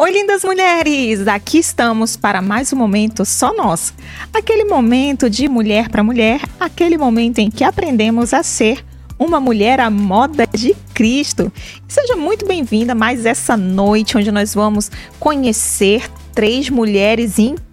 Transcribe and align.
Oi, 0.00 0.12
lindas 0.12 0.44
mulheres! 0.44 1.26
Aqui 1.26 1.58
estamos 1.58 2.16
para 2.16 2.40
mais 2.40 2.72
um 2.72 2.76
momento 2.76 3.24
só 3.24 3.52
nós. 3.52 3.92
Aquele 4.32 4.64
momento 4.64 5.28
de 5.28 5.48
mulher 5.48 5.88
para 5.88 6.04
mulher, 6.04 6.40
aquele 6.60 6.96
momento 6.96 7.40
em 7.40 7.50
que 7.50 7.64
aprendemos 7.64 8.32
a 8.32 8.44
ser 8.44 8.84
uma 9.18 9.40
mulher 9.40 9.80
à 9.80 9.90
moda 9.90 10.46
de 10.54 10.72
Cristo. 10.94 11.52
Seja 11.88 12.14
muito 12.14 12.46
bem-vinda 12.46 12.94
mais 12.94 13.26
essa 13.26 13.56
noite 13.56 14.16
onde 14.16 14.30
nós 14.30 14.54
vamos 14.54 14.88
conhecer 15.18 16.08
três 16.32 16.70
mulheres 16.70 17.36
incríveis, 17.36 17.67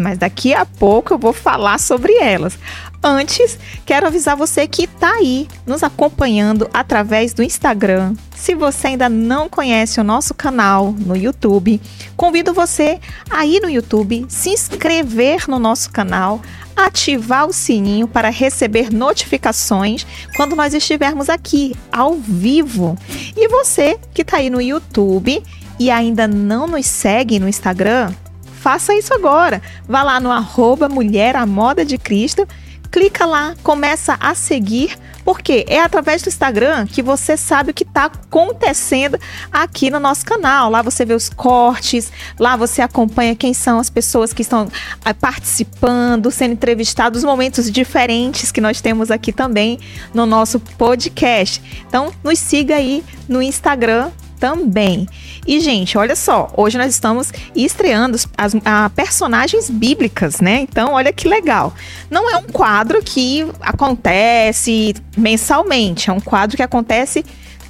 mas 0.00 0.16
daqui 0.16 0.54
a 0.54 0.64
pouco 0.64 1.12
eu 1.12 1.18
vou 1.18 1.32
falar 1.32 1.78
sobre 1.78 2.14
elas. 2.14 2.58
Antes, 3.02 3.58
quero 3.86 4.06
avisar 4.06 4.36
você 4.36 4.66
que 4.66 4.84
está 4.84 5.12
aí 5.12 5.46
nos 5.64 5.82
acompanhando 5.84 6.68
através 6.72 7.32
do 7.32 7.42
Instagram. 7.42 8.14
Se 8.34 8.54
você 8.54 8.88
ainda 8.88 9.08
não 9.08 9.48
conhece 9.48 10.00
o 10.00 10.04
nosso 10.04 10.34
canal 10.34 10.92
no 10.92 11.16
YouTube, 11.16 11.80
convido 12.16 12.52
você 12.52 12.98
a 13.30 13.46
ir 13.46 13.60
no 13.60 13.70
YouTube, 13.70 14.26
se 14.28 14.50
inscrever 14.50 15.48
no 15.48 15.60
nosso 15.60 15.90
canal, 15.90 16.40
ativar 16.74 17.46
o 17.46 17.52
sininho 17.52 18.08
para 18.08 18.30
receber 18.30 18.92
notificações 18.92 20.06
quando 20.36 20.56
nós 20.56 20.74
estivermos 20.74 21.28
aqui 21.28 21.76
ao 21.92 22.14
vivo. 22.14 22.96
E 23.36 23.46
você 23.48 23.98
que 24.12 24.22
está 24.22 24.38
aí 24.38 24.50
no 24.50 24.60
YouTube 24.60 25.42
e 25.78 25.90
ainda 25.90 26.26
não 26.26 26.66
nos 26.66 26.86
segue 26.86 27.38
no 27.38 27.48
Instagram, 27.48 28.12
faça 28.58 28.94
isso 28.94 29.14
agora. 29.14 29.62
Vá 29.88 30.02
lá 30.02 30.20
no 30.20 30.30
arroba 30.30 30.88
Mulher 30.88 31.36
a 31.36 31.46
Moda 31.46 31.84
de 31.84 31.96
Cristo 31.96 32.46
clica 32.90 33.26
lá, 33.26 33.54
começa 33.62 34.16
a 34.20 34.34
seguir, 34.34 34.98
porque 35.24 35.64
é 35.68 35.80
através 35.80 36.22
do 36.22 36.28
Instagram 36.28 36.86
que 36.86 37.02
você 37.02 37.36
sabe 37.36 37.70
o 37.70 37.74
que 37.74 37.84
está 37.84 38.06
acontecendo 38.06 39.18
aqui 39.52 39.90
no 39.90 40.00
nosso 40.00 40.24
canal. 40.24 40.70
Lá 40.70 40.82
você 40.82 41.04
vê 41.04 41.14
os 41.14 41.28
cortes, 41.28 42.10
lá 42.38 42.56
você 42.56 42.80
acompanha 42.80 43.36
quem 43.36 43.52
são 43.52 43.78
as 43.78 43.90
pessoas 43.90 44.32
que 44.32 44.42
estão 44.42 44.68
ah, 45.04 45.14
participando, 45.14 46.30
sendo 46.30 46.52
entrevistados, 46.52 47.24
momentos 47.24 47.70
diferentes 47.70 48.50
que 48.50 48.60
nós 48.60 48.80
temos 48.80 49.10
aqui 49.10 49.32
também 49.32 49.78
no 50.14 50.24
nosso 50.24 50.58
podcast. 50.58 51.62
Então, 51.86 52.12
nos 52.24 52.38
siga 52.38 52.76
aí 52.76 53.04
no 53.28 53.42
Instagram 53.42 54.10
também. 54.38 55.06
E, 55.46 55.60
gente, 55.60 55.98
olha 55.98 56.16
só, 56.16 56.50
hoje 56.56 56.78
nós 56.78 56.90
estamos 56.90 57.32
estreando 57.54 58.16
as 58.36 58.54
a, 58.64 58.90
personagens 58.90 59.68
bíblicas, 59.68 60.40
né? 60.40 60.60
Então, 60.60 60.92
olha 60.92 61.12
que 61.12 61.28
legal. 61.28 61.74
Não 62.10 62.30
é 62.30 62.36
um 62.36 62.44
quadro 62.44 63.02
que 63.02 63.46
acontece 63.60 64.94
mensalmente, 65.16 66.08
é 66.08 66.12
um 66.12 66.20
quadro 66.20 66.56
que 66.56 66.62
acontece 66.62 67.24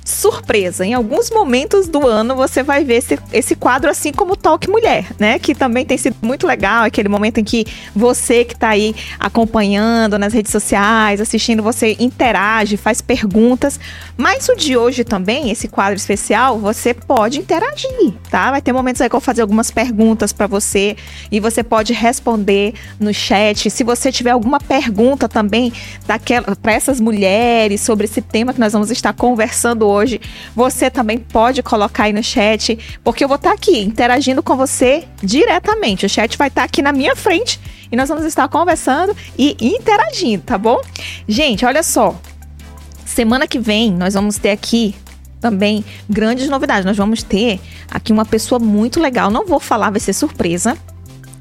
surpresa. 0.08 0.86
Em 0.86 0.94
alguns 0.94 1.30
momentos 1.30 1.86
do 1.86 2.06
ano 2.06 2.34
você 2.34 2.62
vai 2.62 2.82
ver 2.84 2.96
esse, 2.96 3.18
esse 3.32 3.54
quadro 3.54 3.90
assim 3.90 4.12
como 4.12 4.36
Talk 4.36 4.68
Mulher, 4.68 5.06
né? 5.18 5.38
Que 5.38 5.54
também 5.54 5.84
tem 5.84 5.98
sido 5.98 6.16
muito 6.22 6.46
legal, 6.46 6.84
aquele 6.84 7.08
momento 7.08 7.38
em 7.38 7.44
que 7.44 7.66
você 7.94 8.44
que 8.44 8.54
está 8.54 8.70
aí 8.70 8.94
acompanhando 9.18 10.18
nas 10.18 10.32
redes 10.32 10.50
sociais, 10.50 11.20
assistindo, 11.20 11.62
você 11.62 11.96
interage, 12.00 12.76
faz 12.76 13.00
perguntas. 13.00 13.78
Mas 14.16 14.48
o 14.48 14.56
de 14.56 14.76
hoje 14.76 15.04
também, 15.04 15.50
esse 15.50 15.68
quadro 15.68 15.96
especial, 15.96 16.58
você 16.58 16.94
pode 16.94 17.38
interagir, 17.38 18.14
tá? 18.30 18.50
Vai 18.50 18.62
ter 18.62 18.72
momentos 18.72 19.00
aí 19.00 19.08
que 19.08 19.14
eu 19.14 19.20
vou 19.20 19.24
fazer 19.24 19.42
algumas 19.42 19.70
perguntas 19.70 20.32
para 20.32 20.46
você 20.46 20.96
e 21.30 21.38
você 21.38 21.62
pode 21.62 21.92
responder 21.92 22.74
no 22.98 23.12
chat. 23.12 23.68
Se 23.70 23.84
você 23.84 24.10
tiver 24.10 24.30
alguma 24.30 24.58
pergunta 24.58 25.28
também 25.28 25.72
daquela 26.06 26.56
para 26.56 26.72
essas 26.72 27.00
mulheres 27.00 27.80
sobre 27.80 28.06
esse 28.06 28.22
tema 28.22 28.52
que 28.52 28.60
nós 28.60 28.72
vamos 28.72 28.90
estar 28.90 29.12
conversando 29.12 29.86
hoje, 29.86 29.97
hoje, 29.98 30.20
você 30.54 30.90
também 30.90 31.18
pode 31.18 31.62
colocar 31.62 32.04
aí 32.04 32.12
no 32.12 32.22
chat, 32.22 32.78
porque 33.04 33.22
eu 33.22 33.28
vou 33.28 33.36
estar 33.36 33.52
aqui 33.52 33.80
interagindo 33.80 34.42
com 34.42 34.56
você 34.56 35.04
diretamente. 35.22 36.06
O 36.06 36.08
chat 36.08 36.38
vai 36.38 36.48
estar 36.48 36.64
aqui 36.64 36.80
na 36.80 36.92
minha 36.92 37.14
frente 37.14 37.60
e 37.90 37.96
nós 37.96 38.08
vamos 38.08 38.24
estar 38.24 38.48
conversando 38.48 39.16
e 39.36 39.56
interagindo, 39.60 40.42
tá 40.44 40.56
bom? 40.58 40.80
Gente, 41.26 41.64
olha 41.64 41.82
só. 41.82 42.18
Semana 43.04 43.46
que 43.46 43.58
vem 43.58 43.92
nós 43.92 44.14
vamos 44.14 44.36
ter 44.36 44.50
aqui 44.50 44.94
também 45.40 45.84
grandes 46.08 46.48
novidades. 46.48 46.84
Nós 46.84 46.96
vamos 46.96 47.22
ter 47.22 47.60
aqui 47.90 48.12
uma 48.12 48.24
pessoa 48.24 48.58
muito 48.58 49.00
legal. 49.00 49.30
Não 49.30 49.46
vou 49.46 49.60
falar, 49.60 49.90
vai 49.90 50.00
ser 50.00 50.12
surpresa. 50.12 50.76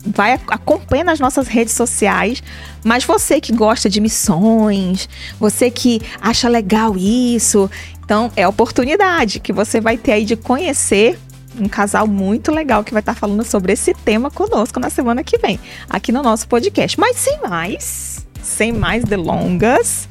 Vai 0.06 0.40
acompanha 0.48 1.04
nas 1.04 1.20
nossas 1.20 1.48
redes 1.48 1.74
sociais. 1.74 2.42
Mas 2.84 3.04
você 3.04 3.42
que 3.42 3.52
gosta 3.52 3.90
de 3.90 4.00
missões, 4.00 5.10
você 5.40 5.70
que 5.70 6.02
acha 6.22 6.48
legal 6.48 6.96
isso, 6.96 7.70
então, 8.08 8.32
é 8.38 8.44
a 8.44 8.48
oportunidade 8.48 9.42
que 9.42 9.52
você 9.52 9.82
vai 9.82 9.98
ter 9.98 10.14
aí 10.14 10.24
de 10.24 10.38
conhecer 10.38 11.20
um 11.60 11.68
casal 11.68 12.08
muito 12.08 12.54
legal 12.54 12.82
que 12.82 12.94
vai 12.94 13.02
estar 13.02 13.14
falando 13.14 13.44
sobre 13.44 13.74
esse 13.74 13.94
tema 13.94 14.32
conosco 14.32 14.80
na 14.80 14.90
semana 14.90 15.26
que 15.26 15.38
vem, 15.38 15.60
aqui 15.90 16.14
no 16.14 16.24
nosso 16.24 16.48
podcast. 16.48 16.98
Mas 16.98 17.18
sem 17.18 17.38
mais, 17.42 18.26
sem 18.42 18.72
mais 18.72 19.04
delongas, 19.04 20.08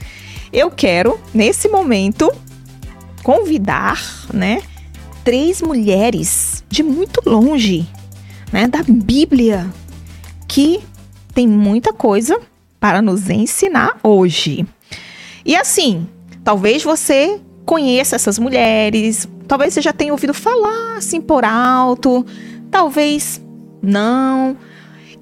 eu 0.52 0.70
quero, 0.70 1.18
nesse 1.32 1.68
momento, 1.68 2.30
convidar, 3.22 3.98
né, 4.30 4.60
três 5.24 5.62
mulheres 5.62 6.62
de 6.68 6.82
muito 6.82 7.22
longe, 7.24 7.88
né, 8.52 8.68
da 8.68 8.82
Bíblia, 8.86 9.72
que 10.46 10.80
tem 11.32 11.48
muita 11.48 11.94
coisa 11.94 12.38
para 12.78 13.00
nos 13.00 13.30
ensinar 13.30 13.98
hoje. 14.02 14.66
E 15.46 15.56
assim, 15.56 16.06
talvez 16.44 16.82
você 16.82 17.40
conheça 17.66 18.14
essas 18.14 18.38
mulheres, 18.38 19.28
talvez 19.48 19.74
você 19.74 19.82
já 19.82 19.92
tenha 19.92 20.12
ouvido 20.12 20.32
falar 20.32 20.96
assim 20.96 21.20
por 21.20 21.44
alto, 21.44 22.24
talvez 22.70 23.42
não. 23.82 24.56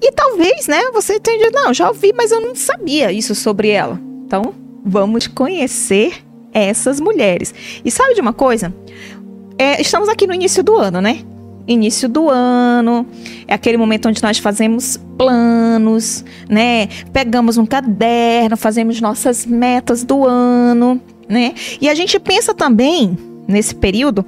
E 0.01 0.11
talvez, 0.11 0.67
né, 0.67 0.79
você 0.93 1.19
tenha 1.19 1.45
dito, 1.45 1.51
não, 1.55 1.73
já 1.73 1.87
ouvi, 1.87 2.13
mas 2.15 2.31
eu 2.31 2.39
não 2.39 2.53
sabia 2.53 3.11
isso 3.11 3.33
sobre 3.33 3.69
ela. 3.69 3.99
Então, 4.25 4.53
vamos 4.85 5.25
conhecer 5.25 6.23
essas 6.53 6.99
mulheres. 6.99 7.53
E 7.83 7.89
sabe 7.89 8.13
de 8.13 8.21
uma 8.21 8.33
coisa? 8.33 8.73
É, 9.57 9.81
estamos 9.81 10.07
aqui 10.07 10.27
no 10.27 10.33
início 10.33 10.63
do 10.63 10.77
ano, 10.77 11.01
né? 11.01 11.21
Início 11.67 12.07
do 12.07 12.29
ano, 12.29 13.07
é 13.47 13.53
aquele 13.55 13.77
momento 13.77 14.07
onde 14.07 14.21
nós 14.21 14.37
fazemos 14.37 14.99
planos, 15.17 16.23
né? 16.47 16.87
Pegamos 17.11 17.57
um 17.57 17.65
caderno, 17.65 18.55
fazemos 18.55 19.01
nossas 19.01 19.47
metas 19.47 20.03
do 20.03 20.25
ano 20.25 21.01
né? 21.27 21.53
E 21.79 21.89
a 21.89 21.95
gente 21.95 22.19
pensa 22.19 22.53
também 22.53 23.17
nesse 23.47 23.75
período 23.75 24.25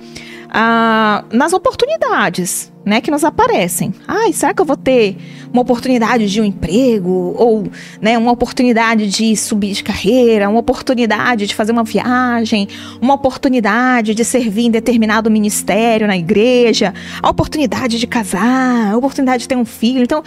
ah, 0.49 1.25
nas 1.31 1.53
oportunidades, 1.53 2.71
né, 2.85 3.01
que 3.01 3.11
nos 3.11 3.23
aparecem. 3.23 3.93
Ai, 4.07 4.31
será 4.31 4.53
que 4.53 4.61
eu 4.61 4.65
vou 4.65 4.77
ter 4.77 5.17
uma 5.51 5.61
oportunidade 5.61 6.29
de 6.29 6.39
um 6.39 6.45
emprego 6.45 7.35
ou, 7.37 7.67
né, 8.01 8.17
uma 8.17 8.31
oportunidade 8.31 9.07
de 9.07 9.35
subir 9.35 9.73
de 9.73 9.83
carreira, 9.83 10.47
uma 10.47 10.59
oportunidade 10.59 11.47
de 11.47 11.53
fazer 11.53 11.73
uma 11.73 11.83
viagem, 11.83 12.67
uma 13.01 13.13
oportunidade 13.13 14.15
de 14.15 14.23
servir 14.23 14.67
em 14.67 14.71
determinado 14.71 15.29
ministério 15.29 16.07
na 16.07 16.17
igreja, 16.17 16.93
a 17.21 17.29
oportunidade 17.29 17.99
de 17.99 18.07
casar, 18.07 18.93
a 18.93 18.97
oportunidade 18.97 19.41
de 19.41 19.49
ter 19.49 19.57
um 19.57 19.65
filho. 19.65 20.01
Então, 20.01 20.23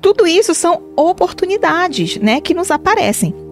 tudo 0.00 0.26
isso 0.26 0.54
são 0.54 0.82
oportunidades, 0.96 2.16
né, 2.18 2.40
que 2.40 2.54
nos 2.54 2.70
aparecem. 2.70 3.43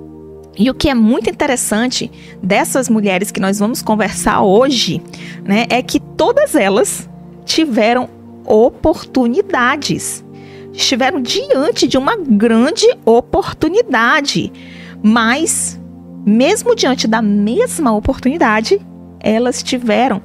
E 0.56 0.68
o 0.68 0.74
que 0.74 0.88
é 0.88 0.94
muito 0.94 1.30
interessante 1.30 2.10
dessas 2.42 2.88
mulheres 2.88 3.30
que 3.30 3.40
nós 3.40 3.58
vamos 3.58 3.80
conversar 3.80 4.42
hoje, 4.42 5.02
né, 5.44 5.66
é 5.70 5.82
que 5.82 5.98
todas 5.98 6.54
elas 6.54 7.09
tiveram 7.44 8.09
oportunidades. 8.44 10.24
Estiveram 10.72 11.21
diante 11.21 11.86
de 11.86 11.97
uma 11.97 12.16
grande 12.16 12.86
oportunidade. 13.04 14.53
Mas, 15.03 15.80
mesmo 16.24 16.74
diante 16.74 17.06
da 17.06 17.22
mesma 17.22 17.92
oportunidade, 17.92 18.80
elas 19.21 19.62
tiveram 19.62 20.22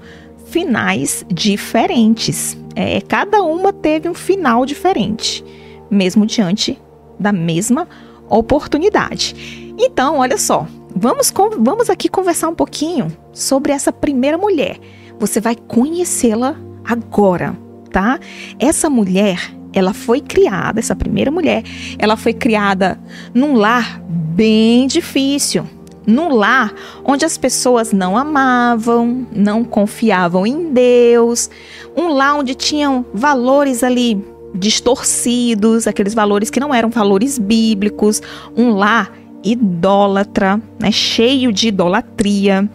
finais 0.47 1.25
diferentes. 1.27 2.57
É, 2.75 3.01
cada 3.01 3.41
uma 3.43 3.73
teve 3.73 4.07
um 4.07 4.13
final 4.13 4.65
diferente, 4.65 5.43
mesmo 5.89 6.25
diante 6.25 6.79
da 7.19 7.31
mesma 7.31 7.87
oportunidade. 8.29 9.66
Então, 9.77 10.17
olha 10.17 10.37
só, 10.37 10.67
vamos, 10.95 11.31
vamos 11.59 11.89
aqui 11.89 12.09
conversar 12.09 12.49
um 12.49 12.55
pouquinho 12.55 13.15
sobre 13.31 13.71
essa 13.71 13.91
primeira 13.91 14.37
mulher. 14.37 14.79
Você 15.19 15.39
vai 15.39 15.55
conhecê-la 15.55 16.55
agora, 16.83 17.55
tá? 17.91 18.19
Essa 18.57 18.89
mulher, 18.89 19.53
ela 19.71 19.93
foi 19.93 20.19
criada, 20.19 20.79
essa 20.79 20.95
primeira 20.95 21.29
mulher, 21.29 21.63
ela 21.99 22.17
foi 22.17 22.33
criada 22.33 22.99
num 23.33 23.53
lar 23.53 24.01
bem 24.07 24.87
difícil. 24.87 25.65
Num 26.07 26.29
lar 26.29 26.73
onde 27.03 27.25
as 27.25 27.37
pessoas 27.37 27.91
não 27.91 28.17
amavam, 28.17 29.27
não 29.31 29.63
confiavam 29.63 30.47
em 30.47 30.71
Deus, 30.71 31.49
um 31.97 32.07
lar 32.07 32.35
onde 32.35 32.55
tinham 32.55 33.05
valores 33.13 33.83
ali 33.83 34.25
distorcidos, 34.55 35.85
aqueles 35.85 36.13
valores 36.13 36.49
que 36.49 36.61
não 36.61 36.73
eram 36.73 36.89
valores 36.89 37.37
bíblicos, 37.37 38.21
um 38.55 38.71
lar 38.71 39.11
idólatra, 39.43 40.61
né, 40.79 40.91
cheio 40.91 41.51
de 41.51 41.69
idolatria. 41.69 42.69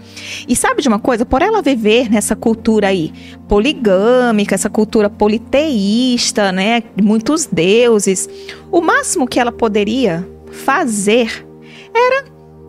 E 0.48 0.56
sabe 0.56 0.82
de 0.82 0.88
uma 0.88 0.98
coisa? 0.98 1.26
Por 1.26 1.42
ela 1.42 1.62
viver 1.62 2.10
nessa 2.10 2.34
cultura 2.34 2.88
aí 2.88 3.12
poligâmica, 3.48 4.54
essa 4.54 4.70
cultura 4.70 5.10
politeísta, 5.10 6.52
né, 6.52 6.82
muitos 7.00 7.46
deuses, 7.46 8.28
o 8.70 8.80
máximo 8.80 9.26
que 9.26 9.38
ela 9.38 9.52
poderia 9.52 10.26
fazer 10.50 11.46
era 11.94 12.24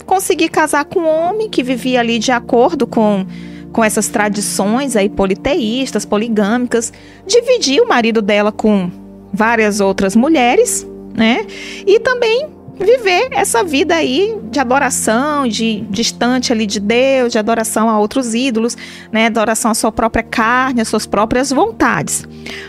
conseguir 0.06 0.50
casar 0.50 0.86
com 0.86 1.02
um 1.02 1.08
homem 1.08 1.50
que 1.50 1.64
vivia 1.64 2.00
ali 2.00 2.20
de 2.20 2.32
acordo 2.32 2.86
com 2.86 3.26
com 3.72 3.84
essas 3.84 4.08
tradições 4.08 4.96
aí 4.96 5.10
politeístas, 5.10 6.06
poligâmicas, 6.06 6.94
dividir 7.26 7.82
o 7.82 7.88
marido 7.88 8.22
dela 8.22 8.52
com 8.52 8.92
várias 9.34 9.80
outras 9.80 10.16
mulheres, 10.16 10.88
né? 11.16 11.46
E 11.86 12.00
também 12.00 12.53
viver 12.80 13.30
essa 13.32 13.64
vida 13.64 13.96
aí 13.96 14.38
de 14.52 14.60
adoração, 14.60 15.48
de 15.48 15.82
distante 15.90 16.52
ali 16.52 16.66
de 16.66 16.80
Deus, 16.80 17.32
de 17.32 17.40
adoração 17.40 17.90
a 17.90 18.00
outros 18.00 18.34
ídolos, 18.34 18.76
né, 19.12 19.28
adoração 19.28 19.72
à 19.72 19.74
sua 19.74 19.92
própria 19.92 20.24
carne, 20.24 20.82
às 20.82 20.88
suas 20.88 21.06
próprias 21.06 21.52
vontades. 21.52 22.26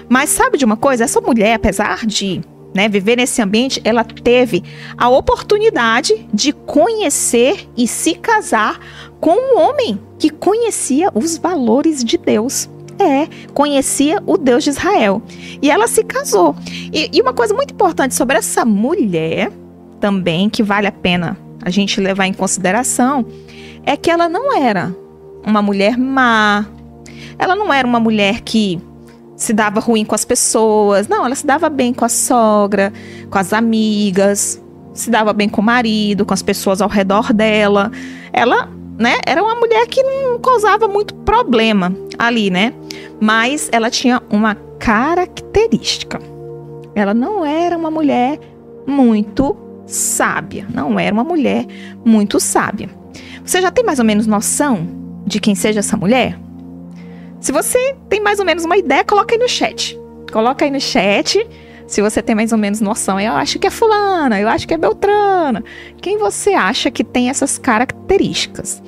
Mas 0.08 0.30
sabe 0.30 0.58
de 0.58 0.64
uma 0.64 0.76
coisa? 0.76 1.04
Essa 1.04 1.20
mulher, 1.20 1.54
apesar 1.54 2.06
de 2.06 2.42
né, 2.74 2.88
viver 2.88 3.16
nesse 3.16 3.40
ambiente, 3.40 3.80
ela 3.84 4.02
teve 4.02 4.62
a 4.98 5.08
oportunidade 5.08 6.26
de 6.34 6.52
conhecer 6.52 7.68
e 7.76 7.86
se 7.86 8.14
casar 8.14 8.80
com 9.20 9.36
um 9.36 9.58
homem 9.58 9.98
que 10.18 10.28
conhecia 10.28 11.10
os 11.14 11.38
valores 11.38 12.04
de 12.04 12.18
Deus. 12.18 12.68
É, 12.98 13.26
conhecia 13.52 14.22
o 14.24 14.36
Deus 14.36 14.62
de 14.62 14.70
Israel. 14.70 15.22
E 15.60 15.70
ela 15.70 15.88
se 15.88 16.04
casou. 16.04 16.54
E, 16.92 17.10
e 17.12 17.20
uma 17.20 17.32
coisa 17.32 17.52
muito 17.52 17.74
importante 17.74 18.14
sobre 18.14 18.36
essa 18.36 18.64
mulher, 18.64 19.50
também 20.04 20.50
que 20.50 20.62
vale 20.62 20.86
a 20.86 20.92
pena 20.92 21.34
a 21.62 21.70
gente 21.70 21.98
levar 21.98 22.26
em 22.26 22.34
consideração 22.34 23.24
é 23.86 23.96
que 23.96 24.10
ela 24.10 24.28
não 24.28 24.54
era 24.54 24.94
uma 25.42 25.62
mulher 25.62 25.96
má. 25.96 26.66
Ela 27.38 27.56
não 27.56 27.72
era 27.72 27.88
uma 27.88 27.98
mulher 27.98 28.42
que 28.42 28.78
se 29.34 29.54
dava 29.54 29.80
ruim 29.80 30.04
com 30.04 30.14
as 30.14 30.22
pessoas. 30.22 31.08
Não, 31.08 31.24
ela 31.24 31.34
se 31.34 31.46
dava 31.46 31.70
bem 31.70 31.94
com 31.94 32.04
a 32.04 32.10
sogra, 32.10 32.92
com 33.30 33.38
as 33.38 33.54
amigas, 33.54 34.62
se 34.92 35.08
dava 35.08 35.32
bem 35.32 35.48
com 35.48 35.62
o 35.62 35.64
marido, 35.64 36.26
com 36.26 36.34
as 36.34 36.42
pessoas 36.42 36.82
ao 36.82 36.88
redor 36.90 37.32
dela. 37.32 37.90
Ela, 38.30 38.68
né, 38.98 39.16
era 39.26 39.42
uma 39.42 39.54
mulher 39.54 39.86
que 39.86 40.02
não 40.02 40.38
causava 40.38 40.86
muito 40.86 41.14
problema 41.14 41.96
ali, 42.18 42.50
né? 42.50 42.74
Mas 43.18 43.70
ela 43.72 43.88
tinha 43.88 44.22
uma 44.28 44.54
característica. 44.78 46.20
Ela 46.94 47.14
não 47.14 47.42
era 47.42 47.74
uma 47.74 47.90
mulher 47.90 48.38
muito 48.86 49.63
sábia, 49.86 50.66
não 50.72 50.98
era 50.98 51.14
uma 51.14 51.24
mulher 51.24 51.66
muito 52.04 52.40
sábia. 52.40 52.88
Você 53.44 53.60
já 53.60 53.70
tem 53.70 53.84
mais 53.84 53.98
ou 53.98 54.04
menos 54.04 54.26
noção 54.26 54.86
de 55.26 55.38
quem 55.38 55.54
seja 55.54 55.80
essa 55.80 55.96
mulher? 55.96 56.38
Se 57.40 57.52
você 57.52 57.94
tem 58.08 58.20
mais 58.20 58.38
ou 58.38 58.44
menos 58.44 58.64
uma 58.64 58.76
ideia, 58.76 59.04
coloca 59.04 59.34
aí 59.34 59.38
no 59.38 59.48
chat. 59.48 59.98
Coloca 60.32 60.64
aí 60.64 60.70
no 60.70 60.80
chat 60.80 61.46
se 61.86 62.00
você 62.00 62.22
tem 62.22 62.34
mais 62.34 62.52
ou 62.52 62.58
menos 62.58 62.80
noção. 62.80 63.20
Eu 63.20 63.34
acho 63.34 63.58
que 63.58 63.66
é 63.66 63.70
fulana, 63.70 64.40
eu 64.40 64.48
acho 64.48 64.66
que 64.66 64.74
é 64.74 64.78
beltrana. 64.78 65.62
Quem 66.00 66.18
você 66.18 66.54
acha 66.54 66.90
que 66.90 67.04
tem 67.04 67.28
essas 67.28 67.58
características? 67.58 68.82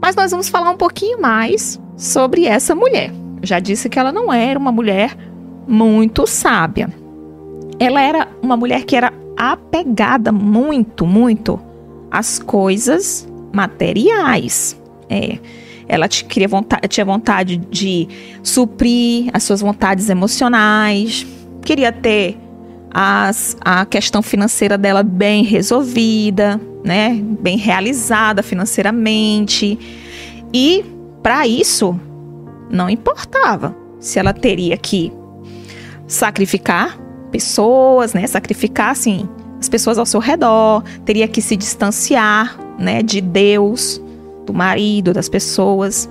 Mas 0.00 0.16
nós 0.16 0.30
vamos 0.30 0.48
falar 0.48 0.70
um 0.70 0.76
pouquinho 0.76 1.20
mais 1.20 1.80
sobre 1.96 2.46
essa 2.46 2.74
mulher. 2.74 3.10
Eu 3.42 3.46
já 3.46 3.58
disse 3.58 3.88
que 3.88 3.98
ela 3.98 4.12
não 4.12 4.32
era 4.32 4.58
uma 4.58 4.72
mulher 4.72 5.16
muito 5.66 6.26
sábia. 6.26 6.88
Ela 7.78 8.00
era 8.02 8.28
uma 8.42 8.56
mulher 8.56 8.84
que 8.84 8.96
era 8.96 9.12
apegada 9.40 10.30
muito, 10.30 11.06
muito 11.06 11.58
às 12.10 12.38
coisas 12.38 13.26
materiais. 13.50 14.78
É, 15.08 15.38
ela 15.88 16.06
queria 16.08 16.46
vontade, 16.46 16.86
tinha 16.88 17.06
vontade 17.06 17.56
de 17.56 18.06
suprir 18.42 19.30
as 19.32 19.42
suas 19.42 19.62
vontades 19.62 20.10
emocionais, 20.10 21.26
queria 21.64 21.90
ter 21.90 22.36
as, 22.92 23.56
a 23.62 23.86
questão 23.86 24.20
financeira 24.20 24.76
dela 24.76 25.02
bem 25.02 25.42
resolvida, 25.42 26.60
né, 26.84 27.18
bem 27.40 27.56
realizada 27.56 28.42
financeiramente. 28.42 29.78
E 30.52 30.84
para 31.22 31.46
isso 31.46 31.98
não 32.70 32.90
importava 32.90 33.74
se 33.98 34.18
ela 34.18 34.34
teria 34.34 34.76
que 34.76 35.10
sacrificar 36.06 36.99
pessoas, 37.30 38.12
né? 38.12 38.26
Sacrificar, 38.26 38.90
assim, 38.90 39.28
as 39.58 39.68
pessoas 39.68 39.98
ao 39.98 40.06
seu 40.06 40.20
redor, 40.20 40.82
teria 41.04 41.28
que 41.28 41.40
se 41.40 41.56
distanciar, 41.56 42.58
né? 42.78 43.02
De 43.02 43.20
Deus, 43.20 44.00
do 44.46 44.52
marido, 44.52 45.12
das 45.12 45.28
pessoas. 45.28 46.08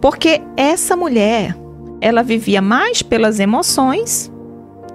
Porque 0.00 0.40
essa 0.56 0.96
mulher, 0.96 1.56
ela 2.00 2.22
vivia 2.22 2.60
mais 2.60 3.02
pelas 3.02 3.40
emoções 3.40 4.30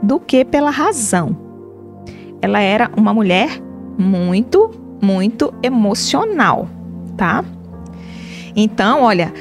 do 0.01 0.19
que 0.19 0.45
pela 0.45 0.69
razão. 0.69 1.35
Ela 2.41 2.61
era 2.61 2.89
uma 2.95 3.13
mulher 3.13 3.61
muito, 3.97 4.71
muito 5.01 5.53
emocional, 5.61 6.69
tá? 7.17 7.43
Então, 8.55 9.03
olha, 9.03 9.33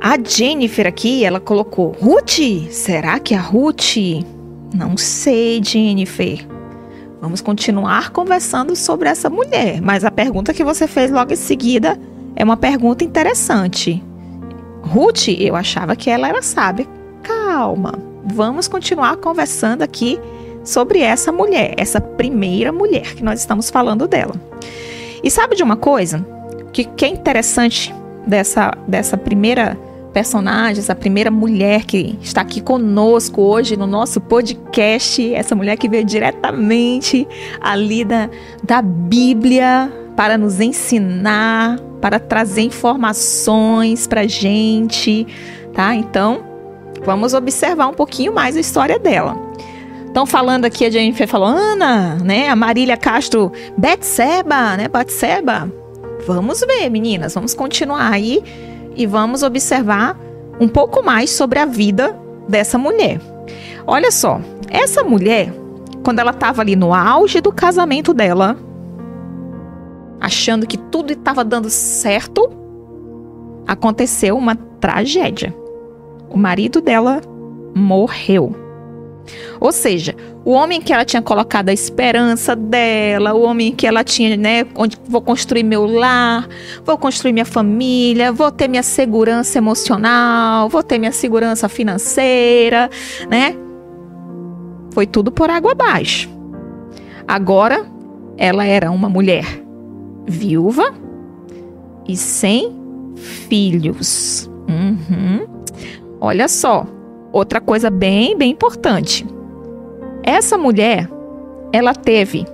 a 0.00 0.18
Jennifer 0.22 0.86
aqui, 0.86 1.24
ela 1.24 1.40
colocou 1.40 1.96
Ruth. 2.00 2.68
Será 2.70 3.18
que 3.18 3.34
a 3.34 3.40
Ruth 3.40 3.96
não 4.74 4.96
sei, 4.96 5.62
Jennifer. 5.62 6.44
Vamos 7.20 7.40
continuar 7.40 8.10
conversando 8.10 8.74
sobre 8.74 9.08
essa 9.08 9.30
mulher, 9.30 9.80
mas 9.80 10.04
a 10.04 10.10
pergunta 10.10 10.52
que 10.52 10.64
você 10.64 10.88
fez 10.88 11.12
logo 11.12 11.32
em 11.32 11.36
seguida 11.36 11.98
é 12.34 12.42
uma 12.42 12.56
pergunta 12.56 13.04
interessante. 13.04 14.02
Ruth, 14.82 15.28
eu 15.28 15.54
achava 15.54 15.94
que 15.94 16.10
ela 16.10 16.28
era 16.28 16.42
sábia. 16.42 16.86
Calma, 17.22 17.94
vamos 18.26 18.66
continuar 18.66 19.16
conversando 19.16 19.82
aqui 19.82 20.18
sobre 20.64 21.00
essa 21.00 21.30
mulher, 21.30 21.74
essa 21.76 22.00
primeira 22.00 22.72
mulher 22.72 23.14
que 23.14 23.22
nós 23.22 23.38
estamos 23.38 23.70
falando 23.70 24.08
dela. 24.08 24.34
E 25.22 25.30
sabe 25.30 25.54
de 25.54 25.62
uma 25.62 25.76
coisa 25.76 26.26
que, 26.72 26.84
que 26.84 27.04
é 27.04 27.08
interessante 27.08 27.94
dessa, 28.26 28.76
dessa 28.88 29.16
primeira 29.16 29.78
personagens, 30.14 30.88
a 30.88 30.94
primeira 30.94 31.28
mulher 31.28 31.84
que 31.84 32.16
está 32.22 32.40
aqui 32.40 32.60
conosco 32.60 33.42
hoje 33.42 33.76
no 33.76 33.84
nosso 33.84 34.20
podcast, 34.20 35.34
essa 35.34 35.56
mulher 35.56 35.76
que 35.76 35.88
veio 35.88 36.04
diretamente 36.04 37.26
ali 37.60 38.04
da, 38.04 38.30
da 38.62 38.80
Bíblia 38.80 39.92
para 40.16 40.38
nos 40.38 40.60
ensinar, 40.60 41.80
para 42.00 42.20
trazer 42.20 42.62
informações 42.62 44.06
para 44.06 44.24
gente, 44.28 45.26
tá? 45.74 45.96
Então, 45.96 46.44
vamos 47.04 47.34
observar 47.34 47.88
um 47.88 47.94
pouquinho 47.94 48.32
mais 48.32 48.56
a 48.56 48.60
história 48.60 49.00
dela. 49.00 49.36
Estão 50.06 50.24
falando 50.24 50.64
aqui, 50.64 50.86
a 50.86 50.90
Jennifer 50.90 51.26
falou, 51.26 51.48
Ana, 51.48 52.14
né? 52.22 52.48
A 52.48 52.54
Marília 52.54 52.96
Castro, 52.96 53.50
Betseba, 53.76 54.76
né? 54.76 54.86
Betseba. 54.86 55.68
Vamos 56.24 56.60
ver, 56.60 56.88
meninas, 56.88 57.34
vamos 57.34 57.52
continuar 57.52 58.12
aí 58.12 58.40
e 58.96 59.06
vamos 59.06 59.42
observar 59.42 60.18
um 60.60 60.68
pouco 60.68 61.02
mais 61.02 61.30
sobre 61.30 61.58
a 61.58 61.64
vida 61.64 62.16
dessa 62.48 62.78
mulher. 62.78 63.20
Olha 63.86 64.10
só, 64.10 64.40
essa 64.70 65.02
mulher, 65.02 65.52
quando 66.02 66.18
ela 66.18 66.30
estava 66.30 66.62
ali 66.62 66.76
no 66.76 66.94
auge 66.94 67.40
do 67.40 67.52
casamento 67.52 68.14
dela, 68.14 68.56
achando 70.20 70.66
que 70.66 70.78
tudo 70.78 71.12
estava 71.12 71.44
dando 71.44 71.68
certo, 71.68 72.50
aconteceu 73.66 74.36
uma 74.36 74.56
tragédia. 74.56 75.54
O 76.30 76.38
marido 76.38 76.80
dela 76.80 77.20
morreu. 77.74 78.63
Ou 79.60 79.72
seja, 79.72 80.14
o 80.44 80.50
homem 80.50 80.80
que 80.80 80.92
ela 80.92 81.04
tinha 81.04 81.22
colocado 81.22 81.68
a 81.68 81.72
esperança 81.72 82.54
dela, 82.54 83.32
o 83.34 83.42
homem 83.42 83.74
que 83.74 83.86
ela 83.86 84.04
tinha, 84.04 84.36
né, 84.36 84.66
onde 84.74 84.98
vou 85.08 85.22
construir 85.22 85.62
meu 85.62 85.86
lar, 85.86 86.48
vou 86.84 86.98
construir 86.98 87.32
minha 87.32 87.44
família, 87.44 88.32
vou 88.32 88.50
ter 88.50 88.68
minha 88.68 88.82
segurança 88.82 89.58
emocional, 89.58 90.68
vou 90.68 90.82
ter 90.82 90.98
minha 90.98 91.12
segurança 91.12 91.68
financeira, 91.68 92.90
né? 93.28 93.56
Foi 94.92 95.06
tudo 95.06 95.32
por 95.32 95.50
água 95.50 95.72
abaixo. 95.72 96.28
Agora, 97.26 97.84
ela 98.36 98.64
era 98.64 98.90
uma 98.90 99.08
mulher 99.08 99.44
viúva 100.26 100.94
e 102.06 102.16
sem 102.16 102.72
filhos. 103.48 104.50
Uhum. 104.68 105.46
Olha 106.20 106.48
só, 106.48 106.86
outra 107.34 107.60
coisa 107.60 107.90
bem, 107.90 108.38
bem 108.38 108.52
importante. 108.52 109.26
Essa 110.22 110.56
mulher, 110.56 111.10
ela 111.72 111.92
teve 111.94 112.46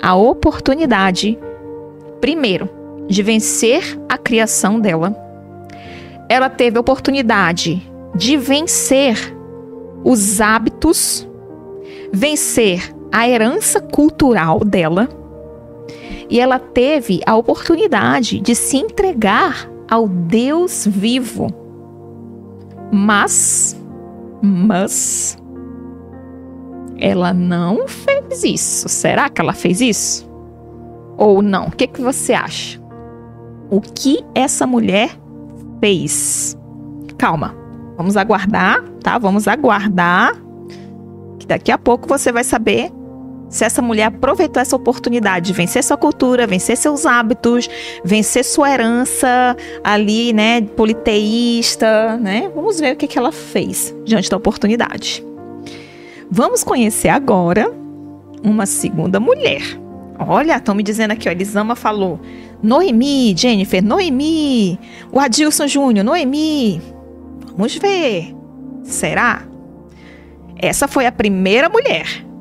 a 0.00 0.14
oportunidade, 0.14 1.38
primeiro, 2.20 2.68
de 3.08 3.22
vencer 3.22 3.82
a 4.08 4.16
criação 4.16 4.80
dela. 4.80 5.14
Ela 6.28 6.48
teve 6.48 6.78
a 6.78 6.80
oportunidade 6.80 7.82
de 8.14 8.36
vencer 8.36 9.36
os 10.04 10.40
hábitos, 10.40 11.28
vencer 12.12 12.94
a 13.10 13.28
herança 13.28 13.80
cultural 13.80 14.60
dela. 14.60 15.08
e 16.30 16.40
ela 16.40 16.58
teve 16.58 17.20
a 17.26 17.36
oportunidade 17.36 18.40
de 18.40 18.54
se 18.54 18.78
entregar 18.78 19.70
ao 19.90 20.08
Deus 20.08 20.86
vivo. 20.86 21.48
Mas, 22.90 23.76
mas, 24.42 25.38
ela 26.98 27.32
não 27.32 27.86
fez 27.86 28.44
isso. 28.44 28.88
Será 28.88 29.28
que 29.28 29.40
ela 29.40 29.52
fez 29.52 29.80
isso? 29.80 30.28
Ou 31.16 31.40
não? 31.40 31.66
O 31.66 31.70
que, 31.70 31.86
que 31.86 32.00
você 32.00 32.32
acha? 32.32 32.80
O 33.70 33.80
que 33.80 34.24
essa 34.34 34.66
mulher 34.66 35.10
fez? 35.80 36.58
Calma, 37.16 37.54
vamos 37.96 38.16
aguardar, 38.16 38.82
tá? 39.02 39.18
Vamos 39.18 39.46
aguardar. 39.46 40.32
Que 41.38 41.46
daqui 41.46 41.70
a 41.70 41.78
pouco 41.78 42.08
você 42.08 42.32
vai 42.32 42.44
saber 42.44 42.90
se 43.52 43.64
essa 43.64 43.82
mulher 43.82 44.04
aproveitou 44.04 44.60
essa 44.60 44.74
oportunidade 44.74 45.48
de 45.48 45.52
vencer 45.52 45.84
sua 45.84 45.96
cultura, 45.96 46.46
vencer 46.46 46.74
seus 46.74 47.04
hábitos, 47.04 47.68
vencer 48.02 48.44
sua 48.44 48.72
herança 48.72 49.54
ali, 49.84 50.32
né, 50.32 50.62
politeísta, 50.62 52.16
né? 52.16 52.50
Vamos 52.54 52.80
ver 52.80 52.94
o 52.94 52.96
que, 52.96 53.06
que 53.06 53.18
ela 53.18 53.30
fez 53.30 53.94
diante 54.06 54.30
da 54.30 54.38
oportunidade. 54.38 55.22
Vamos 56.30 56.64
conhecer 56.64 57.10
agora 57.10 57.70
uma 58.42 58.64
segunda 58.64 59.20
mulher. 59.20 59.62
Olha, 60.18 60.56
estão 60.56 60.74
me 60.74 60.82
dizendo 60.82 61.10
aqui, 61.10 61.28
ó, 61.28 61.32
Elisama 61.32 61.76
falou. 61.76 62.18
Noemi, 62.62 63.34
Jennifer, 63.36 63.84
Noemi. 63.84 64.78
O 65.12 65.20
Adilson 65.20 65.66
Júnior, 65.66 66.04
Noemi. 66.06 66.80
Vamos 67.54 67.76
ver. 67.76 68.34
Será? 68.82 69.42
Essa 70.56 70.88
foi 70.88 71.04
a 71.04 71.12
primeira 71.12 71.68
mulher. 71.68 72.31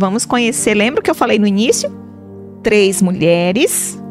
Vamos 0.00 0.24
conhecer, 0.24 0.74
lembra 0.74 1.02
que 1.02 1.10
eu 1.10 1.14
falei 1.14 1.38
no 1.38 1.46
início? 1.46 1.92
Três 2.62 3.02
mulheres 3.02 4.02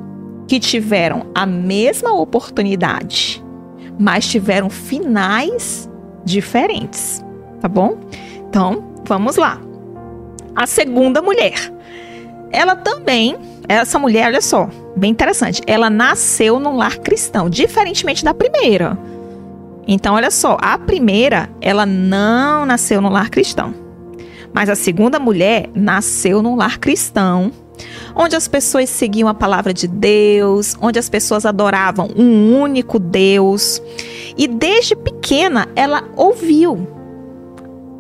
que 0.48 0.60
tiveram 0.60 1.28
a 1.34 1.46
mesma 1.46 2.14
oportunidade, 2.14 3.44
mas 4.00 4.28
tiveram 4.28 4.70
finais 4.70 5.90
diferentes, 6.24 7.26
tá 7.60 7.68
bom? 7.68 7.98
Então, 8.48 8.90
Vamos 9.10 9.38
lá. 9.38 9.60
A 10.56 10.68
segunda 10.68 11.20
mulher. 11.20 11.56
Ela 12.52 12.76
também, 12.76 13.36
essa 13.68 13.98
mulher, 13.98 14.28
olha 14.28 14.40
só, 14.40 14.70
bem 14.96 15.10
interessante. 15.10 15.64
Ela 15.66 15.90
nasceu 15.90 16.60
num 16.60 16.78
lar 16.78 16.98
cristão, 17.00 17.50
diferentemente 17.50 18.24
da 18.24 18.36
primeira. 18.36 18.96
Então, 19.88 20.14
olha 20.14 20.30
só, 20.30 20.60
a 20.62 20.78
primeira, 20.78 21.50
ela 21.60 21.88
não 21.88 22.68
nasceu 22.68 23.02
num 23.02 23.10
lar 23.10 23.32
cristão. 23.32 23.74
Mas 24.54 24.70
a 24.70 24.76
segunda 24.76 25.20
mulher 25.20 25.70
nasceu 25.74 26.42
num 26.42 26.56
lar 26.56 26.80
cristão, 26.80 27.52
onde 28.16 28.36
as 28.36 28.48
pessoas 28.48 28.90
seguiam 28.90 29.28
a 29.30 29.34
palavra 29.34 29.74
de 29.74 29.88
Deus, 29.88 30.76
onde 30.82 31.00
as 31.00 31.10
pessoas 31.10 31.46
adoravam 31.46 32.10
um 32.16 32.60
único 32.60 33.00
Deus. 33.00 33.82
E 34.38 34.48
desde 34.48 34.96
pequena 34.96 35.68
ela 35.76 36.04
ouviu 36.16 36.88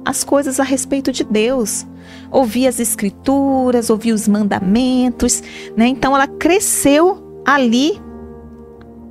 as 0.03 0.23
coisas 0.23 0.59
a 0.59 0.63
respeito 0.63 1.11
de 1.11 1.23
Deus, 1.23 1.85
ouvir 2.31 2.67
as 2.67 2.79
escrituras, 2.79 3.89
ouvir 3.89 4.11
os 4.11 4.27
mandamentos, 4.27 5.43
né? 5.75 5.87
Então 5.87 6.15
ela 6.15 6.27
cresceu 6.27 7.41
ali 7.45 8.01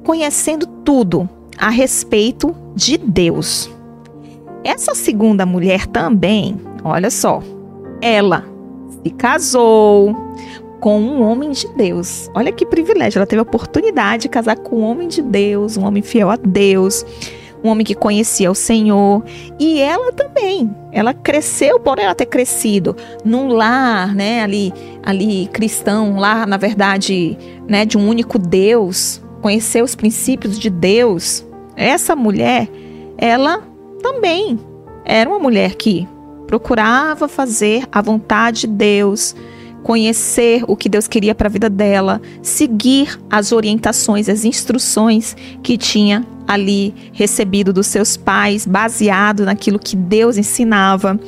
conhecendo 0.05 0.67
tudo 0.67 1.29
a 1.57 1.69
respeito 1.69 2.55
de 2.75 2.97
Deus. 2.97 3.71
Essa 4.65 4.95
segunda 4.95 5.47
mulher 5.47 5.87
também, 5.87 6.61
olha 6.85 7.11
só, 7.11 7.43
ela 8.01 8.45
se 9.03 9.11
casou 9.11 10.15
com 10.81 11.01
um 11.01 11.23
homem 11.23 11.51
de 11.51 11.69
Deus. 11.77 12.31
Olha 12.35 12.53
que 12.53 12.65
privilégio, 12.65 13.19
ela 13.19 13.27
teve 13.27 13.41
a 13.41 13.43
oportunidade 13.43 14.23
de 14.23 14.29
casar 14.29 14.57
com 14.57 14.77
um 14.77 14.85
homem 14.85 15.09
de 15.09 15.23
Deus, 15.23 15.77
um 15.77 15.85
homem 15.85 16.03
fiel 16.03 16.31
a 16.31 16.37
Deus 16.37 17.05
um 17.63 17.69
homem 17.69 17.85
que 17.85 17.95
conhecia 17.95 18.51
o 18.51 18.55
Senhor. 18.55 19.23
E 19.59 19.81
ela 19.81 20.13
também, 20.13 20.71
ela 20.93 21.13
cresceu 21.13 21.79
por 21.81 21.99
ela 21.99 22.15
ter 22.15 22.27
crescido 22.27 22.97
num 23.25 23.49
lar, 23.49 24.15
né, 24.15 24.43
ali, 24.43 24.73
ali 25.03 25.49
cristão, 25.49 26.13
um 26.13 26.19
lar, 26.19 26.47
na 26.47 26.57
verdade, 26.57 27.37
né, 27.69 27.85
de 27.85 27.99
um 27.99 28.09
único 28.09 28.39
Deus, 28.39 29.23
conhecer 29.41 29.83
os 29.83 29.95
princípios 29.95 30.59
de 30.59 30.71
Deus. 30.71 31.45
Essa 31.77 32.17
mulher, 32.17 32.69
ela 33.17 33.63
também 34.03 34.59
era 35.05 35.29
uma 35.29 35.39
mulher 35.39 35.75
que 35.75 36.07
procurava 36.49 37.29
fazer 37.29 37.85
a 37.93 38.01
vontade 38.01 38.63
de 38.63 38.69
Deus, 38.69 39.37
conhecer 39.83 40.65
o 40.67 40.75
que 40.75 40.89
Deus 40.89 41.07
queria 41.07 41.35
para 41.35 41.47
a 41.47 41.51
vida 41.51 41.69
dela, 41.69 42.21
seguir 42.43 43.21
as 43.31 43.53
orientações, 43.53 44.31
as 44.31 44.47
instruções 44.47 45.37
que 45.63 45.77
tinha 45.77 46.27
ali 46.47 46.95
recebido 47.13 47.71
dos 47.71 47.87
seus 47.87 48.17
pais, 48.17 48.67
baseado 48.67 49.45
naquilo 49.45 49.79
que 49.79 49.95
Deus 49.95 50.39
ensinava. 50.39 51.21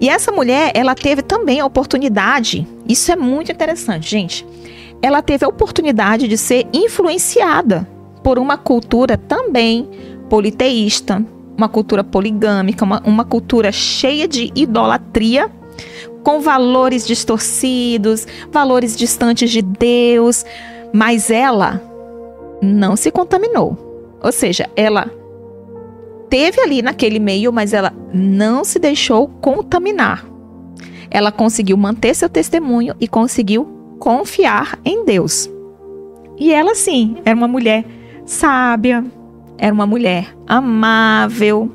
E 0.00 0.08
essa 0.08 0.30
mulher, 0.30 0.70
ela 0.74 0.94
teve 0.94 1.22
também 1.22 1.58
a 1.58 1.66
oportunidade, 1.66 2.66
isso 2.88 3.10
é 3.10 3.16
muito 3.16 3.50
interessante, 3.50 4.08
gente. 4.08 4.46
Ela 5.02 5.20
teve 5.20 5.44
a 5.44 5.48
oportunidade 5.48 6.28
de 6.28 6.38
ser 6.38 6.68
influenciada 6.72 7.86
por 8.22 8.38
uma 8.38 8.56
cultura 8.56 9.18
também 9.18 9.88
politeísta, 10.30 11.26
uma 11.62 11.68
cultura 11.68 12.02
poligâmica, 12.02 12.84
uma, 12.84 13.00
uma 13.04 13.24
cultura 13.24 13.70
cheia 13.70 14.26
de 14.26 14.50
idolatria, 14.54 15.48
com 16.24 16.40
valores 16.40 17.06
distorcidos, 17.06 18.26
valores 18.50 18.96
distantes 18.96 19.50
de 19.50 19.62
Deus, 19.62 20.44
mas 20.92 21.30
ela 21.30 21.80
não 22.60 22.96
se 22.96 23.10
contaminou. 23.10 24.18
Ou 24.20 24.32
seja, 24.32 24.68
ela 24.74 25.08
teve 26.28 26.60
ali 26.60 26.82
naquele 26.82 27.18
meio, 27.18 27.52
mas 27.52 27.72
ela 27.72 27.92
não 28.12 28.64
se 28.64 28.78
deixou 28.78 29.28
contaminar. 29.28 30.26
Ela 31.10 31.30
conseguiu 31.30 31.76
manter 31.76 32.14
seu 32.14 32.28
testemunho 32.28 32.94
e 33.00 33.06
conseguiu 33.06 33.64
confiar 33.98 34.78
em 34.84 35.04
Deus. 35.04 35.48
E 36.38 36.52
ela, 36.52 36.74
sim, 36.74 37.16
era 37.24 37.36
uma 37.36 37.48
mulher 37.48 37.84
sábia, 38.24 39.04
era 39.62 39.72
uma 39.72 39.86
mulher 39.86 40.34
amável. 40.44 41.70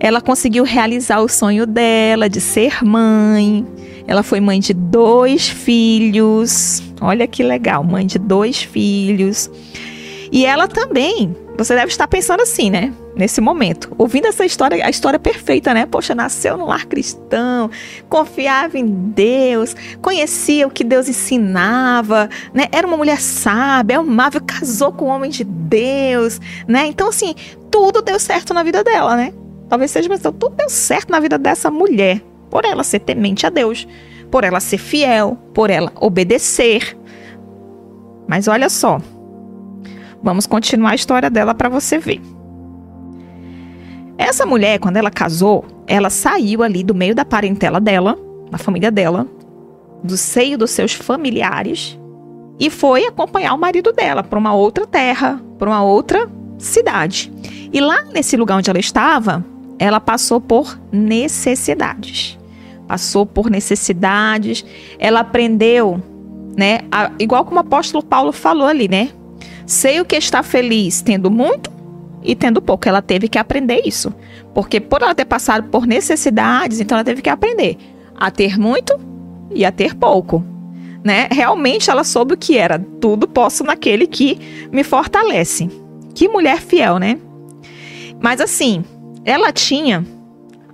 Ela 0.00 0.20
conseguiu 0.20 0.64
realizar 0.64 1.20
o 1.20 1.28
sonho 1.28 1.64
dela 1.64 2.28
de 2.28 2.40
ser 2.40 2.84
mãe. 2.84 3.64
Ela 4.08 4.24
foi 4.24 4.40
mãe 4.40 4.58
de 4.58 4.74
dois 4.74 5.48
filhos. 5.48 6.82
Olha 7.00 7.24
que 7.28 7.44
legal, 7.44 7.84
mãe 7.84 8.04
de 8.04 8.18
dois 8.18 8.60
filhos. 8.60 9.48
E 10.32 10.46
ela 10.46 10.66
também 10.66 11.36
você 11.58 11.74
deve 11.74 11.88
estar 11.88 12.08
pensando 12.08 12.40
assim, 12.40 12.70
né? 12.70 12.92
Nesse 13.14 13.42
momento, 13.42 13.94
ouvindo 13.98 14.26
essa 14.26 14.46
história, 14.46 14.84
a 14.84 14.88
história 14.88 15.18
perfeita, 15.18 15.74
né? 15.74 15.84
Poxa, 15.84 16.14
nasceu 16.14 16.56
num 16.56 16.64
lar 16.64 16.86
cristão, 16.86 17.70
confiava 18.08 18.78
em 18.78 18.86
Deus, 18.86 19.76
conhecia 20.00 20.66
o 20.66 20.70
que 20.70 20.82
Deus 20.82 21.08
ensinava, 21.10 22.30
né? 22.54 22.64
Era 22.72 22.86
uma 22.86 22.96
mulher 22.96 23.20
sábia, 23.20 23.98
amável, 23.98 24.40
casou 24.40 24.92
com 24.92 25.04
um 25.04 25.08
homem 25.08 25.30
de 25.30 25.44
Deus, 25.44 26.40
né? 26.66 26.86
Então, 26.86 27.10
assim, 27.10 27.34
tudo 27.70 28.00
deu 28.00 28.18
certo 28.18 28.54
na 28.54 28.62
vida 28.62 28.82
dela, 28.82 29.14
né? 29.14 29.34
Talvez 29.68 29.90
seja 29.90 30.08
pensando, 30.08 30.38
tudo 30.38 30.56
deu 30.56 30.70
certo 30.70 31.10
na 31.10 31.20
vida 31.20 31.36
dessa 31.36 31.70
mulher, 31.70 32.22
por 32.50 32.64
ela 32.64 32.82
ser 32.82 33.00
temente 33.00 33.46
a 33.46 33.50
Deus, 33.50 33.86
por 34.30 34.42
ela 34.42 34.58
ser 34.58 34.78
fiel, 34.78 35.36
por 35.52 35.68
ela 35.68 35.92
obedecer. 36.00 36.96
Mas 38.26 38.48
olha 38.48 38.70
só, 38.70 38.98
Vamos 40.22 40.46
continuar 40.46 40.92
a 40.92 40.94
história 40.94 41.28
dela 41.28 41.54
para 41.54 41.68
você 41.68 41.98
ver. 41.98 42.20
Essa 44.16 44.46
mulher, 44.46 44.78
quando 44.78 44.96
ela 44.96 45.10
casou, 45.10 45.64
ela 45.86 46.08
saiu 46.10 46.62
ali 46.62 46.84
do 46.84 46.94
meio 46.94 47.14
da 47.14 47.24
parentela 47.24 47.80
dela, 47.80 48.16
da 48.50 48.58
família 48.58 48.90
dela, 48.90 49.26
do 50.02 50.16
seio 50.16 50.56
dos 50.56 50.70
seus 50.70 50.92
familiares 50.92 51.98
e 52.58 52.70
foi 52.70 53.06
acompanhar 53.06 53.54
o 53.54 53.58
marido 53.58 53.92
dela 53.92 54.22
para 54.22 54.38
uma 54.38 54.54
outra 54.54 54.86
terra, 54.86 55.40
para 55.58 55.68
uma 55.68 55.82
outra 55.82 56.30
cidade. 56.58 57.32
E 57.72 57.80
lá 57.80 58.04
nesse 58.04 58.36
lugar 58.36 58.58
onde 58.58 58.70
ela 58.70 58.78
estava, 58.78 59.44
ela 59.78 59.98
passou 59.98 60.40
por 60.40 60.78
necessidades. 60.92 62.38
Passou 62.86 63.24
por 63.26 63.50
necessidades, 63.50 64.64
ela 64.98 65.20
aprendeu, 65.20 66.00
né, 66.56 66.80
a, 66.92 67.10
igual 67.18 67.44
como 67.44 67.56
o 67.56 67.60
apóstolo 67.60 68.04
Paulo 68.04 68.30
falou 68.30 68.68
ali, 68.68 68.86
né? 68.86 69.10
Sei 69.66 70.00
o 70.00 70.04
que 70.04 70.16
está 70.16 70.42
feliz 70.42 71.02
tendo 71.02 71.30
muito 71.30 71.70
e 72.22 72.34
tendo 72.34 72.62
pouco. 72.62 72.88
Ela 72.88 73.02
teve 73.02 73.28
que 73.28 73.38
aprender 73.38 73.82
isso. 73.84 74.12
Porque 74.54 74.80
por 74.80 75.02
ela 75.02 75.14
ter 75.14 75.24
passado 75.24 75.68
por 75.68 75.86
necessidades, 75.86 76.80
então 76.80 76.96
ela 76.96 77.04
teve 77.04 77.22
que 77.22 77.30
aprender 77.30 77.76
a 78.16 78.30
ter 78.30 78.58
muito 78.58 78.98
e 79.54 79.64
a 79.64 79.72
ter 79.72 79.94
pouco. 79.94 80.44
Né? 81.04 81.28
Realmente 81.30 81.90
ela 81.90 82.04
soube 82.04 82.34
o 82.34 82.36
que 82.36 82.56
era. 82.56 82.78
Tudo 83.00 83.26
posso 83.26 83.64
naquele 83.64 84.06
que 84.06 84.38
me 84.70 84.84
fortalece. 84.84 85.68
Que 86.14 86.28
mulher 86.28 86.60
fiel, 86.60 86.98
né? 86.98 87.18
Mas 88.20 88.40
assim, 88.40 88.84
ela 89.24 89.50
tinha 89.50 90.04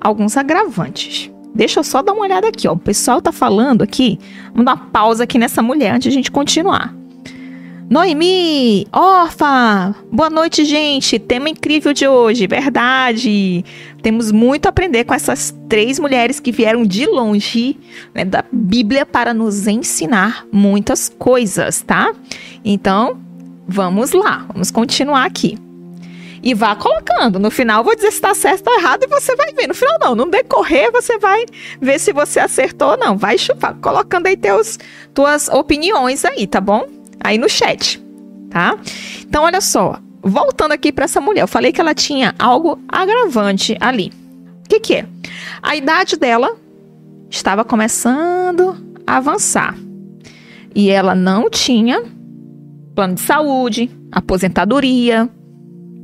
alguns 0.01 0.37
agravantes. 0.37 1.31
Deixa 1.55 1.81
eu 1.81 1.85
só 1.85 2.03
dar 2.03 2.13
uma 2.13 2.23
olhada 2.23 2.49
aqui, 2.49 2.69
ó. 2.69 2.73
O 2.73 2.79
pessoal 2.79 3.23
tá 3.23 3.33
falando 3.33 3.83
aqui. 3.83 4.19
Vamos 4.53 4.67
dar 4.67 4.75
uma 4.75 4.87
pausa 4.91 5.25
aqui 5.25 5.39
nessa 5.39 5.63
mulher 5.63 5.95
antes 5.95 6.05
de 6.05 6.09
a 6.11 6.13
gente 6.13 6.31
continuar. 6.31 6.95
Noemi, 7.91 8.87
Orfa, 8.93 9.95
boa 10.13 10.29
noite, 10.29 10.63
gente. 10.63 11.19
Tema 11.19 11.49
incrível 11.49 11.95
de 11.95 12.07
hoje, 12.07 12.47
verdade. 12.47 13.65
Temos 14.03 14.31
muito 14.31 14.67
a 14.67 14.69
aprender 14.69 15.05
com 15.05 15.15
essas 15.15 15.55
três 15.71 15.99
mulheres 15.99 16.39
que 16.39 16.53
vieram 16.53 16.85
de 16.85 17.07
longe 17.07 17.79
né, 18.15 18.27
da 18.27 18.45
Bíblia 18.53 19.07
para 19.07 19.33
nos 19.33 19.67
ensinar 19.67 20.47
muitas 20.53 21.09
coisas, 21.09 21.81
tá? 21.81 22.13
Então, 22.63 23.19
vamos 23.67 24.13
lá, 24.13 24.45
vamos 24.53 24.71
continuar 24.71 25.25
aqui. 25.25 25.57
E 26.43 26.53
vá 26.53 26.77
colocando. 26.77 27.39
No 27.39 27.51
final, 27.51 27.83
vou 27.83 27.97
dizer 27.97 28.11
se 28.11 28.17
está 28.17 28.35
certo 28.35 28.69
ou 28.69 28.79
errado 28.79 29.05
e 29.05 29.09
você 29.09 29.35
vai 29.35 29.51
ver. 29.55 29.67
No 29.67 29.75
final, 29.75 29.99
não. 29.99 30.15
No 30.15 30.31
decorrer, 30.31 30.93
você 30.93 31.19
vai 31.19 31.43
ver 31.81 31.99
se 31.99 32.13
você 32.13 32.39
acertou 32.39 32.91
ou 32.91 32.97
não. 32.99 33.17
Vai 33.17 33.39
chupar, 33.39 33.75
colocando 33.77 34.27
aí 34.27 34.37
teus, 34.37 34.79
tuas 35.15 35.49
opiniões 35.49 36.25
aí, 36.27 36.47
tá 36.47 36.61
bom? 36.61 36.98
Aí 37.23 37.39
no 37.39 37.49
chat, 37.49 38.03
tá? 38.51 38.77
Então, 39.21 39.45
olha 39.45 39.61
só, 39.61 39.99
voltando 40.23 40.73
aqui 40.73 40.93
para 40.93 41.05
essa 41.05 41.21
mulher, 41.21 41.43
eu 41.43 41.49
falei 41.49 41.73
que 41.73 41.81
ela 41.81 41.95
tinha 41.95 42.35
algo 42.39 42.79
agravante 42.89 43.77
ali. 43.81 44.13
O 44.65 44.69
que, 44.69 44.81
que 44.81 44.95
é? 44.95 45.07
A 45.63 45.77
idade 45.77 46.17
dela 46.17 46.57
estava 47.31 47.65
começando 47.65 48.77
a 49.07 49.17
avançar 49.17 49.75
e 50.75 50.91
ela 50.91 51.15
não 51.15 51.49
tinha 51.49 52.03
plano 52.95 53.15
de 53.15 53.21
saúde, 53.21 53.91
aposentadoria, 54.13 55.29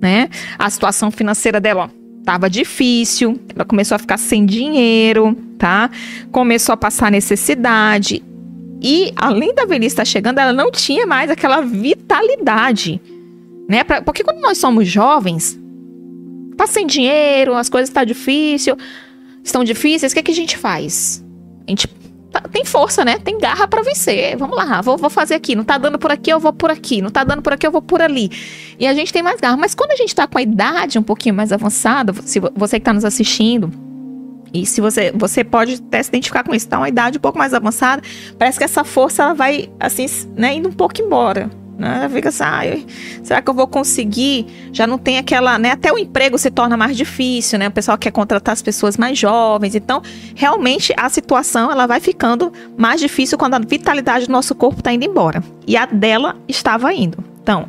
né? 0.01 0.29
A 0.59 0.71
situação 0.71 1.11
financeira 1.11 1.61
dela 1.61 1.91
estava 2.19 2.49
difícil, 2.49 3.39
ela 3.55 3.65
começou 3.65 3.97
a 3.97 3.99
ficar 3.99 4.17
sem 4.17 4.47
dinheiro, 4.47 5.37
tá? 5.59 5.91
Começou 6.33 6.73
a 6.73 6.77
passar 6.77 7.11
necessidade 7.11 8.23
e, 8.87 9.15
além 9.17 9.55
da 9.55 9.65
velhice 9.65 9.95
estar 9.95 10.05
chegando, 10.05 10.39
ela 10.39 10.53
não 10.53 10.71
tinha 10.71 11.07
mais 11.07 11.31
aquela 11.31 11.63
vitalidade. 11.63 13.01
Né? 13.67 13.83
Pra, 13.83 14.03
porque 14.03 14.23
quando 14.23 14.43
nós 14.43 14.59
somos 14.59 14.87
jovens, 14.87 15.59
tá 16.55 16.67
sem 16.67 16.87
dinheiro, 16.87 17.55
as 17.55 17.71
coisas 17.71 17.89
estão 17.89 18.03
tá 18.03 18.05
difícil, 18.05 18.77
estão 19.43 19.65
difíceis, 19.65 20.13
o 20.13 20.15
que, 20.15 20.21
é 20.21 20.23
que 20.23 20.33
a 20.33 20.35
gente 20.35 20.59
faz? 20.59 21.25
A 21.67 21.71
gente 21.71 21.89
tá, 22.31 22.43
tem 22.43 22.63
força, 22.67 23.07
né? 23.07 23.19
Tem 23.19 23.39
garra 23.39 23.67
para 23.67 23.83
vencer. 23.83 24.37
Vamos 24.37 24.55
lá, 24.55 24.83
vou, 24.83 24.99
vou, 24.99 25.09
fazer 25.09 25.37
aqui. 25.37 25.57
Não 25.57 25.65
tá 25.65 25.79
dando 25.79 25.99
por 25.99 26.13
aqui, 26.13 26.29
eu 26.29 26.39
vou 26.39 26.53
por 26.53 26.71
aqui. 26.71 27.01
Não 27.01 27.09
tá 27.09 27.25
dando 27.25 27.41
por 27.41 27.55
aqui, 27.55 27.67
eu 27.67 27.73
vou 27.73 27.81
por 27.81 28.03
ali. 28.03 28.31
E 28.79 28.87
a 28.87 28.93
gente 28.93 29.11
tem 29.11 29.23
mais 29.23 29.41
garra. 29.41 29.57
Mas 29.57 29.75
quando 29.75 29.93
a 29.93 29.97
gente 29.97 30.15
tá 30.15 30.27
com 30.27 30.37
a 30.37 30.43
idade 30.43 30.99
um 30.99 31.03
pouquinho 31.03 31.35
mais 31.35 31.53
avançada, 31.53 32.13
se 32.23 32.39
você 32.55 32.79
que 32.79 32.85
tá 32.85 32.93
nos 32.93 33.07
assistindo, 33.07 33.73
e 34.55 34.65
se 34.65 34.81
você, 34.81 35.13
você 35.13 35.43
pode 35.43 35.75
até 35.75 36.01
se 36.01 36.11
identificar 36.11 36.45
com 36.45 36.55
isso, 36.55 36.69
tá 36.69 36.79
uma 36.79 36.89
idade 36.89 37.19
um 37.19 37.21
pouco 37.21 37.37
mais 37.37 37.53
avançada, 37.53 38.01
parece 38.39 38.57
que 38.57 38.65
essa 38.65 38.85
força 38.85 39.25
ela 39.25 39.35
vai 39.35 39.69
assim, 39.81 40.07
né, 40.37 40.55
indo 40.55 40.69
um 40.69 40.73
pouco 40.73 41.03
embora. 41.03 41.51
Né? 41.77 42.09
Fica 42.09 42.29
assim, 42.29 42.45
ah, 42.45 42.63
será 43.25 43.43
que 43.43 43.51
eu 43.51 43.55
vou 43.55 43.67
conseguir? 43.67 44.47
Já 44.73 44.87
não 44.87 44.97
tem 44.97 45.19
aquela, 45.19 45.59
né? 45.59 45.73
Até 45.73 45.93
o 45.93 45.99
emprego 45.99 46.39
se 46.39 46.49
torna 46.49 46.77
mais 46.77 46.97
difícil, 46.97 47.59
né? 47.59 47.67
O 47.67 47.71
pessoal 47.73 47.99
quer 47.99 48.13
contratar 48.13 48.53
as 48.53 48.63
pessoas 48.63 48.97
mais 48.97 49.19
jovens. 49.19 49.75
Então, 49.75 50.01
realmente 50.37 50.95
a 50.97 51.09
situação 51.09 51.73
ela 51.73 51.87
vai 51.89 51.99
ficando 51.99 52.53
mais 52.77 53.01
difícil 53.01 53.37
quando 53.37 53.55
a 53.55 53.59
vitalidade 53.59 54.27
do 54.27 54.33
nosso 54.33 54.55
corpo 54.55 54.79
está 54.79 54.93
indo 54.93 55.05
embora. 55.05 55.43
E 55.67 55.77
a 55.77 55.85
dela 55.85 56.37
estava 56.47 56.95
indo. 56.95 57.19
Então, 57.43 57.67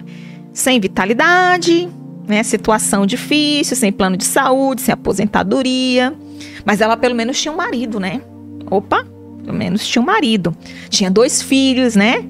sem 0.54 0.80
vitalidade, 0.80 1.90
né? 2.28 2.44
Situação 2.44 3.08
difícil, 3.08 3.76
sem 3.76 3.92
plano 3.92 4.18
de 4.18 4.26
saúde, 4.26 4.82
sem 4.82 4.94
aposentadoria. 4.94 6.14
Mas 6.64 6.82
ela 6.82 6.98
pelo 6.98 7.16
menos 7.16 7.40
tinha 7.40 7.52
um 7.52 7.58
marido, 7.58 8.00
né? 8.00 8.22
Opa, 8.70 9.06
pelo 9.44 9.58
menos 9.58 9.88
tinha 9.88 10.02
um 10.02 10.06
marido. 10.06 10.56
Tinha 10.90 11.10
dois 11.10 11.42
filhos, 11.42 11.96
né? 11.96 12.24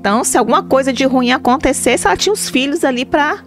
Então, 0.00 0.24
se 0.24 0.38
alguma 0.38 0.62
coisa 0.62 0.92
de 0.92 1.04
ruim 1.04 1.30
acontecesse, 1.30 2.06
ela 2.06 2.16
tinha 2.16 2.32
os 2.32 2.48
filhos 2.48 2.84
ali 2.84 3.04
para 3.04 3.38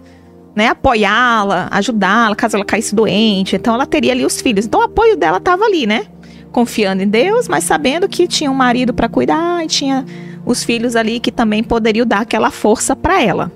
né, 0.54 0.68
apoiá-la, 0.68 1.68
ajudá-la, 1.70 2.36
caso 2.36 2.56
ela 2.56 2.64
caísse 2.64 2.94
doente. 2.94 3.56
Então, 3.56 3.74
ela 3.74 3.86
teria 3.86 4.12
ali 4.12 4.24
os 4.24 4.40
filhos. 4.40 4.66
Então, 4.66 4.80
o 4.80 4.84
apoio 4.84 5.16
dela 5.16 5.38
estava 5.38 5.64
ali, 5.64 5.86
né? 5.86 6.06
Confiando 6.52 7.02
em 7.02 7.08
Deus, 7.08 7.48
mas 7.48 7.64
sabendo 7.64 8.08
que 8.08 8.28
tinha 8.28 8.50
um 8.50 8.54
marido 8.54 8.94
para 8.94 9.08
cuidar 9.08 9.64
e 9.64 9.66
tinha 9.66 10.04
os 10.46 10.62
filhos 10.62 10.94
ali 10.94 11.18
que 11.18 11.32
também 11.32 11.64
poderiam 11.64 12.06
dar 12.06 12.20
aquela 12.20 12.50
força 12.50 12.94
para 12.94 13.20
ela. 13.20 13.50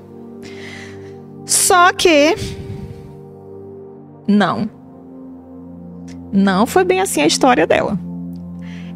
Só 1.47 1.93
que 1.93 2.35
não. 4.27 4.69
Não 6.33 6.67
foi 6.67 6.85
bem 6.85 7.01
assim 7.01 7.23
a 7.23 7.27
história 7.27 7.67
dela. 7.67 7.99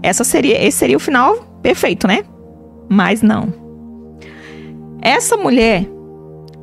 Essa 0.02 0.24
seria, 0.24 0.60
esse 0.62 0.78
seria 0.78 0.96
o 0.96 1.00
final 1.00 1.36
perfeito, 1.62 2.06
né? 2.06 2.24
Mas 2.88 3.22
não. 3.22 3.52
Essa 5.00 5.36
mulher, 5.36 5.86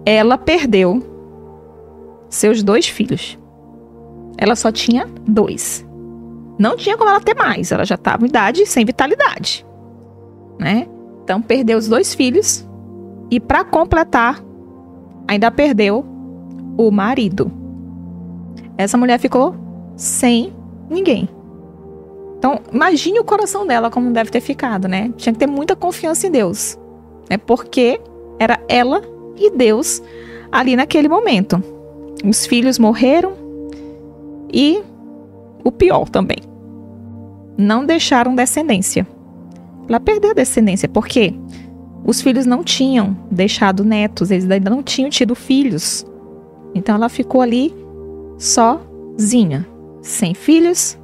ela 0.05 0.37
perdeu 0.37 1.01
seus 2.29 2.61
dois 2.61 2.87
filhos. 2.87 3.37
Ela 4.37 4.55
só 4.55 4.71
tinha 4.71 5.07
dois. 5.27 5.85
Não 6.57 6.75
tinha 6.75 6.97
como 6.97 7.09
ela 7.09 7.21
ter 7.21 7.35
mais. 7.35 7.71
Ela 7.71 7.85
já 7.85 7.95
estava 7.95 8.25
em 8.25 8.29
idade 8.29 8.65
sem 8.65 8.85
vitalidade, 8.85 9.65
né? 10.59 10.87
Então 11.23 11.41
perdeu 11.41 11.77
os 11.77 11.87
dois 11.87 12.13
filhos 12.13 12.67
e 13.31 13.39
para 13.39 13.63
completar, 13.63 14.43
ainda 15.27 15.51
perdeu 15.51 16.05
o 16.77 16.89
marido. 16.91 17.51
Essa 18.77 18.97
mulher 18.97 19.19
ficou 19.19 19.55
sem 19.95 20.53
Ninguém. 20.89 21.29
Então, 22.37 22.59
imagine 22.71 23.19
o 23.19 23.23
coração 23.23 23.67
dela 23.67 23.91
como 23.91 24.11
deve 24.11 24.31
ter 24.31 24.39
ficado, 24.39 24.87
né? 24.87 25.11
Tinha 25.17 25.33
que 25.33 25.39
ter 25.39 25.47
muita 25.47 25.75
confiança 25.75 26.27
em 26.27 26.31
Deus, 26.31 26.79
né? 27.29 27.37
Porque 27.37 27.99
era 28.39 28.59
ela 28.67 29.01
e 29.37 29.51
Deus 29.51 30.01
ali 30.51 30.75
naquele 30.75 31.09
momento. 31.09 31.61
Os 32.25 32.45
filhos 32.45 32.79
morreram 32.79 33.33
e 34.51 34.81
o 35.63 35.71
pior 35.71 36.07
também. 36.09 36.37
Não 37.57 37.85
deixaram 37.85 38.33
descendência. 38.33 39.05
Ela 39.87 39.99
perdeu 39.99 40.31
a 40.31 40.33
descendência 40.33 40.87
porque 40.87 41.33
os 42.05 42.21
filhos 42.21 42.45
não 42.45 42.63
tinham 42.63 43.17
deixado 43.29 43.83
netos, 43.83 44.31
eles 44.31 44.49
ainda 44.49 44.69
não 44.69 44.81
tinham 44.81 45.09
tido 45.09 45.35
filhos. 45.35 46.05
Então 46.73 46.95
ela 46.95 47.09
ficou 47.09 47.41
ali 47.41 47.73
sozinha 48.37 49.67
sem 50.01 50.33
filhos, 50.33 50.97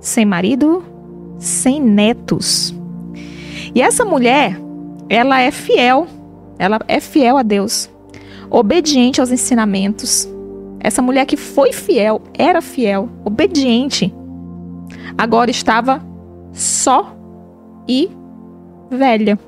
sem 0.00 0.24
marido, 0.24 0.84
sem 1.38 1.80
netos. 1.80 2.74
E 3.74 3.82
essa 3.82 4.04
mulher, 4.04 4.60
ela 5.08 5.40
é 5.40 5.50
fiel, 5.50 6.06
ela 6.58 6.78
é 6.88 7.00
fiel 7.00 7.36
a 7.36 7.42
Deus, 7.42 7.90
obediente 8.50 9.20
aos 9.20 9.30
ensinamentos. 9.30 10.28
Essa 10.80 11.02
mulher 11.02 11.26
que 11.26 11.36
foi 11.36 11.72
fiel, 11.72 12.22
era 12.34 12.62
fiel, 12.62 13.08
obediente, 13.24 14.12
agora 15.16 15.50
estava 15.50 16.04
só 16.52 17.14
e 17.86 18.10
velha. 18.90 19.38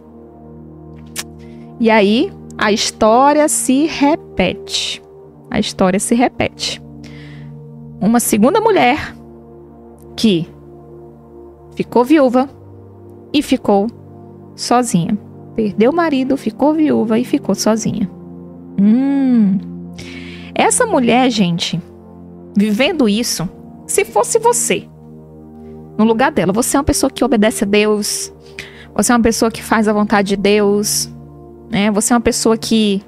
E 1.80 1.90
aí 1.90 2.32
a 2.58 2.70
história 2.70 3.48
se 3.48 3.86
repete. 3.86 5.02
A 5.50 5.58
história 5.58 5.98
se 5.98 6.14
repete 6.14 6.81
uma 8.02 8.18
segunda 8.18 8.60
mulher 8.60 9.14
que 10.16 10.48
ficou 11.76 12.04
viúva 12.04 12.50
e 13.32 13.40
ficou 13.40 13.86
sozinha. 14.56 15.16
Perdeu 15.54 15.92
o 15.92 15.94
marido, 15.94 16.36
ficou 16.36 16.74
viúva 16.74 17.18
e 17.18 17.24
ficou 17.24 17.54
sozinha. 17.54 18.10
Hum. 18.80 19.58
Essa 20.54 20.84
mulher, 20.84 21.30
gente, 21.30 21.80
vivendo 22.56 23.08
isso, 23.08 23.48
se 23.86 24.04
fosse 24.04 24.38
você, 24.38 24.88
no 25.96 26.04
lugar 26.04 26.32
dela, 26.32 26.52
você 26.52 26.76
é 26.76 26.80
uma 26.80 26.84
pessoa 26.84 27.10
que 27.10 27.24
obedece 27.24 27.64
a 27.64 27.66
Deus, 27.66 28.32
você 28.94 29.12
é 29.12 29.16
uma 29.16 29.22
pessoa 29.22 29.50
que 29.50 29.62
faz 29.62 29.86
a 29.86 29.92
vontade 29.92 30.30
de 30.30 30.36
Deus, 30.36 31.10
né? 31.70 31.90
Você 31.92 32.12
é 32.12 32.16
uma 32.16 32.20
pessoa 32.20 32.56
que 32.56 33.02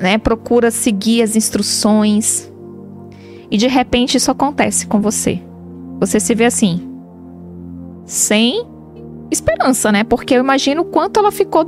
né, 0.00 0.18
procura 0.18 0.70
seguir 0.70 1.22
as 1.22 1.34
instruções, 1.34 2.52
e 3.50 3.56
de 3.56 3.66
repente 3.66 4.16
isso 4.16 4.30
acontece 4.30 4.86
com 4.86 5.00
você. 5.00 5.40
Você 6.00 6.20
se 6.20 6.34
vê 6.34 6.44
assim, 6.44 6.80
sem 8.04 8.66
esperança, 9.30 9.90
né? 9.90 10.04
Porque 10.04 10.34
eu 10.34 10.40
imagino 10.40 10.82
o 10.82 10.84
quanto 10.84 11.18
ela 11.18 11.32
ficou 11.32 11.66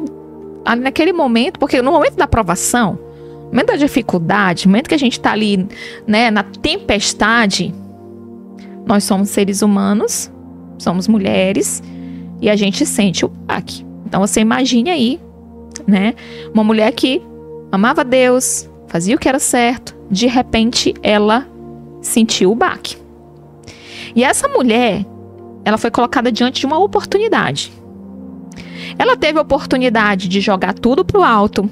naquele 0.80 1.12
momento, 1.12 1.58
porque 1.58 1.80
no 1.80 1.90
momento 1.90 2.16
da 2.16 2.24
aprovação, 2.24 2.98
no 3.44 3.50
momento 3.50 3.68
da 3.68 3.76
dificuldade, 3.76 4.66
no 4.66 4.72
momento 4.72 4.88
que 4.88 4.94
a 4.94 4.98
gente 4.98 5.14
está 5.14 5.32
ali, 5.32 5.66
né, 6.06 6.30
na 6.30 6.42
tempestade, 6.42 7.74
nós 8.86 9.04
somos 9.04 9.30
seres 9.30 9.62
humanos, 9.62 10.30
somos 10.78 11.08
mulheres 11.08 11.82
e 12.40 12.48
a 12.48 12.56
gente 12.56 12.84
sente 12.84 13.24
o 13.24 13.28
baque. 13.28 13.84
Então 14.06 14.20
você 14.20 14.40
imagine 14.40 14.90
aí, 14.90 15.20
né, 15.86 16.14
uma 16.52 16.64
mulher 16.64 16.92
que 16.92 17.22
amava 17.72 18.04
Deus, 18.04 18.68
fazia 18.86 19.16
o 19.16 19.18
que 19.18 19.28
era 19.28 19.38
certo, 19.38 19.96
de 20.10 20.26
repente 20.26 20.94
ela 21.02 21.46
sentiu 22.00 22.52
o 22.52 22.54
baque. 22.54 22.96
E 24.14 24.24
essa 24.24 24.48
mulher, 24.48 25.04
ela 25.64 25.78
foi 25.78 25.90
colocada 25.90 26.32
diante 26.32 26.60
de 26.60 26.66
uma 26.66 26.78
oportunidade. 26.78 27.72
Ela 28.98 29.16
teve 29.16 29.38
a 29.38 29.42
oportunidade 29.42 30.28
de 30.28 30.40
jogar 30.40 30.74
tudo 30.74 31.04
para 31.04 31.20
o 31.20 31.24
alto, 31.24 31.68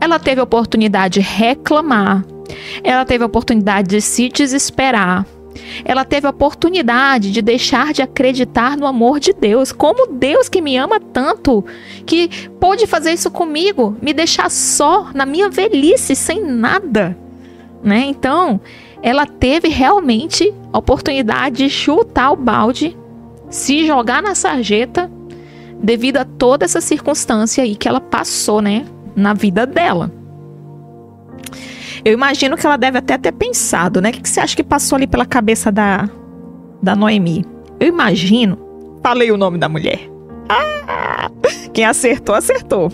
ela 0.00 0.18
teve 0.18 0.40
a 0.40 0.44
oportunidade 0.44 1.14
de 1.14 1.20
reclamar, 1.20 2.24
ela 2.82 3.04
teve 3.04 3.24
a 3.24 3.26
oportunidade 3.26 3.88
de 3.88 4.00
se 4.00 4.28
desesperar, 4.28 5.26
ela 5.84 6.04
teve 6.04 6.26
a 6.26 6.30
oportunidade 6.30 7.30
de 7.30 7.42
deixar 7.42 7.92
de 7.92 8.02
acreditar 8.02 8.76
no 8.76 8.86
amor 8.86 9.18
de 9.18 9.32
Deus, 9.32 9.72
como 9.72 10.12
Deus 10.12 10.48
que 10.48 10.60
me 10.60 10.76
ama 10.76 11.00
tanto, 11.00 11.64
que 12.06 12.28
pôde 12.60 12.86
fazer 12.86 13.12
isso 13.12 13.30
comigo, 13.30 13.96
me 14.00 14.12
deixar 14.12 14.50
só 14.50 15.10
na 15.14 15.26
minha 15.26 15.48
velhice, 15.48 16.14
sem 16.14 16.44
nada, 16.44 17.16
né? 17.82 18.04
Então, 18.06 18.60
ela 19.04 19.26
teve 19.26 19.68
realmente 19.68 20.50
a 20.72 20.78
oportunidade 20.78 21.58
de 21.58 21.68
chutar 21.68 22.32
o 22.32 22.36
balde, 22.36 22.96
se 23.50 23.86
jogar 23.86 24.22
na 24.22 24.34
sarjeta, 24.34 25.12
devido 25.78 26.16
a 26.16 26.24
toda 26.24 26.64
essa 26.64 26.80
circunstância 26.80 27.62
aí 27.62 27.76
que 27.76 27.86
ela 27.86 28.00
passou, 28.00 28.62
né, 28.62 28.86
na 29.14 29.34
vida 29.34 29.66
dela. 29.66 30.10
Eu 32.02 32.14
imagino 32.14 32.56
que 32.56 32.64
ela 32.64 32.78
deve 32.78 32.96
até 32.96 33.18
ter 33.18 33.32
pensado, 33.32 34.00
né? 34.00 34.08
O 34.08 34.12
que 34.12 34.26
você 34.26 34.40
acha 34.40 34.56
que 34.56 34.64
passou 34.64 34.96
ali 34.96 35.06
pela 35.06 35.26
cabeça 35.26 35.70
da, 35.70 36.08
da 36.82 36.96
Noemi? 36.96 37.44
Eu 37.78 37.88
imagino. 37.88 38.58
Falei 39.02 39.30
o 39.30 39.36
nome 39.36 39.58
da 39.58 39.68
mulher. 39.68 40.00
Ah, 40.48 41.30
quem 41.74 41.84
acertou, 41.84 42.34
acertou. 42.34 42.90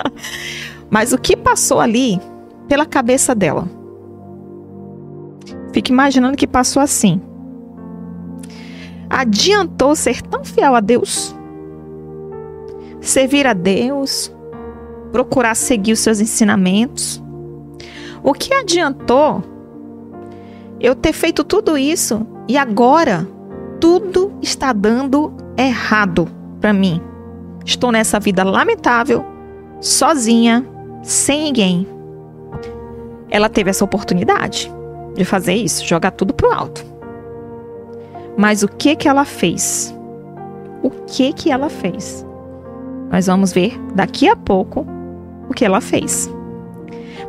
Mas 0.90 1.14
o 1.14 1.18
que 1.18 1.34
passou 1.34 1.80
ali 1.80 2.20
pela 2.68 2.84
cabeça 2.84 3.34
dela? 3.34 3.83
Fique 5.74 5.90
imaginando 5.90 6.36
que 6.36 6.46
passou 6.46 6.80
assim. 6.80 7.20
Adiantou 9.10 9.96
ser 9.96 10.22
tão 10.22 10.44
fiel 10.44 10.76
a 10.76 10.78
Deus? 10.78 11.34
Servir 13.00 13.44
a 13.44 13.52
Deus? 13.52 14.32
Procurar 15.10 15.56
seguir 15.56 15.90
os 15.90 15.98
seus 15.98 16.20
ensinamentos? 16.20 17.20
O 18.22 18.32
que 18.32 18.54
adiantou 18.54 19.42
eu 20.78 20.94
ter 20.94 21.12
feito 21.12 21.42
tudo 21.42 21.76
isso 21.76 22.24
e 22.46 22.56
agora 22.56 23.26
tudo 23.80 24.32
está 24.40 24.72
dando 24.72 25.34
errado 25.58 26.28
para 26.60 26.72
mim? 26.72 27.00
Estou 27.66 27.90
nessa 27.90 28.20
vida 28.20 28.44
lamentável, 28.44 29.26
sozinha, 29.80 30.64
sem 31.02 31.42
ninguém. 31.42 31.84
Ela 33.28 33.48
teve 33.48 33.70
essa 33.70 33.84
oportunidade 33.84 34.72
de 35.14 35.24
fazer 35.24 35.54
isso, 35.54 35.86
jogar 35.86 36.10
tudo 36.10 36.34
pro 36.34 36.52
alto. 36.52 36.84
Mas 38.36 38.62
o 38.62 38.68
que 38.68 38.96
que 38.96 39.08
ela 39.08 39.24
fez? 39.24 39.94
O 40.82 40.90
que 40.90 41.32
que 41.32 41.50
ela 41.50 41.68
fez? 41.68 42.26
Nós 43.10 43.26
vamos 43.26 43.52
ver 43.52 43.78
daqui 43.94 44.28
a 44.28 44.36
pouco 44.36 44.86
o 45.48 45.54
que 45.54 45.64
ela 45.64 45.80
fez 45.80 46.28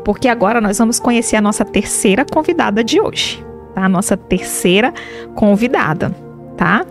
porque 0.06 0.28
agora 0.28 0.62
nós 0.62 0.78
vamos 0.78 1.00
conhecer 1.00 1.36
a 1.36 1.42
nossa 1.42 1.66
terceira 1.66 2.24
convidada 2.24 2.84
de 2.84 3.02
hoje, 3.02 3.44
tá? 3.74 3.86
A 3.86 3.90
nossa 3.90 4.16
terceira 4.16 4.94
convidada, 5.34 6.16
tá? 6.56 6.86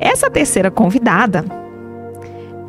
Essa 0.00 0.28
terceira 0.28 0.68
convidada, 0.68 1.44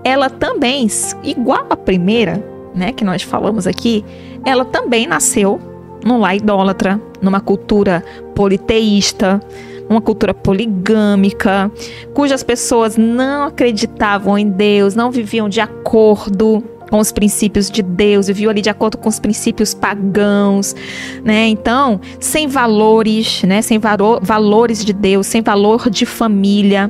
ela 0.03 0.29
também, 0.29 0.87
igual 1.23 1.65
a 1.71 1.75
primeira, 1.75 2.41
né, 2.75 2.93
que 2.93 3.03
nós 3.03 3.23
falamos 3.23 3.65
aqui, 3.65 4.05
ela 4.45 4.63
também 4.63 5.07
nasceu 5.07 5.59
num 6.07 6.19
lar 6.19 6.35
idólatra, 6.35 6.99
numa 7.21 7.39
cultura 7.39 8.03
politeísta, 8.33 9.41
uma 9.89 10.01
cultura 10.01 10.33
poligâmica, 10.33 11.71
cujas 12.13 12.43
pessoas 12.43 12.97
não 12.97 13.43
acreditavam 13.43 14.37
em 14.37 14.49
Deus, 14.49 14.95
não 14.95 15.11
viviam 15.11 15.47
de 15.47 15.61
acordo 15.61 16.63
com 16.89 16.99
os 16.99 17.11
princípios 17.11 17.69
de 17.69 17.81
Deus, 17.81 18.27
viveu 18.27 18.49
ali 18.49 18.61
de 18.61 18.69
acordo 18.69 18.97
com 18.97 19.09
os 19.09 19.19
princípios 19.19 19.73
pagãos, 19.73 20.75
né? 21.23 21.47
Então, 21.47 21.99
sem 22.19 22.47
valores, 22.47 23.43
né? 23.43 23.61
Sem 23.61 23.77
valo 23.77 24.19
valores 24.21 24.83
de 24.85 24.93
Deus, 24.93 25.27
sem 25.27 25.41
valor 25.41 25.89
de 25.89 26.05
família. 26.05 26.89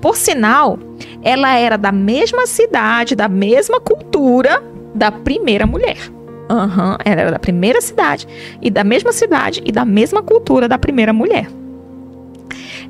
Por 0.00 0.16
sinal, 0.16 0.78
ela 1.22 1.56
era 1.56 1.76
da 1.76 1.90
mesma 1.90 2.46
cidade, 2.46 3.16
da 3.16 3.28
mesma 3.28 3.80
cultura 3.80 4.62
da 4.94 5.10
primeira 5.10 5.66
mulher. 5.66 6.17
Uhum, 6.50 6.96
ela 7.04 7.20
era 7.20 7.30
da 7.30 7.38
primeira 7.38 7.80
cidade 7.80 8.26
e 8.62 8.70
da 8.70 8.82
mesma 8.82 9.12
cidade 9.12 9.62
e 9.64 9.70
da 9.70 9.84
mesma 9.84 10.22
cultura 10.22 10.66
da 10.66 10.78
primeira 10.78 11.12
mulher. 11.12 11.46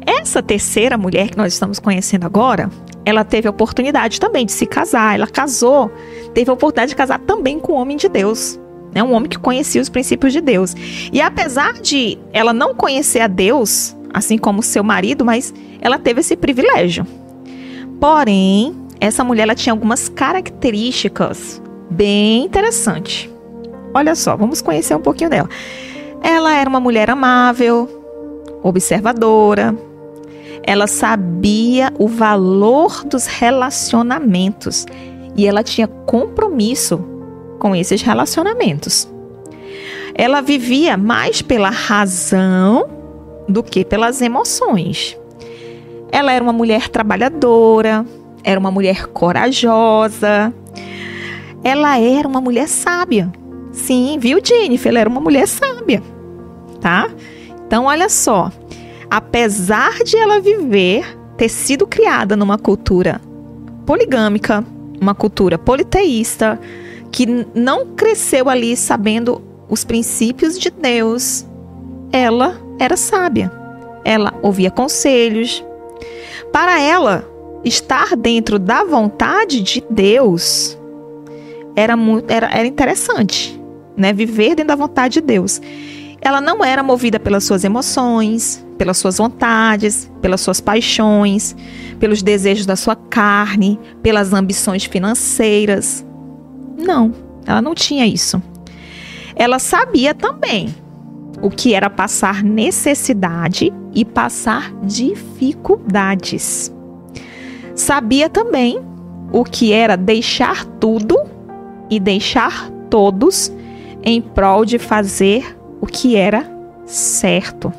Essa 0.07 0.43
terceira 0.43 0.97
mulher 0.97 1.29
que 1.31 1.37
nós 1.37 1.53
estamos 1.53 1.79
conhecendo 1.79 2.25
agora, 2.25 2.71
ela 3.05 3.25
teve 3.25 3.49
a 3.49 3.51
oportunidade 3.51 4.21
também 4.21 4.47
de 4.47 4.53
se 4.53 4.65
casar. 4.65 5.17
Ela 5.17 5.27
casou, 5.27 5.91
teve 6.33 6.51
a 6.51 6.55
oportunidade 6.55 6.91
de 6.91 6.97
casar 6.97 7.19
também 7.19 7.59
com 7.59 7.73
um 7.73 7.77
homem 7.77 7.97
de 7.97 8.09
Deus. 8.09 8.59
Né? 8.95 9.03
Um 9.03 9.13
homem 9.13 9.29
que 9.29 9.39
conhecia 9.39 9.83
os 9.83 9.89
princípios 9.89 10.33
de 10.33 10.41
Deus. 10.41 10.75
E 11.13 11.21
apesar 11.21 11.75
de 11.75 12.19
ela 12.33 12.53
não 12.53 12.75
conhecer 12.75 13.21
a 13.21 13.27
Deus, 13.27 13.97
assim 14.15 14.39
como 14.39 14.63
seu 14.63 14.85
marido, 14.85 15.25
mas 15.25 15.53
ela 15.81 15.99
teve 15.99 16.21
esse 16.21 16.37
privilégio. 16.37 17.07
Porém, 18.01 18.75
essa 19.01 19.25
mulher 19.25 19.43
ela 19.43 19.55
tinha 19.55 19.73
algumas 19.73 20.09
características 20.09 21.61
bem 21.91 22.45
interessantes. 22.45 23.29
Olha 23.99 24.15
só, 24.15 24.37
vamos 24.37 24.63
conhecer 24.63 24.95
um 24.95 25.01
pouquinho 25.01 25.29
dela. 25.29 25.49
Ela 26.23 26.55
era 26.55 26.71
uma 26.71 26.79
mulher 26.79 27.11
amável, 27.11 27.89
observadora, 28.63 29.75
ela 30.63 30.87
sabia 30.87 31.93
o 31.99 32.07
valor 32.07 33.03
dos 33.05 33.27
relacionamentos 33.27 34.87
e 35.35 35.47
ela 35.47 35.65
tinha 35.65 35.89
compromisso 35.89 37.05
com 37.59 37.75
esses 37.75 38.03
relacionamentos. 38.03 39.09
Ela 40.15 40.41
vivia 40.41 40.97
mais 40.97 41.43
pela 41.43 41.71
razão 41.71 42.87
do 43.49 43.65
que 43.65 43.85
pelas 43.85 44.23
emoções. 44.23 45.19
Ela 46.13 46.31
era 46.31 46.45
uma 46.45 46.53
mulher 46.53 46.89
trabalhadora, 46.89 48.07
era 48.45 48.61
uma 48.61 48.71
mulher 48.71 49.07
corajosa, 49.09 50.55
ela 51.65 51.99
era 51.99 52.29
uma 52.29 52.41
mulher 52.41 52.69
sábia. 52.69 53.33
Sim, 53.79 54.19
viu, 54.19 54.41
Jennifer? 54.45 54.91
Ela 54.91 55.01
era 55.01 55.09
uma 55.09 55.21
mulher 55.21 55.47
sábia, 55.47 56.03
tá? 56.81 57.09
Então, 57.67 57.85
olha 57.85 58.09
só, 58.09 58.51
apesar 59.09 60.03
de 60.05 60.17
ela 60.17 60.41
viver, 60.41 61.17
ter 61.37 61.49
sido 61.49 61.87
criada 61.87 62.37
numa 62.37 62.59
cultura 62.59 63.21
poligâmica, 63.87 64.65
uma 65.01 65.15
cultura 65.15 65.57
politeísta, 65.57 66.61
que 67.11 67.27
não 67.55 67.87
cresceu 67.95 68.49
ali 68.49 68.77
sabendo 68.77 69.41
os 69.69 69.85
princípios 69.85 70.59
de 70.59 70.71
Deus, 70.71 71.47
ela 72.13 72.61
era 72.79 72.97
sábia. 72.97 73.51
Ela 74.05 74.35
ouvia 74.43 74.71
conselhos. 74.71 75.65
Para 76.53 76.81
ela, 76.81 77.25
estar 77.65 78.17
dentro 78.17 78.59
da 78.59 78.85
vontade 78.85 79.63
de 79.63 79.85
Deus 79.89 80.77
era, 81.77 81.97
muito, 81.97 82.31
era, 82.31 82.51
era 82.51 82.67
interessante, 82.67 83.58
né? 83.99 84.13
Viver 84.13 84.55
dentro 84.55 84.69
da 84.69 84.77
vontade 84.77 85.15
de 85.15 85.21
Deus. 85.21 85.61
Ela 86.21 86.41
não 86.41 86.65
era 86.65 86.83
movida 86.83 87.21
pelas 87.21 87.45
suas 87.45 87.65
emoções, 87.65 88.65
pelas 88.77 88.97
suas 88.97 89.19
vontades, 89.19 90.11
pelas 90.23 90.41
suas 90.41 90.61
paixões, 90.61 91.55
pelos 91.99 92.23
desejos 92.23 92.65
da 92.65 92.77
sua 92.77 92.97
carne, 92.97 93.79
pelas 94.03 94.33
ambições 94.33 94.85
financeiras. 94.85 96.07
Não, 96.77 97.13
ela 97.47 97.61
não 97.61 97.75
tinha 97.75 98.07
isso. 98.07 98.41
Ela 99.35 99.59
sabia 99.59 100.15
também 100.15 100.75
o 101.41 101.51
que 101.51 101.75
era 101.75 101.89
passar 101.91 102.43
necessidade 102.43 103.73
e 103.95 104.05
passar 104.05 104.73
dificuldades. 104.83 106.73
Sabia 107.75 108.29
também 108.29 108.81
o 109.33 109.45
que 109.45 109.73
era 109.73 109.97
deixar 109.97 110.65
tudo 110.65 111.17
e 111.89 112.01
deixar 112.01 112.69
todos 112.91 113.53
em 114.03 114.21
prol 114.21 114.65
de 114.65 114.79
fazer 114.79 115.57
o 115.81 115.87
que 115.87 116.17
era 116.17 116.51
certo. 116.87 117.73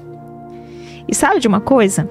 E 1.08 1.15
sabe 1.15 1.39
de 1.39 1.47
uma 1.47 1.60
coisa? 1.60 2.10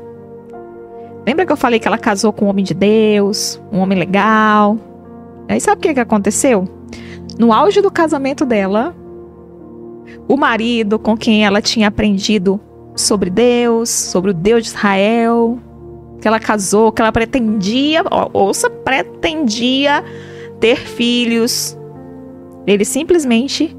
Lembra 1.27 1.47
que 1.47 1.53
eu 1.53 1.57
falei 1.57 1.79
que 1.79 1.87
ela 1.87 1.99
casou 1.99 2.33
com 2.33 2.47
um 2.47 2.49
homem 2.49 2.64
de 2.64 2.75
Deus, 2.75 3.61
um 3.71 3.79
homem 3.79 3.99
legal? 3.99 4.77
Aí 5.49 5.61
sabe 5.61 5.79
o 5.79 5.83
que, 5.83 5.94
que 5.94 6.01
aconteceu? 6.01 6.66
No 7.38 7.53
auge 7.53 7.81
do 7.81 7.90
casamento 7.90 8.44
dela, 8.44 8.94
o 10.27 10.37
marido 10.37 10.99
com 10.99 11.16
quem 11.16 11.44
ela 11.44 11.62
tinha 11.62 11.88
aprendido 11.88 12.61
sobre 12.97 13.31
Deus, 13.31 13.88
sobre 13.88 14.33
o 14.33 14.35
Deus 14.35 14.64
de 14.64 14.68
Israel, 14.71 15.59
que 16.21 16.27
ela 16.27 16.40
casou, 16.40 16.90
que 16.90 17.01
ela 17.01 17.12
pretendia, 17.12 18.03
ouça, 18.33 18.68
pretendia 18.68 20.05
ter 20.59 20.77
filhos. 20.77 21.79
Ele 22.66 22.85
simplesmente 22.85 23.77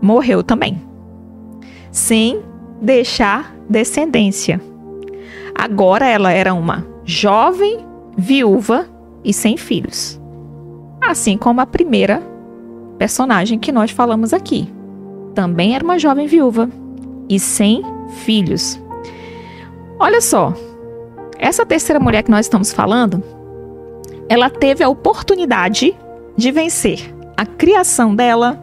morreu 0.00 0.42
também, 0.42 0.80
sem 1.90 2.42
deixar 2.80 3.54
descendência. 3.68 4.60
Agora 5.54 6.06
ela 6.06 6.30
era 6.30 6.54
uma 6.54 6.86
jovem 7.04 7.84
viúva 8.16 8.86
e 9.24 9.32
sem 9.32 9.56
filhos. 9.56 10.20
Assim 11.00 11.36
como 11.36 11.60
a 11.60 11.66
primeira 11.66 12.22
personagem 12.98 13.58
que 13.58 13.72
nós 13.72 13.90
falamos 13.90 14.32
aqui. 14.32 14.68
Também 15.34 15.74
era 15.74 15.84
uma 15.84 15.98
jovem 15.98 16.26
viúva 16.26 16.68
e 17.28 17.38
sem 17.38 17.82
filhos. 18.24 18.80
Olha 19.98 20.20
só, 20.20 20.52
essa 21.38 21.64
terceira 21.64 22.00
mulher 22.00 22.22
que 22.22 22.30
nós 22.30 22.46
estamos 22.46 22.72
falando, 22.72 23.22
ela 24.28 24.50
teve 24.50 24.82
a 24.82 24.88
oportunidade 24.88 25.94
de 26.36 26.50
vencer 26.50 27.14
a 27.36 27.46
criação 27.46 28.14
dela, 28.14 28.60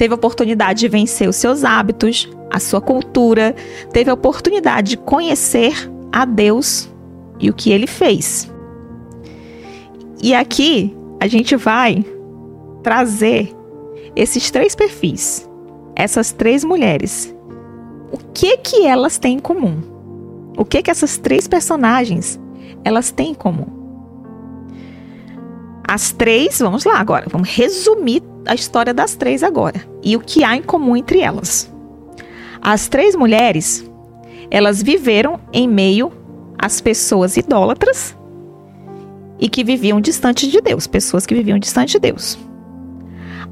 teve 0.00 0.14
a 0.14 0.16
oportunidade 0.16 0.80
de 0.80 0.88
vencer 0.88 1.28
os 1.28 1.36
seus 1.36 1.62
hábitos, 1.62 2.26
a 2.48 2.58
sua 2.58 2.80
cultura, 2.80 3.54
teve 3.92 4.10
a 4.10 4.14
oportunidade 4.14 4.92
de 4.92 4.96
conhecer 4.96 5.74
a 6.10 6.24
Deus 6.24 6.88
e 7.38 7.50
o 7.50 7.52
que 7.52 7.70
ele 7.70 7.86
fez. 7.86 8.50
E 10.22 10.34
aqui 10.34 10.96
a 11.20 11.26
gente 11.26 11.54
vai 11.54 12.02
trazer 12.82 13.54
esses 14.16 14.50
três 14.50 14.74
perfis, 14.74 15.46
essas 15.94 16.32
três 16.32 16.64
mulheres. 16.64 17.34
O 18.10 18.16
que 18.32 18.56
que 18.56 18.86
elas 18.86 19.18
têm 19.18 19.36
em 19.36 19.38
comum? 19.38 19.82
O 20.56 20.64
que 20.64 20.82
que 20.82 20.90
essas 20.90 21.18
três 21.18 21.46
personagens 21.46 22.40
elas 22.82 23.10
têm 23.10 23.32
em 23.32 23.34
comum? 23.34 23.79
As 25.90 26.12
três, 26.12 26.60
vamos 26.60 26.84
lá 26.84 27.00
agora, 27.00 27.26
vamos 27.28 27.48
resumir 27.48 28.22
a 28.46 28.54
história 28.54 28.94
das 28.94 29.16
três 29.16 29.42
agora 29.42 29.84
e 30.04 30.16
o 30.16 30.20
que 30.20 30.44
há 30.44 30.54
em 30.54 30.62
comum 30.62 30.96
entre 30.96 31.18
elas. 31.18 31.68
As 32.62 32.86
três 32.86 33.16
mulheres, 33.16 33.84
elas 34.52 34.80
viveram 34.80 35.40
em 35.52 35.66
meio 35.66 36.12
às 36.56 36.80
pessoas 36.80 37.36
idólatras 37.36 38.16
e 39.40 39.48
que 39.48 39.64
viviam 39.64 40.00
distante 40.00 40.48
de 40.48 40.60
Deus, 40.60 40.86
pessoas 40.86 41.26
que 41.26 41.34
viviam 41.34 41.58
distante 41.58 41.94
de 41.94 41.98
Deus. 41.98 42.38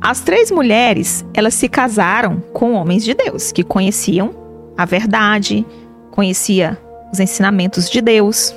As 0.01 0.21
três 0.21 0.53
mulheres, 0.53 1.25
elas 1.35 1.55
se 1.55 1.69
casaram 1.69 2.39
com 2.53 2.75
homens 2.75 3.03
de 3.03 3.15
Deus, 3.15 3.51
que 3.51 3.65
conheciam 3.65 4.31
a 4.77 4.85
verdade, 4.85 5.67
conhecia 6.13 6.79
os 7.13 7.19
ensinamentos 7.19 7.91
de 7.91 8.01
Deus. 8.01 8.55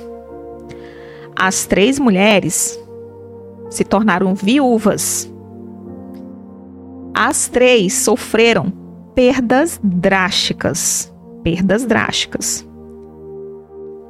As 1.34 1.66
três 1.66 1.98
mulheres 1.98 2.80
se 3.72 3.84
tornaram 3.84 4.34
viúvas. 4.34 5.32
As 7.14 7.48
três 7.48 7.94
sofreram 7.94 8.72
perdas 9.14 9.80
drásticas, 9.82 11.12
perdas 11.42 11.84
drásticas. 11.84 12.66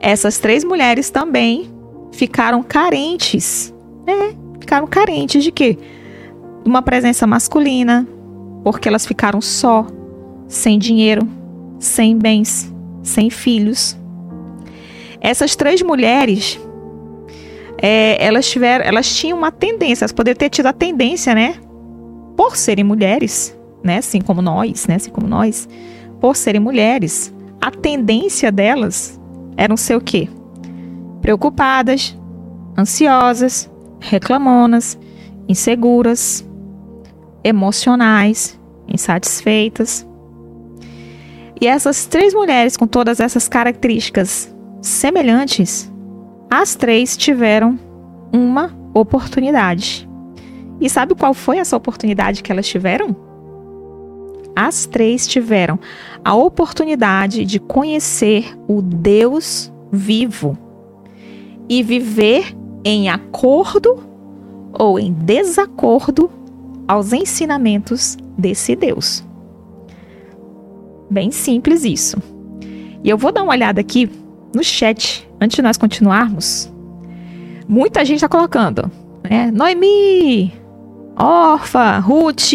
Essas 0.00 0.38
três 0.38 0.64
mulheres 0.64 1.10
também 1.10 1.70
ficaram 2.10 2.62
carentes, 2.62 3.72
né? 4.04 4.34
Ficaram 4.58 4.86
carentes 4.86 5.44
de 5.44 5.52
quê? 5.52 5.78
De 6.62 6.68
uma 6.68 6.82
presença 6.82 7.26
masculina, 7.26 8.06
porque 8.64 8.88
elas 8.88 9.06
ficaram 9.06 9.40
só, 9.40 9.86
sem 10.48 10.78
dinheiro, 10.78 11.26
sem 11.78 12.16
bens, 12.16 12.72
sem 13.02 13.30
filhos. 13.30 13.96
Essas 15.20 15.54
três 15.54 15.82
mulheres, 15.82 16.58
é, 17.84 18.24
elas 18.24 18.48
tiveram, 18.48 18.84
elas 18.84 19.12
tinham 19.12 19.36
uma 19.36 19.50
tendência, 19.50 20.04
elas 20.04 20.12
poderiam 20.12 20.38
ter 20.38 20.48
tido 20.48 20.66
a 20.66 20.72
tendência, 20.72 21.34
né? 21.34 21.56
Por 22.36 22.56
serem 22.56 22.84
mulheres, 22.84 23.58
né? 23.82 23.98
Assim 23.98 24.20
como 24.20 24.40
nós, 24.40 24.86
né? 24.86 24.94
Assim 24.94 25.10
como 25.10 25.26
nós, 25.26 25.68
por 26.20 26.36
serem 26.36 26.60
mulheres, 26.60 27.34
a 27.60 27.72
tendência 27.72 28.52
delas 28.52 29.20
era 29.56 29.76
ser 29.76 29.96
o 29.96 30.00
quê? 30.00 30.28
Preocupadas, 31.20 32.16
ansiosas, 32.78 33.68
reclamonas, 33.98 34.96
inseguras, 35.48 36.48
emocionais, 37.42 38.58
insatisfeitas. 38.86 40.06
E 41.60 41.66
essas 41.66 42.06
três 42.06 42.32
mulheres 42.32 42.76
com 42.76 42.86
todas 42.86 43.18
essas 43.18 43.48
características 43.48 44.54
semelhantes, 44.80 45.91
as 46.52 46.74
três 46.74 47.16
tiveram 47.16 47.80
uma 48.30 48.76
oportunidade. 48.92 50.06
E 50.82 50.90
sabe 50.90 51.14
qual 51.14 51.32
foi 51.32 51.56
essa 51.56 51.74
oportunidade 51.74 52.42
que 52.42 52.52
elas 52.52 52.68
tiveram? 52.68 53.16
As 54.54 54.84
três 54.84 55.26
tiveram 55.26 55.80
a 56.22 56.34
oportunidade 56.34 57.46
de 57.46 57.58
conhecer 57.58 58.54
o 58.68 58.82
Deus 58.82 59.72
vivo 59.90 60.58
e 61.70 61.82
viver 61.82 62.54
em 62.84 63.08
acordo 63.08 64.04
ou 64.78 64.98
em 65.00 65.10
desacordo 65.10 66.30
aos 66.86 67.14
ensinamentos 67.14 68.18
desse 68.36 68.76
Deus. 68.76 69.24
Bem 71.10 71.30
simples 71.30 71.82
isso. 71.82 72.18
E 73.02 73.08
eu 73.08 73.16
vou 73.16 73.32
dar 73.32 73.42
uma 73.42 73.54
olhada 73.54 73.80
aqui 73.80 74.10
no 74.54 74.62
chat 74.62 75.26
antes 75.42 75.56
de 75.56 75.62
nós 75.62 75.76
continuarmos. 75.76 76.72
Muita 77.68 78.04
gente 78.04 78.16
está 78.16 78.28
colocando, 78.28 78.90
né? 79.28 79.50
Noemi, 79.50 80.52
Orfa, 81.16 81.98
Ruth, 81.98 82.52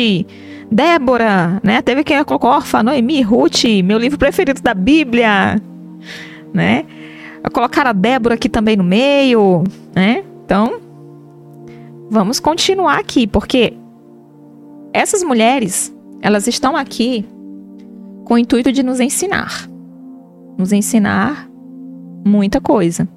Débora, 0.71 1.59
né? 1.63 1.81
Teve 1.81 2.03
quem 2.03 2.23
colocou 2.23 2.49
Orfa, 2.49 2.81
Noemi, 2.81 3.21
Ruth, 3.21 3.63
meu 3.83 3.97
livro 3.97 4.17
preferido 4.17 4.61
da 4.61 4.73
Bíblia, 4.73 5.61
né? 6.53 6.85
Colocar 7.53 7.87
a 7.87 7.93
Débora 7.93 8.35
aqui 8.35 8.49
também 8.49 8.75
no 8.75 8.83
meio, 8.83 9.63
né? 9.95 10.23
Então, 10.45 10.79
vamos 12.09 12.39
continuar 12.39 12.99
aqui, 12.99 13.27
porque 13.27 13.73
essas 14.93 15.23
mulheres, 15.23 15.93
elas 16.21 16.47
estão 16.47 16.75
aqui 16.75 17.25
com 18.25 18.33
o 18.33 18.37
intuito 18.37 18.71
de 18.71 18.83
nos 18.83 18.99
ensinar. 18.99 19.69
Nos 20.57 20.73
ensinar 20.73 21.46
muita 22.27 22.61
coisa. 22.61 23.07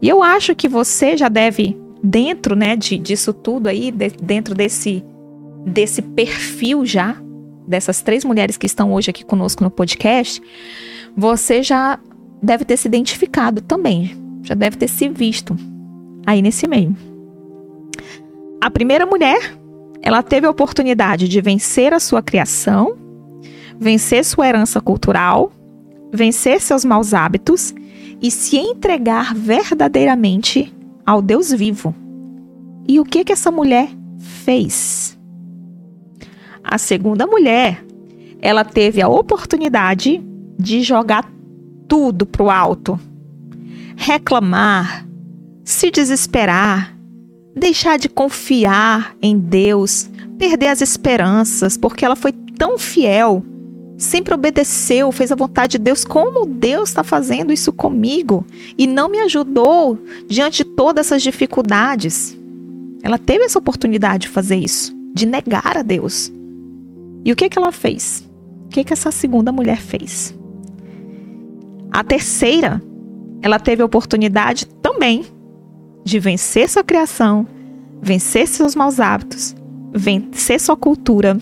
E 0.00 0.08
eu 0.08 0.22
acho 0.22 0.54
que 0.54 0.68
você 0.68 1.16
já 1.16 1.28
deve, 1.28 1.76
dentro 2.02 2.54
né, 2.54 2.76
de, 2.76 2.98
disso 2.98 3.32
tudo 3.32 3.68
aí, 3.68 3.90
de, 3.90 4.10
dentro 4.10 4.54
desse, 4.54 5.02
desse 5.64 6.02
perfil 6.02 6.84
já, 6.84 7.16
dessas 7.66 8.02
três 8.02 8.24
mulheres 8.24 8.56
que 8.56 8.66
estão 8.66 8.92
hoje 8.92 9.10
aqui 9.10 9.24
conosco 9.24 9.64
no 9.64 9.70
podcast, 9.70 10.40
você 11.16 11.62
já 11.62 11.98
deve 12.42 12.64
ter 12.64 12.76
se 12.76 12.86
identificado 12.86 13.60
também, 13.62 14.16
já 14.42 14.54
deve 14.54 14.76
ter 14.76 14.88
se 14.88 15.08
visto 15.08 15.56
aí 16.26 16.42
nesse 16.42 16.68
meio. 16.68 16.94
A 18.60 18.70
primeira 18.70 19.06
mulher, 19.06 19.54
ela 20.02 20.22
teve 20.22 20.46
a 20.46 20.50
oportunidade 20.50 21.28
de 21.28 21.40
vencer 21.40 21.92
a 21.92 22.00
sua 22.00 22.22
criação, 22.22 22.96
vencer 23.78 24.24
sua 24.24 24.46
herança 24.46 24.80
cultural, 24.80 25.50
vencer 26.12 26.60
seus 26.60 26.84
maus 26.84 27.14
hábitos 27.14 27.74
e 28.20 28.30
se 28.30 28.56
entregar 28.56 29.34
verdadeiramente 29.34 30.74
ao 31.04 31.20
Deus 31.22 31.52
vivo. 31.52 31.94
E 32.88 33.00
o 33.00 33.04
que 33.04 33.24
que 33.24 33.32
essa 33.32 33.50
mulher 33.50 33.90
fez? 34.18 35.18
A 36.62 36.78
segunda 36.78 37.26
mulher, 37.26 37.84
ela 38.40 38.64
teve 38.64 39.00
a 39.00 39.08
oportunidade 39.08 40.22
de 40.58 40.82
jogar 40.82 41.30
tudo 41.86 42.26
pro 42.26 42.50
alto. 42.50 42.98
Reclamar, 43.96 45.06
se 45.64 45.90
desesperar, 45.90 46.96
deixar 47.54 47.98
de 47.98 48.08
confiar 48.08 49.16
em 49.22 49.38
Deus, 49.38 50.10
perder 50.38 50.68
as 50.68 50.80
esperanças, 50.80 51.76
porque 51.76 52.04
ela 52.04 52.16
foi 52.16 52.32
tão 52.32 52.78
fiel, 52.78 53.44
sempre 53.96 54.34
obedeceu, 54.34 55.10
fez 55.10 55.32
a 55.32 55.36
vontade 55.36 55.72
de 55.72 55.78
Deus. 55.78 56.04
Como 56.04 56.46
Deus 56.46 56.90
está 56.90 57.02
fazendo 57.02 57.52
isso 57.52 57.72
comigo 57.72 58.44
e 58.76 58.86
não 58.86 59.08
me 59.08 59.18
ajudou 59.20 59.98
diante 60.26 60.58
de 60.58 60.70
todas 60.70 61.06
essas 61.06 61.22
dificuldades? 61.22 62.36
Ela 63.02 63.18
teve 63.18 63.44
essa 63.44 63.58
oportunidade 63.58 64.22
de 64.22 64.28
fazer 64.28 64.56
isso, 64.56 64.94
de 65.14 65.26
negar 65.26 65.76
a 65.76 65.82
Deus. 65.82 66.32
E 67.24 67.32
o 67.32 67.36
que, 67.36 67.48
que 67.48 67.58
ela 67.58 67.72
fez? 67.72 68.28
O 68.66 68.68
que, 68.68 68.84
que 68.84 68.92
essa 68.92 69.10
segunda 69.10 69.50
mulher 69.52 69.80
fez? 69.80 70.34
A 71.90 72.04
terceira, 72.04 72.82
ela 73.40 73.58
teve 73.58 73.82
a 73.82 73.86
oportunidade 73.86 74.66
também 74.82 75.24
de 76.04 76.18
vencer 76.18 76.68
sua 76.68 76.84
criação, 76.84 77.46
vencer 78.02 78.46
seus 78.46 78.74
maus 78.74 79.00
hábitos, 79.00 79.56
vencer 79.92 80.60
sua 80.60 80.76
cultura 80.76 81.38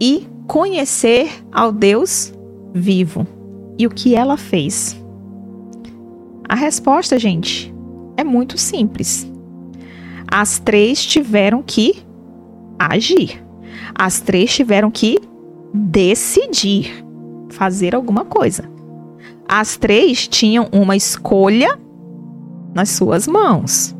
e 0.00 0.26
conhecer 0.48 1.30
ao 1.52 1.70
Deus 1.70 2.32
vivo. 2.72 3.26
E 3.78 3.86
o 3.86 3.90
que 3.90 4.16
ela 4.16 4.36
fez? 4.36 5.00
A 6.48 6.54
resposta, 6.54 7.18
gente, 7.18 7.72
é 8.16 8.24
muito 8.24 8.56
simples. 8.56 9.30
As 10.26 10.58
três 10.58 11.04
tiveram 11.04 11.62
que 11.62 12.02
agir. 12.78 13.44
As 13.94 14.20
três 14.20 14.52
tiveram 14.52 14.90
que 14.90 15.18
decidir 15.72 17.04
fazer 17.50 17.94
alguma 17.94 18.24
coisa. 18.24 18.64
As 19.46 19.76
três 19.76 20.26
tinham 20.26 20.66
uma 20.72 20.96
escolha 20.96 21.78
nas 22.74 22.88
suas 22.90 23.28
mãos. 23.28 23.94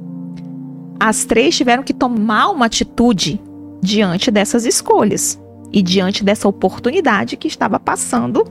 As 0.99 1.25
três 1.25 1.57
tiveram 1.57 1.83
que 1.83 1.93
tomar 1.93 2.49
uma 2.49 2.67
atitude 2.67 3.41
diante 3.83 4.31
dessas 4.31 4.65
escolhas 4.65 5.39
e 5.73 5.83
diante 5.83 6.25
dessa 6.25 6.49
oportunidade 6.49 7.37
que 7.37 7.49
estava 7.49 7.79
passando 7.79 8.45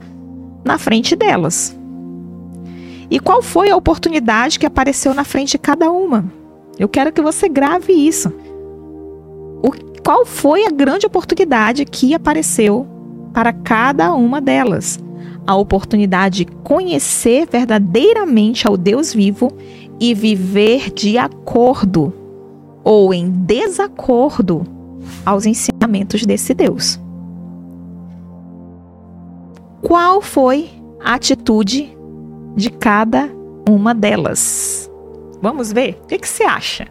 na 0.64 0.78
frente 0.78 1.16
delas. 1.16 1.76
E 3.10 3.18
qual 3.18 3.42
foi 3.42 3.70
a 3.70 3.76
oportunidade 3.76 4.58
que 4.58 4.66
apareceu 4.66 5.14
na 5.14 5.24
frente 5.24 5.52
de 5.52 5.58
cada 5.58 5.90
uma? 5.90 6.30
Eu 6.78 6.88
quero 6.88 7.12
que 7.12 7.22
você 7.22 7.48
grave 7.48 7.92
isso. 7.92 8.32
O, 9.62 9.72
qual 10.02 10.24
foi 10.24 10.66
a 10.66 10.70
grande 10.70 11.06
oportunidade 11.06 11.84
que 11.84 12.14
apareceu 12.14 12.86
para 13.32 13.52
cada 13.52 14.14
uma 14.14 14.40
delas? 14.40 15.00
A 15.46 15.56
oportunidade 15.56 16.44
de 16.44 16.52
conhecer 16.62 17.48
verdadeiramente 17.50 18.68
ao 18.68 18.76
Deus 18.76 19.14
vivo 19.14 19.50
e 19.98 20.14
viver 20.14 20.92
de 20.92 21.16
acordo 21.16 22.12
ou 22.84 23.12
em 23.12 23.28
desacordo 23.28 24.64
aos 25.24 25.46
ensinamentos 25.46 26.24
desse 26.24 26.52
Deus. 26.52 27.00
Qual 29.82 30.20
foi 30.20 30.68
a 31.04 31.14
atitude 31.14 31.96
de 32.56 32.70
cada 32.70 33.30
uma 33.68 33.94
delas? 33.94 34.90
Vamos 35.40 35.72
ver? 35.72 36.00
O 36.02 36.06
que, 36.06 36.18
que 36.18 36.28
você 36.28 36.42
acha? 36.42 36.88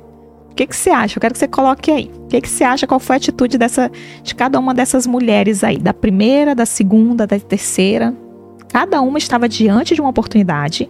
O 0.51 0.55
que, 0.55 0.65
que 0.65 0.75
você 0.75 0.89
acha? 0.89 1.17
Eu 1.17 1.21
quero 1.21 1.33
que 1.33 1.39
você 1.39 1.47
coloque 1.47 1.91
aí. 1.91 2.09
O 2.23 2.27
que, 2.27 2.41
que 2.41 2.49
você 2.49 2.63
acha? 2.63 2.87
Qual 2.87 2.99
foi 2.99 3.15
a 3.15 3.17
atitude 3.17 3.57
dessa, 3.57 3.91
de 4.23 4.33
cada 4.33 4.57
uma 4.57 4.73
dessas 4.73 5.05
mulheres 5.05 5.63
aí? 5.63 5.77
Da 5.77 5.93
primeira, 5.93 6.55
da 6.55 6.65
segunda, 6.65 7.27
da 7.27 7.37
terceira? 7.39 8.15
Cada 8.69 9.01
uma 9.01 9.17
estava 9.17 9.49
diante 9.49 9.93
de 9.93 10.01
uma 10.01 10.09
oportunidade. 10.09 10.89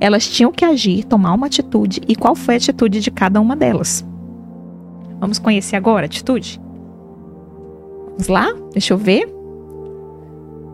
Elas 0.00 0.28
tinham 0.28 0.52
que 0.52 0.64
agir, 0.64 1.04
tomar 1.04 1.34
uma 1.34 1.46
atitude. 1.46 2.00
E 2.08 2.16
qual 2.16 2.34
foi 2.34 2.54
a 2.54 2.56
atitude 2.56 3.00
de 3.00 3.10
cada 3.10 3.40
uma 3.40 3.56
delas? 3.56 4.04
Vamos 5.20 5.38
conhecer 5.38 5.76
agora 5.76 6.04
a 6.04 6.06
atitude? 6.06 6.60
Vamos 8.10 8.28
lá? 8.28 8.52
Deixa 8.72 8.92
eu 8.92 8.98
ver. 8.98 9.37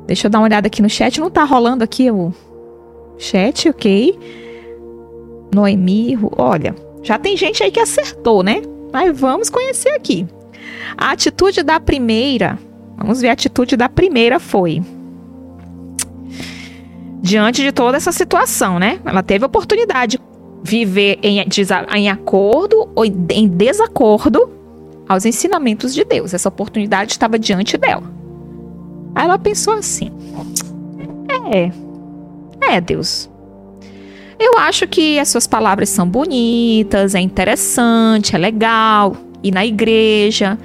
Deixa 0.06 0.26
eu 0.26 0.30
dar 0.30 0.38
uma 0.38 0.44
olhada 0.44 0.66
aqui 0.66 0.82
no 0.82 0.90
chat. 0.90 1.20
Não 1.20 1.30
tá 1.30 1.44
rolando 1.44 1.82
aqui 1.82 2.10
o 2.10 2.32
chat, 3.18 3.68
ok? 3.68 4.18
Noemi, 5.54 6.18
olha, 6.36 6.74
já 7.02 7.18
tem 7.18 7.36
gente 7.36 7.62
aí 7.62 7.70
que 7.70 7.80
acertou, 7.80 8.42
né? 8.42 8.62
Mas 8.92 9.18
vamos 9.18 9.48
conhecer 9.48 9.90
aqui. 9.90 10.26
A 10.96 11.12
atitude 11.12 11.62
da 11.62 11.78
primeira, 11.80 12.58
vamos 12.96 13.20
ver 13.20 13.28
a 13.28 13.32
atitude 13.32 13.76
da 13.76 13.88
primeira 13.88 14.38
foi. 14.38 14.82
Diante 17.20 17.62
de 17.62 17.72
toda 17.72 17.96
essa 17.96 18.12
situação, 18.12 18.78
né? 18.78 19.00
Ela 19.04 19.22
teve 19.22 19.44
a 19.44 19.46
oportunidade 19.46 20.18
de 20.18 20.24
viver 20.62 21.18
em, 21.22 21.44
em 21.94 22.08
acordo 22.10 22.88
ou 22.94 23.04
em 23.04 23.48
desacordo 23.48 24.50
aos 25.08 25.24
ensinamentos 25.24 25.94
de 25.94 26.04
Deus. 26.04 26.34
Essa 26.34 26.48
oportunidade 26.48 27.12
estava 27.12 27.38
diante 27.38 27.76
dela. 27.76 28.13
Aí 29.14 29.24
ela 29.24 29.38
pensou 29.38 29.74
assim: 29.74 30.10
É, 31.52 31.70
é, 32.74 32.80
Deus. 32.80 33.30
Eu 34.38 34.58
acho 34.58 34.86
que 34.88 35.18
as 35.18 35.28
suas 35.28 35.46
palavras 35.46 35.88
são 35.88 36.08
bonitas, 36.08 37.14
é 37.14 37.20
interessante, 37.20 38.34
é 38.34 38.38
legal 38.38 39.16
ir 39.42 39.52
na 39.52 39.64
igreja. 39.64 40.58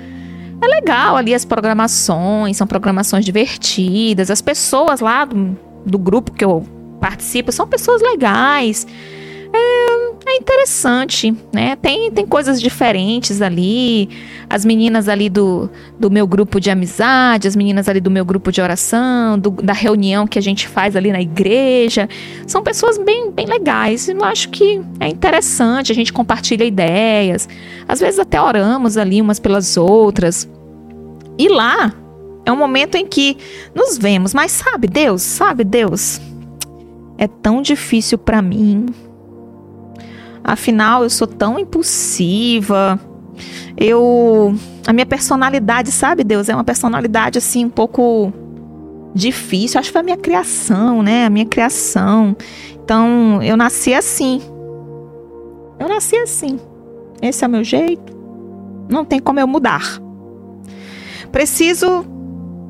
É 0.61 0.67
legal 0.67 1.15
ali 1.15 1.33
as 1.33 1.45
programações, 1.45 2.57
são 2.57 2.67
programações 2.67 3.23
divertidas. 3.23 4.29
As 4.29 4.41
pessoas 4.41 4.99
lá 4.99 5.23
do, 5.23 5.57
do 5.85 5.97
grupo 5.97 6.31
que 6.31 6.43
eu 6.43 6.65
participo 6.99 7.51
são 7.51 7.67
pessoas 7.67 8.01
legais 8.01 8.85
é, 9.51 10.31
é 10.31 10.35
interessante, 10.37 11.35
né? 11.51 11.75
Tem, 11.75 12.11
tem 12.11 12.25
coisas 12.25 12.61
diferentes 12.61 13.41
ali. 13.41 14.09
As 14.49 14.63
meninas 14.63 15.07
ali 15.07 15.29
do, 15.29 15.69
do 15.99 16.11
meu 16.11 16.27
grupo 16.27 16.59
de 16.59 16.69
amizade, 16.69 17.47
as 17.47 17.55
meninas 17.55 17.89
ali 17.89 17.99
do 17.99 18.11
meu 18.11 18.23
grupo 18.23 18.51
de 18.51 18.61
oração, 18.61 19.39
do, 19.39 19.51
da 19.51 19.73
reunião 19.73 20.27
que 20.27 20.37
a 20.37 20.41
gente 20.41 20.67
faz 20.67 20.95
ali 20.95 21.11
na 21.11 21.21
igreja, 21.21 22.07
são 22.45 22.61
pessoas 22.61 22.97
bem, 22.97 23.31
bem 23.31 23.45
legais. 23.47 24.07
Eu 24.07 24.23
acho 24.23 24.49
que 24.49 24.81
é 24.99 25.07
interessante, 25.07 25.91
a 25.91 25.95
gente 25.95 26.13
compartilha 26.13 26.63
ideias. 26.63 27.47
Às 27.87 27.99
vezes 27.99 28.19
até 28.19 28.39
oramos 28.39 28.97
ali 28.97 29.21
umas 29.21 29.39
pelas 29.39 29.77
outras. 29.77 30.47
E 31.37 31.47
lá 31.47 31.93
é 32.45 32.51
um 32.51 32.57
momento 32.57 32.95
em 32.95 33.05
que 33.05 33.37
nos 33.73 33.97
vemos, 33.97 34.33
mas 34.33 34.51
sabe 34.51 34.87
Deus, 34.87 35.21
sabe 35.21 35.63
Deus, 35.63 36.19
é 37.17 37.27
tão 37.27 37.61
difícil 37.61 38.17
para 38.17 38.41
mim 38.41 38.87
Afinal, 40.43 41.03
eu 41.03 41.09
sou 41.09 41.27
tão 41.27 41.59
impulsiva. 41.59 42.99
Eu. 43.77 44.55
A 44.85 44.93
minha 44.93 45.05
personalidade, 45.05 45.91
sabe, 45.91 46.23
Deus? 46.23 46.49
É 46.49 46.55
uma 46.55 46.63
personalidade 46.63 47.37
assim 47.37 47.65
um 47.65 47.69
pouco 47.69 48.33
difícil. 49.13 49.79
Acho 49.79 49.89
que 49.89 49.93
foi 49.93 50.01
a 50.01 50.03
minha 50.03 50.17
criação, 50.17 51.01
né? 51.01 51.25
A 51.25 51.29
minha 51.29 51.45
criação. 51.45 52.35
Então, 52.83 53.41
eu 53.43 53.55
nasci 53.55 53.93
assim. 53.93 54.41
Eu 55.79 55.87
nasci 55.87 56.15
assim. 56.17 56.59
Esse 57.21 57.43
é 57.43 57.47
o 57.47 57.51
meu 57.51 57.63
jeito. 57.63 58.17
Não 58.89 59.05
tem 59.05 59.19
como 59.19 59.39
eu 59.39 59.47
mudar. 59.47 60.01
Preciso 61.31 62.05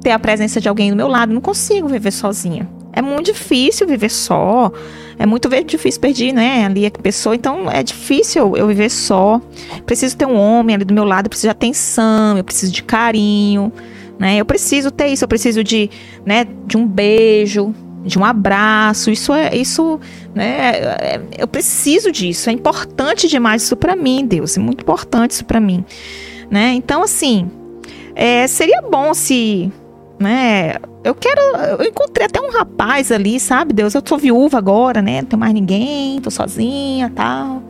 ter 0.01 0.11
a 0.11 0.19
presença 0.19 0.59
de 0.59 0.67
alguém 0.67 0.89
do 0.89 0.95
meu 0.95 1.07
lado. 1.07 1.33
Não 1.33 1.41
consigo 1.41 1.87
viver 1.87 2.11
sozinha. 2.11 2.69
É 2.93 3.01
muito 3.01 3.31
difícil 3.31 3.87
viver 3.87 4.09
só. 4.09 4.71
É 5.17 5.25
muito 5.25 5.49
difícil 5.65 5.99
perder, 5.99 6.33
né? 6.33 6.65
Ali 6.65 6.85
a 6.85 6.91
pessoa. 6.91 7.35
Então 7.35 7.69
é 7.69 7.83
difícil 7.83 8.55
eu 8.55 8.67
viver 8.67 8.89
só. 8.89 9.41
Preciso 9.85 10.15
ter 10.15 10.25
um 10.25 10.37
homem 10.37 10.75
ali 10.75 10.85
do 10.85 10.93
meu 10.93 11.03
lado. 11.03 11.25
Eu 11.25 11.29
preciso 11.29 11.47
de 11.47 11.51
atenção. 11.51 12.37
Eu 12.37 12.43
preciso 12.43 12.71
de 12.71 12.83
carinho. 12.83 13.71
Né? 14.17 14.37
Eu 14.37 14.45
preciso 14.45 14.91
ter 14.91 15.07
isso. 15.07 15.23
Eu 15.23 15.27
preciso 15.27 15.63
de, 15.63 15.89
né, 16.25 16.47
de 16.65 16.77
um 16.77 16.87
beijo, 16.87 17.73
de 18.03 18.17
um 18.17 18.25
abraço. 18.25 19.11
Isso 19.11 19.33
é, 19.33 19.55
isso, 19.55 19.99
né? 20.33 20.71
É, 20.71 21.21
eu 21.37 21.47
preciso 21.47 22.11
disso. 22.11 22.49
É 22.49 22.53
importante 22.53 23.27
demais 23.27 23.63
isso 23.63 23.75
para 23.75 23.95
mim, 23.95 24.25
Deus. 24.25 24.57
É 24.57 24.59
muito 24.59 24.81
importante 24.81 25.31
isso 25.31 25.45
para 25.45 25.59
mim, 25.59 25.83
né? 26.49 26.73
Então 26.73 27.03
assim, 27.03 27.49
é, 28.15 28.47
seria 28.47 28.81
bom 28.81 29.13
se 29.13 29.71
né? 30.19 30.75
Eu 31.03 31.15
quero. 31.15 31.41
Eu 31.79 31.87
encontrei 31.87 32.25
até 32.25 32.41
um 32.41 32.51
rapaz 32.51 33.11
ali, 33.11 33.39
sabe? 33.39 33.73
Deus, 33.73 33.95
eu 33.95 34.01
sou 34.05 34.17
viúva 34.17 34.57
agora, 34.57 35.01
né? 35.01 35.21
Não 35.21 35.29
tenho 35.29 35.39
mais 35.39 35.53
ninguém, 35.53 36.19
tô 36.19 36.29
sozinha 36.29 37.11
tal. 37.15 37.63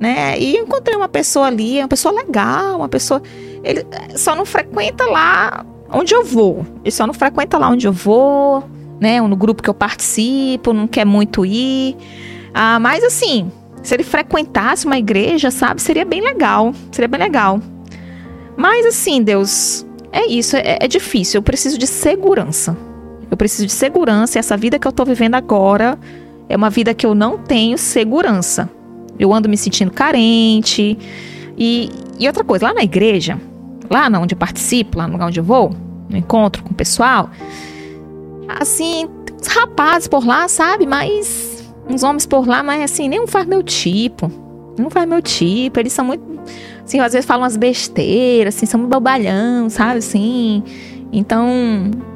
Né? 0.00 0.38
E 0.38 0.56
encontrei 0.56 0.96
uma 0.96 1.08
pessoa 1.08 1.46
ali, 1.46 1.78
uma 1.78 1.88
pessoa 1.88 2.12
legal, 2.12 2.76
uma 2.76 2.88
pessoa. 2.88 3.22
Ele 3.62 3.86
só 4.16 4.34
não 4.34 4.44
frequenta 4.44 5.04
lá 5.04 5.64
onde 5.88 6.12
eu 6.12 6.24
vou. 6.24 6.66
Ele 6.82 6.90
só 6.90 7.06
não 7.06 7.14
frequenta 7.14 7.56
lá 7.56 7.70
onde 7.70 7.86
eu 7.86 7.92
vou, 7.92 8.64
né? 9.00 9.20
No 9.20 9.36
grupo 9.36 9.62
que 9.62 9.70
eu 9.70 9.74
participo, 9.74 10.72
não 10.72 10.88
quer 10.88 11.06
muito 11.06 11.46
ir. 11.46 11.96
Ah, 12.52 12.78
mas 12.80 13.04
assim, 13.04 13.50
se 13.82 13.94
ele 13.94 14.02
frequentasse 14.02 14.84
uma 14.84 14.98
igreja, 14.98 15.50
sabe, 15.50 15.80
seria 15.80 16.04
bem 16.04 16.20
legal. 16.20 16.74
Seria 16.90 17.08
bem 17.08 17.20
legal. 17.20 17.60
Mas 18.56 18.84
assim, 18.86 19.22
Deus, 19.22 19.86
é 20.14 20.26
isso, 20.26 20.56
é, 20.56 20.78
é 20.80 20.88
difícil. 20.88 21.38
Eu 21.38 21.42
preciso 21.42 21.76
de 21.76 21.86
segurança. 21.86 22.76
Eu 23.30 23.36
preciso 23.36 23.66
de 23.66 23.72
segurança 23.72 24.38
e 24.38 24.40
essa 24.40 24.56
vida 24.56 24.78
que 24.78 24.86
eu 24.86 24.92
tô 24.92 25.04
vivendo 25.04 25.34
agora 25.34 25.98
é 26.48 26.56
uma 26.56 26.70
vida 26.70 26.94
que 26.94 27.04
eu 27.04 27.14
não 27.14 27.36
tenho 27.36 27.76
segurança. 27.76 28.70
Eu 29.18 29.34
ando 29.34 29.48
me 29.48 29.56
sentindo 29.56 29.90
carente. 29.90 30.96
E, 31.58 31.90
e 32.18 32.26
outra 32.28 32.44
coisa, 32.44 32.66
lá 32.66 32.74
na 32.74 32.82
igreja, 32.82 33.40
lá 33.90 34.08
onde 34.20 34.34
eu 34.34 34.38
participo, 34.38 34.98
lá 34.98 35.06
no 35.06 35.14
lugar 35.14 35.26
onde 35.26 35.40
eu 35.40 35.44
vou, 35.44 35.72
no 36.08 36.16
encontro 36.16 36.62
com 36.62 36.70
o 36.70 36.74
pessoal, 36.74 37.30
assim, 38.60 39.08
os 39.40 39.48
rapazes 39.48 40.06
por 40.06 40.24
lá, 40.24 40.46
sabe? 40.48 40.86
Mas 40.86 41.72
uns 41.88 42.02
homens 42.02 42.26
por 42.26 42.46
lá, 42.46 42.62
mas 42.62 42.82
assim, 42.82 43.08
nenhum 43.08 43.26
faz 43.26 43.46
meu 43.46 43.62
tipo. 43.62 44.30
Não 44.78 44.90
faz 44.90 45.08
meu 45.08 45.22
tipo. 45.22 45.80
Eles 45.80 45.92
são 45.92 46.04
muito 46.04 46.33
assim, 46.84 47.00
às 47.00 47.12
vezes 47.12 47.26
falam 47.26 47.42
umas 47.42 47.56
besteiras, 47.56 48.56
assim, 48.56 48.66
são 48.66 48.86
bobalhão, 48.86 49.68
sabe, 49.68 49.98
assim. 49.98 50.62
Então, 51.12 51.46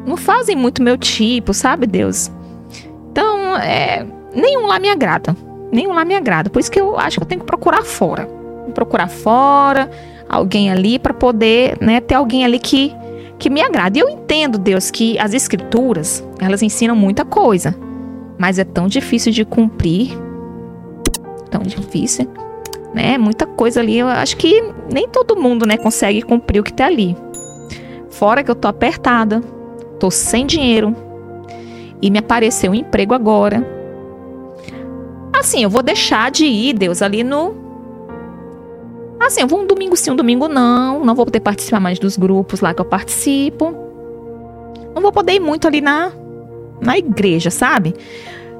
não 0.07 0.17
fazem 0.17 0.57
muito 0.57 0.83
meu 0.83 0.97
tipo, 0.97 1.55
sabe, 1.55 1.87
Deus? 1.87 2.31
Então, 3.11 3.57
é, 3.57 4.05
nenhum 4.35 4.67
lá 4.67 4.79
me 4.79 4.89
agrada. 4.89 5.37
Nenhum 5.71 5.93
lá 5.93 6.05
me 6.05 6.15
agrada. 6.15 6.51
Por 6.51 6.59
isso 6.61 6.71
que 6.71 6.81
eu 6.81 6.99
acho 6.99 7.19
que 7.19 7.23
eu 7.23 7.29
tenho 7.29 7.41
que 7.41 7.47
procurar 7.47 7.83
fora. 7.83 8.27
Procurar 8.75 9.09
fora, 9.09 9.91
alguém 10.29 10.71
ali 10.71 10.99
para 10.99 11.15
poder, 11.15 11.79
né, 11.81 12.01
ter 12.01 12.15
alguém 12.15 12.45
ali 12.45 12.59
que 12.59 12.95
que 13.39 13.49
me 13.49 13.63
agrada. 13.63 13.97
E 13.97 14.01
eu 14.01 14.09
entendo, 14.09 14.59
Deus, 14.59 14.91
que 14.91 15.19
as 15.19 15.33
escrituras, 15.33 16.25
elas 16.41 16.61
ensinam 16.61 16.97
muita 16.97 17.25
coisa, 17.25 17.75
mas 18.37 18.59
é 18.59 18.65
tão 18.65 18.89
difícil 18.89 19.33
de 19.33 19.45
cumprir. 19.45 20.11
Tão 21.51 21.63
difícil 21.63 22.29
né? 22.99 23.17
Muita 23.17 23.47
coisa 23.47 23.79
ali. 23.79 23.97
Eu 23.97 24.09
acho 24.09 24.37
que 24.37 24.61
nem 24.93 25.09
todo 25.09 25.37
mundo, 25.37 25.65
né, 25.65 25.77
consegue 25.77 26.21
cumprir 26.21 26.59
o 26.59 26.65
que 26.65 26.73
tá 26.73 26.87
ali. 26.87 27.17
Fora 28.11 28.43
que 28.43 28.51
eu 28.51 28.57
tô 28.57 28.67
apertada, 28.67 29.41
tô 30.01 30.11
sem 30.11 30.45
dinheiro 30.45 30.97
e 32.03 32.11
me 32.11 32.19
apareceu 32.19 32.73
um 32.73 32.75
emprego 32.75 33.15
agora. 33.15 33.65
Assim, 35.33 35.63
eu 35.63 35.71
vou 35.71 35.83
deixar 35.83 36.33
de 36.33 36.45
ir, 36.45 36.73
Deus, 36.73 37.01
ali 37.01 37.23
no 37.23 37.55
assim, 39.21 39.43
eu 39.43 39.47
vou 39.47 39.61
um 39.61 39.67
domingo 39.67 39.95
sim, 39.95 40.11
um 40.11 40.17
domingo 40.17 40.49
não. 40.49 41.05
Não 41.05 41.15
vou 41.15 41.25
poder 41.25 41.41
participar 41.41 41.79
mais 41.79 42.01
dos 42.01 42.17
grupos 42.17 42.61
lá 42.61 42.75
que 42.75 42.81
eu 42.81 42.85
participo. 42.85 43.73
Não 44.93 45.01
vou 45.03 45.13
poder 45.13 45.35
ir 45.35 45.41
muito 45.41 45.69
ali 45.69 45.81
na, 45.81 46.11
na 46.81 46.99
igreja, 46.99 47.51
sabe? 47.51 47.95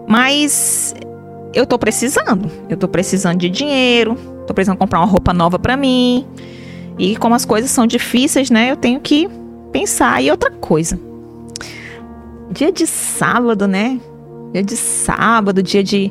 Mas 0.07 0.95
eu 1.55 1.67
tô 1.67 1.79
precisando. 1.79 2.51
Eu 2.69 2.77
tô 2.77 2.89
precisando 2.89 3.39
de 3.39 3.49
dinheiro. 3.49 4.17
Tô 4.47 4.55
precisando 4.55 4.79
comprar 4.79 5.01
uma 5.01 5.07
roupa 5.07 5.33
nova 5.33 5.59
para 5.59 5.77
mim. 5.77 6.27
E 6.99 7.17
como 7.17 7.35
as 7.35 7.45
coisas 7.45 7.71
são 7.71 7.87
difíceis, 7.87 8.51
né? 8.51 8.71
Eu 8.71 8.77
tenho 8.77 9.01
que 9.01 9.29
pensar. 9.73 10.23
E 10.23 10.31
outra 10.31 10.51
coisa. 10.51 10.99
Dia 12.51 12.73
de 12.73 12.87
sábado, 12.87 13.67
né? 13.69 14.01
Dia 14.53 14.63
de 14.63 14.77
sábado, 14.77 15.63
dia 15.63 15.83
de, 15.83 16.11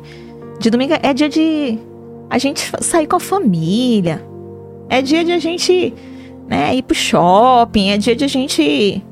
de 0.60 0.70
domingo 0.70 0.94
é 1.02 1.12
dia 1.12 1.28
de 1.28 1.78
a 2.30 2.38
gente 2.38 2.70
sair 2.80 3.06
com 3.06 3.16
a 3.16 3.20
família. 3.20 4.24
É 4.88 5.02
dia 5.02 5.24
de 5.24 5.32
a 5.32 5.38
gente 5.38 5.92
né, 6.46 6.74
ir 6.74 6.82
pro 6.82 6.94
shopping, 6.94 7.90
é 7.90 7.98
dia 7.98 8.16
de 8.16 8.24
a 8.24 8.28
gente 8.28 9.04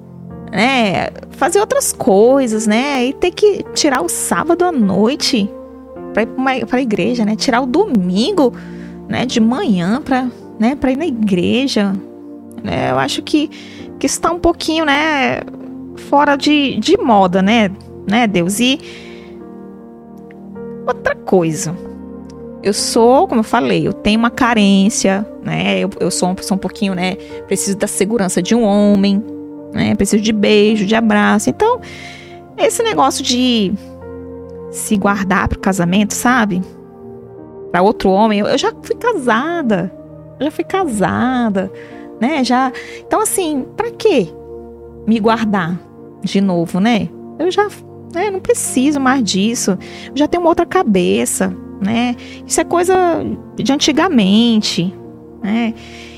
né, 0.51 1.11
fazer 1.33 1.61
outras 1.61 1.93
coisas, 1.93 2.67
né? 2.67 3.07
E 3.07 3.13
ter 3.13 3.31
que 3.31 3.63
tirar 3.75 4.03
o 4.03 4.09
sábado 4.09 4.65
à 4.65 4.73
noite 4.73 5.51
para 6.17 6.23
ir 6.23 6.27
pra, 6.27 6.67
pra 6.67 6.81
igreja, 6.81 7.25
né? 7.27 7.37
Tirar 7.37 7.61
o 7.61 7.67
domingo, 7.67 8.55
né, 9.07 9.27
de 9.27 9.39
manhã 9.39 10.01
para 10.01 10.29
né, 10.59 10.75
para 10.75 10.91
ir 10.91 10.97
na 10.97 11.07
igreja. 11.07 11.93
Né? 12.63 12.91
Eu 12.91 12.99
acho 12.99 13.23
que 13.23 13.51
que 13.99 14.07
está 14.07 14.31
um 14.31 14.39
pouquinho, 14.39 14.85
né, 14.85 15.41
fora 16.09 16.37
de, 16.37 16.79
de 16.79 16.99
moda, 16.99 17.41
né, 17.41 17.71
né, 18.09 18.27
Deus? 18.27 18.61
E 18.61 18.79
outra 20.87 21.15
coisa, 21.15 21.75
eu 22.63 22.73
sou, 22.73 23.27
como 23.27 23.41
eu 23.41 23.45
falei, 23.45 23.87
eu 23.87 23.93
tenho 23.93 24.19
uma 24.19 24.31
carência, 24.31 25.27
né? 25.43 25.79
Eu, 25.79 25.91
eu 26.01 26.11
sou 26.11 26.29
uma 26.29 26.35
pessoa 26.35 26.57
um 26.57 26.61
pouquinho, 26.61 26.95
né? 26.95 27.17
Preciso 27.47 27.77
da 27.77 27.87
segurança 27.87 28.43
de 28.43 28.55
um 28.55 28.63
homem, 28.63 29.23
né? 29.73 29.95
Preciso 29.95 30.23
de 30.23 30.33
beijo, 30.33 30.85
de 30.85 30.95
abraço. 30.95 31.49
Então, 31.49 31.81
esse 32.59 32.83
negócio 32.83 33.25
de 33.25 33.73
se 34.77 34.97
guardar 34.97 35.49
pro 35.49 35.59
casamento, 35.59 36.15
sabe? 36.15 36.63
Para 37.71 37.83
outro 37.83 38.11
homem, 38.11 38.41
eu, 38.41 38.59
já 38.59 38.73
fui 38.83 38.97
casada. 38.97 39.93
Eu 40.39 40.47
já 40.47 40.51
fui 40.51 40.65
casada, 40.65 41.71
né? 42.21 42.45
Já. 42.45 42.73
Então, 43.01 43.21
assim, 43.21 43.67
para 43.77 43.91
que 43.91 44.33
me 45.07 45.19
guardar 45.19 45.79
de 46.23 46.41
novo, 46.41 46.81
né? 46.81 47.09
Eu 47.39 47.51
já 47.51 47.69
né, 48.15 48.31
não 48.31 48.41
preciso 48.41 49.01
mais 49.01 49.23
disso. 49.23 49.79
Eu 50.09 50.17
já 50.17 50.29
tenho 50.29 50.43
uma 50.43 50.51
outra 50.51 50.67
cabeça 50.67 51.55
né? 51.81 52.17
Isso 52.47 52.61
é 52.61 52.65
coisa 52.65 52.95
de 53.57 53.73
antigamente, 53.73 54.93
né? 55.43 55.75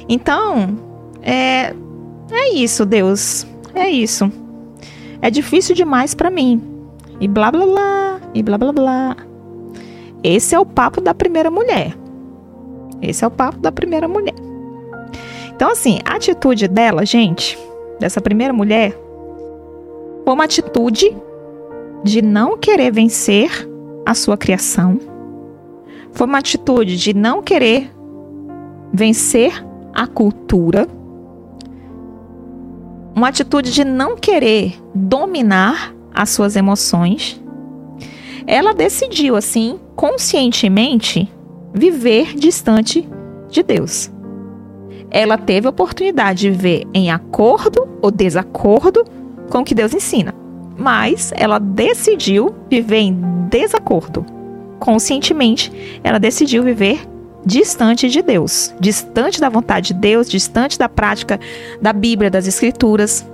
Então, 0.08 0.76
é, 1.22 1.74
é 2.30 2.54
isso, 2.54 2.84
Deus. 2.86 3.46
É 3.74 3.88
isso. 3.88 4.30
É 5.20 5.30
difícil 5.30 5.74
demais 5.74 6.14
para 6.14 6.30
mim. 6.30 6.62
E 7.20 7.26
blá 7.26 7.50
blá 7.50 7.66
blá, 7.66 8.20
e 8.34 8.42
blá 8.42 8.58
blá 8.58 8.72
blá. 8.72 9.16
Esse 10.22 10.54
é 10.54 10.58
o 10.58 10.66
papo 10.66 11.00
da 11.00 11.14
primeira 11.14 11.50
mulher. 11.50 11.96
Esse 13.00 13.24
é 13.24 13.26
o 13.26 13.30
papo 13.30 13.58
da 13.58 13.70
primeira 13.72 14.08
mulher. 14.08 14.34
Então, 15.54 15.70
assim, 15.70 15.98
a 16.04 16.14
atitude 16.14 16.68
dela, 16.68 17.04
gente, 17.04 17.58
dessa 17.98 18.20
primeira 18.20 18.52
mulher, 18.52 18.92
foi 20.24 20.34
uma 20.34 20.44
atitude 20.44 21.16
de 22.04 22.22
não 22.22 22.56
querer 22.56 22.92
vencer 22.92 23.68
a 24.06 24.14
sua 24.14 24.36
criação, 24.36 24.98
foi 26.12 26.26
uma 26.26 26.38
atitude 26.38 26.96
de 26.96 27.14
não 27.14 27.42
querer 27.42 27.90
vencer 28.92 29.64
a 29.92 30.06
cultura, 30.06 30.86
uma 33.14 33.28
atitude 33.28 33.72
de 33.72 33.84
não 33.84 34.16
querer 34.16 34.74
dominar 34.94 35.92
as 36.18 36.30
suas 36.30 36.56
emoções. 36.56 37.40
Ela 38.44 38.74
decidiu, 38.74 39.36
assim, 39.36 39.78
conscientemente, 39.94 41.30
viver 41.72 42.34
distante 42.34 43.08
de 43.48 43.62
Deus. 43.62 44.10
Ela 45.10 45.38
teve 45.38 45.68
a 45.68 45.70
oportunidade 45.70 46.40
de 46.40 46.50
viver 46.50 46.84
em 46.92 47.10
acordo 47.10 47.86
ou 48.02 48.10
desacordo 48.10 49.04
com 49.48 49.60
o 49.60 49.64
que 49.64 49.76
Deus 49.76 49.94
ensina, 49.94 50.34
mas 50.76 51.32
ela 51.36 51.60
decidiu 51.60 52.52
viver 52.68 52.98
em 52.98 53.18
desacordo 53.48 54.26
conscientemente, 54.78 55.72
ela 56.02 56.18
decidiu 56.18 56.62
viver 56.62 57.06
distante 57.44 58.08
de 58.08 58.22
Deus, 58.22 58.74
distante 58.80 59.40
da 59.40 59.48
vontade 59.48 59.92
de 59.92 60.00
Deus, 60.00 60.28
distante 60.28 60.78
da 60.78 60.88
prática 60.88 61.38
da 61.80 61.92
Bíblia, 61.92 62.30
das 62.30 62.46
Escrituras. 62.46 63.26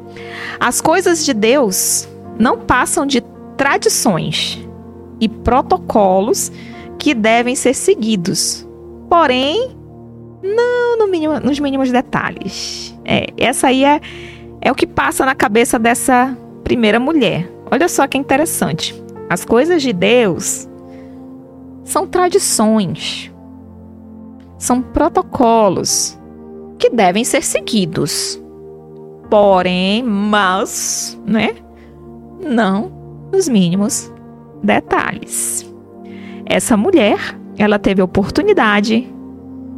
As 0.61 0.81
coisas 0.81 1.25
de 1.25 1.35
Deus 1.35 2.09
não 2.39 2.59
passam 2.59 3.07
de 3.07 3.21
tradições 3.57 4.59
e 5.21 5.29
protocolos 5.29 6.51
que 6.99 7.15
devem 7.15 7.55
ser 7.55 7.75
seguidos, 7.75 8.67
porém, 9.09 9.77
não 10.43 10.99
no 10.99 11.09
mínimo, 11.09 11.41
nos 11.41 11.59
mínimos 11.59 11.91
detalhes. 11.91 12.97
É, 13.05 13.27
essa 13.37 13.69
aí 13.69 13.85
é, 13.85 14.01
é 14.61 14.71
o 14.71 14.75
que 14.75 14.87
passa 14.87 15.25
na 15.25 15.35
cabeça 15.35 15.79
dessa 15.79 16.37
primeira 16.63 16.99
mulher. 16.99 17.51
Olha 17.71 17.89
só 17.89 18.07
que 18.07 18.19
interessante. 18.19 18.95
As 19.29 19.45
coisas 19.45 19.83
de 19.83 19.93
Deus 19.93 20.69
são 21.85 22.07
tradições, 22.07 23.33
são 24.59 24.81
protocolos 24.81 26.19
que 26.79 26.91
devem 26.91 27.25
ser 27.25 27.43
seguidos. 27.43 28.41
Porém, 29.31 30.03
mas, 30.03 31.19
né? 31.27 31.55
Não 32.41 32.93
nos 33.33 33.49
mínimos 33.49 34.13
detalhes. 34.63 35.71
Essa 36.47 36.77
mulher, 36.77 37.19
ela 37.59 37.79
teve 37.79 38.01
a 38.01 38.05
oportunidade 38.05 39.09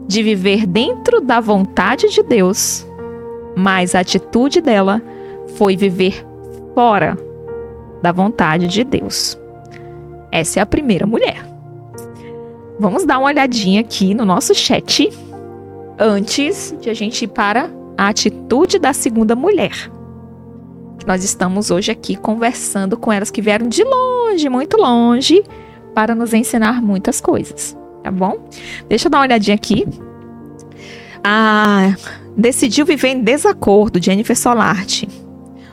de 0.07 0.23
viver 0.23 0.67
dentro 0.67 1.21
da 1.21 1.41
vontade 1.41 2.09
de 2.11 2.23
Deus, 2.23 2.87
mas 3.57 3.95
a 3.95 4.01
atitude 4.01 4.61
dela 4.61 5.03
foi 5.57 5.77
viver 5.77 6.25
fora 6.75 7.17
da 8.03 8.13
vontade 8.13 8.69
de 8.69 8.85
Deus. 8.85 9.39
Essa 10.31 10.61
é 10.61 10.63
a 10.63 10.67
primeira 10.67 11.07
mulher. 11.07 11.45
Vamos 12.79 13.05
dar 13.05 13.19
uma 13.19 13.29
olhadinha 13.29 13.81
aqui 13.81 14.15
no 14.15 14.25
nosso 14.25 14.55
chat 14.55 15.11
antes 15.99 16.75
de 16.81 16.91
a 16.91 16.95
gente 16.95 17.25
ir 17.25 17.29
para 17.29 17.71
a 17.97 18.09
atitude 18.09 18.79
da 18.79 18.93
segunda 18.93 19.35
mulher. 19.35 19.91
Nós 21.07 21.23
estamos 21.23 21.71
hoje 21.71 21.93
aqui 21.93 22.17
conversando 22.17 22.97
com 22.97 23.13
elas 23.13 23.31
que 23.31 23.41
vieram 23.41 23.69
de 23.69 23.85
longe, 23.85 24.49
muito 24.49 24.77
longe, 24.77 25.45
para 25.95 26.17
nos 26.17 26.35
ensinar 26.35 26.83
muitas 26.83 27.21
coisas, 27.21 27.77
tá 28.03 28.11
bom? 28.11 28.49
Deixa 28.89 29.07
eu 29.07 29.11
dar 29.11 29.19
uma 29.19 29.25
olhadinha 29.25 29.55
aqui. 29.55 29.87
Ah, 31.23 31.95
decidiu 32.37 32.85
viver 32.85 33.09
em 33.11 33.23
desacordo, 33.23 34.03
Jennifer 34.03 34.37
Solarte. 34.37 35.09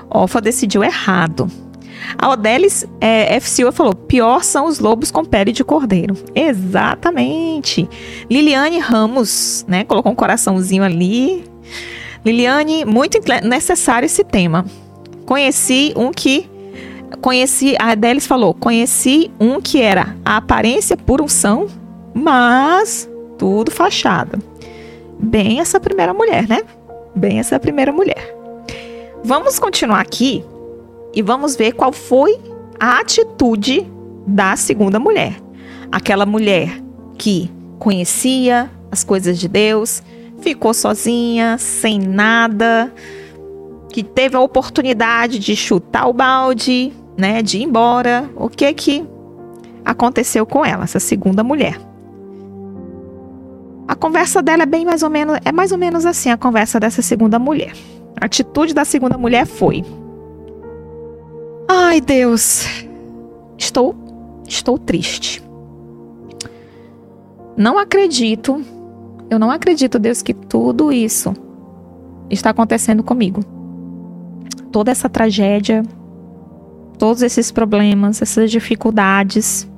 Ofa 0.07 0.39
decidiu 0.39 0.83
errado. 0.83 1.49
A 2.17 2.29
Odelis 2.29 2.85
é, 3.01 3.39
FCU 3.39 3.71
falou: 3.71 3.95
pior 3.95 4.43
são 4.43 4.67
os 4.67 4.77
lobos 4.77 5.09
com 5.09 5.25
pele 5.25 5.51
de 5.51 5.63
cordeiro. 5.63 6.15
Exatamente. 6.35 7.89
Liliane 8.29 8.77
Ramos, 8.77 9.65
né? 9.67 9.83
Colocou 9.83 10.11
um 10.11 10.15
coraçãozinho 10.15 10.83
ali. 10.83 11.43
Liliane, 12.23 12.85
muito 12.85 13.19
necessário 13.43 14.05
esse 14.05 14.23
tema. 14.23 14.65
Conheci 15.25 15.93
um 15.95 16.11
que. 16.11 16.49
Conheci, 17.21 17.75
a 17.79 17.91
Adelis 17.91 18.27
falou: 18.27 18.53
conheci 18.53 19.31
um 19.39 19.61
que 19.61 19.81
era 19.81 20.15
a 20.25 20.37
aparência 20.37 20.97
por 20.97 21.21
unção, 21.21 21.67
mas 22.13 23.09
tudo 23.37 23.71
fachada. 23.71 24.39
Bem 25.19 25.59
essa 25.59 25.79
primeira 25.79 26.13
mulher, 26.13 26.47
né? 26.47 26.61
Bem 27.15 27.39
essa 27.39 27.59
primeira 27.59 27.91
mulher. 27.91 28.35
Vamos 29.23 29.57
continuar 29.59 30.01
aqui 30.01 30.43
e 31.13 31.21
vamos 31.21 31.55
ver 31.55 31.73
qual 31.73 31.93
foi 31.93 32.37
a 32.79 32.99
atitude 32.99 33.87
da 34.27 34.55
segunda 34.55 34.99
mulher. 34.99 35.35
Aquela 35.91 36.25
mulher 36.25 36.81
que 37.17 37.49
conhecia 37.79 38.69
as 38.91 39.03
coisas 39.03 39.39
de 39.39 39.47
Deus, 39.47 40.03
ficou 40.39 40.73
sozinha, 40.73 41.57
sem 41.57 41.99
nada, 41.99 42.93
que 43.93 44.03
teve 44.03 44.35
a 44.35 44.41
oportunidade 44.41 45.37
de 45.37 45.55
chutar 45.55 46.09
o 46.09 46.13
balde, 46.13 46.91
né, 47.15 47.43
de 47.43 47.59
ir 47.59 47.63
embora. 47.63 48.27
O 48.35 48.49
que 48.49 48.73
que 48.73 49.05
aconteceu 49.85 50.47
com 50.47 50.65
ela, 50.65 50.83
essa 50.83 50.99
segunda 50.99 51.43
mulher? 51.43 51.79
A 53.87 53.93
conversa 53.93 54.41
dela 54.41 54.63
é 54.63 54.65
bem 54.65 54.83
mais 54.83 55.03
ou 55.03 55.11
menos, 55.11 55.37
é 55.45 55.51
mais 55.51 55.71
ou 55.71 55.77
menos 55.77 56.07
assim 56.07 56.31
a 56.31 56.37
conversa 56.37 56.79
dessa 56.79 57.03
segunda 57.03 57.37
mulher. 57.37 57.73
A 58.19 58.25
atitude 58.25 58.73
da 58.73 58.83
segunda 58.83 59.15
mulher 59.15 59.45
foi: 59.45 59.85
Ai, 61.69 62.01
Deus. 62.01 62.65
Estou 63.59 63.95
estou 64.47 64.79
triste. 64.79 65.43
Não 67.55 67.77
acredito. 67.77 68.59
eu 69.29 69.37
não 69.37 69.51
acredito, 69.51 69.99
Deus, 69.99 70.23
que 70.23 70.33
tudo 70.33 70.91
isso 70.91 71.31
está 72.27 72.49
acontecendo 72.49 73.03
comigo. 73.03 73.52
Toda 74.71 74.91
essa 74.91 75.07
tragédia, 75.09 75.83
todos 76.97 77.21
esses 77.21 77.51
problemas, 77.51 78.21
essas 78.21 78.49
dificuldades, 78.49 79.69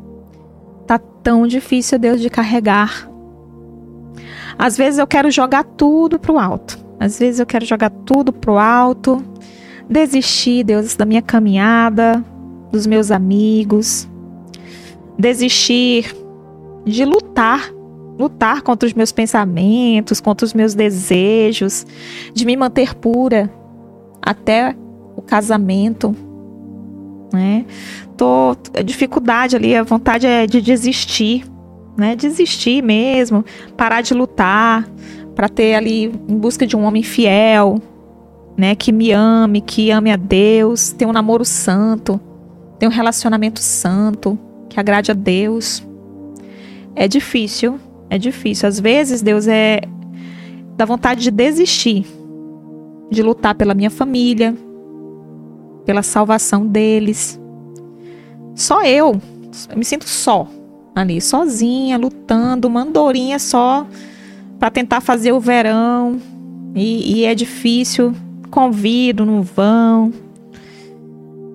tá 0.86 0.98
tão 0.98 1.48
difícil, 1.48 1.98
Deus, 1.98 2.22
de 2.22 2.30
carregar. 2.30 3.10
Às 4.58 4.78
vezes 4.78 5.00
eu 5.00 5.08
quero 5.08 5.30
jogar 5.32 5.64
tudo 5.64 6.20
pro 6.20 6.38
alto. 6.38 6.78
Às 7.00 7.20
vezes 7.20 7.40
eu 7.40 7.46
quero 7.46 7.66
jogar 7.66 7.90
tudo 7.90 8.32
pro 8.32 8.58
alto, 8.58 9.24
desistir, 9.90 10.64
Deus, 10.64 10.96
da 10.96 11.06
minha 11.06 11.22
caminhada, 11.22 12.24
dos 12.72 12.88
meus 12.88 13.12
amigos, 13.12 14.08
desistir 15.18 16.16
de 16.86 17.04
lutar, 17.04 17.74
lutar 18.18 18.62
contra 18.62 18.88
os 18.88 18.94
meus 18.94 19.12
pensamentos, 19.12 20.22
contra 20.22 20.46
os 20.46 20.54
meus 20.54 20.74
desejos, 20.74 21.86
de 22.34 22.46
me 22.46 22.56
manter 22.56 22.96
pura 22.96 23.52
até 24.26 24.76
o 25.16 25.22
casamento, 25.22 26.16
né? 27.32 27.66
Tô 28.18 28.56
a 28.74 28.82
dificuldade 28.82 29.56
ali, 29.56 29.76
a 29.76 29.84
vontade 29.84 30.26
é 30.26 30.48
de 30.48 30.60
desistir, 30.60 31.46
né? 31.96 32.16
Desistir 32.16 32.82
mesmo, 32.82 33.46
parar 33.78 34.02
de 34.02 34.14
lutar 34.14 34.90
para 35.36 35.48
ter 35.48 35.76
ali 35.76 36.06
em 36.28 36.38
busca 36.38 36.66
de 36.66 36.76
um 36.76 36.84
homem 36.84 37.04
fiel, 37.04 37.82
né, 38.58 38.74
que 38.74 38.92
me 38.92 39.12
ame, 39.12 39.60
que 39.60 39.92
ame 39.92 40.10
a 40.10 40.16
Deus, 40.16 40.94
ter 40.94 41.06
um 41.06 41.12
namoro 41.12 41.44
santo, 41.44 42.20
ter 42.80 42.88
um 42.88 42.92
relacionamento 42.92 43.60
santo, 43.60 44.40
que 44.70 44.80
agrade 44.80 45.12
a 45.12 45.14
Deus. 45.14 45.86
É 46.96 47.06
difícil, 47.06 47.78
é 48.10 48.18
difícil. 48.18 48.68
Às 48.68 48.80
vezes 48.80 49.22
Deus 49.22 49.46
é 49.46 49.82
dá 50.78 50.86
vontade 50.86 51.22
de 51.22 51.32
desistir, 51.32 52.06
de 53.10 53.22
lutar 53.22 53.56
pela 53.56 53.74
minha 53.74 53.90
família, 53.90 54.56
pela 55.86 56.04
salvação 56.04 56.66
deles. 56.66 57.40
Só 58.54 58.84
eu, 58.84 59.22
eu 59.70 59.78
me 59.78 59.86
sinto 59.86 60.08
só 60.08 60.48
ali, 60.96 61.20
sozinha, 61.20 61.98
lutando, 61.98 62.68
uma 62.68 62.82
andorinha 62.82 63.38
só 63.38 63.86
para 64.58 64.72
tentar 64.72 65.02
fazer 65.02 65.34
o 65.34 65.40
verão. 65.40 66.20
E, 66.74 67.20
e 67.20 67.26
é 67.26 67.36
difícil, 67.36 68.14
convido, 68.50 69.26
não 69.26 69.42
vão. 69.42 70.12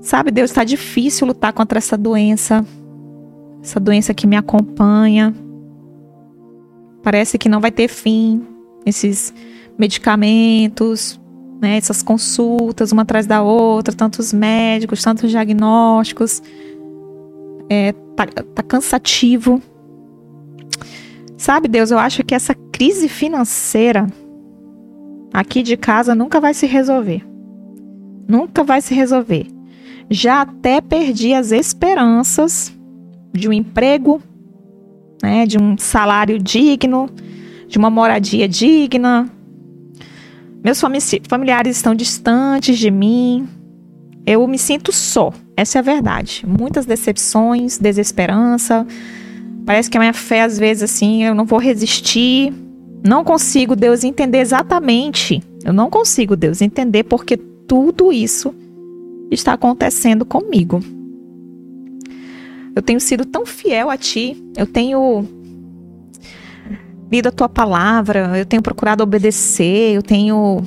Sabe, 0.01 0.31
Deus, 0.31 0.51
está 0.51 0.65
difícil 0.65 1.27
lutar 1.27 1.53
contra 1.53 1.79
essa 1.79 1.97
doença, 1.97 2.65
essa 3.63 3.79
doença 3.79 4.15
que 4.15 4.27
me 4.27 4.37
acompanha. 4.37 5.35
Parece 7.03 7.39
que 7.39 7.49
não 7.49 7.61
vai 7.61 7.71
ter 7.71 7.89
fim. 7.89 8.47
Esses 8.85 9.33
medicamentos, 9.79 11.20
né, 11.61 11.77
essas 11.77 12.03
consultas 12.03 12.91
uma 12.91 13.03
atrás 13.03 13.27
da 13.27 13.43
outra, 13.43 13.95
tantos 13.95 14.33
médicos, 14.33 15.03
tantos 15.03 15.31
diagnósticos. 15.31 16.43
É, 17.69 17.93
tá, 18.17 18.27
tá 18.27 18.63
cansativo. 18.63 19.61
Sabe, 21.37 21.69
Deus, 21.69 21.91
eu 21.91 21.99
acho 21.99 22.25
que 22.25 22.35
essa 22.35 22.55
crise 22.55 23.09
financeira 23.09 24.07
aqui 25.33 25.63
de 25.63 25.77
casa 25.77 26.15
nunca 26.15 26.41
vai 26.41 26.55
se 26.55 26.67
resolver. 26.67 27.23
Nunca 28.29 28.65
vai 28.65 28.81
se 28.81 28.95
resolver. 28.95 29.47
Já 30.11 30.43
até 30.43 30.81
perdi 30.81 31.35
as 31.35 31.53
esperanças 31.53 32.73
de 33.33 33.49
um 33.49 33.53
emprego, 33.53 34.21
né, 35.23 35.47
de 35.47 35.59
um 35.59 35.79
salário 35.79 36.39
digno, 36.39 37.09
de 37.69 37.79
uma 37.79 37.91
moradia 37.91 38.49
digna. 38.49 39.31
Meus 40.63 40.81
familiares 40.81 41.77
estão 41.77 41.95
distantes 41.95 42.79
de 42.79 42.91
mim. 42.91 43.49
Eu 44.27 44.47
me 44.47 44.59
sinto 44.59 44.93
só. 44.93 45.33
Essa 45.57 45.79
é 45.79 45.81
a 45.81 45.83
verdade. 45.83 46.45
Muitas 46.47 46.85
decepções, 46.85 47.79
desesperança. 47.79 48.87
Parece 49.65 49.91
que 49.91 49.97
a 49.97 50.01
minha 50.01 50.13
fé, 50.13 50.43
às 50.43 50.59
vezes, 50.59 50.83
assim, 50.83 51.25
eu 51.25 51.35
não 51.35 51.47
vou 51.47 51.59
resistir. 51.59 52.53
Não 53.07 53.25
consigo, 53.25 53.75
Deus, 53.75 54.05
entender 54.05 54.39
exatamente. 54.39 55.43
Eu 55.65 55.73
não 55.73 55.89
consigo, 55.89 56.37
Deus, 56.37 56.61
entender 56.61 57.05
porque 57.05 57.37
tudo 57.37 58.13
isso 58.13 58.55
está 59.31 59.55
acontecendo 59.55 60.25
comigo. 60.25 60.83
Eu 62.75 62.83
tenho 62.83 63.01
sido 63.01 63.25
tão 63.25 63.47
fiel 63.47 63.91
a 63.91 63.97
Ti, 63.97 64.37
eu 64.57 64.67
tenho 64.67 65.27
lido 67.11 67.29
a 67.29 67.33
Tua 67.33 67.49
palavra, 67.49 68.39
eu 68.39 68.47
tenho 68.47 68.63
procurado 68.63 69.03
obedecer, 69.03 69.95
eu 69.95 70.03
tenho 70.03 70.63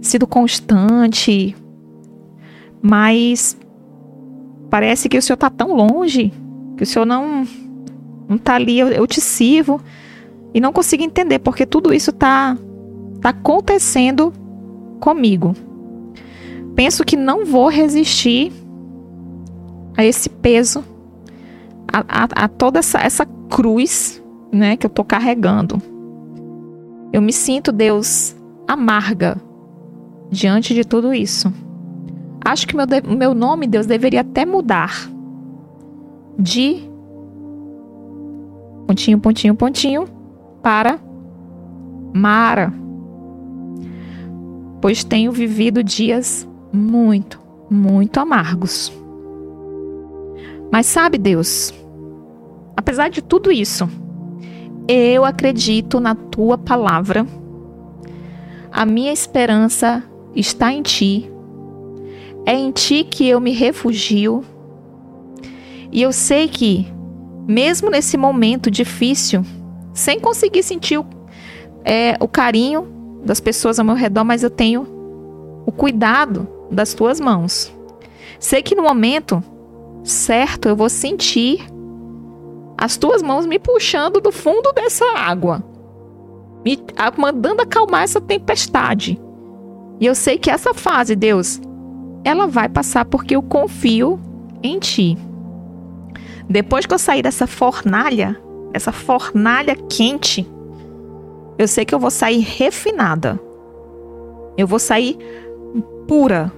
sido 0.00 0.26
constante, 0.26 1.56
mas 2.82 3.56
parece 4.68 5.08
que 5.08 5.16
o 5.16 5.22
Senhor 5.22 5.34
está 5.34 5.48
tão 5.48 5.74
longe, 5.74 6.32
que 6.76 6.82
o 6.82 6.86
Senhor 6.86 7.06
não 7.06 7.46
não 8.28 8.36
está 8.36 8.54
ali, 8.54 8.78
eu, 8.78 8.88
eu 8.88 9.06
te 9.08 9.20
sirvo 9.20 9.80
e 10.54 10.60
não 10.60 10.72
consigo 10.72 11.02
entender 11.02 11.40
porque 11.40 11.66
tudo 11.66 11.92
isso 11.92 12.10
está 12.10 12.56
tá 13.20 13.30
acontecendo 13.30 14.32
comigo. 15.00 15.54
Penso 16.76 17.04
que 17.04 17.16
não 17.16 17.44
vou 17.44 17.68
resistir 17.68 18.52
a 19.96 20.04
esse 20.04 20.28
peso, 20.28 20.84
a, 21.92 21.98
a, 21.98 22.44
a 22.44 22.48
toda 22.48 22.78
essa, 22.78 23.00
essa 23.00 23.26
cruz 23.48 24.19
né, 24.52 24.76
que 24.76 24.86
eu 24.86 24.88
estou 24.88 25.04
carregando. 25.04 25.80
Eu 27.12 27.20
me 27.20 27.32
sinto, 27.32 27.72
Deus, 27.72 28.36
amarga 28.66 29.36
diante 30.30 30.74
de 30.74 30.84
tudo 30.84 31.12
isso. 31.12 31.52
Acho 32.44 32.66
que 32.66 32.76
meu, 32.76 32.86
meu 33.16 33.34
nome, 33.34 33.66
Deus, 33.66 33.86
deveria 33.86 34.22
até 34.22 34.46
mudar 34.46 35.10
de 36.38 36.88
pontinho, 38.86 39.18
pontinho, 39.18 39.54
pontinho 39.54 40.04
para 40.62 40.98
Mara, 42.12 42.72
pois 44.80 45.04
tenho 45.04 45.30
vivido 45.30 45.82
dias 45.82 46.48
muito, 46.72 47.40
muito 47.70 48.18
amargos. 48.18 48.92
Mas 50.72 50.86
sabe, 50.86 51.18
Deus, 51.18 51.72
apesar 52.76 53.10
de 53.10 53.22
tudo 53.22 53.52
isso, 53.52 53.88
eu 54.92 55.24
acredito 55.24 56.00
na 56.00 56.14
tua 56.14 56.58
palavra. 56.58 57.26
A 58.72 58.84
minha 58.84 59.12
esperança 59.12 60.02
está 60.34 60.72
em 60.72 60.82
ti. 60.82 61.30
É 62.44 62.54
em 62.54 62.70
ti 62.70 63.04
que 63.04 63.28
eu 63.28 63.40
me 63.40 63.52
refugio. 63.52 64.44
E 65.92 66.02
eu 66.02 66.12
sei 66.12 66.48
que, 66.48 66.86
mesmo 67.46 67.90
nesse 67.90 68.16
momento 68.16 68.70
difícil, 68.70 69.44
sem 69.92 70.18
conseguir 70.18 70.62
sentir 70.62 70.98
o, 70.98 71.06
é, 71.84 72.16
o 72.20 72.26
carinho 72.26 72.88
das 73.24 73.40
pessoas 73.40 73.78
ao 73.78 73.84
meu 73.84 73.94
redor, 73.94 74.24
mas 74.24 74.42
eu 74.42 74.50
tenho 74.50 74.86
o 75.66 75.72
cuidado 75.72 76.48
das 76.70 76.94
tuas 76.94 77.20
mãos. 77.20 77.72
Sei 78.38 78.62
que 78.62 78.74
no 78.74 78.82
momento 78.82 79.42
certo 80.02 80.68
eu 80.68 80.74
vou 80.74 80.88
sentir 80.88 81.69
as 82.80 82.96
tuas 82.96 83.20
mãos 83.20 83.44
me 83.44 83.58
puxando 83.58 84.22
do 84.22 84.32
fundo 84.32 84.72
dessa 84.72 85.04
água, 85.14 85.62
me 86.64 86.78
mandando 87.18 87.60
acalmar 87.60 88.04
essa 88.04 88.22
tempestade. 88.22 89.20
E 90.00 90.06
eu 90.06 90.14
sei 90.14 90.38
que 90.38 90.50
essa 90.50 90.72
fase, 90.72 91.14
Deus, 91.14 91.60
ela 92.24 92.46
vai 92.46 92.70
passar 92.70 93.04
porque 93.04 93.36
eu 93.36 93.42
confio 93.42 94.18
em 94.62 94.78
ti. 94.78 95.18
Depois 96.48 96.86
que 96.86 96.94
eu 96.94 96.98
sair 96.98 97.20
dessa 97.20 97.46
fornalha, 97.46 98.40
essa 98.72 98.92
fornalha 98.92 99.76
quente, 99.76 100.48
eu 101.58 101.68
sei 101.68 101.84
que 101.84 101.94
eu 101.94 101.98
vou 101.98 102.10
sair 102.10 102.38
refinada. 102.40 103.38
Eu 104.56 104.66
vou 104.66 104.78
sair 104.78 105.18
pura. 106.08 106.50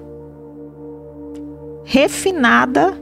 Refinada 1.83 2.97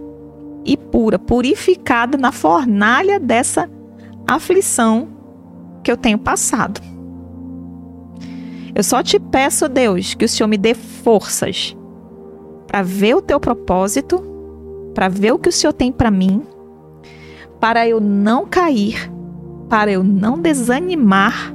e 0.65 0.77
pura, 0.77 1.19
purificada 1.19 2.19
na 2.19 2.33
fornalha 2.33 3.19
dessa 3.19 3.71
aflição 4.27 5.09
que 5.83 5.91
eu 5.91 5.97
tenho 5.97 6.19
passado. 6.19 6.81
Eu 8.75 8.83
só 8.83 9.03
te 9.03 9.19
peço, 9.19 9.69
Deus, 9.69 10.15
que 10.15 10.25
o 10.25 10.29
Senhor 10.29 10.49
me 10.49 10.57
dê 10.57 10.75
forças 10.75 11.77
para 12.67 12.83
ver 12.83 13.17
o 13.17 13.23
teu 13.23 13.41
propósito, 13.41 14.23
para 14.95 15.09
ver 15.09 15.33
o 15.33 15.39
que 15.39 15.49
o 15.49 15.53
Senhor 15.53 15.73
tem 15.73 15.91
para 15.91 16.11
mim, 16.11 16.43
para 17.59 17.87
eu 17.89 18.01
não 18.01 18.47
cair, 18.47 19.11
para 19.69 19.91
eu 19.91 20.05
não 20.05 20.39
desanimar. 20.39 21.55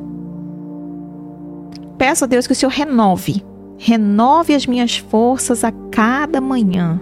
Peço 1.97 2.25
a 2.25 2.27
Deus 2.27 2.45
que 2.45 2.53
o 2.53 2.55
Senhor 2.55 2.71
renove, 2.71 3.45
renove 3.77 4.53
as 4.53 4.65
minhas 4.65 4.97
forças 4.97 5.63
a 5.63 5.71
cada 5.89 6.41
manhã 6.41 6.99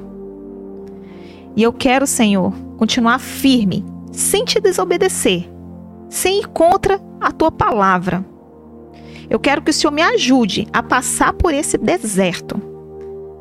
e 1.56 1.64
eu 1.64 1.72
quero, 1.72 2.08
Senhor, 2.08 2.54
continuar 2.78 3.20
firme, 3.20 3.86
sem 4.12 4.44
te 4.44 4.60
desobedecer, 4.60 5.50
sem 6.10 6.40
ir 6.40 6.48
contra 6.48 7.00
a 7.20 7.32
tua 7.32 7.52
palavra. 7.52 8.26
Eu 9.30 9.40
quero 9.40 9.62
que 9.62 9.72
o 9.72 9.74
Senhor 9.74 9.92
me 9.92 10.02
ajude 10.02 10.68
a 10.74 10.84
passar 10.84 11.34
por 11.34 11.54
esse 11.54 11.78
deserto, 11.78 12.62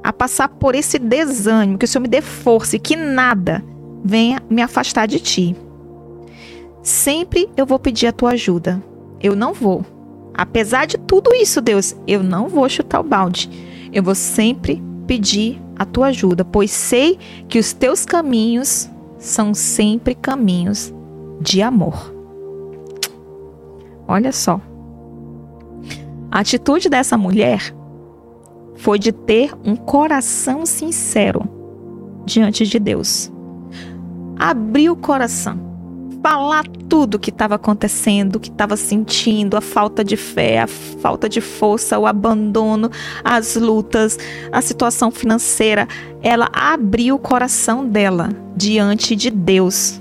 a 0.03 0.13
passar 0.13 0.49
por 0.49 0.75
esse 0.75 0.99
desânimo, 0.99 1.79
que 1.79 1.85
o 1.85 1.89
Senhor 1.89 2.03
me 2.03 2.09
dê 2.09 2.21
força 2.21 2.77
e 2.77 2.81
que 2.81 2.97
nada 2.97 3.65
venha 4.05 4.43
me 4.49 4.63
afastar 4.63 5.07
de 5.07 5.21
ti. 5.21 5.57
Sempre 6.83 7.49
eu 7.57 7.65
vou 7.65 7.79
pedir 7.79 8.09
a 8.09 8.13
tua 8.13 8.33
ajuda. 8.33 8.83
Eu 9.21 9.37
não 9.37 9.55
vou. 9.55 9.87
Apesar 10.35 10.87
de 10.87 10.99
tudo 10.99 11.33
isso, 11.35 11.61
Deus, 11.61 11.95
eu 12.07 12.23
não 12.23 12.49
vou 12.49 12.69
chutar 12.69 13.01
o 13.01 13.05
balde. 13.05 13.49
Eu 13.93 14.03
vou 14.03 14.15
sempre 14.15 14.83
pedir 15.07 15.62
a 15.77 15.85
tua 15.85 16.09
ajuda, 16.09 16.45
pois 16.45 16.71
sei 16.71 17.19
que 17.49 17.59
os 17.59 17.73
teus 17.73 18.05
caminhos 18.05 18.91
são 19.19 19.55
sempre 19.55 20.15
caminhos 20.15 20.93
de 21.41 21.63
amor. 21.63 22.15
Olha 24.07 24.33
só. 24.33 24.61
A 26.31 26.41
atitude 26.41 26.89
dessa 26.89 27.17
mulher 27.17 27.75
foi 28.77 28.99
de 28.99 29.13
ter 29.13 29.55
um 29.65 29.77
coração 29.77 30.67
sincero 30.67 31.43
diante 32.25 32.67
de 32.67 32.79
Deus. 32.79 33.31
Abrir 34.39 34.91
o 34.91 34.97
coração 34.97 35.72
falar 36.23 36.65
tudo 36.89 37.17
o 37.17 37.19
que 37.19 37.31
estava 37.31 37.57
acontecendo, 37.57 38.37
o 38.37 38.41
que 38.41 38.49
estava 38.49 38.77
sentindo, 38.77 39.57
a 39.57 39.61
falta 39.61 40.05
de 40.05 40.17
fé, 40.17 40.61
a 40.61 40.67
falta 40.67 41.29
de 41.29 41.41
força, 41.41 41.99
o 41.99 42.07
abandono, 42.07 42.91
as 43.25 43.57
lutas, 43.57 44.19
a 44.53 44.63
situação 44.63 45.11
financeira. 45.11 45.89
Ela 46.23 46.49
abriu 46.53 47.17
o 47.17 47.19
coração 47.19 47.85
dela 47.87 48.29
diante 48.57 49.17
de 49.17 49.31
Deus. 49.31 50.01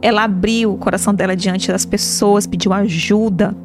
Ela 0.00 0.24
abriu 0.24 0.74
o 0.74 0.78
coração 0.78 1.12
dela 1.12 1.34
diante 1.34 1.72
das 1.72 1.84
pessoas, 1.84 2.46
pediu 2.46 2.72
ajuda 2.72 3.56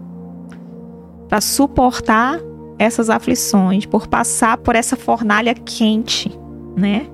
para 1.28 1.42
suportar 1.42 2.40
essas 2.80 3.10
aflições, 3.10 3.86
por 3.86 4.08
passar 4.08 4.58
por 4.58 4.76
essa 4.76 4.96
fornalha 4.96 5.54
quente, 5.54 6.32
né? 6.76 7.06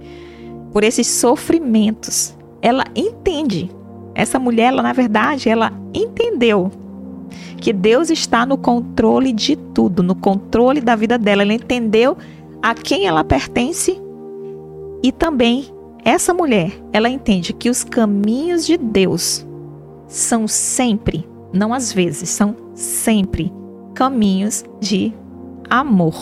Por 0.72 0.84
esses 0.84 1.08
sofrimentos. 1.08 2.38
Ela 2.62 2.86
entende 2.96 3.70
essa 4.16 4.40
mulher, 4.40 4.70
ela, 4.70 4.82
na 4.82 4.94
verdade, 4.94 5.50
ela 5.50 5.72
entendeu 5.94 6.72
que 7.58 7.74
Deus 7.74 8.10
está 8.10 8.46
no 8.46 8.58
controle 8.58 9.34
de 9.34 9.56
tudo, 9.56 10.02
no 10.02 10.16
controle 10.16 10.80
da 10.80 10.96
vida 10.96 11.18
dela. 11.18 11.42
Ela 11.42 11.54
entendeu 11.54 12.18
a 12.62 12.74
quem 12.74 13.06
ela 13.06 13.24
pertence 13.24 14.02
e 15.04 15.12
também 15.12 15.66
essa 16.04 16.34
mulher, 16.34 16.72
ela 16.94 17.10
entende 17.10 17.52
que 17.52 17.70
os 17.70 17.84
caminhos 17.84 18.66
de 18.66 18.78
Deus 18.78 19.46
são 20.08 20.48
sempre, 20.48 21.28
não 21.52 21.74
às 21.74 21.92
vezes, 21.92 22.30
são 22.30 22.56
sempre 22.76 23.52
caminhos 23.96 24.64
de 24.80 25.12
amor. 25.70 26.16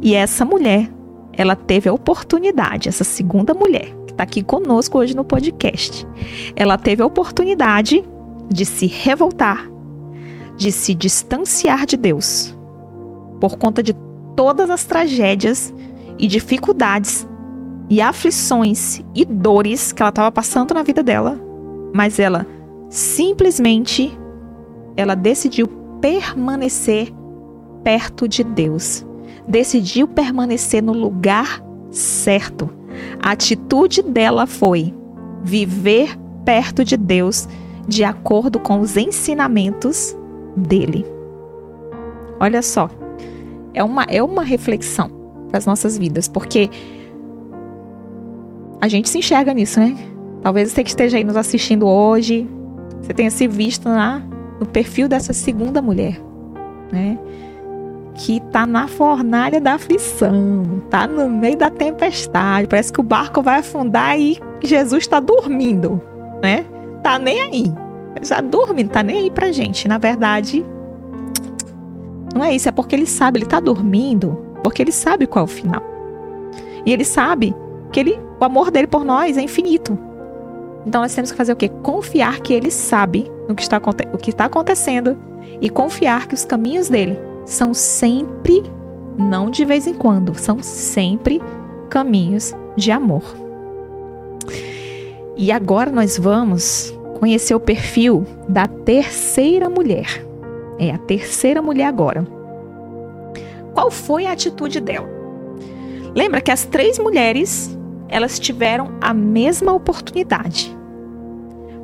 E 0.00 0.14
essa 0.14 0.44
mulher, 0.44 0.88
ela 1.32 1.56
teve 1.56 1.88
a 1.88 1.92
oportunidade, 1.92 2.88
essa 2.88 3.02
segunda 3.02 3.52
mulher, 3.52 3.92
está 4.16 4.22
aqui 4.22 4.42
conosco 4.42 4.98
hoje 4.98 5.14
no 5.14 5.24
podcast. 5.24 6.06
Ela 6.56 6.78
teve 6.78 7.02
a 7.02 7.06
oportunidade 7.06 8.02
de 8.48 8.64
se 8.64 8.86
revoltar, 8.86 9.70
de 10.56 10.72
se 10.72 10.94
distanciar 10.94 11.84
de 11.84 11.98
Deus, 11.98 12.56
por 13.38 13.58
conta 13.58 13.82
de 13.82 13.94
todas 14.34 14.70
as 14.70 14.84
tragédias 14.84 15.72
e 16.18 16.26
dificuldades 16.26 17.28
e 17.90 18.00
aflições 18.00 19.02
e 19.14 19.24
dores 19.24 19.92
que 19.92 20.02
ela 20.02 20.08
estava 20.08 20.32
passando 20.32 20.72
na 20.72 20.82
vida 20.82 21.02
dela, 21.02 21.38
mas 21.94 22.18
ela 22.18 22.46
simplesmente 22.88 24.18
ela 24.96 25.14
decidiu 25.14 25.68
permanecer 26.00 27.12
perto 27.84 28.26
de 28.26 28.42
Deus. 28.42 29.04
Decidiu 29.46 30.08
permanecer 30.08 30.82
no 30.82 30.92
lugar 30.92 31.62
certo. 31.90 32.75
A 33.22 33.32
atitude 33.32 34.02
dela 34.02 34.46
foi 34.46 34.94
viver 35.42 36.16
perto 36.44 36.84
de 36.84 36.96
Deus 36.96 37.48
de 37.86 38.04
acordo 38.04 38.58
com 38.58 38.80
os 38.80 38.96
ensinamentos 38.96 40.16
dele. 40.56 41.04
Olha 42.40 42.62
só, 42.62 42.90
é 43.72 43.82
uma, 43.82 44.04
é 44.04 44.22
uma 44.22 44.42
reflexão 44.42 45.10
para 45.48 45.58
as 45.58 45.66
nossas 45.66 45.96
vidas, 45.96 46.28
porque 46.28 46.68
a 48.80 48.88
gente 48.88 49.08
se 49.08 49.18
enxerga 49.18 49.54
nisso, 49.54 49.80
né? 49.80 49.96
Talvez 50.42 50.70
você 50.70 50.82
que 50.82 50.90
esteja 50.90 51.16
aí 51.16 51.24
nos 51.24 51.36
assistindo 51.36 51.86
hoje, 51.86 52.48
você 53.00 53.12
tenha 53.14 53.30
se 53.30 53.46
visto 53.48 53.88
na, 53.88 54.22
no 54.60 54.66
perfil 54.66 55.08
dessa 55.08 55.32
segunda 55.32 55.80
mulher, 55.80 56.20
né? 56.92 57.18
Que 58.16 58.40
tá 58.50 58.66
na 58.66 58.88
fornalha 58.88 59.60
da 59.60 59.74
aflição, 59.74 60.82
tá 60.88 61.06
no 61.06 61.28
meio 61.28 61.56
da 61.56 61.68
tempestade, 61.68 62.66
parece 62.66 62.92
que 62.92 63.00
o 63.00 63.02
barco 63.02 63.42
vai 63.42 63.60
afundar 63.60 64.18
e 64.18 64.40
Jesus 64.62 65.04
está 65.04 65.20
dormindo, 65.20 66.00
né? 66.42 66.64
Tá 67.02 67.18
nem 67.18 67.40
aí. 67.42 67.72
Já 68.22 68.40
dormindo, 68.40 68.88
tá 68.88 69.02
nem 69.02 69.18
aí 69.18 69.30
pra 69.30 69.52
gente. 69.52 69.86
Na 69.86 69.98
verdade, 69.98 70.64
não 72.34 72.42
é 72.42 72.54
isso, 72.54 72.68
é 72.68 72.72
porque 72.72 72.96
ele 72.96 73.06
sabe, 73.06 73.38
ele 73.38 73.46
tá 73.46 73.60
dormindo, 73.60 74.42
porque 74.64 74.82
ele 74.82 74.92
sabe 74.92 75.26
qual 75.26 75.44
é 75.44 75.44
o 75.44 75.50
final. 75.50 75.82
E 76.86 76.92
ele 76.92 77.04
sabe 77.04 77.54
que 77.92 78.00
ele, 78.00 78.18
o 78.40 78.44
amor 78.44 78.70
dele 78.70 78.86
por 78.86 79.04
nós 79.04 79.36
é 79.36 79.42
infinito. 79.42 79.98
Então 80.86 81.02
nós 81.02 81.14
temos 81.14 81.30
que 81.30 81.36
fazer 81.36 81.52
o 81.52 81.56
quê? 81.56 81.68
Confiar 81.68 82.40
que 82.40 82.54
ele 82.54 82.70
sabe 82.70 83.30
no 83.46 83.54
que 83.54 83.62
está, 83.62 83.76
o 84.12 84.18
que 84.18 84.30
está 84.30 84.46
acontecendo 84.46 85.18
e 85.60 85.68
confiar 85.68 86.26
que 86.26 86.34
os 86.34 86.44
caminhos 86.44 86.88
dele 86.88 87.18
são 87.46 87.72
sempre, 87.72 88.62
não 89.16 89.48
de 89.48 89.64
vez 89.64 89.86
em 89.86 89.94
quando, 89.94 90.36
são 90.38 90.62
sempre 90.62 91.40
caminhos 91.88 92.52
de 92.76 92.90
amor. 92.90 93.22
E 95.36 95.52
agora 95.52 95.90
nós 95.90 96.18
vamos 96.18 96.92
conhecer 97.18 97.54
o 97.54 97.60
perfil 97.60 98.26
da 98.48 98.66
terceira 98.66 99.70
mulher. 99.70 100.26
É 100.78 100.90
a 100.90 100.98
terceira 100.98 101.62
mulher 101.62 101.86
agora. 101.86 102.26
Qual 103.72 103.90
foi 103.90 104.26
a 104.26 104.32
atitude 104.32 104.80
dela? 104.80 105.08
Lembra 106.14 106.40
que 106.40 106.50
as 106.50 106.64
três 106.64 106.98
mulheres, 106.98 107.76
elas 108.08 108.38
tiveram 108.38 108.92
a 109.00 109.14
mesma 109.14 109.72
oportunidade. 109.72 110.74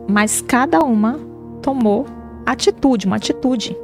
Mas 0.09 0.41
cada 0.41 0.81
uma 0.81 1.21
tomou 1.61 2.07
atitude, 2.45 3.07
uma 3.07 3.17
atitude 3.17 3.77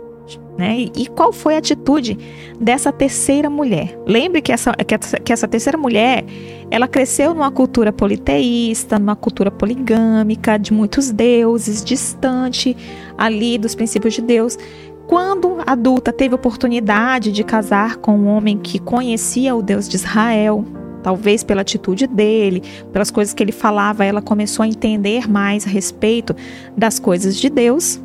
né? 0.59 0.87
E, 0.97 1.07
qual 1.07 1.33
foi 1.33 1.55
a 1.55 1.59
atitude 1.59 2.19
dessa 2.61 2.93
terceira 2.93 3.49
mulher? 3.49 3.97
Lembre 4.05 4.43
que 4.43 4.51
essa, 4.51 4.73
que 4.73 4.95
essa, 4.95 5.21
que 5.21 5.33
essa 5.33 5.47
terceira 5.47 5.79
mulher, 5.79 6.25
ela 6.71 6.89
cresceu 6.89 7.33
numa 7.33 7.51
cultura 7.51 7.93
politeísta, 7.93 8.99
numa 8.99 9.15
cultura 9.15 9.51
poligâmica, 9.51 10.59
de 10.59 10.73
muitos 10.73 11.13
deuses, 11.13 11.85
distante 11.85 12.77
ali 13.17 13.57
dos 13.57 13.77
princípios 13.77 14.15
de 14.15 14.23
Deus. 14.23 14.59
Quando 15.07 15.59
adulta, 15.65 16.13
teve 16.13 16.35
oportunidade 16.35 17.31
de 17.31 17.45
casar 17.45 17.97
com 17.97 18.19
um 18.19 18.27
homem 18.27 18.59
que 18.59 18.79
conhecia 18.79 19.55
o 19.55 19.63
Deus 19.63 19.89
de 19.89 19.97
Israel, 19.97 20.65
talvez 21.03 21.43
pela 21.43 21.63
atitude 21.63 22.07
dele, 22.07 22.63
pelas 22.93 23.11
coisas 23.11 23.33
que 23.33 23.43
ele 23.43 23.53
falava, 23.53 24.05
ela 24.05 24.21
começou 24.21 24.65
a 24.65 24.69
entender 24.69 25.31
mais 25.31 25.67
a 25.67 25.71
respeito 25.71 26.35
das 26.77 26.99
coisas 26.99 27.37
de 27.37 27.49
Deus. 27.49 28.01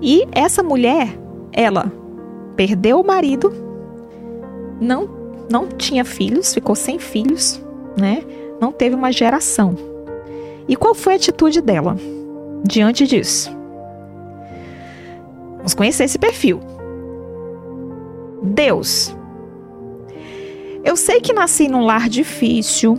E 0.00 0.26
essa 0.32 0.62
mulher, 0.62 1.08
ela 1.52 1.92
perdeu 2.56 3.00
o 3.00 3.06
marido, 3.06 3.52
não, 4.80 5.08
não 5.50 5.66
tinha 5.66 6.04
filhos, 6.04 6.52
ficou 6.52 6.74
sem 6.74 6.98
filhos, 6.98 7.62
né? 7.96 8.22
Não 8.60 8.70
teve 8.72 8.94
uma 8.94 9.12
geração. 9.12 9.74
E 10.68 10.76
qual 10.76 10.94
foi 10.94 11.14
a 11.14 11.16
atitude 11.16 11.60
dela 11.60 11.96
diante 12.62 13.06
disso? 13.06 13.50
Vamos 15.56 15.74
conhecer 15.74 16.04
esse 16.04 16.18
perfil. 16.18 16.60
Deus. 18.42 19.14
Eu 20.82 20.96
sei 20.96 21.20
que 21.20 21.32
nasci 21.32 21.68
num 21.68 21.84
lar 21.84 22.08
difícil. 22.08 22.98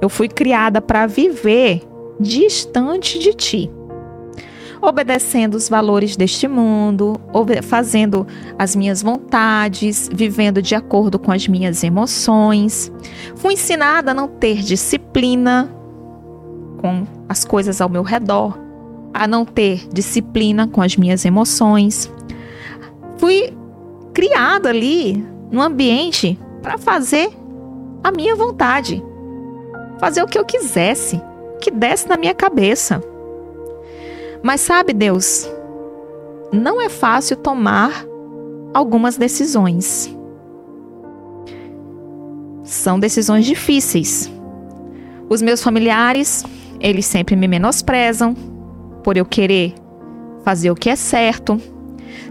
Eu 0.00 0.08
fui 0.08 0.28
criada 0.28 0.80
para 0.80 1.06
viver 1.06 1.82
distante 2.18 3.18
de 3.18 3.34
ti 3.34 3.70
obedecendo 4.88 5.56
os 5.56 5.68
valores 5.68 6.16
deste 6.16 6.46
mundo, 6.46 7.20
fazendo 7.62 8.26
as 8.56 8.76
minhas 8.76 9.02
vontades, 9.02 10.08
vivendo 10.12 10.62
de 10.62 10.74
acordo 10.76 11.18
com 11.18 11.32
as 11.32 11.48
minhas 11.48 11.82
emoções. 11.82 12.92
Fui 13.34 13.54
ensinada 13.54 14.12
a 14.12 14.14
não 14.14 14.28
ter 14.28 14.62
disciplina 14.62 15.68
com 16.78 17.04
as 17.28 17.44
coisas 17.44 17.80
ao 17.80 17.88
meu 17.88 18.02
redor, 18.02 18.56
a 19.12 19.26
não 19.26 19.44
ter 19.44 19.88
disciplina 19.92 20.68
com 20.68 20.80
as 20.80 20.96
minhas 20.96 21.24
emoções. 21.24 22.12
Fui 23.18 23.52
criada 24.14 24.68
ali 24.68 25.26
no 25.50 25.60
ambiente 25.60 26.38
para 26.62 26.78
fazer 26.78 27.28
a 28.04 28.12
minha 28.12 28.36
vontade, 28.36 29.02
fazer 29.98 30.22
o 30.22 30.28
que 30.28 30.38
eu 30.38 30.44
quisesse, 30.44 31.20
que 31.60 31.72
desse 31.72 32.08
na 32.08 32.16
minha 32.16 32.34
cabeça. 32.34 33.02
Mas 34.42 34.60
sabe, 34.60 34.92
Deus, 34.92 35.48
não 36.52 36.80
é 36.80 36.88
fácil 36.88 37.36
tomar 37.36 38.04
algumas 38.72 39.16
decisões. 39.16 40.14
São 42.62 42.98
decisões 42.98 43.46
difíceis. 43.46 44.30
Os 45.28 45.42
meus 45.42 45.62
familiares, 45.62 46.44
eles 46.80 47.06
sempre 47.06 47.36
me 47.36 47.48
menosprezam 47.48 48.34
por 49.02 49.16
eu 49.16 49.24
querer 49.24 49.74
fazer 50.44 50.70
o 50.70 50.74
que 50.74 50.90
é 50.90 50.96
certo. 50.96 51.60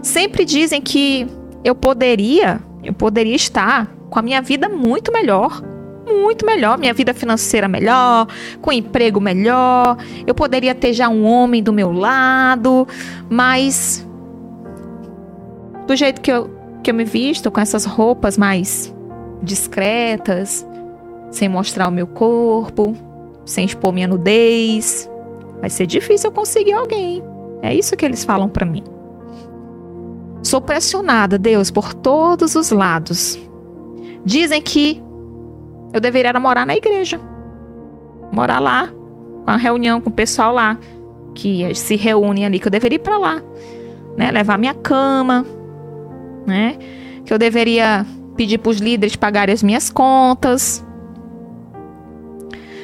Sempre 0.02 0.44
dizem 0.44 0.80
que 0.80 1.26
eu 1.64 1.74
poderia, 1.74 2.60
eu 2.82 2.94
poderia 2.94 3.34
estar 3.34 3.86
com 4.08 4.18
a 4.18 4.22
minha 4.22 4.40
vida 4.40 4.68
muito 4.68 5.12
melhor, 5.12 5.62
muito 6.06 6.46
melhor, 6.46 6.78
minha 6.78 6.94
vida 6.94 7.12
financeira 7.12 7.68
melhor, 7.68 8.26
com 8.60 8.72
emprego 8.72 9.20
melhor. 9.20 9.98
Eu 10.26 10.34
poderia 10.34 10.74
ter 10.74 10.92
já 10.92 11.08
um 11.08 11.24
homem 11.24 11.62
do 11.62 11.72
meu 11.72 11.92
lado, 11.92 12.86
mas 13.28 14.06
do 15.86 15.94
jeito 15.96 16.20
que 16.20 16.30
eu, 16.30 16.50
que 16.82 16.90
eu 16.90 16.94
me 16.94 17.04
visto, 17.04 17.50
com 17.50 17.60
essas 17.60 17.84
roupas 17.84 18.38
mais 18.38 18.94
discretas, 19.42 20.66
sem 21.30 21.48
mostrar 21.48 21.88
o 21.88 21.92
meu 21.92 22.06
corpo, 22.06 22.94
sem 23.44 23.64
expor 23.64 23.92
minha 23.92 24.08
nudez, 24.08 25.10
vai 25.60 25.70
ser 25.70 25.86
difícil 25.86 26.30
eu 26.30 26.34
conseguir 26.34 26.72
alguém. 26.72 27.22
É 27.62 27.74
isso 27.74 27.96
que 27.96 28.04
eles 28.04 28.24
falam 28.24 28.48
para 28.48 28.66
mim. 28.66 28.84
Sou 30.42 30.60
pressionada, 30.60 31.38
Deus, 31.38 31.70
por 31.70 31.92
todos 31.92 32.54
os 32.54 32.70
lados. 32.70 33.38
Dizem 34.24 34.62
que 34.62 35.02
eu 35.96 36.00
deveria 36.00 36.32
morar 36.38 36.66
na 36.66 36.76
igreja. 36.76 37.20
Morar 38.32 38.58
lá, 38.58 38.88
com 39.44 39.50
a 39.50 39.56
reunião 39.56 40.00
com 40.00 40.10
o 40.10 40.12
pessoal 40.12 40.52
lá, 40.52 40.78
que 41.34 41.74
se 41.74 41.96
reúne 41.96 42.44
ali, 42.44 42.58
que 42.58 42.66
eu 42.66 42.70
deveria 42.70 42.96
ir 42.96 43.00
para 43.00 43.18
lá, 43.18 43.42
né? 44.16 44.30
Levar 44.30 44.58
minha 44.58 44.74
cama, 44.74 45.44
né? 46.46 46.76
Que 47.24 47.32
eu 47.32 47.38
deveria 47.38 48.04
pedir 48.36 48.58
para 48.58 48.70
os 48.70 48.78
líderes 48.78 49.16
pagarem 49.16 49.52
as 49.52 49.62
minhas 49.62 49.90
contas. 49.90 50.84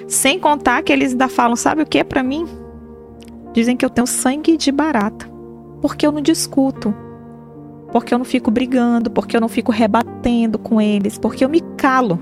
Sem 0.06 0.38
contar 0.38 0.82
que 0.82 0.92
eles 0.92 1.12
ainda 1.12 1.28
falam, 1.28 1.56
sabe 1.56 1.82
o 1.82 1.86
que 1.86 1.98
é 1.98 2.04
para 2.04 2.22
mim? 2.22 2.46
Dizem 3.52 3.76
que 3.76 3.84
eu 3.84 3.90
tenho 3.90 4.06
sangue 4.06 4.56
de 4.56 4.72
barata, 4.72 5.30
porque 5.80 6.06
eu 6.06 6.12
não 6.12 6.20
discuto, 6.20 6.94
porque 7.90 8.12
eu 8.12 8.18
não 8.18 8.24
fico 8.24 8.50
brigando, 8.50 9.10
porque 9.10 9.36
eu 9.36 9.40
não 9.40 9.48
fico 9.48 9.72
rebatendo 9.72 10.58
com 10.58 10.80
eles, 10.80 11.18
porque 11.18 11.44
eu 11.44 11.48
me 11.48 11.60
calo, 11.76 12.18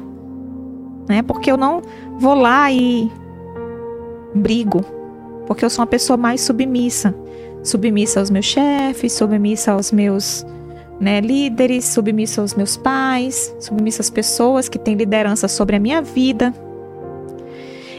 né? 1.09 1.23
Porque 1.23 1.51
eu 1.51 1.57
não 1.57 1.83
vou 2.19 2.35
lá 2.35 2.71
e 2.73 3.11
brigo, 4.35 4.85
porque 5.47 5.65
eu 5.65 5.71
sou 5.71 5.83
uma 5.83 5.89
pessoa 5.89 6.17
mais 6.17 6.41
submissa, 6.41 7.15
submissa 7.63 8.21
aos 8.21 8.31
meus 8.31 8.47
chefes, 8.47 9.13
submissa 9.13 9.73
aos 9.73 9.91
meus 9.91 10.47
né, 11.01 11.21
líderes, 11.21 11.87
submissa 11.87 12.43
aos 12.43 12.55
meus 12.55 12.77
pais, 12.77 13.55
submissa 13.59 14.03
às 14.03 14.11
pessoas 14.11 14.69
que 14.69 14.79
têm 14.79 14.95
liderança 14.95 15.49
sobre 15.49 15.77
a 15.77 15.81
minha 15.81 16.03
vida. 16.03 16.55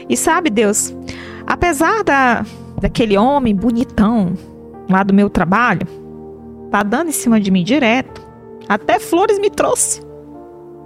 E 0.08 0.16
sabe, 0.16 0.50
Deus, 0.50 0.94
apesar 1.46 2.04
da, 2.04 2.46
daquele 2.80 3.18
homem 3.18 3.54
bonitão 3.54 4.34
lá 4.88 5.02
do 5.02 5.12
meu 5.12 5.28
trabalho, 5.28 5.86
tá 6.70 6.82
dando 6.82 7.08
em 7.08 7.12
cima 7.12 7.40
de 7.40 7.50
mim 7.50 7.64
direto, 7.64 8.22
até 8.68 8.98
flores 8.98 9.38
me 9.38 9.50
trouxe. 9.50 10.00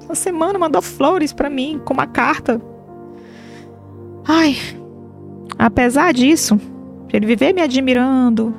Essa 0.09 0.15
semana 0.15 0.57
mandou 0.57 0.81
flores 0.81 1.33
para 1.33 1.51
mim 1.51 1.81
com 1.85 1.93
uma 1.93 2.07
carta. 2.07 2.63
Ai, 4.25 4.57
apesar 5.59 6.15
disso, 6.15 6.61
ele 7.13 7.27
viver 7.27 7.53
me 7.53 7.61
admirando, 7.61 8.55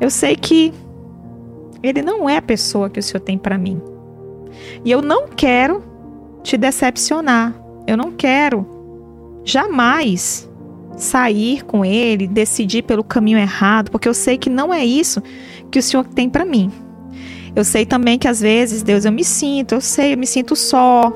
eu 0.00 0.08
sei 0.08 0.36
que 0.36 0.72
ele 1.82 2.00
não 2.00 2.30
é 2.30 2.36
a 2.36 2.42
pessoa 2.42 2.88
que 2.88 3.00
o 3.00 3.02
Senhor 3.02 3.20
tem 3.20 3.36
para 3.36 3.58
mim. 3.58 3.80
E 4.84 4.90
eu 4.90 5.02
não 5.02 5.26
quero 5.28 5.82
te 6.42 6.56
decepcionar. 6.56 7.54
Eu 7.86 7.96
não 7.96 8.12
quero 8.12 8.66
jamais 9.44 10.48
sair 10.96 11.64
com 11.64 11.84
ele, 11.84 12.26
decidir 12.26 12.82
pelo 12.82 13.02
caminho 13.02 13.38
errado, 13.38 13.90
porque 13.90 14.08
eu 14.08 14.14
sei 14.14 14.38
que 14.38 14.48
não 14.48 14.72
é 14.72 14.84
isso 14.84 15.22
que 15.70 15.78
o 15.78 15.82
Senhor 15.82 16.04
tem 16.04 16.30
para 16.30 16.44
mim. 16.44 16.70
Eu 17.54 17.64
sei 17.64 17.86
também 17.86 18.18
que 18.18 18.26
às 18.26 18.40
vezes, 18.40 18.82
Deus, 18.82 19.04
eu 19.04 19.12
me 19.12 19.24
sinto, 19.24 19.76
eu 19.76 19.80
sei, 19.80 20.14
eu 20.14 20.18
me 20.18 20.26
sinto 20.26 20.56
só, 20.56 21.10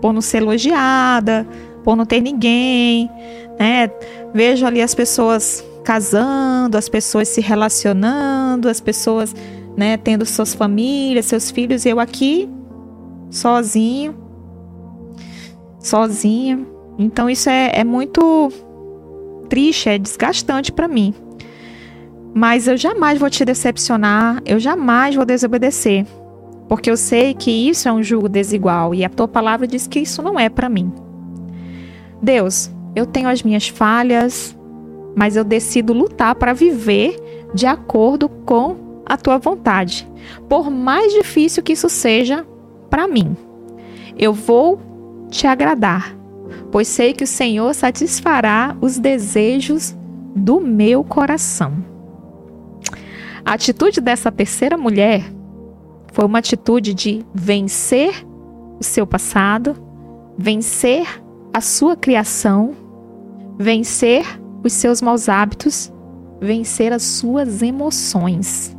por 0.00 0.12
não 0.12 0.20
ser 0.20 0.38
elogiada, 0.38 1.46
por 1.82 1.96
não 1.96 2.04
ter 2.04 2.20
ninguém, 2.20 3.10
né? 3.58 3.90
Vejo 4.34 4.66
ali 4.66 4.82
as 4.82 4.94
pessoas 4.94 5.64
casando, 5.82 6.76
as 6.76 6.88
pessoas 6.88 7.28
se 7.28 7.40
relacionando, 7.40 8.68
as 8.68 8.80
pessoas 8.80 9.34
né, 9.76 9.96
tendo 9.96 10.24
suas 10.24 10.54
famílias, 10.54 11.26
seus 11.26 11.50
filhos, 11.50 11.84
e 11.84 11.88
eu 11.88 11.98
aqui 11.98 12.48
sozinho, 13.30 14.14
sozinha. 15.80 16.66
Então 16.98 17.28
isso 17.28 17.48
é, 17.48 17.72
é 17.74 17.84
muito 17.84 18.50
triste, 19.48 19.88
é 19.88 19.98
desgastante 19.98 20.70
para 20.70 20.86
mim. 20.86 21.14
Mas 22.34 22.66
eu 22.66 22.76
jamais 22.76 23.18
vou 23.18 23.28
te 23.28 23.44
decepcionar, 23.44 24.42
eu 24.46 24.58
jamais 24.58 25.14
vou 25.14 25.24
desobedecer, 25.24 26.06
porque 26.68 26.90
eu 26.90 26.96
sei 26.96 27.34
que 27.34 27.50
isso 27.50 27.88
é 27.88 27.92
um 27.92 28.02
julgo 28.02 28.28
desigual 28.28 28.94
e 28.94 29.04
a 29.04 29.10
tua 29.10 29.28
palavra 29.28 29.66
diz 29.66 29.86
que 29.86 30.00
isso 30.00 30.22
não 30.22 30.40
é 30.40 30.48
para 30.48 30.68
mim. 30.68 30.90
Deus, 32.22 32.70
eu 32.96 33.04
tenho 33.04 33.28
as 33.28 33.42
minhas 33.42 33.68
falhas, 33.68 34.56
mas 35.14 35.36
eu 35.36 35.44
decido 35.44 35.92
lutar 35.92 36.34
para 36.34 36.54
viver 36.54 37.16
de 37.54 37.66
acordo 37.66 38.28
com 38.28 39.02
a 39.04 39.16
tua 39.16 39.36
vontade, 39.36 40.08
por 40.48 40.70
mais 40.70 41.12
difícil 41.12 41.62
que 41.62 41.72
isso 41.74 41.90
seja 41.90 42.46
para 42.88 43.06
mim. 43.06 43.36
Eu 44.18 44.32
vou 44.32 44.80
te 45.28 45.46
agradar, 45.46 46.16
pois 46.70 46.88
sei 46.88 47.12
que 47.12 47.24
o 47.24 47.26
Senhor 47.26 47.74
satisfará 47.74 48.74
os 48.80 48.98
desejos 48.98 49.94
do 50.34 50.60
meu 50.60 51.04
coração. 51.04 51.91
A 53.44 53.54
atitude 53.54 54.00
dessa 54.00 54.30
terceira 54.30 54.76
mulher 54.76 55.24
foi 56.12 56.24
uma 56.24 56.38
atitude 56.38 56.94
de 56.94 57.24
vencer 57.34 58.24
o 58.78 58.84
seu 58.84 59.06
passado, 59.06 59.76
vencer 60.38 61.06
a 61.52 61.60
sua 61.60 61.96
criação, 61.96 62.74
vencer 63.58 64.24
os 64.64 64.72
seus 64.72 65.02
maus 65.02 65.28
hábitos, 65.28 65.92
vencer 66.40 66.92
as 66.92 67.02
suas 67.02 67.62
emoções. 67.62 68.76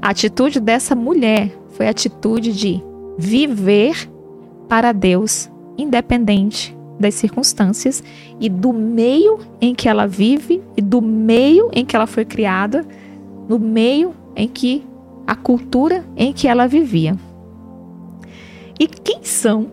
A 0.00 0.10
atitude 0.10 0.60
dessa 0.60 0.94
mulher 0.94 1.52
foi 1.70 1.86
a 1.86 1.90
atitude 1.90 2.52
de 2.52 2.82
viver 3.18 4.08
para 4.68 4.92
Deus, 4.92 5.50
independente 5.76 6.76
das 6.98 7.14
circunstâncias 7.14 8.02
e 8.40 8.48
do 8.48 8.72
meio 8.72 9.38
em 9.60 9.74
que 9.74 9.88
ela 9.88 10.06
vive 10.06 10.62
e 10.76 10.82
do 10.82 11.00
meio 11.00 11.70
em 11.72 11.84
que 11.84 11.94
ela 11.94 12.06
foi 12.06 12.24
criada, 12.24 12.86
no 13.48 13.58
meio 13.58 14.14
em 14.36 14.46
que 14.46 14.84
a 15.26 15.34
cultura 15.34 16.04
em 16.16 16.32
que 16.32 16.46
ela 16.46 16.68
vivia. 16.68 17.16
E 18.78 18.86
quem 18.86 19.24
são 19.24 19.72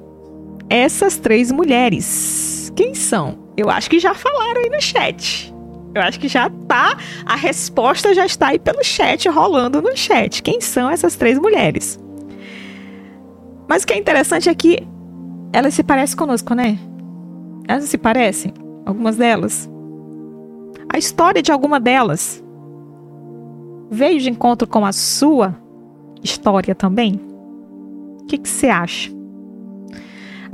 essas 0.70 1.18
três 1.18 1.52
mulheres? 1.52 2.72
Quem 2.76 2.94
são? 2.94 3.38
Eu 3.56 3.70
acho 3.70 3.90
que 3.90 4.00
já 4.00 4.14
falaram 4.14 4.62
aí 4.62 4.70
no 4.70 4.82
chat. 4.82 5.54
Eu 5.94 6.02
acho 6.02 6.20
que 6.20 6.28
já 6.28 6.50
tá, 6.68 6.98
a 7.26 7.36
resposta 7.36 8.14
já 8.14 8.26
está 8.26 8.48
aí 8.48 8.60
pelo 8.60 8.84
chat, 8.84 9.30
rolando 9.30 9.82
no 9.82 9.96
chat. 9.96 10.44
Quem 10.44 10.60
são 10.60 10.90
essas 10.90 11.16
três 11.16 11.40
mulheres? 11.40 11.98
Mas 13.68 13.84
o 13.84 13.88
que 13.88 13.94
é 13.94 13.98
interessante 13.98 14.50
é 14.50 14.56
que 14.56 14.86
elas 15.54 15.74
se 15.74 15.84
parecem 15.84 16.18
conosco, 16.18 16.54
né? 16.54 16.78
Elas 17.68 17.86
se 17.86 17.98
parecem, 17.98 18.54
algumas 18.86 19.16
delas. 19.16 19.70
A 20.92 20.98
história 20.98 21.42
de 21.42 21.52
alguma 21.52 21.80
delas 21.80 22.44
veio 23.90 24.20
de 24.20 24.30
encontro 24.30 24.68
com 24.68 24.86
a 24.86 24.92
sua 24.92 25.56
história 26.24 26.74
também? 26.74 27.20
O 28.22 28.26
que 28.26 28.40
você 28.44 28.68
acha? 28.68 29.16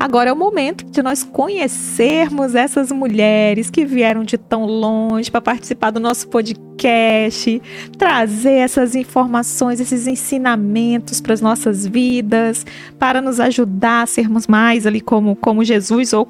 Agora 0.02 0.32
é 0.32 0.34
o 0.34 0.36
momento 0.36 0.84
de 0.86 1.04
nós 1.04 1.24
conhecermos 1.24 2.56
essas 2.56 2.92
mulheres 2.92 3.70
que 3.70 3.86
vieram 3.86 4.24
de 4.24 4.36
tão 4.36 4.66
longe 4.66 5.30
para 5.30 5.40
participar 5.40 5.92
do 5.92 6.00
nosso 6.00 6.28
podcast, 6.28 7.62
trazer 8.00 8.54
essas 8.54 8.96
informações, 8.96 9.80
esses 9.80 10.08
ensinamentos 10.08 11.22
para 11.22 11.34
as 11.34 11.42
nossas 11.42 11.86
vidas, 11.86 12.66
para 12.98 13.22
nos 13.22 13.40
ajudar 13.40 14.02
a 14.02 14.08
sermos 14.08 14.48
mais 14.48 14.88
ali 14.88 15.02
como, 15.02 15.36
como 15.36 15.64
Jesus 15.64 16.14
ou 16.14 16.28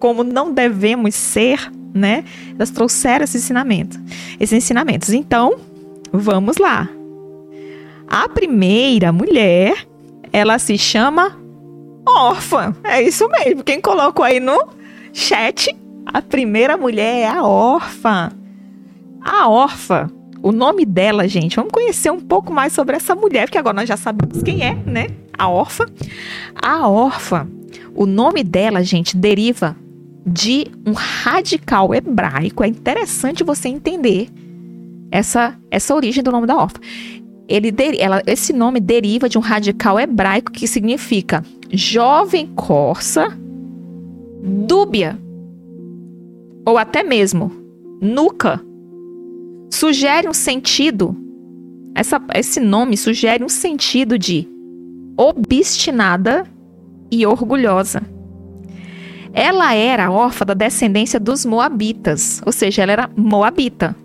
como 0.00 0.24
não 0.24 0.52
devemos 0.52 1.14
ser, 1.14 1.70
né? 1.94 2.24
Elas 2.56 2.70
trouxeram 2.70 3.22
esse 3.22 3.36
ensinamento, 3.36 4.00
esses 4.40 4.52
ensinamentos. 4.52 5.10
Então, 5.10 5.60
vamos 6.12 6.58
lá. 6.58 6.88
A 8.06 8.28
primeira 8.28 9.10
mulher, 9.12 9.86
ela 10.32 10.58
se 10.58 10.76
chama 10.76 11.36
órfã. 12.06 12.74
É 12.84 13.02
isso 13.02 13.28
mesmo. 13.28 13.64
Quem 13.64 13.80
colocou 13.80 14.24
aí 14.24 14.38
no 14.38 14.68
chat, 15.12 15.74
a 16.06 16.20
primeira 16.20 16.76
mulher 16.76 17.22
é 17.22 17.26
a 17.26 17.42
órfã. 17.42 18.30
A 19.20 19.48
Orfa, 19.48 20.10
o 20.42 20.50
nome 20.50 20.84
dela, 20.84 21.28
gente, 21.28 21.56
vamos 21.56 21.70
conhecer 21.72 22.10
um 22.10 22.20
pouco 22.20 22.52
mais 22.52 22.72
sobre 22.72 22.96
essa 22.96 23.14
mulher, 23.14 23.46
porque 23.46 23.58
agora 23.58 23.76
nós 23.76 23.88
já 23.88 23.96
sabemos 23.96 24.42
quem 24.42 24.64
é, 24.64 24.74
né? 24.74 25.06
A 25.38 25.48
Orfa. 25.48 25.86
A 26.60 26.88
Orfa, 26.88 27.48
o 27.94 28.04
nome 28.04 28.42
dela, 28.42 28.82
gente, 28.82 29.16
deriva 29.16 29.76
de 30.26 30.66
um 30.84 30.92
radical 30.92 31.94
hebraico. 31.94 32.64
É 32.64 32.68
interessante 32.68 33.44
você 33.44 33.68
entender 33.68 34.28
essa, 35.12 35.56
essa 35.70 35.94
origem 35.94 36.24
do 36.24 36.32
nome 36.32 36.46
da 36.46 36.56
Orfa. 36.56 36.80
Ele, 37.46 37.72
ela, 37.98 38.22
esse 38.26 38.52
nome 38.52 38.80
deriva 38.80 39.28
de 39.28 39.36
um 39.36 39.42
radical 39.42 40.00
hebraico 40.00 40.50
que 40.50 40.66
significa 40.66 41.44
jovem 41.70 42.46
corça, 42.54 43.28
dúbia, 44.42 45.18
ou 46.66 46.78
até 46.78 47.02
mesmo 47.02 47.52
nuca 48.00 48.60
sugere 49.70 50.28
um 50.28 50.34
sentido, 50.34 51.16
essa, 51.94 52.20
esse 52.34 52.58
nome 52.58 52.96
sugere 52.96 53.44
um 53.44 53.48
sentido 53.48 54.18
de 54.18 54.48
obstinada 55.16 56.44
e 57.10 57.26
orgulhosa. 57.26 58.02
Ela 59.34 59.74
era 59.74 60.10
órfã 60.10 60.44
da 60.44 60.54
descendência 60.54 61.18
dos 61.18 61.44
Moabitas, 61.44 62.40
ou 62.44 62.52
seja, 62.52 62.82
ela 62.82 62.92
era 62.92 63.10
Moabita. 63.16 63.96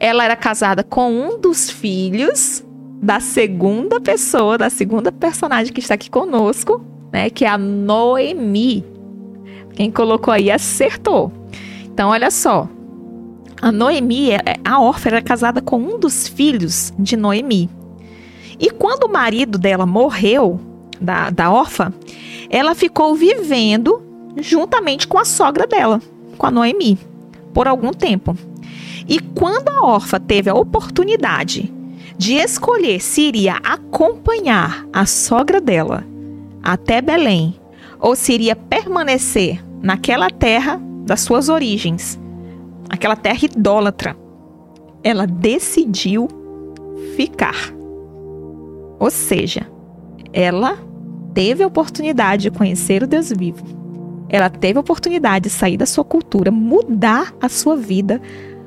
Ela 0.00 0.24
era 0.24 0.34
casada 0.34 0.82
com 0.82 1.12
um 1.12 1.38
dos 1.38 1.68
filhos 1.68 2.64
da 3.02 3.20
segunda 3.20 4.00
pessoa, 4.00 4.56
da 4.56 4.70
segunda 4.70 5.12
personagem 5.12 5.72
que 5.72 5.80
está 5.80 5.94
aqui 5.94 6.10
conosco, 6.10 6.82
né, 7.12 7.28
que 7.28 7.44
é 7.44 7.48
a 7.48 7.58
Noemi. 7.58 8.84
Quem 9.74 9.90
colocou 9.90 10.32
aí 10.32 10.50
acertou. 10.50 11.30
Então, 11.84 12.08
olha 12.08 12.30
só, 12.30 12.66
a 13.60 13.70
Noemi, 13.70 14.30
é, 14.30 14.36
é, 14.36 14.56
a 14.64 14.80
órfã, 14.80 15.10
era 15.10 15.22
casada 15.22 15.60
com 15.60 15.78
um 15.78 15.98
dos 15.98 16.26
filhos 16.26 16.94
de 16.98 17.14
Noemi. 17.14 17.68
E 18.58 18.70
quando 18.70 19.04
o 19.04 19.12
marido 19.12 19.58
dela 19.58 19.84
morreu, 19.84 20.58
da, 21.00 21.30
da 21.30 21.50
órfã, 21.50 21.92
ela 22.48 22.74
ficou 22.74 23.14
vivendo 23.14 24.02
juntamente 24.38 25.06
com 25.06 25.18
a 25.18 25.24
sogra 25.24 25.66
dela, 25.66 26.00
com 26.38 26.46
a 26.46 26.50
Noemi, 26.50 26.98
por 27.52 27.66
algum 27.68 27.92
tempo. 27.92 28.36
E 29.10 29.18
quando 29.18 29.68
a 29.68 29.84
órfã 29.84 30.20
teve 30.20 30.48
a 30.48 30.54
oportunidade 30.54 31.74
de 32.16 32.34
escolher 32.34 33.00
se 33.00 33.22
iria 33.22 33.56
acompanhar 33.56 34.86
a 34.92 35.04
sogra 35.04 35.60
dela 35.60 36.04
até 36.62 37.02
Belém 37.02 37.56
ou 37.98 38.14
se 38.14 38.32
iria 38.32 38.54
permanecer 38.54 39.60
naquela 39.82 40.30
terra 40.30 40.80
das 41.04 41.22
suas 41.22 41.48
origens, 41.48 42.20
aquela 42.88 43.16
terra 43.16 43.40
idólatra, 43.42 44.16
ela 45.02 45.26
decidiu 45.26 46.28
ficar. 47.16 47.56
Ou 49.00 49.10
seja, 49.10 49.66
ela 50.32 50.78
teve 51.34 51.64
a 51.64 51.66
oportunidade 51.66 52.44
de 52.44 52.50
conhecer 52.52 53.02
o 53.02 53.08
Deus 53.08 53.32
vivo. 53.36 53.64
Ela 54.28 54.48
teve 54.48 54.78
a 54.78 54.80
oportunidade 54.80 55.44
de 55.44 55.50
sair 55.50 55.76
da 55.76 55.86
sua 55.86 56.04
cultura, 56.04 56.52
mudar 56.52 57.34
a 57.40 57.48
sua 57.48 57.76
vida, 57.76 58.22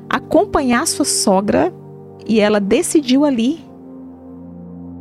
acompanhar 0.08 0.86
sua 0.86 1.04
sogra 1.04 1.72
e 2.26 2.40
ela 2.40 2.60
decidiu 2.60 3.24
ali 3.24 3.64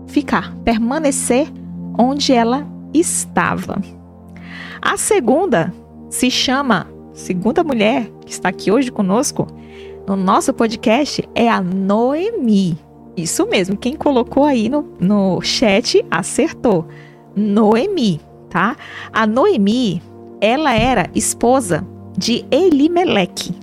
ficar, 0.07 0.55
permanecer 0.63 1.47
onde 1.97 2.33
ela 2.33 2.67
estava. 2.93 3.81
A 4.81 4.97
segunda 4.97 5.73
se 6.09 6.29
chama 6.29 6.87
segunda 7.13 7.63
mulher 7.63 8.09
que 8.25 8.31
está 8.31 8.49
aqui 8.49 8.71
hoje 8.71 8.91
conosco 8.91 9.47
no 10.05 10.17
nosso 10.17 10.53
podcast 10.53 11.23
é 11.33 11.49
a 11.49 11.61
Noemi. 11.61 12.77
Isso 13.15 13.47
mesmo, 13.47 13.77
quem 13.77 13.95
colocou 13.95 14.43
aí 14.43 14.67
no, 14.67 14.85
no 14.99 15.41
chat 15.41 16.03
acertou. 16.11 16.85
Noemi, 17.35 18.19
tá? 18.49 18.75
A 19.13 19.25
Noemi, 19.25 20.01
ela 20.41 20.73
era 20.73 21.09
esposa 21.15 21.87
de 22.17 22.43
Elimeleque. 22.51 23.55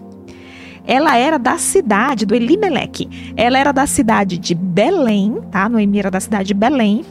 Ela 0.91 1.17
era 1.17 1.39
da 1.39 1.57
cidade 1.57 2.27
do 2.27 2.35
Elimeleque. 2.35 3.09
Ela 3.37 3.61
era 3.61 3.71
da 3.71 3.87
cidade 3.87 4.37
de 4.37 4.57
Belém, 4.57 5.39
tá? 5.49 5.69
Noemi 5.69 6.01
era 6.01 6.11
da 6.11 6.19
cidade 6.19 6.49
de 6.49 6.55
Belém. 6.55 7.05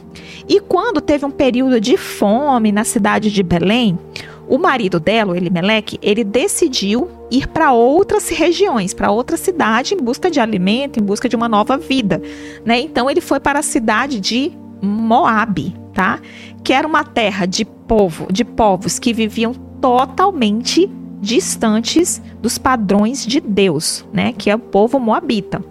E 0.46 0.60
quando 0.60 1.00
teve 1.00 1.24
um 1.24 1.30
período 1.30 1.80
de 1.80 1.96
fome 1.96 2.72
na 2.72 2.84
cidade 2.84 3.30
de 3.30 3.42
Belém, 3.42 3.98
o 4.46 4.58
marido 4.58 5.00
dela, 5.00 5.32
o 5.32 5.34
Elimelec, 5.34 5.98
ele 6.02 6.22
decidiu 6.22 7.08
ir 7.30 7.46
para 7.46 7.72
outras 7.72 8.28
regiões, 8.28 8.92
para 8.92 9.10
outra 9.10 9.38
cidade 9.38 9.94
em 9.94 9.96
busca 9.96 10.30
de 10.30 10.40
alimento, 10.40 11.00
em 11.00 11.02
busca 11.02 11.26
de 11.26 11.34
uma 11.34 11.48
nova 11.48 11.78
vida, 11.78 12.20
né? 12.62 12.80
Então 12.80 13.08
ele 13.08 13.22
foi 13.22 13.40
para 13.40 13.60
a 13.60 13.62
cidade 13.62 14.20
de 14.20 14.52
Moabe, 14.82 15.74
tá? 15.94 16.20
Que 16.62 16.74
era 16.74 16.86
uma 16.86 17.02
terra 17.02 17.46
de 17.46 17.64
povo, 17.64 18.30
de 18.30 18.44
povos 18.44 18.98
que 18.98 19.14
viviam 19.14 19.54
totalmente 19.80 20.90
distantes 21.20 22.20
dos 22.40 22.58
padrões 22.58 23.26
de 23.26 23.40
Deus, 23.40 24.04
né? 24.12 24.32
Que 24.32 24.50
é 24.50 24.54
o 24.54 24.58
povo 24.58 24.98
moabita. 24.98 25.62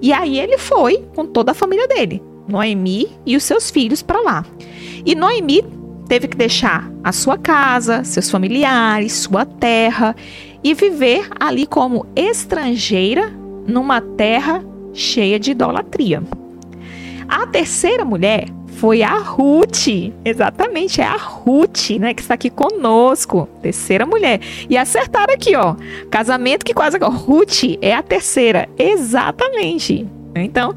E 0.00 0.12
aí 0.12 0.38
ele 0.38 0.58
foi 0.58 1.04
com 1.14 1.24
toda 1.24 1.52
a 1.52 1.54
família 1.54 1.88
dele, 1.88 2.22
Noemi 2.46 3.08
e 3.24 3.36
os 3.36 3.44
seus 3.44 3.70
filhos 3.70 4.02
para 4.02 4.20
lá. 4.20 4.44
E 5.04 5.14
Noemi 5.14 5.64
teve 6.06 6.28
que 6.28 6.36
deixar 6.36 6.90
a 7.02 7.12
sua 7.12 7.38
casa, 7.38 8.04
seus 8.04 8.30
familiares, 8.30 9.12
sua 9.12 9.46
terra 9.46 10.14
e 10.62 10.74
viver 10.74 11.28
ali 11.40 11.66
como 11.66 12.06
estrangeira 12.14 13.32
numa 13.66 14.00
terra 14.00 14.62
cheia 14.92 15.38
de 15.38 15.52
idolatria. 15.52 16.22
A 17.28 17.46
terceira 17.46 18.04
mulher 18.04 18.48
foi 18.76 19.02
a 19.02 19.18
Ruth, 19.18 19.88
exatamente, 20.24 21.00
é 21.00 21.04
a 21.04 21.16
Ruth, 21.16 21.90
né, 21.98 22.14
que 22.14 22.22
está 22.22 22.34
aqui 22.34 22.50
conosco, 22.50 23.48
terceira 23.62 24.04
mulher. 24.04 24.40
E 24.68 24.76
acertaram 24.76 25.32
aqui, 25.32 25.54
ó, 25.56 25.74
casamento 26.10 26.64
que 26.64 26.74
quase 26.74 26.98
Ruth 26.98 27.78
é 27.80 27.94
a 27.94 28.02
terceira, 28.02 28.68
exatamente. 28.78 30.06
Então, 30.34 30.74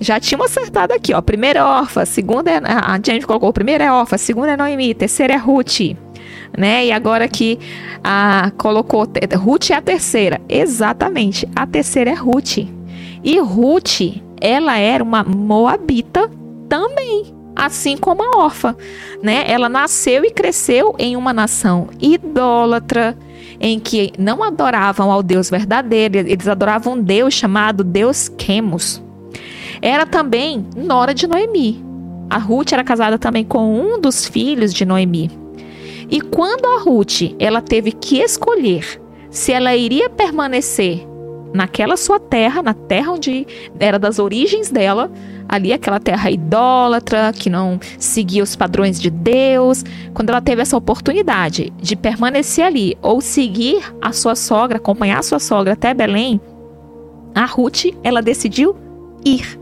já 0.00 0.18
tínhamos 0.18 0.50
acertado 0.50 0.92
aqui, 0.92 1.14
ó. 1.14 1.20
Primeira 1.20 1.60
é 1.60 1.62
órfã, 1.62 2.04
segunda 2.04 2.50
é. 2.50 2.60
A 2.64 2.96
gente 2.96 3.26
colocou: 3.26 3.52
primeira 3.52 3.84
é 3.84 3.92
órfã, 3.92 4.16
segunda 4.16 4.52
é 4.52 4.56
Noemi, 4.56 4.94
terceira 4.94 5.34
é 5.34 5.36
Ruth. 5.36 5.96
Né? 6.56 6.86
E 6.86 6.92
agora 6.92 7.26
que 7.26 7.58
a 8.02 8.52
colocou 8.56 9.06
Ruth 9.36 9.70
é 9.70 9.74
a 9.74 9.80
terceira. 9.80 10.40
Exatamente, 10.48 11.48
a 11.54 11.66
terceira 11.66 12.10
é 12.10 12.14
Ruth. 12.14 12.58
E 13.22 13.38
Ruth, 13.40 14.00
ela 14.40 14.78
era 14.78 15.02
uma 15.02 15.24
moabita 15.24 16.30
também, 16.68 17.34
assim 17.54 17.96
como 17.96 18.22
a 18.22 18.44
órfã, 18.44 18.76
né? 19.22 19.44
Ela 19.46 19.68
nasceu 19.68 20.24
e 20.24 20.30
cresceu 20.30 20.94
em 20.98 21.16
uma 21.16 21.32
nação 21.32 21.88
idólatra, 22.00 23.16
em 23.60 23.78
que 23.78 24.12
não 24.18 24.42
adoravam 24.42 25.10
ao 25.10 25.22
Deus 25.22 25.48
verdadeiro, 25.48 26.18
eles 26.18 26.48
adoravam 26.48 26.94
um 26.94 27.00
Deus 27.00 27.34
chamado 27.34 27.84
Deus 27.84 28.28
Quemos 28.28 29.04
era 29.84 30.06
também 30.06 30.66
nora 30.74 31.12
de 31.12 31.26
Noemi. 31.26 31.84
A 32.30 32.38
Ruth 32.38 32.72
era 32.72 32.82
casada 32.82 33.18
também 33.18 33.44
com 33.44 33.78
um 33.78 34.00
dos 34.00 34.26
filhos 34.26 34.72
de 34.72 34.86
Noemi. 34.86 35.30
E 36.10 36.22
quando 36.22 36.64
a 36.64 36.80
Ruth 36.80 37.34
ela 37.38 37.60
teve 37.60 37.92
que 37.92 38.18
escolher 38.18 39.00
se 39.30 39.52
ela 39.52 39.76
iria 39.76 40.08
permanecer 40.08 41.06
naquela 41.52 41.98
sua 41.98 42.18
terra, 42.18 42.62
na 42.62 42.72
terra 42.72 43.12
onde 43.12 43.46
era 43.78 43.98
das 43.98 44.18
origens 44.18 44.70
dela, 44.70 45.12
ali 45.54 45.72
aquela 45.72 46.00
terra 46.00 46.30
idólatra, 46.30 47.32
que 47.32 47.48
não 47.48 47.78
seguia 47.98 48.42
os 48.42 48.56
padrões 48.56 49.00
de 49.00 49.10
Deus, 49.10 49.84
quando 50.12 50.30
ela 50.30 50.40
teve 50.40 50.62
essa 50.62 50.76
oportunidade 50.76 51.72
de 51.80 51.96
permanecer 51.96 52.64
ali 52.64 52.96
ou 53.00 53.20
seguir 53.20 53.82
a 54.00 54.12
sua 54.12 54.34
sogra, 54.34 54.76
acompanhar 54.78 55.18
a 55.18 55.22
sua 55.22 55.38
sogra 55.38 55.72
até 55.72 55.94
Belém, 55.94 56.40
a 57.34 57.46
Ruth, 57.46 57.86
ela 58.02 58.22
decidiu 58.22 58.76
ir. 59.24 59.58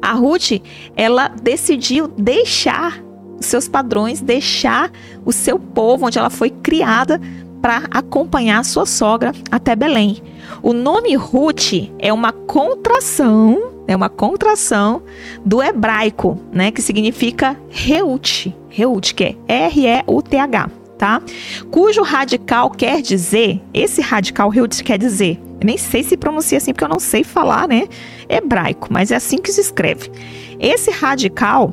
A 0.00 0.12
Ruth, 0.12 0.62
ela 0.96 1.28
decidiu 1.28 2.08
deixar 2.08 3.02
os 3.38 3.46
seus 3.46 3.68
padrões, 3.68 4.20
deixar 4.20 4.90
o 5.24 5.32
seu 5.32 5.58
povo 5.58 6.06
onde 6.06 6.18
ela 6.18 6.30
foi 6.30 6.48
criada 6.48 7.20
para 7.60 7.82
acompanhar 7.90 8.60
a 8.60 8.64
sua 8.64 8.86
sogra 8.86 9.32
até 9.50 9.76
Belém. 9.76 10.22
O 10.66 10.72
nome 10.72 11.14
Ruth 11.14 11.92
é 11.96 12.12
uma 12.12 12.32
contração, 12.32 13.70
é 13.86 13.94
uma 13.94 14.08
contração 14.08 15.00
do 15.44 15.62
hebraico, 15.62 16.40
né, 16.50 16.72
que 16.72 16.82
significa 16.82 17.56
Reut, 17.70 18.52
Reut, 18.68 19.14
que 19.14 19.22
é 19.22 19.36
R 19.46 19.86
E 19.86 20.02
U 20.08 20.20
T 20.20 20.36
H, 20.36 20.68
tá? 20.98 21.22
Cujo 21.70 22.02
radical 22.02 22.68
quer 22.68 23.00
dizer, 23.00 23.62
esse 23.72 24.00
radical 24.00 24.48
Reut 24.48 24.82
quer 24.82 24.98
dizer 24.98 25.40
nem 25.64 25.78
sei 25.78 26.02
se 26.02 26.16
pronuncia 26.16 26.58
assim 26.58 26.72
porque 26.72 26.84
eu 26.84 26.88
não 26.88 26.98
sei 26.98 27.22
falar, 27.22 27.68
né? 27.68 27.86
Hebraico, 28.28 28.88
mas 28.90 29.12
é 29.12 29.14
assim 29.14 29.38
que 29.38 29.52
se 29.52 29.60
escreve. 29.60 30.10
Esse 30.58 30.90
radical, 30.90 31.72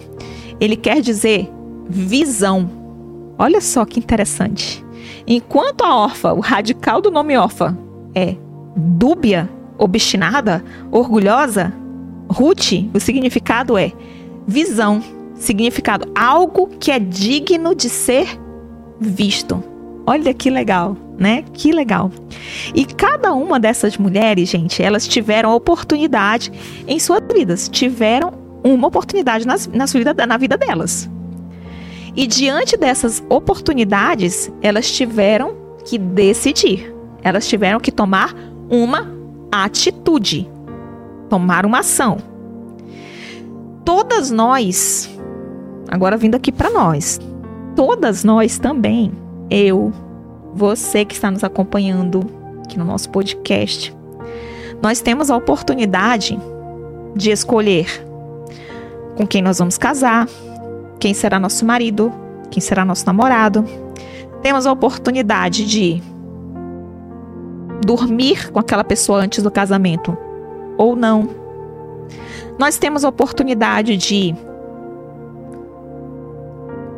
ele 0.60 0.76
quer 0.76 1.02
dizer 1.02 1.50
visão. 1.90 2.70
Olha 3.40 3.60
só 3.60 3.86
que 3.86 4.00
interessante. 4.00 4.86
Enquanto 5.26 5.84
a 5.84 5.96
órfã, 5.96 6.34
o 6.34 6.40
radical 6.42 7.02
do 7.02 7.10
nome 7.10 7.36
órfã 7.36 7.76
é 8.14 8.36
dúbia, 8.76 9.50
obstinada, 9.78 10.64
orgulhosa. 10.92 11.74
Ruth, 12.30 12.72
o 12.94 13.00
significado 13.00 13.78
é 13.78 13.92
visão, 14.48 15.04
significado 15.36 16.10
algo 16.16 16.68
que 16.80 16.92
é 16.92 17.00
digno 17.00 17.76
de 17.76 17.90
ser 17.90 18.28
visto. 19.00 19.64
Olha 20.06 20.34
que 20.34 20.50
legal, 20.50 20.98
né? 21.18 21.44
Que 21.54 21.72
legal. 21.72 22.12
E 22.76 22.86
cada 22.86 23.34
uma 23.34 23.60
dessas 23.60 23.98
mulheres, 23.98 24.50
gente, 24.50 24.84
elas 24.84 25.08
tiveram 25.08 25.54
oportunidade 25.54 26.52
em 26.88 27.00
suas 27.00 27.22
vidas, 27.34 27.70
tiveram 27.70 28.34
uma 28.64 28.88
oportunidade 28.88 29.46
nas, 29.46 29.68
na, 29.68 29.86
vida, 29.86 30.14
na 30.26 30.38
vida 30.38 30.58
delas. 30.58 31.10
E 32.16 32.28
diante 32.28 32.78
dessas 32.78 33.24
oportunidades, 33.30 34.52
elas 34.62 34.92
tiveram 34.92 35.56
que 35.86 35.98
decidir, 35.98 36.94
elas 37.24 37.48
tiveram 37.48 37.80
que 37.80 37.92
tomar 37.92 38.36
uma 38.70 39.08
atitude, 39.52 40.50
tomar 41.30 41.66
uma 41.66 41.80
ação. 41.80 42.18
Todas 43.86 44.32
nós, 44.32 45.10
agora 45.90 46.18
vindo 46.18 46.36
aqui 46.36 46.52
para 46.52 46.70
nós, 46.70 47.20
todas 47.76 48.24
nós 48.24 48.58
também, 48.58 49.12
eu, 49.50 49.92
você 50.54 51.04
que 51.06 51.14
está 51.14 51.30
nos 51.30 51.44
acompanhando 51.44 52.22
aqui 52.64 52.78
no 52.78 52.86
nosso 52.86 53.10
podcast, 53.10 53.96
nós 54.82 55.02
temos 55.02 55.30
a 55.30 55.38
oportunidade 55.38 56.40
de 57.16 57.32
escolher 57.32 57.88
com 59.16 59.28
quem 59.28 59.42
nós 59.42 59.60
vamos 59.60 59.78
casar, 59.78 60.28
quem 61.00 61.14
será 61.14 61.40
nosso 61.40 61.66
marido, 61.66 62.12
quem 62.50 62.62
será 62.62 62.84
nosso 62.84 63.06
namorado. 63.06 63.64
Temos 64.42 64.66
a 64.66 64.72
oportunidade 64.72 65.66
de 65.66 66.02
dormir 67.86 68.52
com 68.52 68.60
aquela 68.60 68.84
pessoa 68.84 69.20
antes 69.20 69.44
do 69.44 69.52
casamento 69.52 70.18
ou 70.78 70.96
não. 70.96 71.30
Nós 72.58 72.78
temos 72.78 73.04
a 73.04 73.10
oportunidade 73.10 73.98
de 73.98 74.36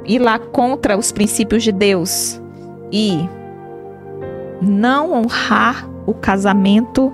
ir 0.06 0.20
lá 0.20 0.38
contra 0.38 0.98
os 0.98 1.12
princípios 1.12 1.64
de 1.64 1.72
Deus 1.72 2.42
e 2.92 3.28
não 4.62 5.14
honrar 5.14 5.90
o 6.06 6.14
casamento, 6.14 7.12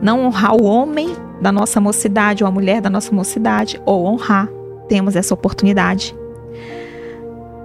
não 0.00 0.24
honrar 0.24 0.54
o 0.54 0.64
homem 0.64 1.14
da 1.40 1.50
nossa 1.50 1.80
mocidade 1.80 2.44
ou 2.44 2.48
a 2.48 2.50
mulher 2.50 2.80
da 2.80 2.90
nossa 2.90 3.14
mocidade, 3.14 3.80
ou 3.84 4.04
honrar. 4.06 4.48
Temos 4.88 5.16
essa 5.16 5.34
oportunidade. 5.34 6.14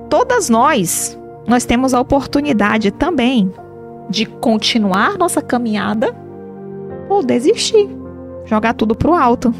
Todas 0.10 0.50
nós, 0.50 1.18
nós 1.48 1.66
temos 1.66 1.94
a 1.94 2.00
oportunidade 2.00 2.92
também 2.92 3.52
de 4.10 4.26
continuar 4.26 5.18
nossa 5.18 5.42
caminhada 5.42 6.16
ou 7.10 7.24
desistir, 7.24 7.88
jogar 8.46 8.74
tudo 8.74 8.96
para 8.96 9.10
o 9.10 9.14
alto. 9.14 9.54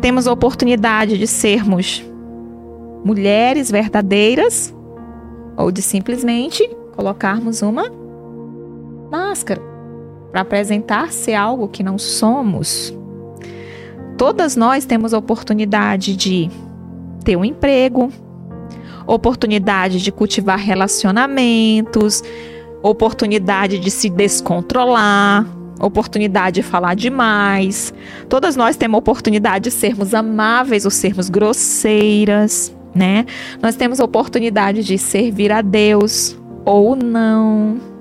Temos 0.00 0.26
a 0.26 0.32
oportunidade 0.32 1.18
de 1.18 1.26
sermos 1.26 2.04
mulheres 3.04 3.70
verdadeiras 3.70 4.74
ou 5.56 5.70
de 5.70 5.82
simplesmente 5.82 6.68
colocarmos 6.94 7.62
uma 7.62 7.84
máscara 9.10 9.60
para 10.30 10.40
apresentar 10.40 11.12
ser 11.12 11.34
algo 11.34 11.68
que 11.68 11.82
não 11.82 11.98
somos. 11.98 12.96
Todas 14.16 14.56
nós 14.56 14.84
temos 14.84 15.12
a 15.12 15.18
oportunidade 15.18 16.16
de 16.16 16.50
ter 17.24 17.36
um 17.36 17.44
emprego, 17.44 18.10
oportunidade 19.06 20.02
de 20.02 20.10
cultivar 20.10 20.58
relacionamentos, 20.58 22.22
oportunidade 22.82 23.78
de 23.78 23.90
se 23.90 24.10
descontrolar, 24.10 25.46
oportunidade 25.80 26.56
de 26.56 26.62
falar 26.62 26.94
demais. 26.94 27.92
Todas 28.28 28.56
nós 28.56 28.76
temos 28.76 28.98
oportunidade 28.98 29.64
de 29.64 29.70
sermos 29.70 30.14
amáveis 30.14 30.84
ou 30.84 30.90
sermos 30.90 31.28
grosseiras, 31.28 32.74
né? 32.94 33.26
Nós 33.60 33.76
temos 33.76 34.00
oportunidade 34.00 34.82
de 34.82 34.98
servir 34.98 35.52
a 35.52 35.62
Deus 35.62 36.36
ou 36.64 36.96
não 36.96 37.92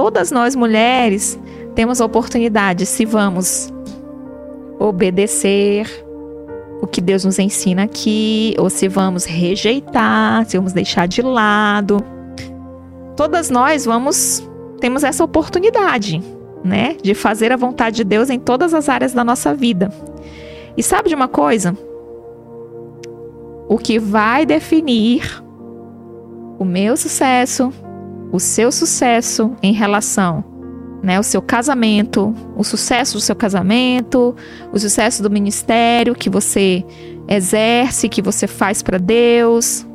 todas 0.00 0.30
nós 0.30 0.56
mulheres 0.56 1.38
temos 1.74 2.00
oportunidade, 2.00 2.86
se 2.86 3.04
vamos 3.04 3.70
obedecer 4.78 5.86
o 6.80 6.86
que 6.86 7.02
Deus 7.02 7.24
nos 7.24 7.38
ensina 7.38 7.82
aqui, 7.82 8.54
ou 8.58 8.70
se 8.70 8.88
vamos 8.88 9.26
rejeitar, 9.26 10.46
se 10.46 10.56
vamos 10.56 10.72
deixar 10.72 11.06
de 11.06 11.20
lado. 11.20 12.02
Todas 13.16 13.50
nós 13.50 13.84
vamos 13.84 14.42
temos 14.80 15.04
essa 15.04 15.22
oportunidade, 15.22 16.22
né, 16.64 16.96
de 17.02 17.14
fazer 17.14 17.52
a 17.52 17.56
vontade 17.56 17.96
de 17.96 18.04
Deus 18.04 18.30
em 18.30 18.38
todas 18.38 18.74
as 18.74 18.88
áreas 18.88 19.12
da 19.12 19.22
nossa 19.22 19.54
vida. 19.54 19.92
E 20.76 20.82
sabe 20.82 21.10
de 21.10 21.14
uma 21.14 21.28
coisa? 21.28 21.76
O 23.68 23.76
que 23.78 23.98
vai 23.98 24.46
definir 24.46 25.42
o 26.58 26.64
meu 26.64 26.96
sucesso, 26.96 27.72
o 28.32 28.40
seu 28.40 28.72
sucesso 28.72 29.52
em 29.62 29.72
relação, 29.72 30.42
né, 31.02 31.20
o 31.20 31.22
seu 31.22 31.40
casamento, 31.40 32.34
o 32.56 32.64
sucesso 32.64 33.14
do 33.14 33.20
seu 33.20 33.36
casamento, 33.36 34.34
o 34.72 34.78
sucesso 34.78 35.22
do 35.22 35.30
ministério 35.30 36.14
que 36.14 36.28
você 36.28 36.84
exerce, 37.28 38.08
que 38.08 38.20
você 38.20 38.46
faz 38.46 38.82
para 38.82 38.98
Deus, 38.98 39.86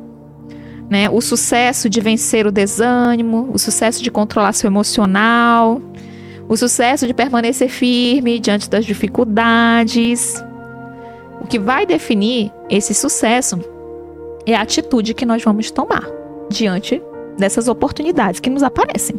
né, 0.88 1.08
o 1.10 1.20
sucesso 1.20 1.88
de 1.90 2.00
vencer 2.00 2.46
o 2.46 2.52
desânimo, 2.52 3.50
o 3.52 3.58
sucesso 3.58 4.02
de 4.02 4.10
controlar 4.10 4.52
seu 4.52 4.68
emocional, 4.68 5.80
o 6.48 6.56
sucesso 6.56 7.06
de 7.06 7.14
permanecer 7.14 7.68
firme 7.68 8.38
diante 8.38 8.70
das 8.70 8.84
dificuldades. 8.84 10.42
O 11.40 11.46
que 11.46 11.58
vai 11.58 11.84
definir 11.84 12.52
esse 12.70 12.94
sucesso 12.94 13.58
é 14.46 14.54
a 14.54 14.62
atitude 14.62 15.14
que 15.14 15.26
nós 15.26 15.42
vamos 15.42 15.70
tomar 15.70 16.04
diante 16.48 17.02
dessas 17.36 17.68
oportunidades 17.68 18.40
que 18.40 18.48
nos 18.48 18.62
aparecem. 18.62 19.16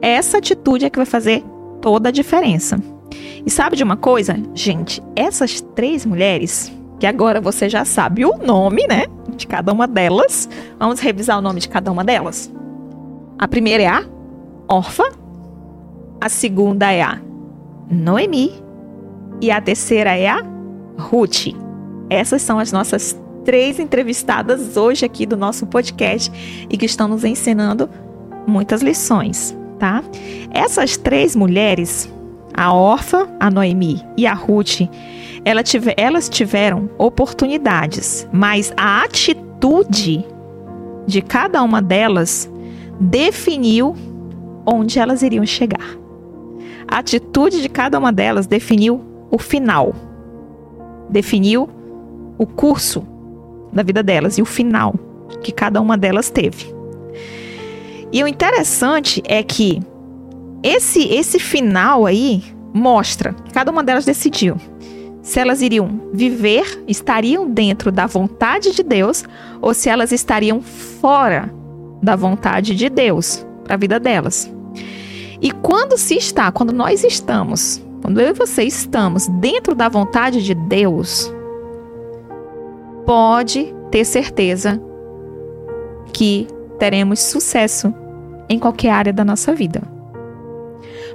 Essa 0.00 0.38
atitude 0.38 0.84
é 0.84 0.90
que 0.90 0.98
vai 0.98 1.06
fazer 1.06 1.42
toda 1.80 2.10
a 2.10 2.12
diferença. 2.12 2.78
E 3.44 3.50
sabe 3.50 3.76
de 3.76 3.82
uma 3.82 3.96
coisa? 3.96 4.36
Gente, 4.54 5.02
essas 5.16 5.60
três 5.60 6.04
mulheres, 6.04 6.72
que 7.02 7.06
agora 7.08 7.40
você 7.40 7.68
já 7.68 7.84
sabe 7.84 8.24
o 8.24 8.38
nome, 8.38 8.86
né? 8.86 9.06
De 9.36 9.44
cada 9.44 9.72
uma 9.72 9.88
delas. 9.88 10.48
Vamos 10.78 11.00
revisar 11.00 11.36
o 11.36 11.42
nome 11.42 11.58
de 11.58 11.68
cada 11.68 11.90
uma 11.90 12.04
delas. 12.04 12.48
A 13.36 13.48
primeira 13.48 13.82
é 13.82 13.88
a 13.88 14.04
Orfa. 14.68 15.10
A 16.20 16.28
segunda 16.28 16.92
é 16.92 17.02
a 17.02 17.20
Noemi. 17.90 18.52
E 19.40 19.50
a 19.50 19.60
terceira 19.60 20.16
é 20.16 20.28
a 20.28 20.44
Ruth. 20.96 21.48
Essas 22.08 22.40
são 22.40 22.60
as 22.60 22.70
nossas 22.70 23.20
três 23.44 23.80
entrevistadas 23.80 24.76
hoje 24.76 25.04
aqui 25.04 25.26
do 25.26 25.36
nosso 25.36 25.66
podcast 25.66 26.30
e 26.70 26.78
que 26.78 26.86
estão 26.86 27.08
nos 27.08 27.24
ensinando 27.24 27.90
muitas 28.46 28.80
lições, 28.80 29.58
tá? 29.76 30.04
Essas 30.52 30.96
três 30.96 31.34
mulheres, 31.34 32.08
a 32.54 32.72
Orfa, 32.72 33.28
a 33.40 33.50
Noemi 33.50 34.04
e 34.16 34.26
a 34.26 34.34
Ruth, 34.34 34.82
ela 35.44 35.62
tive, 35.62 35.94
elas 35.96 36.28
tiveram 36.28 36.88
oportunidades, 36.98 38.28
mas 38.32 38.72
a 38.76 39.02
atitude 39.02 40.24
de 41.06 41.22
cada 41.22 41.62
uma 41.62 41.82
delas 41.82 42.50
definiu 43.00 43.96
onde 44.64 44.98
elas 44.98 45.22
iriam 45.22 45.44
chegar. 45.44 45.98
A 46.86 46.98
atitude 46.98 47.62
de 47.62 47.68
cada 47.68 47.98
uma 47.98 48.12
delas 48.12 48.46
definiu 48.46 49.00
o 49.30 49.38
final, 49.38 49.94
definiu 51.08 51.68
o 52.38 52.46
curso 52.46 53.06
da 53.72 53.82
vida 53.82 54.02
delas 54.02 54.38
e 54.38 54.42
o 54.42 54.44
final 54.46 54.94
que 55.42 55.50
cada 55.50 55.80
uma 55.80 55.96
delas 55.96 56.30
teve. 56.30 56.72
E 58.12 58.22
o 58.22 58.28
interessante 58.28 59.22
é 59.24 59.42
que 59.42 59.80
esse 60.62 61.08
esse 61.08 61.38
final 61.38 62.06
aí 62.06 62.42
mostra 62.72 63.32
que 63.32 63.52
cada 63.52 63.70
uma 63.70 63.82
delas 63.82 64.04
decidiu 64.04 64.56
se 65.22 65.38
elas 65.38 65.62
iriam 65.62 66.10
viver, 66.12 66.82
estariam 66.88 67.48
dentro 67.48 67.92
da 67.92 68.06
vontade 68.06 68.72
de 68.72 68.82
Deus 68.82 69.24
ou 69.60 69.72
se 69.72 69.88
elas 69.88 70.10
estariam 70.10 70.60
fora 70.60 71.48
da 72.02 72.16
vontade 72.16 72.74
de 72.74 72.90
Deus 72.90 73.46
para 73.62 73.74
a 73.74 73.78
vida 73.78 74.00
delas. 74.00 74.52
E 75.40 75.52
quando 75.52 75.96
se 75.96 76.16
está, 76.16 76.50
quando 76.50 76.72
nós 76.72 77.04
estamos, 77.04 77.80
quando 78.02 78.20
eu 78.20 78.30
e 78.30 78.32
você 78.32 78.64
estamos 78.64 79.28
dentro 79.40 79.76
da 79.76 79.88
vontade 79.88 80.42
de 80.42 80.54
Deus, 80.54 81.32
pode 83.06 83.72
ter 83.92 84.04
certeza 84.04 84.80
que 86.12 86.48
teremos 86.80 87.20
sucesso 87.20 87.94
em 88.48 88.58
qualquer 88.58 88.90
área 88.90 89.12
da 89.12 89.24
nossa 89.24 89.54
vida. 89.54 89.82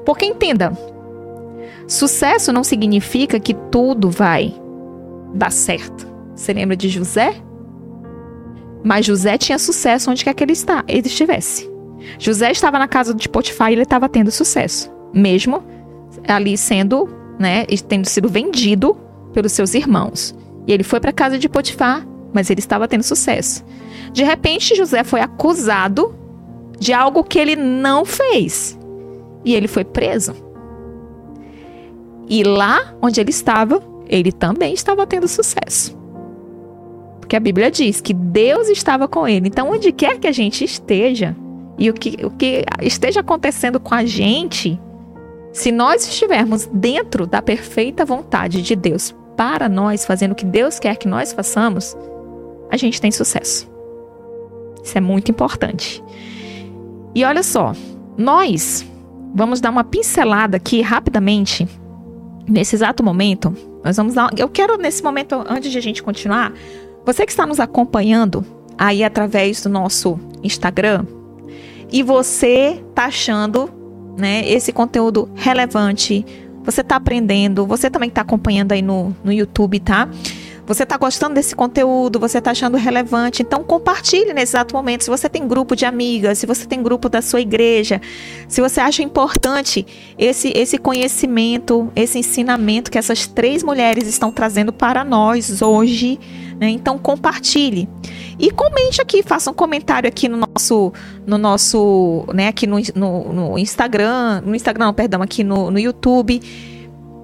Porque 0.08 0.26
entenda, 0.26 0.72
sucesso 1.86 2.53
não 2.53 2.64
significa 2.64 3.41
que 3.41 3.53
tudo 3.53 4.10
vai 4.10 4.55
dar 5.34 5.51
certo. 5.51 6.08
Você 6.34 6.53
lembra 6.53 6.78
de 6.78 6.88
José? 6.88 7.36
Mas 8.86 9.05
José 9.05 9.38
tinha 9.38 9.60
sucesso 9.60 10.10
onde 10.10 10.24
quer 10.24 10.34
que 10.34 10.41
ele, 10.45 10.53
está, 10.53 10.82
ele 10.88 11.08
estivesse. 11.08 11.70
José 12.18 12.51
estava 12.51 12.80
na 12.80 12.88
casa 12.88 13.14
de 13.14 13.28
Potifar 13.28 13.70
e 13.70 13.74
ele 13.74 13.82
estava 13.82 14.08
tendo 14.08 14.32
sucesso, 14.32 14.89
mesmo 15.14 15.62
ali 16.26 16.58
sendo, 16.58 17.10
né, 17.38 17.66
tendo 17.66 18.05
sido 18.05 18.30
vendido 18.30 18.95
pelos 19.34 19.51
seus 19.51 19.74
irmãos. 19.74 20.34
E 20.66 20.72
ele 20.72 20.84
foi 20.84 21.01
para 21.01 21.10
a 21.10 21.14
casa 21.14 21.38
de 21.38 21.49
Potifar, 21.49 22.08
mas 22.34 22.49
ele 22.49 22.62
estava 22.62 22.88
tendo 22.88 23.03
sucesso. 23.03 23.62
De 24.14 24.24
repente, 24.24 24.74
José 24.74 25.03
foi 25.03 25.20
acusado 25.20 26.16
de 26.80 26.93
algo 26.93 27.26
que 27.26 27.38
ele 27.38 27.58
não 27.58 28.05
fez. 28.05 28.76
E 29.48 29.56
ele 29.56 29.70
foi 29.70 29.86
preso. 29.86 30.36
E 32.28 32.43
lá 32.43 32.93
onde 33.02 33.22
ele 33.22 33.30
estava, 33.30 33.82
ele 34.10 34.30
também 34.30 34.74
estava 34.74 35.08
tendo 35.08 35.26
sucesso. 35.26 35.98
Porque 37.22 37.34
a 37.34 37.39
Bíblia 37.39 37.72
diz 37.72 38.02
que 38.02 38.14
Deus 38.14 38.68
estava 38.68 39.08
com 39.08 39.26
ele. 39.26 39.48
Então, 39.48 39.72
onde 39.72 39.93
quer 39.93 40.20
que 40.20 40.28
a 40.28 40.34
gente 40.34 40.66
esteja, 40.66 41.34
e 41.78 41.89
o 41.89 41.93
que, 41.93 42.26
o 42.26 42.30
que 42.30 42.66
esteja 42.82 43.22
acontecendo 43.22 43.80
com 43.80 43.95
a 43.95 44.04
gente, 44.04 44.78
se 45.54 45.72
nós 45.72 46.06
estivermos 46.06 46.66
dentro 46.66 47.26
da 47.26 47.41
perfeita 47.41 48.04
vontade 48.04 48.62
de 48.62 48.76
Deus 48.76 49.16
para 49.38 49.70
nós, 49.70 50.06
fazendo 50.06 50.34
o 50.34 50.36
que 50.36 50.45
Deus 50.45 50.78
quer 50.78 50.98
que 50.98 51.08
nós 51.08 51.32
façamos, 51.32 51.95
a 52.70 52.76
gente 52.76 53.00
tem 53.00 53.12
sucesso. 53.12 53.66
Isso 54.84 54.98
é 54.98 55.02
muito 55.02 55.32
importante. 55.32 56.04
E 57.16 57.24
olha 57.24 57.43
só, 57.43 57.72
nós 58.18 58.86
vamos 59.34 59.61
dar 59.61 59.69
uma 59.69 59.84
pincelada 59.84 60.57
aqui 60.57 60.82
rapidamente 60.82 61.67
nesse 62.47 62.75
exato 62.75 63.03
momento. 63.03 63.55
Nós 63.84 63.97
vamos 63.97 64.13
dar, 64.13 64.30
eu 64.38 64.49
quero 64.49 64.78
nesse 64.78 65.03
momento 65.03 65.43
antes 65.47 65.71
de 65.71 65.78
a 65.78 65.82
gente 65.82 66.01
continuar, 66.01 66.53
você 67.05 67.25
que 67.25 67.32
está 67.32 67.45
nos 67.45 67.59
acompanhando 67.59 68.45
aí 68.78 69.03
através 69.03 69.61
do 69.61 69.69
nosso 69.69 70.19
Instagram 70.43 71.05
e 71.91 72.03
você 72.03 72.84
tá 72.93 73.05
achando, 73.05 73.69
né, 74.17 74.47
esse 74.49 74.71
conteúdo 74.73 75.30
relevante, 75.36 76.25
você 76.63 76.82
está 76.82 76.97
aprendendo, 76.97 77.65
você 77.65 77.89
também 77.89 78.09
está 78.09 78.21
acompanhando 78.21 78.73
aí 78.73 78.82
no, 78.82 79.15
no 79.23 79.32
YouTube, 79.32 79.80
tá? 79.80 80.09
Você 80.68 80.84
está 80.84 80.97
gostando 80.97 81.36
desse 81.36 81.55
conteúdo, 81.55 82.20
você 82.20 82.39
está 82.39 82.51
achando 82.51 82.76
relevante, 82.76 83.41
então 83.41 83.63
compartilhe 83.63 84.34
nesse 84.34 84.57
exato 84.57 84.76
momento. 84.76 85.05
Se 85.05 85.09
você 85.09 85.30
tem 85.30 85.47
grupo 85.47 85.78
de 85.78 85.86
amigas, 85.86 86.39
se 86.39 86.45
você 86.45 86.65
tem 86.65 86.84
grupo 86.84 87.07
da 87.07 87.22
sua 87.22 87.39
igreja, 87.39 88.01
se 88.49 88.59
você 88.59 88.82
acha 88.82 89.01
importante 89.01 89.88
esse, 90.18 90.51
esse 90.53 90.78
conhecimento, 90.78 91.89
esse 91.95 92.20
ensinamento 92.20 92.91
que 92.91 92.97
essas 92.97 93.26
três 93.28 93.63
mulheres 93.63 94.07
estão 94.07 94.30
trazendo 94.30 94.74
para 94.74 95.05
nós 95.05 95.61
hoje, 95.61 96.20
né? 96.59 96.70
Então 96.70 96.97
compartilhe. 96.97 97.88
E 98.38 98.51
comente 98.51 99.01
aqui, 99.01 99.24
faça 99.24 99.49
um 99.49 99.53
comentário 99.53 100.07
aqui 100.07 100.28
no 100.28 100.38
nosso, 100.38 100.91
no 101.26 101.38
nosso, 101.38 102.26
né, 102.34 102.49
aqui 102.49 102.68
no, 102.68 102.78
no, 102.93 103.34
no 103.34 103.57
Instagram, 103.57 104.41
no 104.45 104.53
Instagram, 104.53 104.88
não, 104.88 104.93
perdão, 104.93 105.22
aqui 105.22 105.45
no, 105.45 105.72
no 105.72 105.80
YouTube. 105.80 106.41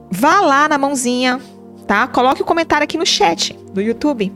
Vá 0.10 0.42
lá 0.42 0.70
na 0.70 0.78
mãozinha, 0.78 1.40
tá? 1.84 2.08
Coloque 2.08 2.42
o 2.42 2.44
um 2.44 2.48
comentário 2.48 2.84
aqui 2.84 2.98
no 2.98 3.06
chat 3.06 3.58
do 3.74 3.82
YouTube. 3.82 4.32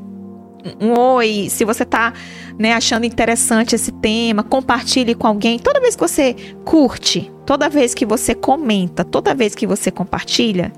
Um 0.82 1.00
oi, 1.00 1.48
se 1.50 1.64
você 1.64 1.86
tá, 1.86 2.14
né, 2.58 2.74
achando 2.74 3.06
interessante 3.06 3.76
esse 3.76 3.91
tema, 3.91 4.43
compartilhe 4.43 5.16
com 5.16 5.28
alguém. 5.28 5.58
Toda 5.58 5.80
vez 5.80 5.95
que 5.95 6.02
você 6.02 6.36
curte, 6.66 7.32
toda 7.45 7.70
vez 7.70 7.93
que 7.93 8.06
você 8.06 8.36
comenta, 8.36 9.04
toda 9.04 9.34
vez 9.34 9.56
que 9.56 9.66
você 9.66 9.89
compartilha, 9.89 10.74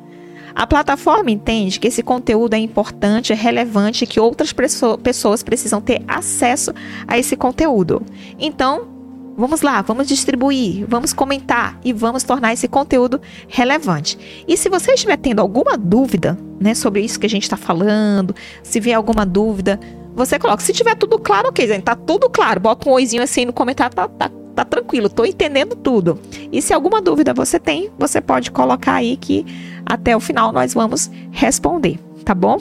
a 0.54 0.68
plataforma 0.68 1.32
entende 1.32 1.80
que 1.80 1.88
esse 1.88 2.04
conteúdo 2.04 2.54
é 2.54 2.58
importante, 2.58 3.32
é 3.32 3.36
relevante, 3.36 4.06
que 4.06 4.20
outras 4.20 4.54
pessoas 4.54 5.42
precisam 5.42 5.80
ter 5.80 6.02
acesso 6.08 6.74
a 7.08 7.18
esse 7.18 7.36
conteúdo. 7.36 8.02
Então, 8.38 8.99
vamos 9.40 9.62
lá, 9.62 9.82
vamos 9.82 10.08
distribuir, 10.08 10.86
vamos 10.88 11.14
comentar 11.14 11.80
e 11.84 11.94
vamos 11.94 12.24
tornar 12.24 12.54
esse 12.54 12.68
conteúdo 12.68 13.22
relevante. 13.48 14.18
E 14.48 14.58
se 14.58 14.70
você 14.70 14.94
estiver 14.94 15.18
tendo 15.18 15.40
alguma 15.40 15.78
dúvida, 15.78 16.38
né, 16.60 16.76
sobre 16.76 17.02
isso 17.02 17.20
que 17.20 17.26
a 17.26 17.30
gente 17.30 17.44
está 17.44 17.58
falando, 17.58 18.36
se 18.62 18.80
vier 18.80 18.98
alguma 18.98 19.26
dúvida, 19.26 19.80
você 20.14 20.38
coloca. 20.38 20.62
Se 20.62 20.74
tiver 20.74 20.96
tudo 20.96 21.18
claro, 21.18 21.48
ok, 21.50 21.66
gente, 21.66 21.84
tá 21.84 21.96
tudo 21.96 22.30
claro. 22.30 22.60
Bota 22.60 22.90
um 22.90 22.92
oizinho 22.92 23.24
assim 23.24 23.46
no 23.46 23.54
comentário, 23.54 23.96
tá, 23.96 24.08
tá 24.08 24.30
tá 24.60 24.66
tranquilo, 24.66 25.10
tô 25.10 25.24
entendendo 25.24 25.74
tudo. 25.74 26.20
E 26.52 26.62
se 26.62 26.74
alguma 26.74 27.02
dúvida 27.02 27.34
você 27.34 27.58
tem, 27.58 27.90
você 27.98 28.20
pode 28.20 28.52
colocar 28.52 28.96
aí 28.96 29.16
que 29.16 29.46
até 29.86 30.16
o 30.18 30.20
final 30.20 30.52
nós 30.52 30.74
vamos 30.74 31.10
responder, 31.32 31.98
tá 32.26 32.36
bom? 32.36 32.58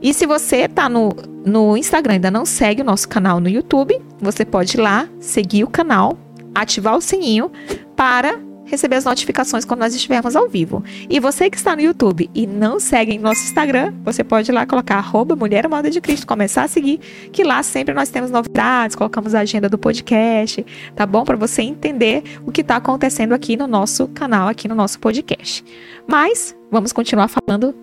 E 0.00 0.14
se 0.14 0.26
você 0.26 0.66
tá 0.66 0.88
no, 0.88 1.10
no 1.44 1.76
Instagram 1.76 2.14
ainda 2.14 2.30
não 2.30 2.46
segue 2.46 2.80
o 2.80 2.84
nosso 2.84 3.06
canal 3.06 3.38
no 3.38 3.50
YouTube, 3.50 4.00
você 4.18 4.46
pode 4.46 4.78
ir 4.78 4.80
lá, 4.80 5.06
seguir 5.20 5.64
o 5.64 5.68
canal, 5.68 6.16
ativar 6.54 6.96
o 6.96 7.00
sininho 7.00 7.50
para 7.96 8.38
receber 8.64 8.96
as 8.96 9.04
notificações 9.04 9.64
quando 9.64 9.80
nós 9.80 9.94
estivermos 9.94 10.34
ao 10.34 10.48
vivo. 10.48 10.82
E 11.08 11.20
você 11.20 11.50
que 11.50 11.56
está 11.56 11.76
no 11.76 11.82
YouTube 11.82 12.30
e 12.34 12.46
não 12.46 12.80
segue 12.80 13.18
nosso 13.18 13.44
Instagram, 13.44 13.92
você 14.02 14.24
pode 14.24 14.50
ir 14.50 14.54
lá 14.54 14.64
colocar 14.64 14.96
arroba 14.96 15.36
Mulher 15.36 15.68
Moda 15.68 15.90
de 15.90 16.00
Cristo, 16.00 16.26
começar 16.26 16.62
a 16.64 16.68
seguir, 16.68 16.98
que 17.32 17.44
lá 17.44 17.62
sempre 17.62 17.92
nós 17.92 18.08
temos 18.08 18.30
novidades, 18.30 18.96
colocamos 18.96 19.34
a 19.34 19.40
agenda 19.40 19.68
do 19.68 19.76
podcast, 19.76 20.64
tá 20.96 21.04
bom? 21.04 21.22
Para 21.22 21.36
você 21.36 21.60
entender 21.60 22.22
o 22.46 22.52
que 22.52 22.62
está 22.62 22.76
acontecendo 22.76 23.34
aqui 23.34 23.56
no 23.56 23.66
nosso 23.66 24.08
canal, 24.08 24.48
aqui 24.48 24.66
no 24.66 24.74
nosso 24.74 24.98
podcast. 24.98 25.62
Mas 26.06 26.56
vamos 26.70 26.92
continuar 26.92 27.28
falando 27.28 27.74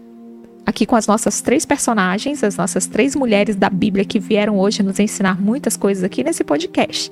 aqui 0.65 0.85
com 0.85 0.95
as 0.95 1.05
nossas 1.07 1.39
três 1.41 1.65
personagens, 1.65 2.43
as 2.43 2.57
nossas 2.57 2.87
três 2.87 3.15
mulheres 3.15 3.55
da 3.55 3.69
Bíblia 3.69 4.05
que 4.05 4.19
vieram 4.19 4.57
hoje 4.57 4.81
nos 4.81 4.99
ensinar 4.99 5.39
muitas 5.39 5.77
coisas 5.77 6.03
aqui 6.03 6.23
nesse 6.23 6.43
podcast. 6.43 7.11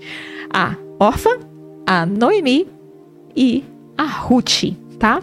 A 0.52 0.76
Orfa, 1.00 1.47
a 1.88 2.06
Noemi 2.06 2.68
e 3.34 3.64
a 3.98 4.04
Ruth, 4.04 4.74
tá? 5.00 5.22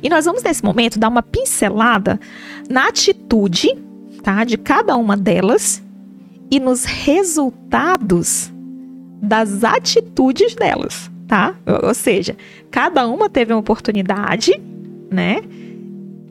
E 0.00 0.08
nós 0.08 0.24
vamos 0.24 0.42
nesse 0.44 0.64
momento 0.64 0.96
dar 0.98 1.08
uma 1.08 1.22
pincelada 1.22 2.20
na 2.70 2.86
atitude, 2.86 3.76
tá, 4.22 4.44
de 4.44 4.56
cada 4.56 4.96
uma 4.96 5.16
delas 5.16 5.82
e 6.50 6.60
nos 6.60 6.84
resultados 6.84 8.52
das 9.20 9.64
atitudes 9.64 10.54
delas, 10.54 11.10
tá? 11.26 11.56
Ou, 11.82 11.94
seja, 11.94 12.36
cada 12.70 13.08
uma 13.08 13.28
teve 13.28 13.52
uma 13.52 13.58
oportunidade, 13.58 14.52
né? 15.10 15.38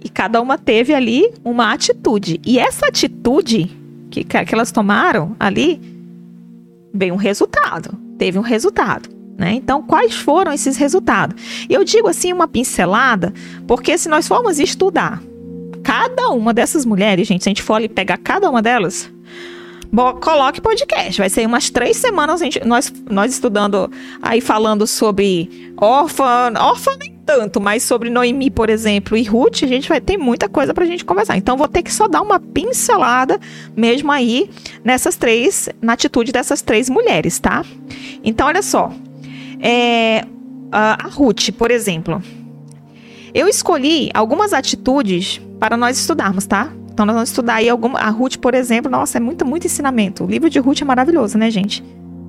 E 0.02 0.07
cada 0.07 0.41
uma 0.41 0.57
teve 0.57 0.94
ali 0.94 1.30
uma 1.44 1.74
atitude. 1.74 2.40
E 2.45 2.57
essa 2.57 2.88
atitude 2.88 3.70
que, 4.10 4.24
que 4.24 4.53
elas 4.56 4.72
tomaram 4.72 5.36
ali 5.38 5.82
veio 6.94 7.14
um 7.14 7.18
resultado. 7.18 7.98
Teve 8.18 8.40
um 8.40 8.44
resultado. 8.44 9.15
Né? 9.38 9.53
Então, 9.56 9.82
quais 9.84 10.14
foram 10.16 10.53
esses 10.53 10.78
resultados? 10.78 11.41
Eu 11.70 11.84
digo 11.84 12.07
assim 12.07 12.32
uma 12.32 12.48
pincelada, 12.48 13.34
porque 13.68 13.98
se 13.98 14.07
nós 14.07 14.28
formos 14.28 14.60
estudar 14.60 15.22
cada 15.84 16.30
uma 16.30 16.53
dessas 16.53 16.86
mulheres, 16.86 17.28
gente, 17.28 17.44
se 17.44 17.49
a 17.49 17.52
gente 17.52 17.62
for 17.62 17.76
ali 17.76 17.90
pegar 17.90 18.18
cada 18.18 18.49
uma 18.49 18.62
delas, 18.62 19.12
bom, 19.91 20.14
coloque 20.14 20.62
podcast. 20.62 21.20
Vai 21.20 21.30
ser 21.30 21.45
umas 21.45 21.70
três 21.70 21.98
semanas 21.98 22.40
gente, 22.40 22.66
nós, 22.66 22.91
nós 23.10 23.34
estudando 23.34 23.91
aí 24.22 24.40
falando 24.40 24.88
sobre 24.88 25.74
órfã, 25.78 26.53
órfã 26.57 26.91
nem 26.98 27.16
tanto, 27.26 27.60
mas 27.60 27.84
sobre 27.84 28.10
Noemi, 28.10 28.49
por 28.52 28.70
exemplo, 28.70 29.18
e 29.18 29.24
Ruth, 29.24 29.64
a 29.64 29.68
gente 29.68 29.90
vai 29.90 29.99
ter 29.99 30.16
muita 30.18 30.48
coisa 30.48 30.74
pra 30.74 30.86
gente 30.86 31.03
conversar. 31.03 31.36
Então, 31.36 31.57
vou 31.57 31.68
ter 31.68 31.82
que 31.82 31.91
só 31.91 32.07
dar 32.07 32.22
uma 32.22 32.40
pincelada 32.40 33.40
mesmo 33.76 34.12
aí 34.12 34.49
nessas 34.84 35.16
três, 35.16 35.68
na 35.82 35.94
atitude 35.94 36.32
dessas 36.32 36.62
três 36.62 36.90
mulheres, 36.90 37.40
tá? 37.40 37.66
Então, 38.24 38.48
olha 38.48 38.62
só. 38.62 38.94
É, 39.60 40.26
a 40.72 41.07
Ruth, 41.07 41.52
por 41.57 41.72
exemplo. 41.72 42.22
Eu 43.34 43.48
escolhi 43.48 44.10
algumas 44.14 44.53
atitudes 44.53 45.41
para 45.60 45.76
nós 45.76 45.98
estudarmos, 45.99 46.45
tá? 46.45 46.72
Então 46.94 47.06
nós 47.06 47.14
vamos 47.14 47.30
estudar 47.30 47.56
aí 47.56 47.69
alguma. 47.69 47.99
A 47.99 48.10
Ruth, 48.10 48.38
por 48.38 48.53
exemplo, 48.53 48.90
nossa, 48.90 49.18
é 49.18 49.22
muito, 49.22 49.45
muito 49.45 49.68
ensinamento. 49.68 50.23
O 50.23 50.27
livro 50.27 50.49
de 50.49 50.60
Ruth 50.60 50.82
é 50.82 50.86
maravilhoso, 50.86 51.38
né, 51.38 51.52
gente? 51.52 51.84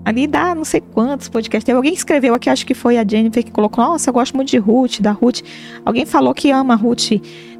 Ali 0.05 0.27
dá 0.27 0.55
não 0.55 0.65
sei 0.65 0.81
quantos 0.81 1.29
podcasts. 1.29 1.65
Tem 1.65 1.75
alguém 1.75 1.93
escreveu 1.93 2.35
aqui, 2.35 2.51
acho 2.51 2.67
que 2.67 2.75
foi 2.75 2.99
a 2.99 3.05
Jennifer, 3.07 3.45
que 3.45 3.51
colocou: 3.51 3.85
Nossa, 3.85 4.11
eu 4.11 4.15
gosto 4.15 4.35
muito 4.35 4.51
de 4.51 4.59
Ruth, 4.59 5.01
da 5.01 5.13
Ruth. 5.13 5.43
Alguém 5.85 6.07
falou 6.07 6.35
que 6.35 6.51
ama 6.51 6.75
a 6.75 6.77
Ruth, 6.77 7.13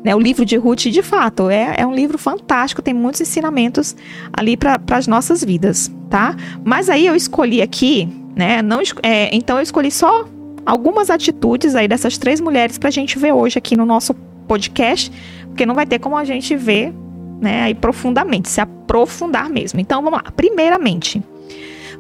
né? 0.05 0.15
O 0.15 0.19
livro 0.19 0.45
de 0.45 0.57
Ruth, 0.57 0.83
de 0.83 1.03
fato, 1.03 1.49
é, 1.49 1.75
é 1.79 1.87
um 1.87 1.95
livro 1.95 2.19
fantástico, 2.19 2.83
tem 2.83 2.95
muitos 2.95 3.21
ensinamentos 3.21 3.97
ali 4.33 4.57
para 4.57 4.81
as 4.91 5.07
nossas 5.07 5.45
vidas, 5.45 5.91
tá? 6.11 6.37
Mas 6.65 6.89
aí 6.89 7.07
eu 7.07 7.15
escolhi 7.15 7.63
aqui 7.63 8.09
né? 8.37 8.61
Não, 8.61 8.81
é, 9.03 9.35
então 9.35 9.57
eu 9.57 9.63
escolhi 9.63 9.91
só 9.91 10.29
algumas 10.67 11.09
atitudes 11.09 11.75
aí 11.75 11.89
dessas 11.89 12.19
três 12.19 12.39
mulheres 12.39 12.77
para 12.77 12.89
a 12.89 12.93
gente 12.93 13.19
ver 13.19 13.33
hoje 13.33 13.59
aqui 13.59 13.77
no 13.77 13.87
nosso 13.87 14.13
podcast, 14.47 15.11
porque 15.47 15.65
não 15.65 15.75
vai 15.75 15.87
ter 15.87 15.99
como 15.99 16.17
a 16.17 16.25
gente 16.25 16.55
ver, 16.55 16.93
né, 17.41 17.63
aí 17.63 17.75
profundamente, 17.75 18.51
se 18.51 18.61
aprofundar 18.61 19.49
mesmo. 19.49 19.81
Então 19.81 20.03
vamos 20.03 20.21
lá. 20.23 20.31
Primeiramente, 20.33 21.23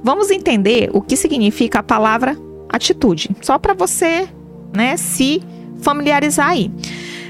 vamos 0.05 0.31
entender 0.31 0.91
o 0.93 1.01
que 1.01 1.17
significa 1.17 1.79
a 1.79 1.83
palavra 1.83 2.37
atitude, 2.69 3.31
só 3.41 3.59
para 3.59 3.73
você, 3.73 4.29
né, 4.75 4.97
se 4.99 5.43
familiarizar 5.81 6.51
aí. 6.51 6.71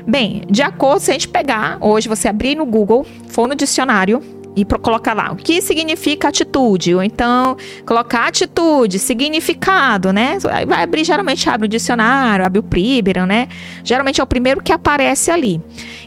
Bem, 0.07 0.43
de 0.49 0.62
acordo, 0.62 1.01
se 1.01 1.11
a 1.11 1.15
gente 1.15 1.28
pegar 1.28 1.78
hoje, 1.81 2.09
você 2.09 2.28
abrir 2.28 2.57
no 2.57 2.65
Google, 2.65 3.05
for 3.28 3.49
no 3.49 3.55
dicionário, 3.55 4.23
e 4.57 4.65
colocar 4.65 5.12
lá 5.12 5.33
o 5.33 5.37
que 5.37 5.61
significa 5.61 6.28
atitude, 6.28 6.95
ou 6.95 7.03
então 7.03 7.57
colocar 7.85 8.27
atitude, 8.27 8.99
significado, 8.99 10.12
né? 10.12 10.39
Vai 10.66 10.83
abrir, 10.83 11.05
geralmente 11.05 11.49
abre 11.49 11.66
o 11.66 11.69
dicionário, 11.69 12.47
abre 12.47 12.59
o 12.59 12.62
Priberan, 12.62 13.27
né? 13.27 13.49
Geralmente 13.85 14.20
é 14.20 14.24
o 14.24 14.27
primeiro 14.27 14.62
que 14.62 14.73
aparece 14.73 15.31
ali. 15.31 15.61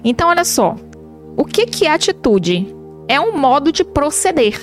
Então, 0.03 0.29
olha 0.29 0.43
só, 0.43 0.75
o 1.37 1.45
que, 1.45 1.67
que 1.67 1.85
é 1.85 1.91
atitude? 1.91 2.75
É 3.07 3.19
um 3.21 3.37
modo 3.37 3.71
de 3.71 3.83
proceder 3.83 4.59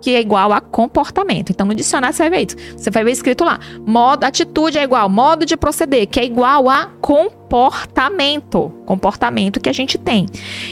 que 0.00 0.14
é 0.14 0.20
igual 0.20 0.52
a 0.52 0.60
comportamento. 0.60 1.50
Então, 1.50 1.66
no 1.66 1.74
dicionário 1.74 2.14
você 2.14 2.28
vai 2.28 2.38
ver 2.38 2.46
isso. 2.46 2.56
Você 2.76 2.90
vai 2.90 3.02
ver 3.02 3.10
escrito 3.10 3.44
lá: 3.44 3.58
modo, 3.84 4.22
atitude 4.22 4.78
é 4.78 4.84
igual, 4.84 5.08
modo 5.08 5.44
de 5.44 5.56
proceder, 5.56 6.06
que 6.06 6.20
é 6.20 6.24
igual 6.24 6.68
a 6.68 6.86
comportamento. 7.00 8.72
Comportamento 8.84 9.58
que 9.58 9.68
a 9.68 9.72
gente 9.72 9.98
tem. 9.98 10.26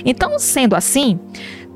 Então, 0.05 0.39
sendo 0.39 0.77
assim, 0.77 1.19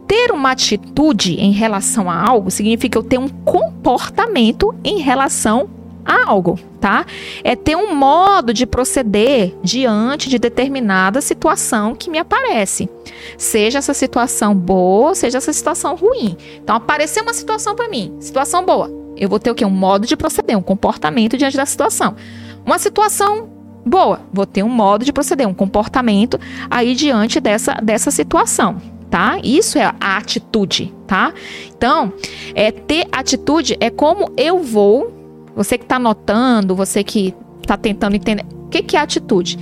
ter 0.08 0.32
uma 0.32 0.52
atitude 0.52 1.34
em 1.34 1.52
relação 1.52 2.10
a 2.10 2.18
algo 2.18 2.50
significa 2.50 2.98
eu 2.98 3.02
ter 3.02 3.18
um 3.18 3.28
comportamento 3.28 4.74
em 4.82 4.98
relação 5.00 5.68
a 6.02 6.30
algo, 6.30 6.58
tá? 6.80 7.04
É 7.44 7.54
ter 7.54 7.76
um 7.76 7.94
modo 7.94 8.54
de 8.54 8.64
proceder 8.64 9.54
diante 9.62 10.30
de 10.30 10.38
determinada 10.38 11.20
situação 11.20 11.94
que 11.94 12.08
me 12.08 12.18
aparece. 12.18 12.88
Seja 13.36 13.78
essa 13.78 13.92
situação 13.92 14.54
boa, 14.54 15.14
seja 15.14 15.36
essa 15.36 15.52
situação 15.52 15.94
ruim. 15.94 16.34
Então, 16.56 16.74
apareceu 16.76 17.22
uma 17.22 17.34
situação 17.34 17.76
para 17.76 17.90
mim, 17.90 18.16
situação 18.18 18.64
boa. 18.64 18.90
Eu 19.14 19.28
vou 19.28 19.38
ter 19.38 19.50
o 19.50 19.54
quê? 19.54 19.66
Um 19.66 19.70
modo 19.70 20.06
de 20.06 20.16
proceder, 20.16 20.56
um 20.56 20.62
comportamento 20.62 21.36
diante 21.36 21.58
da 21.58 21.66
situação. 21.66 22.16
Uma 22.64 22.78
situação 22.78 23.50
boa, 23.84 24.20
vou 24.32 24.46
ter 24.46 24.62
um 24.62 24.68
modo 24.70 25.04
de 25.04 25.12
proceder, 25.12 25.46
um 25.46 25.52
comportamento 25.52 26.40
aí 26.70 26.94
diante 26.94 27.40
dessa, 27.40 27.74
dessa 27.74 28.10
situação 28.10 28.80
tá? 29.10 29.38
Isso 29.42 29.78
é 29.78 29.84
a 30.00 30.16
atitude, 30.16 30.94
tá? 31.06 31.32
Então, 31.76 32.12
é 32.54 32.70
ter 32.70 33.06
atitude 33.10 33.76
é 33.80 33.90
como 33.90 34.32
eu 34.36 34.62
vou. 34.62 35.14
Você 35.56 35.76
que 35.76 35.84
está 35.84 35.96
anotando, 35.96 36.74
você 36.74 37.02
que 37.02 37.34
está 37.60 37.76
tentando 37.76 38.14
entender, 38.14 38.44
o 38.66 38.68
que, 38.68 38.82
que 38.82 38.96
é 38.96 39.00
atitude? 39.00 39.58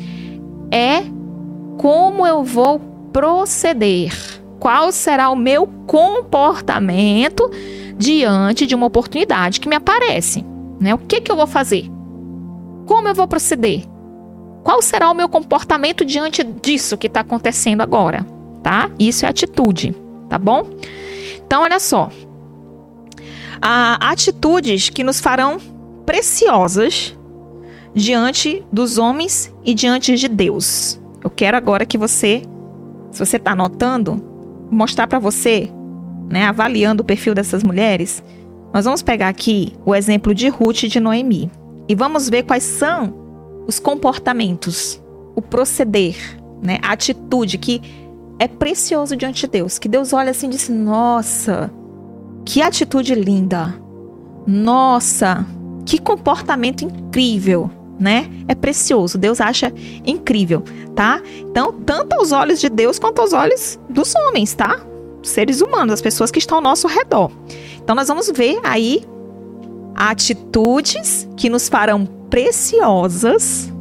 É 0.70 1.02
como 1.78 2.26
eu 2.26 2.44
vou 2.44 2.80
proceder. 3.12 4.12
Qual 4.58 4.92
será 4.92 5.30
o 5.30 5.36
meu 5.36 5.66
comportamento 5.86 7.50
diante 7.96 8.66
de 8.66 8.74
uma 8.74 8.86
oportunidade 8.86 9.60
que 9.60 9.68
me 9.68 9.76
aparece? 9.76 10.44
Né? 10.80 10.94
O 10.94 10.98
que, 10.98 11.20
que 11.20 11.30
eu 11.30 11.36
vou 11.36 11.46
fazer? 11.46 11.88
Como 12.86 13.08
eu 13.08 13.14
vou 13.14 13.26
proceder? 13.26 13.84
Qual 14.62 14.82
será 14.82 15.10
o 15.10 15.14
meu 15.14 15.28
comportamento 15.28 16.04
diante 16.04 16.42
disso 16.42 16.98
que 16.98 17.06
está 17.06 17.20
acontecendo 17.20 17.80
agora? 17.80 18.26
Tá? 18.66 18.90
Isso 18.98 19.24
é 19.24 19.28
atitude, 19.28 19.94
tá 20.28 20.36
bom? 20.36 20.68
Então, 21.46 21.62
olha 21.62 21.78
só. 21.78 22.10
Há 23.62 24.10
atitudes 24.10 24.90
que 24.90 25.04
nos 25.04 25.20
farão 25.20 25.58
preciosas 26.04 27.16
diante 27.94 28.64
dos 28.72 28.98
homens 28.98 29.54
e 29.64 29.72
diante 29.72 30.16
de 30.16 30.26
Deus. 30.26 31.00
Eu 31.22 31.30
quero 31.30 31.56
agora 31.56 31.86
que 31.86 31.96
você, 31.96 32.42
se 33.12 33.24
você 33.24 33.36
está 33.36 33.52
anotando, 33.52 34.20
mostrar 34.68 35.06
para 35.06 35.20
você, 35.20 35.70
né, 36.28 36.46
avaliando 36.46 37.04
o 37.04 37.06
perfil 37.06 37.36
dessas 37.36 37.62
mulheres. 37.62 38.20
Nós 38.74 38.84
vamos 38.84 39.00
pegar 39.00 39.28
aqui 39.28 39.74
o 39.84 39.94
exemplo 39.94 40.34
de 40.34 40.48
Ruth 40.48 40.82
e 40.82 40.88
de 40.88 40.98
Noemi 40.98 41.52
e 41.88 41.94
vamos 41.94 42.28
ver 42.28 42.42
quais 42.42 42.64
são 42.64 43.14
os 43.64 43.78
comportamentos, 43.78 45.00
o 45.36 45.40
proceder, 45.40 46.16
né, 46.60 46.80
a 46.82 46.90
atitude 46.90 47.58
que 47.58 47.80
é 48.38 48.46
precioso 48.46 49.16
diante 49.16 49.42
de 49.42 49.52
Deus. 49.52 49.78
Que 49.78 49.88
Deus 49.88 50.12
olha 50.12 50.30
assim 50.30 50.46
e 50.46 50.50
diz: 50.50 50.68
Nossa, 50.68 51.70
que 52.44 52.62
atitude 52.62 53.14
linda. 53.14 53.74
Nossa, 54.46 55.44
que 55.84 55.98
comportamento 55.98 56.84
incrível, 56.84 57.70
né? 57.98 58.30
É 58.46 58.54
precioso. 58.54 59.18
Deus 59.18 59.40
acha 59.40 59.72
incrível, 60.04 60.62
tá? 60.94 61.20
Então, 61.40 61.72
tanto 61.72 62.14
aos 62.14 62.32
olhos 62.32 62.60
de 62.60 62.68
Deus 62.68 62.98
quanto 62.98 63.20
aos 63.20 63.32
olhos 63.32 63.78
dos 63.88 64.14
homens, 64.14 64.54
tá? 64.54 64.80
Seres 65.22 65.60
humanos, 65.60 65.94
as 65.94 66.02
pessoas 66.02 66.30
que 66.30 66.38
estão 66.38 66.58
ao 66.58 66.62
nosso 66.62 66.86
redor. 66.86 67.32
Então, 67.82 67.96
nós 67.96 68.06
vamos 68.06 68.30
ver 68.30 68.60
aí 68.62 69.04
atitudes 69.94 71.28
que 71.36 71.48
nos 71.48 71.68
farão 71.68 72.06
preciosas 72.28 73.72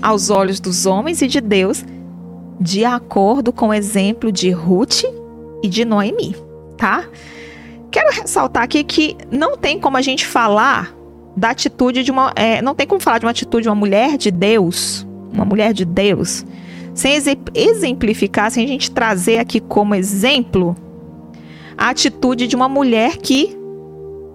aos 0.00 0.30
olhos 0.30 0.60
dos 0.60 0.86
homens 0.86 1.20
e 1.20 1.26
de 1.26 1.40
Deus 1.40 1.84
de 2.60 2.84
acordo 2.84 3.52
com 3.52 3.68
o 3.68 3.74
exemplo 3.74 4.32
de 4.32 4.50
Ruth 4.50 5.04
e 5.62 5.68
de 5.68 5.84
Noemi, 5.84 6.34
tá? 6.76 7.04
Quero 7.90 8.12
ressaltar 8.12 8.62
aqui 8.62 8.84
que 8.84 9.16
não 9.30 9.56
tem 9.56 9.78
como 9.78 9.96
a 9.96 10.02
gente 10.02 10.26
falar 10.26 10.94
da 11.36 11.50
atitude 11.50 12.02
de 12.02 12.10
uma. 12.10 12.32
É, 12.34 12.62
não 12.62 12.74
tem 12.74 12.86
como 12.86 13.00
falar 13.00 13.18
de 13.18 13.26
uma 13.26 13.30
atitude 13.30 13.64
de 13.64 13.68
uma 13.68 13.74
mulher 13.74 14.16
de 14.16 14.30
Deus, 14.30 15.06
uma 15.32 15.44
mulher 15.44 15.72
de 15.72 15.84
Deus, 15.84 16.44
sem 16.94 17.14
exemplificar, 17.54 18.50
sem 18.50 18.64
a 18.64 18.68
gente 18.68 18.90
trazer 18.90 19.38
aqui 19.38 19.60
como 19.60 19.94
exemplo 19.94 20.76
a 21.76 21.90
atitude 21.90 22.46
de 22.46 22.56
uma 22.56 22.68
mulher 22.68 23.18
que 23.18 23.56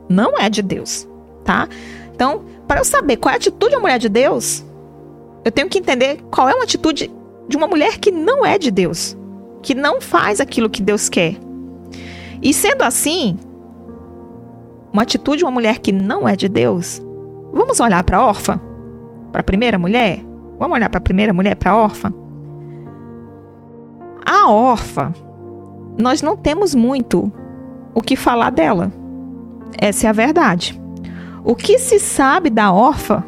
não 0.08 0.38
é 0.38 0.50
de 0.50 0.62
Deus, 0.62 1.08
tá? 1.44 1.68
Então, 2.14 2.44
para 2.68 2.82
eu 2.82 2.86
saber 2.86 3.18
qual 3.18 3.32
é 3.32 3.36
a 3.36 3.38
atitude 3.38 3.72
de 3.72 3.76
uma 3.76 3.82
mulher 3.82 3.98
de 3.98 4.10
Deus, 4.10 4.64
eu 5.44 5.52
tenho 5.52 5.68
que 5.68 5.80
entender 5.80 6.20
qual 6.30 6.48
é 6.48 6.54
uma 6.54 6.64
atitude 6.64 7.10
de 7.52 7.58
uma 7.58 7.68
mulher 7.68 8.00
que 8.00 8.12
não 8.12 8.46
é 8.46 8.58
de 8.58 8.72
Deus, 8.72 9.16
que 9.62 9.76
não 9.76 10.02
faz 10.02 10.40
aquilo 10.40 10.70
que 10.70 10.82
Deus 10.82 11.10
quer. 11.10 11.36
E 12.42 12.54
sendo 12.54 12.82
assim, 12.82 13.38
uma 14.92 15.04
atitude 15.04 15.40
de 15.40 15.44
uma 15.44 15.52
mulher 15.52 15.80
que 15.80 15.92
não 15.92 16.28
é 16.28 16.36
de 16.36 16.50
Deus, 16.50 17.02
vamos 17.54 17.80
olhar 17.80 18.04
para 18.04 18.18
a 18.18 18.26
órfã? 18.26 18.60
Para 19.32 19.42
a 19.42 19.44
primeira 19.44 19.78
mulher? 19.78 20.26
Vamos 20.58 20.76
olhar 20.76 20.90
para 20.90 20.98
a 20.98 21.04
primeira 21.04 21.34
mulher, 21.34 21.56
para 21.56 21.72
a 21.72 21.78
órfã? 21.78 22.14
A 24.26 24.50
órfã, 24.50 25.14
nós 26.00 26.22
não 26.22 26.38
temos 26.38 26.74
muito 26.74 27.32
o 27.94 28.02
que 28.02 28.16
falar 28.16 28.50
dela. 28.50 28.92
Essa 29.78 30.08
é 30.08 30.10
a 30.10 30.14
verdade. 30.14 30.80
O 31.44 31.56
que 31.56 31.78
se 31.78 32.00
sabe 32.00 32.50
da 32.50 32.72
órfã 32.72 33.24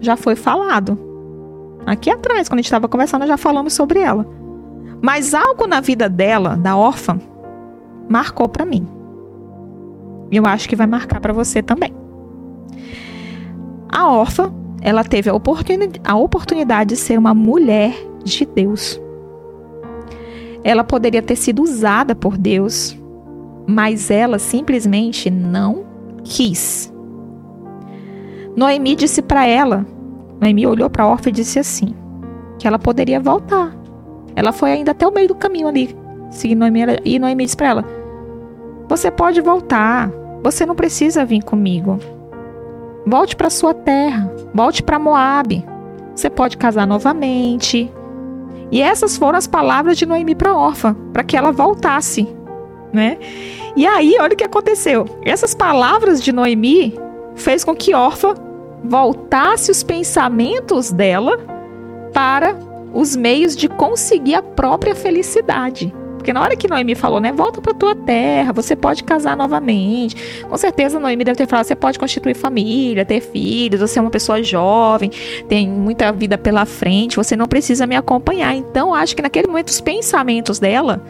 já 0.00 0.16
foi 0.16 0.34
falado. 0.34 1.05
Aqui 1.86 2.10
atrás, 2.10 2.48
quando 2.48 2.58
a 2.58 2.62
gente 2.62 2.66
estava 2.66 2.88
conversando, 2.88 3.26
já 3.28 3.36
falamos 3.36 3.72
sobre 3.72 4.00
ela. 4.00 4.26
Mas 5.00 5.32
algo 5.34 5.68
na 5.68 5.80
vida 5.80 6.08
dela, 6.08 6.56
da 6.56 6.76
órfã, 6.76 7.20
marcou 8.08 8.48
para 8.48 8.64
mim. 8.64 8.88
E 10.30 10.36
eu 10.36 10.44
acho 10.44 10.68
que 10.68 10.74
vai 10.74 10.88
marcar 10.88 11.20
para 11.20 11.32
você 11.32 11.62
também. 11.62 11.94
A 13.88 14.10
órfã, 14.10 14.52
ela 14.82 15.04
teve 15.04 15.30
a, 15.30 15.34
oportuni 15.34 15.92
a 16.04 16.16
oportunidade 16.16 16.90
de 16.90 16.96
ser 16.96 17.16
uma 17.18 17.32
mulher 17.32 17.94
de 18.24 18.44
Deus. 18.44 19.00
Ela 20.64 20.82
poderia 20.82 21.22
ter 21.22 21.36
sido 21.36 21.62
usada 21.62 22.16
por 22.16 22.36
Deus, 22.36 22.98
mas 23.64 24.10
ela 24.10 24.40
simplesmente 24.40 25.30
não 25.30 25.84
quis. 26.24 26.92
Noemi 28.56 28.96
disse 28.96 29.22
para 29.22 29.46
ela 29.46 29.86
Noemi 30.40 30.66
olhou 30.66 30.90
para 30.90 31.04
a 31.04 31.08
órfã 31.08 31.30
e 31.30 31.32
disse 31.32 31.58
assim: 31.58 31.94
que 32.58 32.66
ela 32.66 32.78
poderia 32.78 33.20
voltar. 33.20 33.74
Ela 34.34 34.52
foi 34.52 34.72
ainda 34.72 34.90
até 34.90 35.06
o 35.06 35.12
meio 35.12 35.28
do 35.28 35.34
caminho 35.34 35.68
ali, 35.68 35.96
seguindo 36.30 36.60
Noemi, 36.60 36.80
e 37.04 37.18
Noemi 37.18 37.44
disse 37.44 37.56
para 37.56 37.68
ela: 37.68 37.84
Você 38.88 39.10
pode 39.10 39.40
voltar, 39.40 40.10
você 40.42 40.66
não 40.66 40.74
precisa 40.74 41.24
vir 41.24 41.42
comigo. 41.42 41.98
Volte 43.06 43.36
para 43.36 43.50
sua 43.50 43.72
terra, 43.72 44.30
volte 44.52 44.82
para 44.82 44.98
Moabe. 44.98 45.64
Você 46.14 46.28
pode 46.28 46.56
casar 46.56 46.86
novamente. 46.86 47.90
E 48.70 48.82
essas 48.82 49.16
foram 49.16 49.38
as 49.38 49.46
palavras 49.46 49.96
de 49.96 50.04
Noemi 50.04 50.34
para 50.34 50.50
a 50.50 50.56
órfã, 50.56 50.94
para 51.12 51.22
que 51.22 51.36
ela 51.36 51.52
voltasse, 51.52 52.26
né? 52.92 53.16
E 53.76 53.86
aí, 53.86 54.16
olha 54.18 54.32
o 54.32 54.36
que 54.36 54.42
aconteceu. 54.42 55.04
Essas 55.24 55.54
palavras 55.54 56.20
de 56.20 56.32
Noemi 56.32 56.98
fez 57.36 57.62
com 57.62 57.76
que 57.76 57.94
órfã 57.94 58.34
voltasse 58.88 59.70
os 59.70 59.82
pensamentos 59.82 60.90
dela 60.90 61.38
para 62.12 62.56
os 62.94 63.14
meios 63.14 63.54
de 63.54 63.68
conseguir 63.68 64.34
a 64.34 64.42
própria 64.42 64.94
felicidade. 64.94 65.92
Porque 66.16 66.32
na 66.32 66.40
hora 66.40 66.56
que 66.56 66.66
Noemi 66.66 66.96
falou, 66.96 67.20
né, 67.20 67.30
volta 67.30 67.60
para 67.60 67.72
tua 67.72 67.94
terra, 67.94 68.52
você 68.52 68.74
pode 68.74 69.04
casar 69.04 69.36
novamente. 69.36 70.42
Com 70.42 70.56
certeza 70.56 70.98
Noemi 70.98 71.22
deve 71.22 71.36
ter 71.36 71.46
falado, 71.46 71.66
você 71.66 71.76
pode 71.76 71.98
constituir 72.00 72.34
família, 72.34 73.04
ter 73.04 73.20
filhos, 73.20 73.80
você 73.80 73.98
é 73.98 74.02
uma 74.02 74.10
pessoa 74.10 74.42
jovem, 74.42 75.10
tem 75.48 75.68
muita 75.68 76.10
vida 76.10 76.36
pela 76.36 76.64
frente, 76.64 77.16
você 77.16 77.36
não 77.36 77.46
precisa 77.46 77.86
me 77.86 77.94
acompanhar. 77.94 78.56
Então, 78.56 78.92
acho 78.92 79.14
que 79.14 79.22
naquele 79.22 79.46
momento 79.46 79.68
os 79.68 79.80
pensamentos 79.80 80.58
dela 80.58 81.00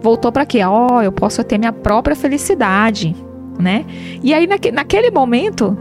voltou 0.00 0.30
para 0.30 0.46
quê? 0.46 0.62
Ó, 0.62 0.86
oh, 0.92 1.02
eu 1.02 1.10
posso 1.10 1.42
ter 1.42 1.58
minha 1.58 1.72
própria 1.72 2.14
felicidade, 2.14 3.16
né? 3.58 3.84
E 4.22 4.32
aí 4.32 4.46
naque, 4.46 4.70
naquele 4.70 5.10
momento, 5.10 5.76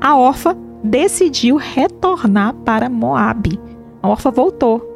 a 0.00 0.16
órfã 0.16 0.56
decidiu 0.82 1.56
retornar 1.56 2.54
para 2.64 2.88
Moabe. 2.88 3.60
A 4.02 4.08
órfã 4.08 4.30
voltou. 4.30 4.88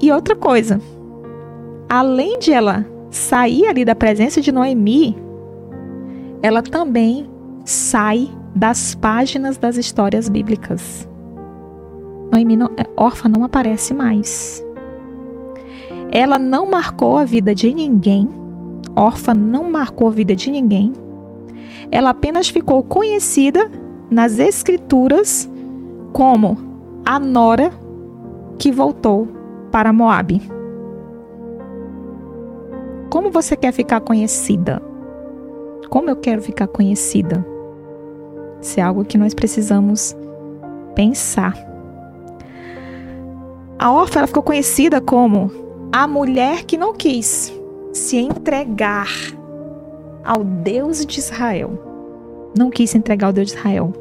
E 0.00 0.12
outra 0.12 0.36
coisa, 0.36 0.80
além 1.88 2.38
de 2.38 2.52
ela 2.52 2.84
sair 3.10 3.66
ali 3.66 3.84
da 3.84 3.94
presença 3.94 4.40
de 4.42 4.52
Noemi, 4.52 5.16
ela 6.42 6.62
também 6.62 7.26
sai 7.64 8.28
das 8.54 8.94
páginas 8.94 9.56
das 9.56 9.76
histórias 9.76 10.28
bíblicas. 10.28 11.08
Noemi 12.30 12.56
não, 12.56 12.66
é, 12.76 12.86
órfã 12.96 13.28
não 13.28 13.42
aparece 13.42 13.94
mais. 13.94 14.62
Ela 16.10 16.38
não 16.38 16.70
marcou 16.70 17.16
a 17.16 17.24
vida 17.24 17.54
de 17.54 17.72
ninguém. 17.72 18.28
Órfã 18.94 19.34
não 19.34 19.70
marcou 19.70 20.08
a 20.08 20.10
vida 20.10 20.36
de 20.36 20.50
ninguém. 20.50 20.92
Ela 21.90 22.10
apenas 22.10 22.48
ficou 22.48 22.82
conhecida 22.82 23.70
nas 24.10 24.38
escrituras 24.38 25.48
como 26.12 26.56
a 27.04 27.18
nora 27.18 27.72
que 28.58 28.72
voltou 28.72 29.28
para 29.70 29.92
Moabe. 29.92 30.40
Como 33.10 33.30
você 33.30 33.56
quer 33.56 33.72
ficar 33.72 34.00
conhecida? 34.00 34.82
Como 35.88 36.10
eu 36.10 36.16
quero 36.16 36.42
ficar 36.42 36.66
conhecida? 36.66 37.46
Isso 38.60 38.80
é 38.80 38.82
algo 38.82 39.04
que 39.04 39.16
nós 39.16 39.34
precisamos 39.34 40.16
pensar. 40.94 41.54
A 43.78 43.92
órfã 43.92 44.26
ficou 44.26 44.42
conhecida 44.42 45.00
como 45.00 45.50
a 45.92 46.06
mulher 46.08 46.64
que 46.64 46.76
não 46.76 46.94
quis 46.94 47.52
se 47.92 48.16
entregar 48.16 49.08
ao 50.26 50.42
Deus 50.42 51.06
de 51.06 51.20
Israel. 51.20 52.50
Não 52.58 52.68
quis 52.68 52.90
se 52.90 52.98
entregar 52.98 53.28
ao 53.28 53.32
Deus 53.32 53.48
de 53.48 53.54
Israel. 53.56 53.92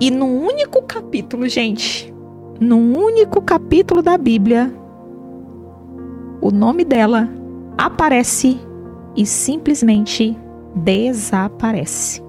E 0.00 0.10
num 0.10 0.46
único 0.46 0.82
capítulo, 0.82 1.48
gente, 1.48 2.14
num 2.60 2.96
único 2.96 3.42
capítulo 3.42 4.02
da 4.02 4.16
Bíblia, 4.16 4.72
o 6.40 6.50
nome 6.50 6.84
dela 6.84 7.28
aparece 7.76 8.60
e 9.16 9.26
simplesmente 9.26 10.36
desaparece. 10.74 12.22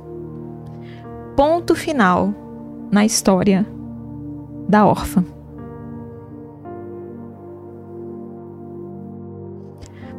Ponto 1.36 1.76
final 1.76 2.34
na 2.90 3.06
história 3.06 3.66
da 4.68 4.86
órfã. 4.86 5.24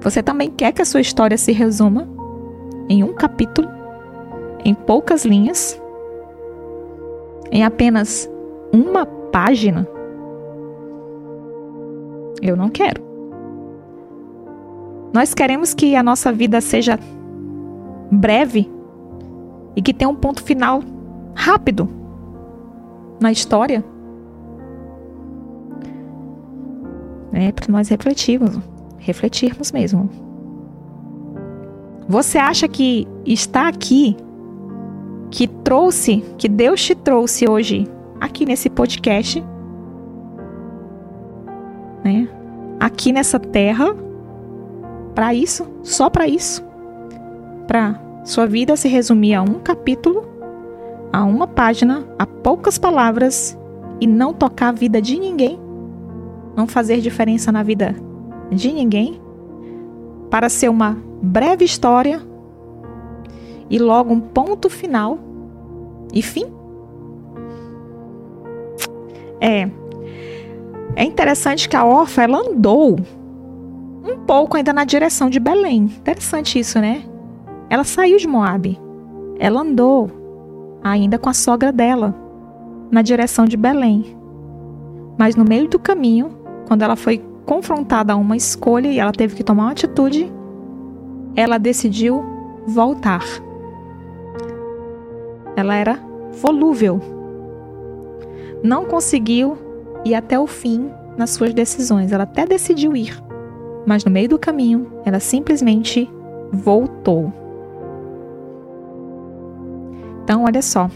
Você 0.01 0.23
também 0.23 0.51
quer 0.51 0.73
que 0.73 0.83
a 0.83 0.85
sua 0.85 1.01
história 1.01 1.37
se 1.37 1.51
resuma 1.53 2.18
em 2.89 3.05
um 3.05 3.13
capítulo, 3.13 3.69
em 4.65 4.75
poucas 4.75 5.25
linhas, 5.25 5.81
em 7.51 7.65
apenas 7.65 8.31
uma 8.73 9.07
página? 9.07 9.87
Eu 12.41 12.57
não 12.57 12.69
quero. 12.69 13.03
Nós 15.13 15.35
queremos 15.35 15.75
que 15.75 15.97
a 15.97 16.03
nossa 16.03 16.33
vida 16.33 16.61
seja 16.61 16.99
breve 18.11 18.71
e 19.75 19.83
que 19.83 19.95
tenha 19.95 20.09
um 20.09 20.15
ponto 20.15 20.43
final 20.43 20.83
rápido 21.35 21.89
na 23.21 23.33
história. 23.33 23.85
É 27.33 27.53
para 27.53 27.71
nós 27.71 27.89
refletirmos, 27.89 28.59
refletirmos 28.99 29.73
mesmo. 29.73 30.28
Você 32.09 32.39
acha 32.39 32.67
que 32.67 33.07
está 33.27 33.69
aqui, 33.69 34.17
que 35.31 35.47
trouxe, 35.47 36.25
que 36.39 36.49
Deus 36.49 36.83
te 36.83 36.95
trouxe 36.95 37.47
hoje 37.47 37.87
aqui 38.19 38.47
nesse 38.47 38.71
podcast, 38.71 39.45
né? 42.03 42.27
Aqui 42.81 43.13
nessa 43.13 43.39
terra, 43.39 43.95
para 45.15 45.35
isso, 45.35 45.67
só 45.83 46.09
para 46.09 46.27
isso, 46.27 46.65
para 47.67 48.01
sua 48.25 48.47
vida 48.47 48.75
se 48.75 48.89
resumir 48.89 49.35
a 49.35 49.43
um 49.43 49.59
capítulo, 49.59 50.27
a 51.13 51.23
uma 51.25 51.47
página, 51.47 52.07
a 52.19 52.25
poucas 52.25 52.79
palavras 52.79 53.59
e 54.01 54.07
não 54.07 54.33
tocar 54.33 54.69
a 54.69 54.73
vida 54.73 55.03
de 55.03 55.21
ninguém, 55.21 55.61
não 56.57 56.67
fazer 56.67 57.03
diferença 57.03 57.53
na 57.53 57.63
vida 57.63 57.95
de 58.51 58.73
ninguém, 58.73 59.21
para 60.31 60.49
ser 60.49 60.69
uma 60.69 60.97
breve 61.23 61.65
história 61.65 62.21
e 63.71 63.79
logo 63.79 64.13
um 64.13 64.21
ponto 64.21 64.69
final 64.69 65.19
e 66.13 66.23
fim? 66.23 66.47
É. 69.41 69.69
É 70.97 71.05
interessante 71.05 71.69
que 71.69 71.77
a 71.77 71.85
órfã 71.85 72.23
ela 72.23 72.39
andou 72.39 72.99
um 74.05 74.19
pouco 74.27 74.57
ainda 74.57 74.73
na 74.73 74.85
direção 74.85 75.29
de 75.31 75.39
Belém. 75.39 75.85
Interessante 75.85 76.59
isso, 76.59 76.79
né? 76.81 77.05
Ela 77.71 77.85
saiu 77.85 78.17
de 78.17 78.27
Moabe. 78.27 78.79
Ela 79.39 79.61
andou 79.61 80.11
ainda 80.83 81.19
com 81.19 81.29
a 81.29 81.35
sogra 81.35 81.71
dela 81.71 82.15
na 82.91 83.03
direção 83.03 83.45
de 83.45 83.57
Belém. 83.57 84.17
Mas 85.19 85.37
no 85.37 85.45
meio 85.45 85.69
do 85.69 85.79
caminho, 85.79 86.31
quando 86.67 86.83
ela 86.83 86.97
foi 86.97 87.23
confrontada 87.49 88.13
a 88.13 88.17
uma 88.17 88.37
escolha 88.37 88.89
e 88.89 88.99
ela 88.99 89.11
teve 89.11 89.35
que 89.35 89.43
tomar 89.43 89.63
uma 89.63 89.73
atitude, 89.73 90.31
ela 91.35 91.57
decidiu 91.57 92.23
voltar. 92.67 93.25
Ela 95.57 95.75
era 95.75 95.99
volúvel. 96.43 97.01
Não 98.63 98.85
conseguiu 98.85 99.57
ir 100.05 100.15
até 100.15 100.39
o 100.39 100.47
fim 100.47 100.91
nas 101.17 101.31
suas 101.31 101.55
decisões. 101.55 102.13
Ela 102.13 102.25
até 102.25 102.45
decidiu 102.45 102.95
ir, 102.95 103.19
mas 103.87 104.05
no 104.05 104.11
meio 104.11 104.29
do 104.29 104.39
caminho, 104.39 104.87
ela 105.07 105.19
simplesmente 105.19 106.07
voltou. 106.53 107.33
Então, 110.23 110.45
olha 110.45 110.61
só. 110.61 110.91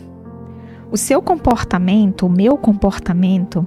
O 0.90 0.98
seu 0.98 1.22
comportamento, 1.22 2.26
o 2.26 2.30
meu 2.30 2.58
comportamento, 2.58 3.66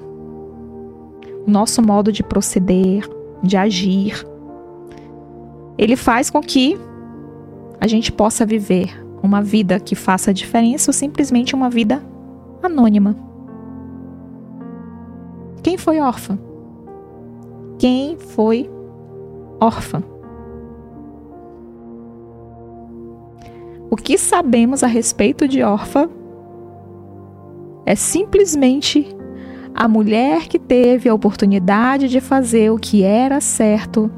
nosso 1.45 1.81
modo 1.81 2.11
de 2.11 2.23
proceder, 2.23 3.07
de 3.41 3.57
agir, 3.57 4.25
ele 5.77 5.95
faz 5.95 6.29
com 6.29 6.41
que 6.41 6.77
a 7.79 7.87
gente 7.87 8.11
possa 8.11 8.45
viver 8.45 9.05
uma 9.21 9.41
vida 9.41 9.79
que 9.79 9.95
faça 9.95 10.33
diferença 10.33 10.89
ou 10.89 10.93
simplesmente 10.93 11.53
uma 11.55 11.69
vida 11.69 12.01
anônima. 12.63 13.15
Quem 15.61 15.77
foi 15.77 15.99
órfã? 15.99 16.37
Quem 17.77 18.17
foi 18.17 18.69
órfã? 19.59 20.03
O 23.89 23.95
que 23.95 24.17
sabemos 24.17 24.83
a 24.83 24.87
respeito 24.87 25.47
de 25.47 25.61
órfã 25.63 26.09
é 27.85 27.95
simplesmente 27.95 29.14
a 29.75 29.89
mulher 29.89 30.47
que 30.47 30.57
teve 30.57 31.09
a 31.09 31.13
oportunidade 31.13 32.07
de 32.07 32.21
fazer 32.21 32.71
o 32.71 32.77
que 32.77 33.03
era 33.03 33.41
certo, 33.41 34.09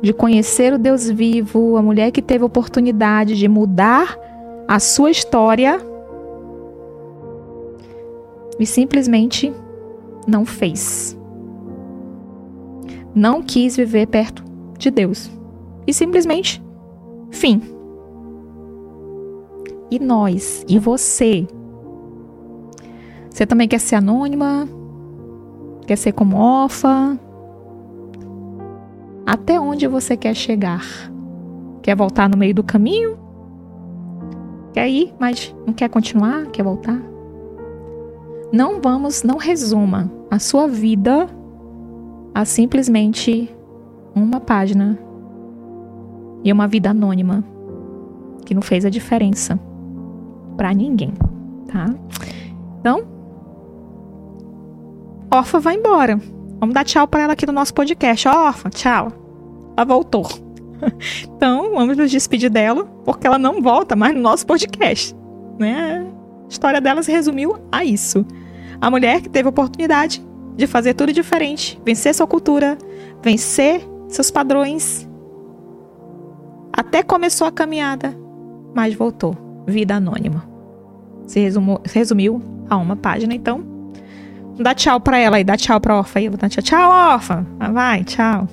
de 0.00 0.14
conhecer 0.14 0.72
o 0.72 0.78
Deus 0.78 1.10
vivo, 1.10 1.76
a 1.76 1.82
mulher 1.82 2.10
que 2.10 2.22
teve 2.22 2.42
a 2.42 2.46
oportunidade 2.46 3.36
de 3.36 3.46
mudar 3.46 4.18
a 4.66 4.80
sua 4.80 5.10
história 5.10 5.78
e 8.58 8.64
simplesmente 8.64 9.52
não 10.26 10.46
fez. 10.46 11.18
Não 13.14 13.42
quis 13.42 13.76
viver 13.76 14.06
perto 14.06 14.42
de 14.78 14.90
Deus. 14.90 15.30
E 15.86 15.92
simplesmente, 15.92 16.64
fim. 17.30 17.60
E 19.90 19.98
nós? 19.98 20.64
E 20.66 20.78
você? 20.78 21.46
Você 23.34 23.44
também 23.44 23.66
quer 23.66 23.80
ser 23.80 23.96
anônima? 23.96 24.68
Quer 25.88 25.96
ser 25.96 26.12
como 26.12 26.36
órfã? 26.36 27.18
Até 29.26 29.58
onde 29.58 29.88
você 29.88 30.16
quer 30.16 30.34
chegar? 30.34 30.84
Quer 31.82 31.96
voltar 31.96 32.28
no 32.28 32.36
meio 32.36 32.54
do 32.54 32.62
caminho? 32.62 33.18
Quer 34.72 34.88
ir, 34.88 35.12
mas 35.18 35.52
não 35.66 35.74
quer 35.74 35.88
continuar? 35.88 36.46
Quer 36.52 36.62
voltar? 36.62 36.96
Não 38.52 38.80
vamos, 38.80 39.24
não 39.24 39.36
resuma 39.36 40.08
a 40.30 40.38
sua 40.38 40.68
vida 40.68 41.26
a 42.32 42.44
simplesmente 42.44 43.52
uma 44.14 44.38
página 44.38 44.96
e 46.44 46.52
uma 46.52 46.68
vida 46.68 46.90
anônima 46.90 47.42
que 48.46 48.54
não 48.54 48.62
fez 48.62 48.84
a 48.84 48.90
diferença 48.90 49.58
para 50.56 50.72
ninguém, 50.72 51.12
tá? 51.66 51.92
Então, 52.78 53.13
Orfa 55.34 55.58
vai 55.58 55.74
embora. 55.74 56.20
Vamos 56.60 56.74
dar 56.74 56.84
tchau 56.84 57.08
para 57.08 57.22
ela 57.22 57.32
aqui 57.32 57.44
no 57.44 57.52
nosso 57.52 57.74
podcast. 57.74 58.28
Ó, 58.28 58.46
Orfa, 58.46 58.70
tchau. 58.70 59.12
Ela 59.76 59.84
voltou. 59.84 60.26
Então, 61.24 61.72
vamos 61.72 61.96
nos 61.96 62.10
despedir 62.10 62.50
dela, 62.50 62.84
porque 63.04 63.26
ela 63.26 63.38
não 63.38 63.62
volta 63.62 63.96
mais 63.96 64.14
no 64.14 64.20
nosso 64.20 64.46
podcast. 64.46 65.16
Né? 65.58 66.06
A 66.44 66.48
história 66.48 66.80
dela 66.80 67.02
se 67.02 67.10
resumiu 67.10 67.56
a 67.72 67.82
isso. 67.82 68.24
A 68.80 68.90
mulher 68.90 69.22
que 69.22 69.30
teve 69.30 69.46
a 69.46 69.50
oportunidade 69.50 70.22
de 70.56 70.66
fazer 70.66 70.92
tudo 70.92 71.12
diferente, 71.12 71.80
vencer 71.84 72.14
sua 72.14 72.26
cultura, 72.26 72.76
vencer 73.22 73.80
seus 74.08 74.30
padrões. 74.30 75.08
Até 76.70 77.02
começou 77.02 77.46
a 77.46 77.52
caminhada, 77.52 78.14
mas 78.74 78.94
voltou. 78.94 79.36
Vida 79.66 79.94
anônima. 79.94 80.46
Se, 81.26 81.50
se 81.50 81.98
resumiu 81.98 82.42
a 82.68 82.76
uma 82.76 82.96
página, 82.96 83.34
então. 83.34 83.73
Dá 84.58 84.74
tchau 84.74 85.00
pra 85.00 85.18
ela 85.18 85.36
aí, 85.36 85.44
dá 85.44 85.56
tchau 85.56 85.80
pra 85.80 85.98
órfã 85.98 86.20
aí. 86.20 86.28
Vou 86.28 86.38
dar 86.38 86.48
tchau, 86.48 86.62
tchau, 86.62 86.90
órfã. 86.90 87.46
Ah, 87.58 87.72
vai, 87.72 88.04
tchau. 88.04 88.48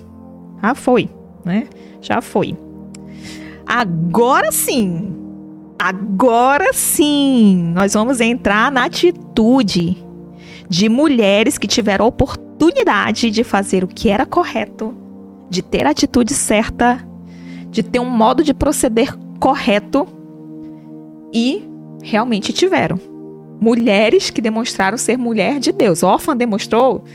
Ah, 0.61 0.75
foi, 0.75 1.09
né? 1.45 1.67
Já 2.01 2.21
foi. 2.21 2.57
Agora 3.65 4.51
sim. 4.51 5.15
Agora 5.77 6.73
sim. 6.73 7.71
Nós 7.73 7.93
vamos 7.93 8.19
entrar 8.19 8.71
na 8.71 8.85
atitude 8.85 9.97
de 10.69 10.87
mulheres 10.87 11.57
que 11.57 11.67
tiveram 11.67 12.05
a 12.05 12.07
oportunidade 12.07 13.29
de 13.29 13.43
fazer 13.43 13.83
o 13.83 13.87
que 13.87 14.09
era 14.09 14.25
correto, 14.25 14.95
de 15.49 15.61
ter 15.61 15.85
a 15.85 15.89
atitude 15.89 16.33
certa, 16.33 17.05
de 17.69 17.83
ter 17.83 17.99
um 17.99 18.09
modo 18.09 18.43
de 18.43 18.53
proceder 18.53 19.15
correto 19.39 20.07
e 21.33 21.67
realmente 22.03 22.53
tiveram. 22.53 23.10
Mulheres 23.61 24.31
que 24.31 24.41
demonstraram 24.41 24.97
ser 24.97 25.17
mulher 25.17 25.59
de 25.59 25.71
Deus. 25.71 26.01
Órfã 26.01 26.35
demonstrou 26.35 27.05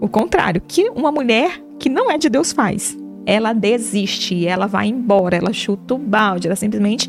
o 0.00 0.08
contrário, 0.08 0.62
que 0.66 0.88
uma 0.88 1.12
mulher 1.12 1.60
que 1.78 1.90
não 1.90 2.10
é 2.10 2.16
de 2.16 2.30
Deus 2.30 2.52
faz. 2.52 2.96
Ela 3.26 3.52
desiste, 3.52 4.46
ela 4.46 4.66
vai 4.66 4.86
embora, 4.86 5.36
ela 5.36 5.52
chuta 5.52 5.94
o 5.94 5.98
balde, 5.98 6.46
ela 6.46 6.56
simplesmente 6.56 7.08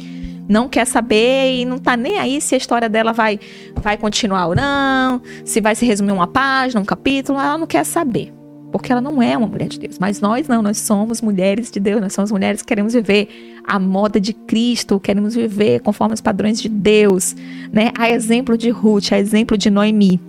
não 0.50 0.68
quer 0.68 0.86
saber 0.86 1.56
e 1.56 1.64
não 1.64 1.78
tá 1.78 1.96
nem 1.96 2.20
aí 2.20 2.42
se 2.42 2.54
a 2.54 2.58
história 2.58 2.90
dela 2.90 3.14
vai, 3.14 3.40
vai 3.76 3.98
continuar 3.98 4.48
ou 4.48 4.56
não, 4.56 5.22
se 5.46 5.62
vai 5.62 5.74
se 5.74 5.86
resumir 5.86 6.12
uma 6.12 6.28
página, 6.28 6.82
um 6.82 6.86
capítulo, 6.86 7.40
ela 7.40 7.58
não 7.58 7.66
quer 7.66 7.86
saber. 7.86 8.34
Porque 8.72 8.92
ela 8.92 9.02
não 9.02 9.22
é 9.22 9.38
uma 9.38 9.48
mulher 9.48 9.68
de 9.68 9.80
Deus. 9.80 10.00
Mas 10.00 10.22
nós 10.22 10.48
não, 10.48 10.62
nós 10.62 10.78
somos 10.78 11.22
mulheres 11.22 11.70
de 11.70 11.80
Deus, 11.80 12.00
nós 12.00 12.14
somos 12.14 12.32
mulheres 12.32 12.62
que 12.62 12.68
queremos 12.68 12.94
viver 12.94 13.28
a 13.66 13.78
moda 13.78 14.20
de 14.20 14.34
Cristo, 14.34 15.00
queremos 15.00 15.36
viver 15.36 15.82
conforme 15.82 16.14
os 16.14 16.22
padrões 16.22 16.62
de 16.62 16.70
Deus, 16.70 17.36
né? 17.72 17.92
A 17.98 18.10
exemplo 18.10 18.58
de 18.58 18.70
Ruth, 18.70 19.12
a 19.12 19.20
exemplo 19.20 19.58
de 19.58 19.70
Noemi. 19.70 20.20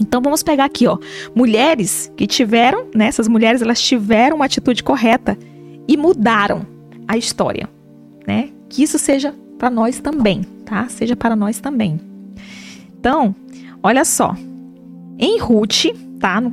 Então 0.00 0.20
vamos 0.20 0.42
pegar 0.42 0.64
aqui, 0.64 0.86
ó, 0.86 0.98
mulheres 1.34 2.10
que 2.16 2.26
tiveram, 2.26 2.86
né, 2.92 3.06
essas 3.06 3.28
mulheres 3.28 3.62
elas 3.62 3.80
tiveram 3.80 4.36
uma 4.36 4.44
atitude 4.44 4.82
correta 4.82 5.38
e 5.86 5.96
mudaram 5.96 6.66
a 7.06 7.16
história, 7.16 7.68
né? 8.26 8.48
Que 8.68 8.82
isso 8.82 8.98
seja 8.98 9.34
para 9.58 9.70
nós 9.70 10.00
também, 10.00 10.42
tá? 10.64 10.88
Seja 10.88 11.14
para 11.14 11.36
nós 11.36 11.60
também. 11.60 12.00
Então, 12.98 13.34
olha 13.82 14.04
só. 14.04 14.34
Em 15.16 15.38
Ruth, 15.38 15.84
tá? 16.24 16.40
No, 16.40 16.50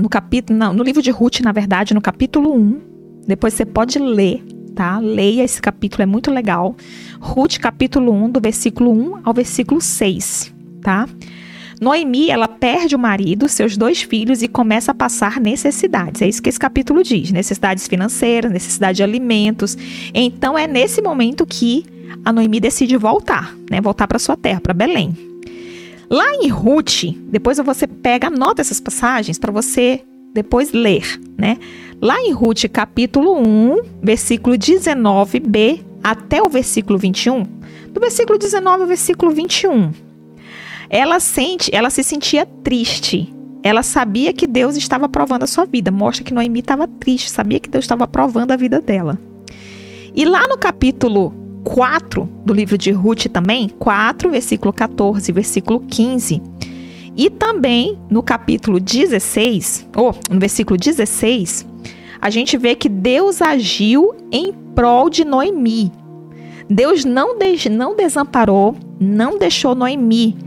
no 0.00 0.08
capítulo, 0.08 0.72
no 0.72 0.82
livro 0.82 1.02
de 1.02 1.10
Ruth, 1.10 1.40
na 1.40 1.52
verdade, 1.52 1.92
no 1.92 2.00
capítulo 2.00 2.54
1, 2.54 2.80
depois 3.26 3.52
você 3.52 3.66
pode 3.66 3.98
ler, 3.98 4.42
tá? 4.74 4.98
Leia 4.98 5.44
esse 5.44 5.60
capítulo, 5.60 6.02
é 6.02 6.06
muito 6.06 6.30
legal. 6.30 6.74
Ruth, 7.20 7.58
capítulo 7.58 8.10
1, 8.10 8.30
do 8.30 8.40
versículo 8.40 8.90
1 8.90 9.20
ao 9.24 9.34
versículo 9.34 9.78
6, 9.78 10.54
tá? 10.80 11.06
Noemi, 11.78 12.30
ela 12.30 12.48
perde 12.48 12.96
o 12.96 12.98
marido, 12.98 13.46
seus 13.46 13.76
dois 13.76 14.00
filhos 14.00 14.40
e 14.40 14.48
começa 14.48 14.92
a 14.92 14.94
passar 14.94 15.38
necessidades. 15.38 16.22
É 16.22 16.26
isso 16.26 16.40
que 16.40 16.48
esse 16.48 16.58
capítulo 16.58 17.02
diz: 17.02 17.30
necessidades 17.30 17.86
financeiras, 17.86 18.50
necessidade 18.50 18.96
de 18.96 19.02
alimentos. 19.02 19.76
Então 20.14 20.56
é 20.56 20.66
nesse 20.66 21.02
momento 21.02 21.44
que 21.44 21.84
a 22.24 22.32
Noemi 22.32 22.58
decide 22.58 22.96
voltar, 22.96 23.54
né? 23.70 23.82
Voltar 23.82 24.08
para 24.08 24.18
sua 24.18 24.34
terra, 24.34 24.62
para 24.62 24.72
Belém. 24.72 25.35
Lá 26.08 26.34
em 26.34 26.48
Ruth, 26.48 27.04
depois 27.28 27.58
você 27.58 27.86
pega, 27.86 28.28
anota 28.28 28.60
essas 28.60 28.80
passagens 28.80 29.38
para 29.38 29.52
você 29.52 30.02
depois 30.32 30.72
ler, 30.72 31.20
né? 31.36 31.58
Lá 32.00 32.20
em 32.20 32.32
Ruth, 32.32 32.64
capítulo 32.70 33.38
1, 33.38 33.80
versículo 34.02 34.56
19b 34.56 35.80
até 36.04 36.40
o 36.42 36.48
versículo 36.48 36.98
21, 36.98 37.42
do 37.88 38.00
versículo 38.00 38.38
19 38.38 38.82
ao 38.82 38.86
versículo 38.86 39.32
21, 39.32 39.90
ela 40.88 41.18
sente, 41.18 41.74
ela 41.74 41.90
se 41.90 42.04
sentia 42.04 42.46
triste. 42.62 43.32
Ela 43.62 43.82
sabia 43.82 44.32
que 44.32 44.46
Deus 44.46 44.76
estava 44.76 45.08
provando 45.08 45.42
a 45.42 45.46
sua 45.48 45.64
vida. 45.64 45.90
Mostra 45.90 46.22
que 46.22 46.32
Noemi 46.32 46.60
estava 46.60 46.86
triste, 46.86 47.28
sabia 47.28 47.58
que 47.58 47.68
Deus 47.68 47.84
estava 47.84 48.06
provando 48.06 48.52
a 48.52 48.56
vida 48.56 48.80
dela. 48.80 49.18
E 50.14 50.24
lá 50.24 50.46
no 50.46 50.56
capítulo 50.56 51.34
4 51.66 52.28
do 52.44 52.54
livro 52.54 52.78
de 52.78 52.92
Ruth 52.92 53.26
também, 53.26 53.68
4, 53.68 54.30
versículo 54.30 54.72
14, 54.72 55.32
versículo 55.32 55.80
15, 55.80 56.40
e 57.16 57.28
também 57.28 57.98
no 58.08 58.22
capítulo 58.22 58.78
16, 58.78 59.88
ou 59.96 60.14
no 60.30 60.38
versículo 60.38 60.78
16, 60.78 61.66
a 62.20 62.30
gente 62.30 62.56
vê 62.56 62.74
que 62.74 62.88
Deus 62.88 63.42
agiu 63.42 64.14
em 64.30 64.52
prol 64.74 65.10
de 65.10 65.24
Noemi. 65.24 65.90
Deus 66.68 67.04
não, 67.04 67.38
de, 67.38 67.68
não 67.68 67.96
desamparou, 67.96 68.76
não 69.00 69.38
deixou 69.38 69.74
Noemi 69.74 70.46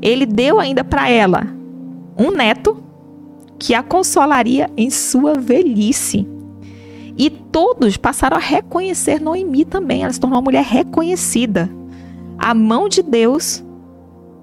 ele 0.00 0.26
deu 0.26 0.60
ainda 0.60 0.84
para 0.84 1.10
ela 1.10 1.46
um 2.18 2.30
neto 2.30 2.76
que 3.58 3.74
a 3.74 3.82
consolaria 3.82 4.70
em 4.76 4.90
sua 4.90 5.34
velhice. 5.34 6.26
E 7.18 7.30
todos 7.30 7.96
passaram 7.96 8.36
a 8.36 8.40
reconhecer 8.40 9.20
Noemi 9.20 9.64
também. 9.64 10.02
Ela 10.02 10.12
se 10.12 10.20
tornou 10.20 10.38
uma 10.38 10.44
mulher 10.44 10.64
reconhecida. 10.64 11.70
A 12.38 12.54
mão 12.54 12.88
de 12.88 13.02
Deus 13.02 13.64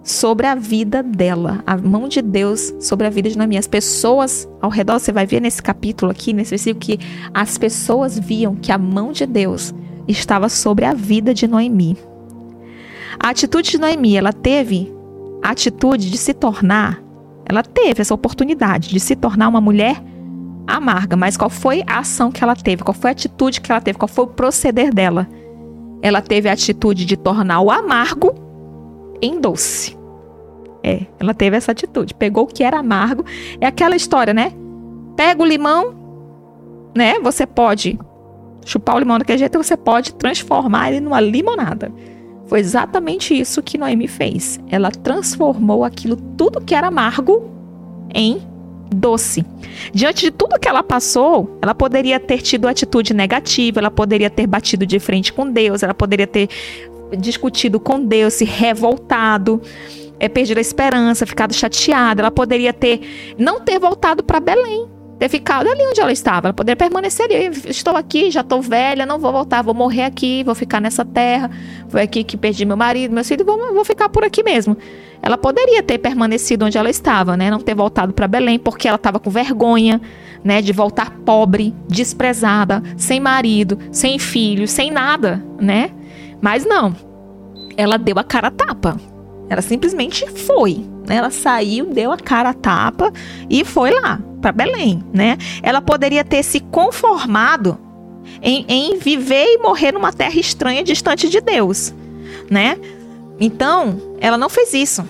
sobre 0.03 0.47
a 0.47 0.55
vida 0.55 1.03
dela. 1.03 1.63
A 1.67 1.77
mão 1.77 2.07
de 2.07 2.21
Deus 2.21 2.73
sobre 2.79 3.05
a 3.05 3.09
vida 3.09 3.29
de 3.29 3.37
Noemi. 3.37 3.57
As 3.57 3.67
pessoas 3.67 4.49
ao 4.61 4.69
redor, 4.69 4.99
você 4.99 5.11
vai 5.11 5.25
ver 5.25 5.39
nesse 5.39 5.61
capítulo 5.61 6.11
aqui, 6.11 6.33
nesse 6.33 6.51
versículo, 6.51 6.83
que 6.83 6.99
as 7.33 7.57
pessoas 7.57 8.17
viam 8.17 8.55
que 8.55 8.71
a 8.71 8.77
mão 8.77 9.11
de 9.11 9.25
Deus 9.25 9.73
estava 10.07 10.49
sobre 10.49 10.85
a 10.85 10.93
vida 10.93 11.33
de 11.33 11.47
Noemi. 11.47 11.97
A 13.19 13.29
atitude 13.29 13.71
de 13.71 13.77
Noemi, 13.77 14.17
ela 14.17 14.33
teve 14.33 14.91
a 15.41 15.51
atitude 15.51 16.09
de 16.09 16.17
se 16.17 16.33
tornar, 16.33 17.01
ela 17.45 17.63
teve 17.63 18.01
essa 18.01 18.13
oportunidade 18.13 18.89
de 18.89 18.99
se 18.99 19.15
tornar 19.15 19.47
uma 19.47 19.61
mulher 19.61 20.01
amarga, 20.67 21.15
mas 21.15 21.37
qual 21.37 21.49
foi 21.49 21.83
a 21.87 21.99
ação 21.99 22.31
que 22.31 22.43
ela 22.43 22.55
teve? 22.55 22.83
Qual 22.83 22.93
foi 22.93 23.11
a 23.11 23.13
atitude 23.13 23.61
que 23.61 23.71
ela 23.71 23.81
teve? 23.81 23.97
Qual 23.97 24.07
foi 24.07 24.25
o 24.25 24.27
proceder 24.27 24.93
dela? 24.93 25.27
Ela 26.01 26.21
teve 26.21 26.49
a 26.49 26.53
atitude 26.53 27.05
de 27.05 27.15
tornar 27.17 27.61
o 27.61 27.71
amargo 27.71 28.33
em 29.21 29.39
doce. 29.39 29.97
É, 30.83 31.05
ela 31.19 31.33
teve 31.33 31.55
essa 31.55 31.71
atitude. 31.71 32.13
Pegou 32.13 32.43
o 32.43 32.47
que 32.47 32.63
era 32.63 32.79
amargo. 32.79 33.25
É 33.61 33.65
aquela 33.65 33.95
história, 33.95 34.33
né? 34.33 34.51
Pega 35.15 35.41
o 35.41 35.45
limão, 35.45 35.95
né? 36.95 37.19
Você 37.19 37.45
pode 37.45 37.97
chupar 38.65 38.95
o 38.95 38.99
limão 38.99 39.17
daquele 39.17 39.39
jeito, 39.39 39.57
você 39.57 39.77
pode 39.77 40.13
transformar 40.15 40.89
ele 40.89 40.99
numa 40.99 41.19
limonada. 41.19 41.91
Foi 42.47 42.59
exatamente 42.59 43.37
isso 43.37 43.63
que 43.63 43.77
Noemi 43.77 44.07
fez. 44.07 44.59
Ela 44.69 44.91
transformou 44.91 45.83
aquilo 45.83 46.15
tudo 46.15 46.61
que 46.61 46.75
era 46.75 46.87
amargo 46.87 47.49
em 48.13 48.41
doce. 48.93 49.45
Diante 49.93 50.25
de 50.25 50.31
tudo 50.31 50.59
que 50.59 50.67
ela 50.67 50.83
passou, 50.83 51.57
ela 51.61 51.73
poderia 51.73 52.19
ter 52.19 52.41
tido 52.41 52.67
atitude 52.67 53.13
negativa, 53.13 53.79
ela 53.79 53.91
poderia 53.91 54.29
ter 54.29 54.47
batido 54.47 54.85
de 54.85 54.99
frente 54.99 55.33
com 55.33 55.49
Deus, 55.49 55.83
ela 55.83 55.93
poderia 55.93 56.27
ter 56.27 56.49
discutido 57.17 57.79
com 57.79 58.03
Deus, 58.03 58.35
se 58.35 58.45
revoltado, 58.45 59.61
é, 60.19 60.29
perdido 60.29 60.57
a 60.57 60.61
esperança, 60.61 61.25
ficado 61.25 61.53
chateada, 61.53 62.21
ela 62.21 62.31
poderia 62.31 62.73
ter 62.73 63.35
não 63.37 63.59
ter 63.59 63.79
voltado 63.79 64.23
para 64.23 64.39
Belém 64.39 64.87
ter 65.19 65.29
ficado 65.29 65.67
ali 65.69 65.81
onde 65.87 66.01
ela 66.01 66.11
estava. 66.11 66.47
Ela 66.47 66.53
poderia 66.53 66.75
permanecer 66.75 67.25
ali. 67.25 67.49
Estou 67.67 67.95
aqui, 67.95 68.31
já 68.31 68.41
estou 68.41 68.61
velha, 68.61 69.05
não 69.05 69.19
vou 69.19 69.31
voltar, 69.31 69.61
vou 69.61 69.73
morrer 69.73 70.03
aqui, 70.03 70.43
vou 70.43 70.55
ficar 70.55 70.79
nessa 70.79 71.05
terra. 71.05 71.49
Foi 71.89 72.01
aqui 72.01 72.23
que 72.23 72.35
perdi 72.35 72.65
meu 72.65 72.77
marido, 72.77 73.13
meu 73.13 73.23
filho, 73.23 73.45
vou, 73.45 73.73
vou 73.73 73.85
ficar 73.85 74.09
por 74.09 74.23
aqui 74.23 74.43
mesmo. 74.43 74.77
Ela 75.21 75.37
poderia 75.37 75.81
ter 75.81 75.97
permanecido 75.97 76.65
onde 76.65 76.77
ela 76.77 76.89
estava, 76.89 77.37
né? 77.37 77.49
Não 77.49 77.59
ter 77.59 77.73
voltado 77.73 78.11
para 78.13 78.27
Belém, 78.27 78.59
porque 78.59 78.87
ela 78.87 78.97
estava 78.97 79.19
com 79.19 79.29
vergonha, 79.29 80.01
né? 80.43 80.61
De 80.61 80.73
voltar 80.73 81.11
pobre, 81.25 81.73
desprezada, 81.87 82.83
sem 82.97 83.19
marido, 83.19 83.77
sem 83.91 84.19
filhos, 84.19 84.71
sem 84.71 84.91
nada, 84.91 85.43
né? 85.59 85.91
Mas 86.41 86.65
não. 86.65 86.93
Ela 87.77 87.97
deu 87.97 88.19
a 88.19 88.23
cara 88.23 88.49
a 88.49 88.51
tapa. 88.51 89.12
Ela 89.49 89.61
simplesmente 89.61 90.27
foi. 90.27 90.85
Né? 91.07 91.15
Ela 91.15 91.29
saiu, 91.29 91.85
deu 91.87 92.11
a 92.11 92.17
cara 92.17 92.49
a 92.49 92.53
tapa 92.53 93.11
e 93.49 93.63
foi 93.63 93.91
lá 93.91 94.19
para 94.41 94.51
Belém, 94.51 95.01
né? 95.13 95.37
Ela 95.61 95.81
poderia 95.81 96.23
ter 96.23 96.43
se 96.43 96.59
conformado 96.59 97.77
em, 98.41 98.65
em, 98.67 98.97
viver 98.97 99.45
e 99.45 99.57
morrer 99.57 99.93
numa 99.93 100.11
terra 100.11 100.37
estranha, 100.37 100.83
distante 100.83 101.29
de 101.29 101.39
Deus, 101.39 101.93
né? 102.49 102.77
Então, 103.39 104.17
ela 104.19 104.37
não 104.37 104.49
fez 104.49 104.73
isso. 104.73 105.07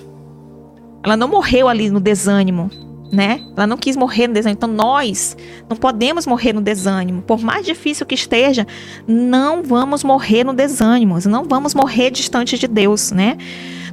Ela 1.03 1.17
não 1.17 1.27
morreu 1.27 1.67
ali 1.67 1.89
no 1.89 1.99
desânimo, 1.99 2.69
né? 3.13 3.41
Ela 3.55 3.67
não 3.67 3.77
quis 3.77 3.95
morrer 3.95 4.27
no 4.27 4.33
desânimo. 4.33 4.57
Então, 4.57 4.69
nós 4.69 5.37
não 5.69 5.77
podemos 5.77 6.25
morrer 6.25 6.51
no 6.51 6.61
desânimo. 6.61 7.21
Por 7.21 7.39
mais 7.41 7.65
difícil 7.65 8.05
que 8.05 8.15
esteja, 8.15 8.65
não 9.07 9.61
vamos 9.61 10.03
morrer 10.03 10.43
no 10.43 10.51
desânimo. 10.53 11.17
Não 11.25 11.43
vamos 11.43 11.75
morrer 11.75 12.09
distante 12.09 12.57
de 12.57 12.67
Deus, 12.67 13.11
né? 13.11 13.37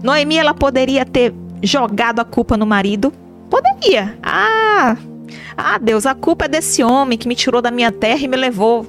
Noemi, 0.03 0.39
ela 0.39 0.55
poderia 0.55 1.05
ter 1.05 1.35
jogado 1.63 2.21
a 2.21 2.25
culpa 2.25 2.57
no 2.57 2.65
marido? 2.65 3.13
Poderia. 3.51 4.19
Ah, 4.23 4.97
Ah, 5.57 5.79
Deus, 5.79 6.07
a 6.07 6.15
culpa 6.15 6.47
é 6.47 6.49
desse 6.49 6.83
homem 6.83 7.19
que 7.19 7.29
me 7.29 7.35
tirou 7.35 7.61
da 7.61 7.71
minha 7.71 7.93
terra 7.93 8.25
e 8.25 8.29
me 8.29 8.37
levou 8.37 8.87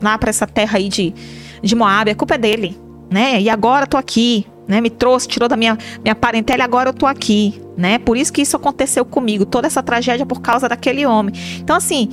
lá 0.00 0.16
para 0.16 0.30
essa 0.30 0.46
terra 0.46 0.78
aí 0.78 0.88
de, 0.88 1.14
de 1.62 1.74
Moab. 1.76 2.10
A 2.10 2.14
culpa 2.14 2.34
é 2.34 2.38
dele, 2.38 2.76
né? 3.10 3.40
E 3.40 3.50
agora 3.50 3.86
tô 3.86 3.96
aqui, 3.98 4.46
né? 4.66 4.80
Me 4.80 4.90
trouxe, 4.90 5.28
tirou 5.28 5.48
da 5.48 5.56
minha, 5.56 5.78
minha 6.02 6.14
parentela 6.14 6.60
e 6.60 6.62
agora 6.62 6.90
eu 6.90 6.94
tô 6.94 7.06
aqui, 7.06 7.60
né? 7.76 7.98
Por 7.98 8.16
isso 8.16 8.32
que 8.32 8.42
isso 8.42 8.56
aconteceu 8.56 9.04
comigo. 9.04 9.44
Toda 9.44 9.66
essa 9.66 9.82
tragédia 9.82 10.26
por 10.26 10.40
causa 10.40 10.68
daquele 10.68 11.04
homem. 11.06 11.34
Então, 11.60 11.76
assim, 11.76 12.08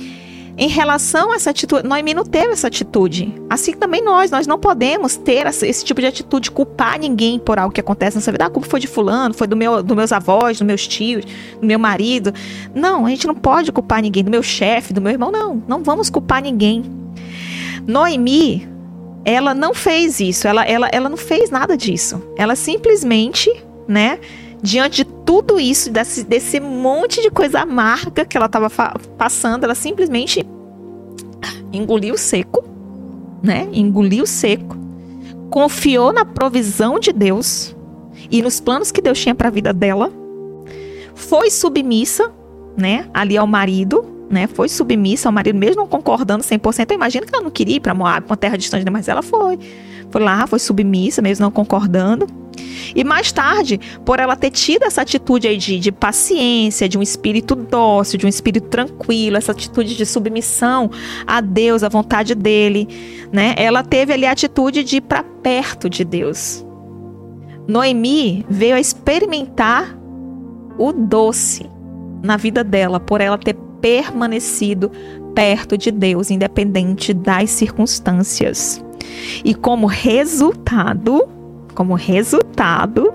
em 0.56 0.68
relação 0.68 1.32
a 1.32 1.36
essa 1.36 1.50
atitude, 1.50 1.88
Noemi 1.88 2.12
não 2.12 2.24
teve 2.24 2.52
essa 2.52 2.66
atitude. 2.66 3.34
Assim 3.48 3.72
também 3.72 4.04
nós, 4.04 4.30
nós 4.30 4.46
não 4.46 4.58
podemos 4.58 5.16
ter 5.16 5.46
esse 5.46 5.84
tipo 5.84 6.00
de 6.00 6.06
atitude, 6.06 6.50
culpar 6.50 6.98
ninguém 6.98 7.38
por 7.38 7.58
algo 7.58 7.72
que 7.72 7.80
acontece 7.80 8.16
nessa 8.16 8.30
vida. 8.30 8.44
Ah, 8.44 8.48
a 8.48 8.50
culpa 8.50 8.68
foi 8.68 8.78
de 8.78 8.86
fulano, 8.86 9.32
foi 9.32 9.46
do 9.46 9.56
meu, 9.56 9.82
dos 9.82 9.96
meus 9.96 10.12
avós, 10.12 10.58
dos 10.58 10.66
meus 10.66 10.86
tios, 10.86 11.24
do 11.58 11.66
meu 11.66 11.78
marido. 11.78 12.34
Não, 12.74 13.06
a 13.06 13.08
gente 13.08 13.26
não 13.26 13.34
pode 13.34 13.72
culpar 13.72 14.02
ninguém, 14.02 14.22
do 14.22 14.30
meu 14.30 14.42
chefe, 14.42 14.92
do 14.92 15.00
meu 15.00 15.12
irmão, 15.12 15.32
não. 15.32 15.62
Não 15.66 15.82
vamos 15.82 16.10
culpar 16.10 16.42
ninguém. 16.42 16.84
Noemi, 17.86 18.68
ela 19.24 19.54
não 19.54 19.72
fez 19.72 20.20
isso, 20.20 20.48
ela, 20.48 20.64
ela, 20.64 20.88
ela 20.92 21.08
não 21.08 21.16
fez 21.16 21.50
nada 21.50 21.76
disso. 21.76 22.22
Ela 22.36 22.56
simplesmente, 22.56 23.50
né, 23.86 24.18
diante 24.62 25.04
de 25.04 25.04
tudo 25.04 25.58
isso, 25.58 25.90
desse, 25.90 26.24
desse 26.24 26.60
monte 26.60 27.20
de 27.22 27.30
coisa 27.30 27.60
amarga 27.60 28.24
que 28.24 28.36
ela 28.36 28.46
estava 28.46 28.68
passando, 29.16 29.64
ela 29.64 29.74
simplesmente 29.74 30.46
engoliu 31.72 32.16
seco, 32.18 32.64
né? 33.42 33.68
Engoliu 33.72 34.26
seco, 34.26 34.76
confiou 35.50 36.12
na 36.12 36.24
provisão 36.24 36.98
de 36.98 37.12
Deus 37.12 37.74
e 38.30 38.42
nos 38.42 38.60
planos 38.60 38.92
que 38.92 39.02
Deus 39.02 39.18
tinha 39.18 39.34
para 39.34 39.48
a 39.48 39.50
vida 39.50 39.72
dela, 39.72 40.12
foi 41.14 41.50
submissa, 41.50 42.30
né, 42.76 43.06
ali 43.12 43.36
ao 43.36 43.46
marido, 43.46 44.04
né, 44.32 44.46
foi 44.46 44.68
submissa 44.68 45.28
ao 45.28 45.32
marido, 45.32 45.58
mesmo 45.58 45.82
não 45.82 45.86
concordando 45.86 46.42
100%. 46.42 46.90
Eu 46.90 46.94
imagino 46.94 47.26
que 47.26 47.34
ela 47.34 47.44
não 47.44 47.50
queria 47.50 47.76
ir 47.76 47.80
para 47.80 47.94
Moab, 47.94 48.26
uma 48.26 48.36
terra 48.36 48.56
distante, 48.56 48.88
mas 48.90 49.06
ela 49.06 49.22
foi. 49.22 49.58
Foi 50.10 50.22
lá, 50.22 50.46
foi 50.46 50.58
submissa, 50.58 51.22
mesmo 51.22 51.44
não 51.44 51.50
concordando. 51.50 52.26
E 52.94 53.02
mais 53.04 53.32
tarde, 53.32 53.80
por 54.04 54.18
ela 54.18 54.36
ter 54.36 54.50
tido 54.50 54.84
essa 54.84 55.02
atitude 55.02 55.48
aí 55.48 55.56
de, 55.56 55.78
de 55.78 55.92
paciência, 55.92 56.88
de 56.88 56.98
um 56.98 57.02
espírito 57.02 57.54
dócil, 57.54 58.18
de 58.18 58.26
um 58.26 58.28
espírito 58.28 58.68
tranquilo, 58.68 59.36
essa 59.36 59.52
atitude 59.52 59.96
de 59.96 60.04
submissão 60.04 60.90
a 61.26 61.40
Deus, 61.40 61.82
à 61.82 61.88
vontade 61.88 62.34
dele, 62.34 62.88
né? 63.32 63.54
Ela 63.56 63.82
teve 63.82 64.12
ali 64.12 64.26
a 64.26 64.32
atitude 64.32 64.84
de 64.84 64.96
ir 64.96 65.00
para 65.00 65.22
perto 65.22 65.88
de 65.88 66.04
Deus. 66.04 66.64
Noemi 67.66 68.44
veio 68.48 68.74
a 68.74 68.80
experimentar 68.80 69.96
o 70.78 70.92
doce 70.92 71.70
na 72.22 72.36
vida 72.36 72.62
dela, 72.62 73.00
por 73.00 73.20
ela 73.20 73.38
ter 73.38 73.56
permanecido 73.82 74.90
perto 75.34 75.76
de 75.76 75.90
Deus, 75.90 76.30
independente 76.30 77.12
das 77.12 77.50
circunstâncias. 77.50 78.82
E 79.44 79.54
como 79.54 79.86
resultado, 79.86 81.28
como 81.74 81.94
resultado 81.94 83.12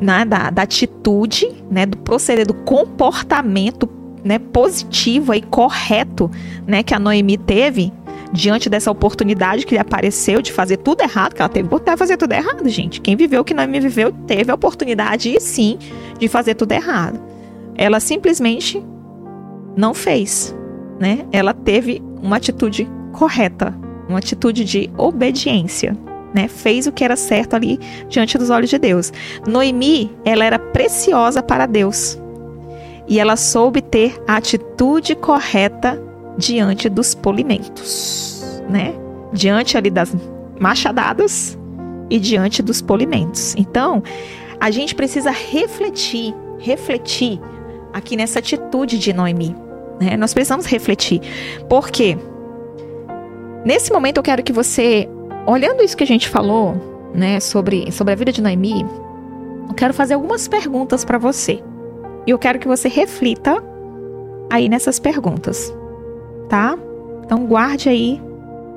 né, 0.00 0.24
da, 0.24 0.50
da 0.50 0.62
atitude, 0.62 1.48
né, 1.70 1.86
do 1.86 1.96
proceder, 1.98 2.46
do 2.46 2.54
comportamento 2.54 3.88
né, 4.24 4.38
positivo 4.38 5.32
e 5.34 5.40
correto 5.42 6.30
né, 6.66 6.82
que 6.82 6.94
a 6.94 6.98
Noemi 6.98 7.36
teve 7.36 7.92
diante 8.32 8.68
dessa 8.68 8.90
oportunidade 8.90 9.64
que 9.64 9.74
lhe 9.74 9.80
apareceu 9.80 10.42
de 10.42 10.52
fazer 10.52 10.78
tudo 10.78 11.00
errado, 11.00 11.34
que 11.34 11.40
ela 11.40 11.48
teve 11.48 11.66
oportunidade 11.66 11.96
de 11.96 11.98
fazer 11.98 12.16
tudo 12.16 12.32
errado, 12.32 12.68
gente. 12.68 13.00
Quem 13.00 13.16
viveu 13.16 13.40
o 13.40 13.44
que 13.44 13.54
Noemi 13.54 13.80
viveu 13.80 14.12
teve 14.26 14.50
a 14.50 14.54
oportunidade, 14.54 15.40
sim, 15.40 15.78
de 16.18 16.28
fazer 16.28 16.54
tudo 16.54 16.72
errado. 16.72 17.18
Ela 17.74 18.00
simplesmente 18.00 18.82
não 19.78 19.94
fez, 19.94 20.54
né? 21.00 21.24
Ela 21.32 21.54
teve 21.54 22.02
uma 22.20 22.36
atitude 22.36 22.86
correta, 23.12 23.74
uma 24.08 24.18
atitude 24.18 24.64
de 24.64 24.90
obediência 24.98 25.96
né? 26.32 26.48
Fez 26.48 26.86
o 26.86 26.92
que 26.92 27.04
era 27.04 27.16
certo 27.16 27.54
ali 27.54 27.78
diante 28.08 28.36
dos 28.38 28.50
olhos 28.50 28.70
de 28.70 28.78
Deus. 28.78 29.12
Noemi, 29.46 30.10
ela 30.24 30.44
era 30.44 30.58
preciosa 30.58 31.42
para 31.42 31.66
Deus. 31.66 32.18
E 33.06 33.18
ela 33.18 33.36
soube 33.36 33.80
ter 33.80 34.22
a 34.26 34.36
atitude 34.36 35.14
correta 35.14 36.00
diante 36.36 36.88
dos 36.88 37.14
polimentos, 37.14 38.62
né? 38.68 38.94
Diante 39.32 39.76
ali 39.76 39.90
das 39.90 40.14
machadadas 40.60 41.58
e 42.10 42.18
diante 42.18 42.62
dos 42.62 42.82
polimentos. 42.82 43.54
Então, 43.56 44.02
a 44.60 44.70
gente 44.70 44.94
precisa 44.94 45.30
refletir, 45.30 46.34
refletir 46.58 47.40
aqui 47.92 48.16
nessa 48.16 48.38
atitude 48.38 48.98
de 48.98 49.12
Noemi. 49.12 49.67
Né? 50.00 50.16
Nós 50.16 50.32
precisamos 50.32 50.66
refletir. 50.66 51.20
Por 51.68 51.90
quê? 51.90 52.16
Nesse 53.64 53.92
momento 53.92 54.18
eu 54.18 54.22
quero 54.22 54.42
que 54.42 54.52
você 54.52 55.08
olhando 55.46 55.82
isso 55.82 55.96
que 55.96 56.04
a 56.04 56.06
gente 56.06 56.28
falou, 56.28 57.10
né, 57.14 57.40
sobre, 57.40 57.90
sobre 57.90 58.12
a 58.12 58.16
vida 58.16 58.30
de 58.30 58.42
Noemi, 58.42 58.84
eu 59.68 59.74
quero 59.74 59.94
fazer 59.94 60.14
algumas 60.14 60.46
perguntas 60.46 61.04
para 61.04 61.18
você. 61.18 61.62
E 62.26 62.30
eu 62.30 62.38
quero 62.38 62.58
que 62.58 62.68
você 62.68 62.88
reflita 62.88 63.62
aí 64.50 64.68
nessas 64.68 64.98
perguntas, 64.98 65.74
tá? 66.48 66.76
Então 67.24 67.46
guarde 67.46 67.88
aí 67.88 68.20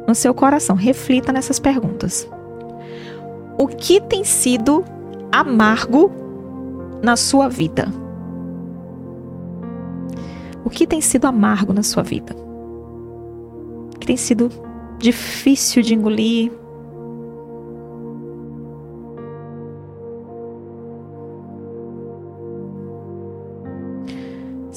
no 0.07 0.15
seu 0.15 0.33
coração, 0.33 0.75
reflita 0.75 1.31
nessas 1.31 1.59
perguntas. 1.59 2.29
O 3.57 3.67
que 3.67 3.99
tem 4.01 4.23
sido 4.23 4.83
amargo 5.31 6.11
na 7.01 7.15
sua 7.15 7.47
vida? 7.47 8.00
O 10.63 10.69
que 10.69 10.87
tem 10.87 11.01
sido 11.01 11.25
amargo 11.25 11.73
na 11.73 11.83
sua 11.83 12.03
vida? 12.03 12.35
O 13.95 13.99
que 13.99 14.07
tem 14.07 14.17
sido 14.17 14.49
difícil 14.99 15.81
de 15.81 15.95
engolir, 15.95 16.51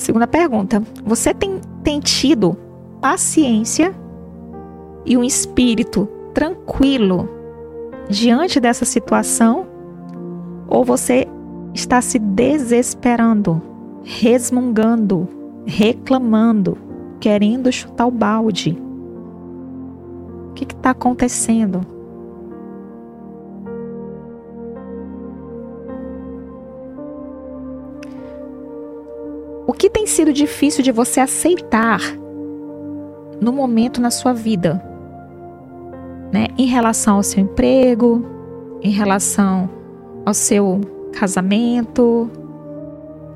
Segunda 0.05 0.27
pergunta: 0.27 0.83
você 1.03 1.33
tem, 1.33 1.61
tem 1.83 1.99
tido 1.99 2.57
paciência 3.01 3.95
e 5.07 5.17
um 5.17 5.25
espírito 5.25 6.07
tranquilo 6.35 7.29
diante 8.09 8.61
dessa 8.61 8.85
situação? 8.85 9.67
Ou 10.69 10.85
você 10.85 11.27
está 11.73 12.03
se 12.03 12.19
desesperando, 12.19 13.63
resmungando, 14.03 15.27
reclamando, 15.67 16.77
querendo 17.21 17.73
chutar 17.73 18.07
o 18.07 18.11
balde? 18.11 18.79
O 20.51 20.55
que 20.55 20.65
está 20.65 20.91
acontecendo? 20.91 21.81
O 29.67 29.73
que 29.73 29.89
tem 29.89 30.07
sido 30.07 30.33
difícil 30.33 30.85
de 30.85 30.93
você 30.93 31.21
aceitar 31.21 32.01
no 33.41 33.53
momento 33.53 34.01
na 34.01 34.11
sua 34.11 34.33
vida? 34.33 34.83
Né? 36.33 36.49
Em 36.59 36.67
relação 36.67 37.17
ao 37.17 37.23
seu 37.23 37.43
emprego, 37.43 38.25
em 38.83 38.91
relação 38.91 39.69
ao 40.27 40.35
seu 40.35 40.81
casamento, 41.13 42.31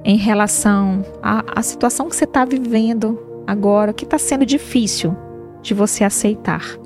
em 0.04 0.16
relação 0.16 1.04
à, 1.22 1.60
à 1.60 1.62
situação 1.62 2.08
que 2.08 2.16
você 2.16 2.24
está 2.24 2.44
vivendo 2.44 3.18
agora, 3.46 3.92
que 3.92 4.04
está 4.04 4.18
sendo 4.18 4.46
difícil 4.46 5.16
de 5.62 5.74
você 5.74 6.04
aceitar? 6.04 6.78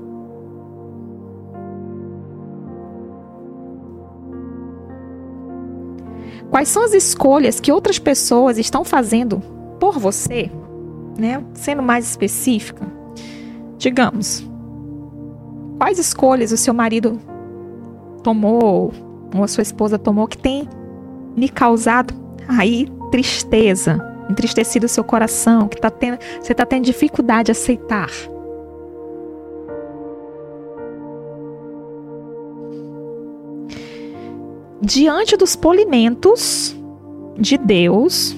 Quais 6.50 6.68
são 6.68 6.84
as 6.84 6.92
escolhas 6.92 7.60
que 7.60 7.72
outras 7.72 7.98
pessoas 7.98 8.58
estão 8.58 8.84
fazendo 8.84 9.40
por 9.80 9.98
você? 9.98 10.50
Né? 11.18 11.42
Sendo 11.54 11.82
mais 11.82 12.06
específica, 12.06 12.86
digamos, 13.78 14.46
quais 15.78 15.98
escolhas 15.98 16.52
o 16.52 16.56
seu 16.56 16.74
marido 16.74 17.18
tomou 18.22 18.92
ou 19.34 19.42
a 19.42 19.48
sua 19.48 19.62
esposa 19.62 19.98
tomou 19.98 20.28
que 20.28 20.36
tem 20.36 20.68
lhe 21.36 21.48
causado 21.48 22.14
aí 22.46 22.86
tristeza, 23.12 24.04
entristecido 24.28 24.86
o 24.86 24.88
seu 24.88 25.04
coração, 25.04 25.68
que 25.68 25.80
tá 25.80 25.90
tendo, 25.90 26.18
você 26.40 26.50
está 26.50 26.66
tendo 26.66 26.84
dificuldade 26.84 27.46
de 27.46 27.52
aceitar? 27.52 28.10
diante 34.82 35.36
dos 35.36 35.54
polimentos 35.54 36.76
de 37.38 37.56
Deus, 37.56 38.36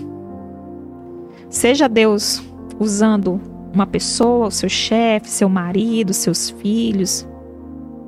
seja 1.48 1.88
Deus 1.88 2.42
usando 2.78 3.40
uma 3.72 3.86
pessoa, 3.86 4.48
o 4.48 4.50
seu 4.50 4.68
chefe, 4.68 5.28
seu 5.28 5.48
marido, 5.48 6.12
seus 6.12 6.50
filhos, 6.50 7.26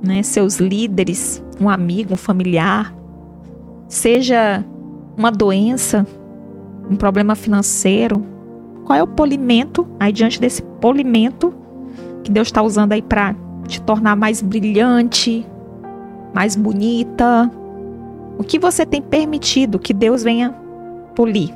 né, 0.02 0.22
seus 0.22 0.56
líderes, 0.56 1.42
um 1.58 1.68
amigo, 1.68 2.12
um 2.12 2.16
familiar, 2.16 2.94
seja 3.88 4.62
uma 5.16 5.32
doença, 5.32 6.06
um 6.90 6.96
problema 6.96 7.34
financeiro, 7.34 8.24
Qual 8.86 8.96
é 8.96 9.02
o 9.02 9.06
polimento 9.08 9.84
aí 9.98 10.12
diante 10.12 10.40
desse 10.40 10.62
polimento 10.62 11.52
que 12.22 12.30
Deus 12.30 12.46
está 12.46 12.62
usando 12.62 12.92
aí 12.92 13.02
para 13.02 13.34
te 13.66 13.82
tornar 13.82 14.14
mais 14.14 14.40
brilhante, 14.40 15.44
mais 16.32 16.54
bonita? 16.54 17.50
O 18.38 18.44
que 18.44 18.60
você 18.60 18.86
tem 18.86 19.02
permitido 19.02 19.76
que 19.76 19.92
Deus 19.92 20.22
venha 20.22 20.54
polir? 21.16 21.50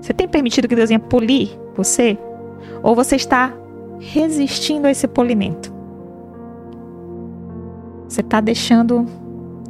Você 0.00 0.14
tem 0.14 0.28
permitido 0.28 0.68
que 0.68 0.76
Deus 0.76 0.90
venha 0.90 1.00
polir 1.00 1.58
você? 1.76 2.16
Ou 2.84 2.94
você 2.94 3.16
está 3.16 3.52
resistindo 3.98 4.86
a 4.86 4.92
esse 4.92 5.08
polimento? 5.08 5.74
Você 8.08 8.20
está 8.20 8.40
deixando. 8.40 9.06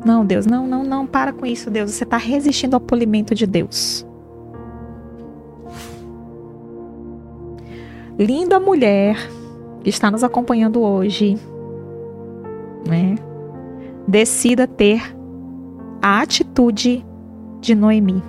Não, 0.04 0.22
Deus, 0.22 0.44
não, 0.44 0.66
não, 0.66 0.84
não, 0.84 1.06
para 1.06 1.32
com 1.32 1.46
isso, 1.46 1.70
Deus. 1.70 1.90
Você 1.92 2.04
está 2.04 2.18
resistindo 2.18 2.74
ao 2.74 2.80
polimento 2.80 3.34
de 3.34 3.46
Deus. 3.46 4.06
Linda 8.20 8.60
mulher 8.60 9.16
que 9.82 9.88
está 9.88 10.10
nos 10.10 10.22
acompanhando 10.22 10.82
hoje, 10.82 11.38
né? 12.86 13.16
Decida 14.06 14.66
ter 14.66 15.16
a 16.02 16.20
atitude 16.20 17.02
de 17.62 17.74
Noemi. 17.74 18.22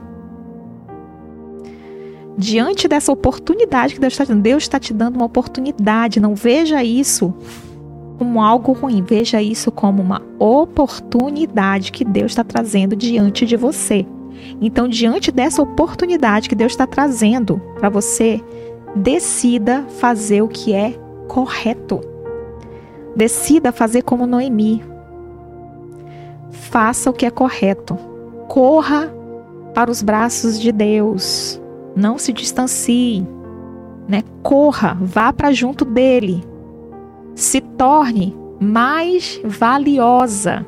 Diante 2.38 2.88
dessa 2.88 3.12
oportunidade 3.12 3.94
que 3.94 4.00
Deus 4.00 4.14
está 4.14 4.26
te 4.26 4.30
dando, 4.30 4.42
Deus 4.42 4.64
está 4.64 4.80
te 4.80 4.94
dando 4.94 5.18
uma 5.18 5.26
oportunidade. 5.26 6.22
Não 6.22 6.36
veja 6.36 6.82
isso 6.82 7.34
como 8.18 8.42
algo 8.42 8.72
ruim, 8.72 9.04
veja 9.04 9.42
isso 9.42 9.74
como 9.74 10.02
uma 10.02 10.22
oportunidade 10.40 11.92
que 11.92 12.06
Deus 12.06 12.32
está 12.32 12.46
trazendo 12.46 12.96
diante 12.96 13.46
de 13.46 13.58
você. 13.58 14.06
Então, 14.62 14.88
diante 14.88 15.34
dessa 15.34 15.62
oportunidade 15.62 16.48
que 16.48 16.56
Deus 16.56 16.72
está 16.72 16.88
trazendo 16.88 17.62
para 17.78 17.90
você, 17.90 18.42
decida 18.96 19.84
fazer 20.00 20.42
o 20.42 20.48
que 20.48 20.74
é 20.74 20.94
correto. 21.28 22.02
Decida 23.16 23.72
fazer 23.72 24.02
como 24.04 24.26
Noemi. 24.26 24.84
Faça 26.50 27.10
o 27.10 27.14
que 27.14 27.26
é 27.26 27.30
correto. 27.30 27.98
Corra 28.48 29.14
para 29.74 29.92
os 29.92 30.02
braços 30.02 30.60
de 30.60 30.72
Deus. 30.72 31.62
Não 31.96 32.18
se 32.18 32.32
distancie, 32.32 33.26
né? 34.08 34.24
Corra, 34.42 34.98
vá 35.02 35.32
para 35.32 35.52
junto 35.52 35.84
dele. 35.84 36.44
Se 37.36 37.62
torne 37.62 38.36
mais 38.60 39.42
valiosa 39.44 40.66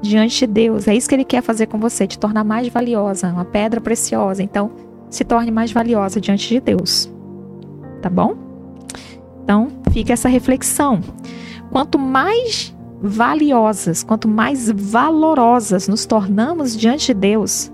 diante 0.00 0.46
de 0.46 0.52
Deus. 0.52 0.88
É 0.88 0.94
isso 0.94 1.08
que 1.08 1.14
ele 1.14 1.24
quer 1.24 1.42
fazer 1.42 1.66
com 1.66 1.78
você, 1.78 2.06
te 2.06 2.18
tornar 2.18 2.44
mais 2.44 2.68
valiosa, 2.68 3.28
uma 3.28 3.44
pedra 3.44 3.80
preciosa. 3.80 4.42
Então, 4.42 4.70
se 5.08 5.24
torne 5.24 5.50
mais 5.50 5.72
valiosa 5.72 6.20
diante 6.20 6.48
de 6.48 6.60
Deus. 6.60 7.12
Tá 8.00 8.08
bom? 8.08 8.36
Então, 9.42 9.68
fica 9.90 10.12
essa 10.12 10.28
reflexão. 10.28 11.00
Quanto 11.70 11.98
mais 11.98 12.74
valiosas, 13.02 14.02
quanto 14.02 14.28
mais 14.28 14.70
valorosas 14.70 15.88
nos 15.88 16.04
tornamos 16.04 16.76
diante 16.76 17.08
de 17.08 17.14
Deus, 17.14 17.72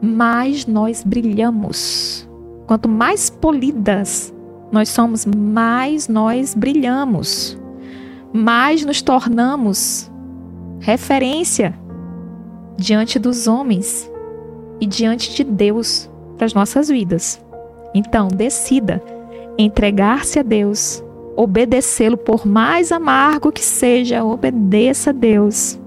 mais 0.00 0.66
nós 0.66 1.02
brilhamos. 1.02 2.28
Quanto 2.66 2.88
mais 2.88 3.28
polidas 3.28 4.32
nós 4.70 4.88
somos, 4.88 5.26
mais 5.26 6.08
nós 6.08 6.54
brilhamos. 6.54 7.58
Mais 8.32 8.84
nos 8.84 9.02
tornamos 9.02 10.10
referência 10.80 11.78
diante 12.76 13.18
dos 13.18 13.46
homens 13.46 14.10
e 14.80 14.86
diante 14.86 15.34
de 15.34 15.44
Deus 15.44 16.10
para 16.36 16.46
as 16.46 16.54
nossas 16.54 16.88
vidas. 16.88 17.42
Então, 17.94 18.28
decida 18.28 19.02
entregar-se 19.58 20.38
a 20.38 20.42
Deus, 20.42 21.02
obedecê-lo 21.36 22.16
por 22.16 22.46
mais 22.46 22.92
amargo 22.92 23.52
que 23.52 23.64
seja, 23.64 24.24
obedeça 24.24 25.10
a 25.10 25.12
Deus. 25.12 25.78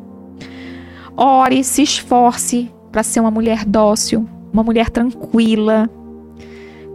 Ore, 1.15 1.63
se 1.63 1.81
esforce 1.81 2.71
para 2.91 3.03
ser 3.03 3.19
uma 3.19 3.31
mulher 3.31 3.65
dócil, 3.65 4.27
uma 4.53 4.63
mulher 4.63 4.89
tranquila. 4.89 5.89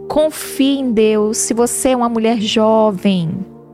Confie 0.07 0.79
em 0.79 0.91
Deus. 0.91 1.37
Se 1.37 1.53
você 1.53 1.89
é 1.89 1.95
uma 1.95 2.09
mulher 2.09 2.39
jovem, 2.39 3.29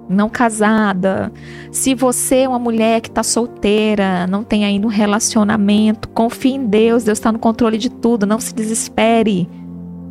não 0.07 0.27
casada, 0.27 1.31
se 1.71 1.93
você 1.93 2.37
é 2.37 2.49
uma 2.49 2.57
mulher 2.57 3.01
que 3.01 3.09
está 3.09 3.21
solteira, 3.21 4.25
não 4.25 4.43
tem 4.43 4.65
ainda 4.65 4.87
um 4.87 4.89
relacionamento, 4.89 6.09
confie 6.09 6.53
em 6.53 6.65
Deus. 6.65 7.03
Deus 7.03 7.19
está 7.19 7.31
no 7.31 7.39
controle 7.39 7.77
de 7.77 7.89
tudo. 7.89 8.25
Não 8.25 8.39
se 8.39 8.53
desespere. 8.53 9.47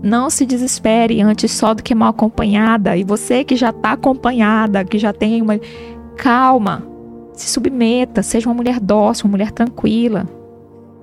Não 0.03 0.31
se 0.31 0.47
desespere 0.47 1.20
antes 1.20 1.51
só 1.51 1.75
do 1.75 1.83
que 1.83 1.95
mal 1.95 2.11
acompanhada. 2.11 2.97
E 2.97 3.05
você 3.05 3.43
que 3.43 3.57
já 3.57 3.70
está 3.70 3.93
acompanhada, 3.93 4.85
que 4.85 4.99
já 4.99 5.12
tem 5.12 5.43
uma. 5.43 5.59
Calma. 6.16 6.87
Se 7.33 7.49
submeta. 7.49 8.23
Seja 8.23 8.49
uma 8.49 8.55
mulher 8.55 8.81
dócil, 8.81 9.27
uma 9.27 9.33
mulher 9.33 9.51
tranquila. 9.51 10.27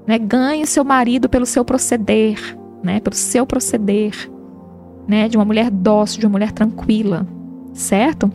Né? 0.07 0.17
Ganhe 0.19 0.65
seu 0.65 0.83
marido 0.83 1.27
pelo 1.27 1.45
seu 1.45 1.65
proceder, 1.65 2.37
né? 2.83 2.99
Pelo 2.99 3.15
seu 3.15 3.45
proceder, 3.45 4.29
né? 5.07 5.27
De 5.27 5.35
uma 5.35 5.45
mulher 5.45 5.71
dócil, 5.71 6.19
de 6.19 6.25
uma 6.25 6.33
mulher 6.33 6.51
tranquila, 6.51 7.27
certo? 7.73 8.31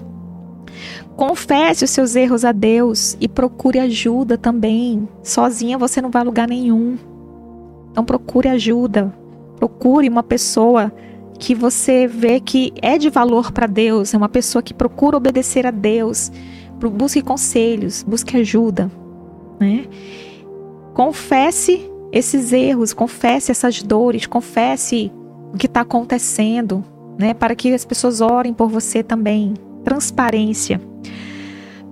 Confesse 1.17 1.85
os 1.85 1.91
seus 1.91 2.17
erros 2.17 2.45
a 2.45 2.53
Deus 2.53 3.17
e 3.21 3.29
procure 3.29 3.79
ajuda 3.79 4.37
também. 4.39 5.09
Sozinha 5.23 5.79
você 5.79 6.01
não 6.01 6.11
vai 6.11 6.23
a 6.23 6.25
lugar 6.25 6.49
nenhum. 6.49 6.97
Então 7.91 8.05
procure 8.05 8.49
ajuda. 8.49 9.13
Procure 9.61 10.09
uma 10.09 10.23
pessoa 10.23 10.91
que 11.39 11.55
você 11.55 12.07
vê 12.07 12.41
que 12.41 12.73
é 12.83 12.99
de 12.99 13.11
valor 13.11 13.53
para 13.53 13.67
Deus, 13.67 14.13
é 14.13 14.17
uma 14.17 14.29
pessoa 14.29 14.63
que 14.63 14.75
procura 14.75 15.17
obedecer 15.17 15.67
a 15.67 15.71
Deus. 15.71 16.33
Busque 16.79 17.21
conselhos, 17.21 18.03
busque 18.03 18.39
ajuda, 18.39 18.91
né? 19.61 19.85
Confesse 20.95 21.91
esses 22.11 22.55
erros, 22.55 22.95
confesse 22.95 23.51
essas 23.51 23.83
dores, 23.83 24.27
confesse 24.27 25.13
o 25.53 25.59
que 25.59 25.67
está 25.67 25.83
acontecendo, 25.83 26.83
né? 27.19 27.35
Para 27.35 27.55
que 27.55 27.75
as 27.75 27.85
pessoas 27.85 28.23
orem 28.23 28.55
por 28.55 28.69
você 28.69 29.03
também. 29.03 29.53
Transparência. 29.85 30.81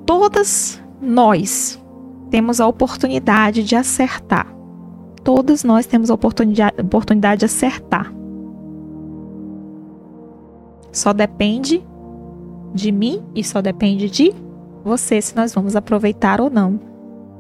Todas 0.07 0.83
nós 1.03 1.79
temos 2.31 2.63
a 2.63 2.67
oportunidade 2.67 3.63
de 3.63 3.77
acertar. 3.77 4.58
Todos 5.29 5.63
nós 5.63 5.85
temos 5.85 6.11
a 6.11 6.15
oportunidade, 6.15 6.81
oportunidade 6.81 7.41
de 7.41 7.45
acertar. 7.45 8.11
Só 10.91 11.13
depende 11.13 11.85
de 12.73 12.91
mim 12.91 13.23
e 13.35 13.45
só 13.45 13.61
depende 13.61 14.09
de 14.09 14.33
você 14.83 15.21
se 15.21 15.37
nós 15.37 15.53
vamos 15.53 15.77
aproveitar 15.77 16.41
ou 16.41 16.49
não 16.49 16.81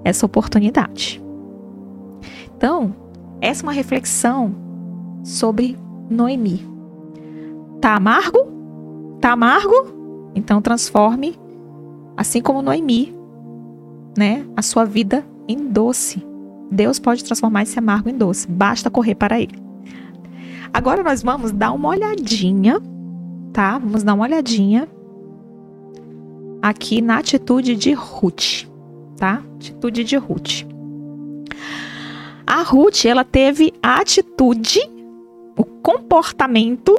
essa 0.04 0.26
oportunidade. 0.26 1.24
Então, 2.54 2.94
essa 3.40 3.62
é 3.62 3.64
uma 3.64 3.72
reflexão 3.72 4.54
sobre 5.24 5.78
Noemi. 6.10 6.68
Tá 7.80 7.96
amargo? 7.96 8.48
Tá 9.18 9.32
amargo? 9.32 10.30
Então 10.34 10.60
transforme, 10.60 11.40
assim 12.18 12.42
como 12.42 12.60
Noemi, 12.60 13.14
né, 14.14 14.46
a 14.54 14.60
sua 14.60 14.84
vida 14.84 15.24
em 15.48 15.70
doce. 15.70 16.27
Deus 16.70 16.98
pode 16.98 17.24
transformar 17.24 17.62
esse 17.62 17.78
amargo 17.78 18.08
em 18.08 18.16
doce. 18.16 18.46
Basta 18.48 18.90
correr 18.90 19.14
para 19.14 19.40
ele. 19.40 19.58
Agora 20.72 21.02
nós 21.02 21.22
vamos 21.22 21.50
dar 21.50 21.72
uma 21.72 21.88
olhadinha, 21.88 22.80
tá? 23.52 23.78
Vamos 23.78 24.02
dar 24.02 24.14
uma 24.14 24.24
olhadinha 24.24 24.86
aqui 26.60 27.00
na 27.00 27.18
atitude 27.18 27.74
de 27.74 27.92
Ruth, 27.92 28.66
tá? 29.16 29.42
Atitude 29.56 30.04
de 30.04 30.16
Ruth. 30.16 30.66
A 32.46 32.62
Ruth, 32.62 33.04
ela 33.04 33.24
teve 33.24 33.72
a 33.82 34.00
atitude, 34.00 34.80
o 35.56 35.64
comportamento 35.64 36.96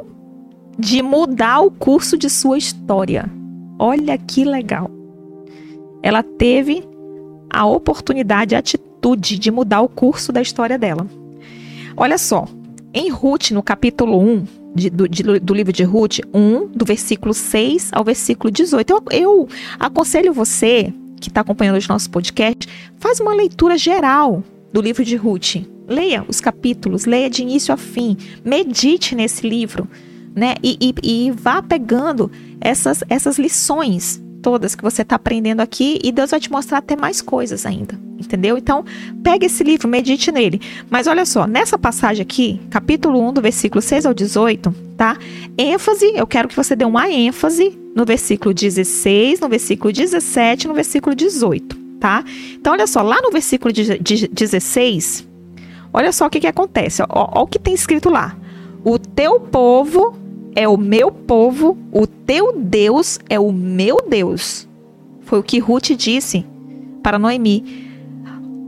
de 0.78 1.02
mudar 1.02 1.60
o 1.60 1.70
curso 1.70 2.16
de 2.16 2.28
sua 2.28 2.58
história. 2.58 3.30
Olha 3.78 4.16
que 4.18 4.44
legal. 4.44 4.90
Ela 6.02 6.22
teve 6.22 6.84
a 7.48 7.66
oportunidade, 7.66 8.54
a 8.54 8.58
atitude 8.58 8.89
de 9.16 9.50
mudar 9.50 9.80
o 9.80 9.88
curso 9.88 10.32
da 10.32 10.42
história 10.42 10.78
dela. 10.78 11.06
Olha 11.96 12.18
só, 12.18 12.46
em 12.92 13.10
Ruth, 13.10 13.50
no 13.50 13.62
capítulo 13.62 14.18
1 14.20 14.44
de, 14.74 14.90
do, 14.90 15.08
de, 15.08 15.22
do, 15.22 15.54
livro 15.54 15.72
de 15.72 15.82
Ruth, 15.82 16.18
1, 16.32 16.68
do 16.68 16.84
versículo 16.84 17.34
6 17.34 17.90
ao 17.92 18.04
versículo 18.04 18.50
18, 18.50 18.90
eu, 18.90 19.04
eu 19.10 19.48
aconselho 19.78 20.32
você 20.32 20.92
que 21.20 21.28
está 21.28 21.42
acompanhando 21.42 21.76
os 21.76 21.86
nossos 21.86 22.08
podcasts, 22.08 22.66
faz 22.98 23.20
uma 23.20 23.34
leitura 23.34 23.76
geral 23.76 24.42
do 24.72 24.80
livro 24.80 25.04
de 25.04 25.16
Ruth. 25.16 25.56
Leia 25.86 26.24
os 26.26 26.40
capítulos, 26.40 27.04
leia 27.04 27.28
de 27.28 27.42
início 27.42 27.74
a 27.74 27.76
fim, 27.76 28.16
medite 28.44 29.14
nesse 29.14 29.46
livro, 29.46 29.88
né? 30.34 30.54
E, 30.62 30.78
e, 30.80 31.26
e 31.26 31.30
vá 31.30 31.60
pegando 31.60 32.30
essas, 32.60 33.02
essas 33.08 33.38
lições 33.38 34.22
todas 34.42 34.74
que 34.74 34.82
você 34.82 35.02
está 35.02 35.16
aprendendo 35.16 35.60
aqui 35.60 35.98
e 36.02 36.10
Deus 36.10 36.30
vai 36.30 36.40
te 36.40 36.50
mostrar 36.50 36.78
até 36.78 36.96
mais 36.96 37.20
coisas 37.20 37.64
ainda, 37.66 37.98
entendeu? 38.18 38.56
Então, 38.56 38.84
pegue 39.22 39.46
esse 39.46 39.62
livro, 39.62 39.88
medite 39.88 40.32
nele. 40.32 40.60
Mas 40.88 41.06
olha 41.06 41.24
só, 41.24 41.46
nessa 41.46 41.78
passagem 41.78 42.22
aqui, 42.22 42.60
capítulo 42.70 43.20
1, 43.28 43.34
do 43.34 43.42
versículo 43.42 43.80
6 43.82 44.06
ao 44.06 44.14
18, 44.14 44.74
tá? 44.96 45.16
ênfase, 45.56 46.12
eu 46.14 46.26
quero 46.26 46.48
que 46.48 46.56
você 46.56 46.74
dê 46.74 46.84
uma 46.84 47.10
ênfase 47.10 47.78
no 47.94 48.04
versículo 48.04 48.54
16, 48.54 49.40
no 49.40 49.48
versículo 49.48 49.92
17, 49.92 50.68
no 50.68 50.74
versículo 50.74 51.14
18, 51.14 51.76
tá? 51.98 52.24
Então, 52.54 52.72
olha 52.72 52.86
só, 52.86 53.02
lá 53.02 53.20
no 53.22 53.30
versículo 53.30 53.72
16, 53.72 55.26
olha 55.92 56.12
só 56.12 56.26
o 56.26 56.30
que, 56.30 56.40
que 56.40 56.46
acontece. 56.46 57.02
Olha 57.08 57.42
o 57.42 57.46
que 57.46 57.58
tem 57.58 57.74
escrito 57.74 58.08
lá. 58.08 58.36
O 58.84 58.98
teu 58.98 59.38
povo 59.38 60.19
é 60.54 60.68
o 60.68 60.76
meu 60.76 61.10
povo, 61.10 61.78
o 61.92 62.06
teu 62.06 62.54
Deus 62.56 63.18
é 63.28 63.38
o 63.38 63.52
meu 63.52 63.98
Deus. 64.08 64.68
Foi 65.22 65.38
o 65.38 65.42
que 65.42 65.58
Ruth 65.58 65.90
disse 65.96 66.44
para 67.02 67.18
Noemi. 67.18 67.88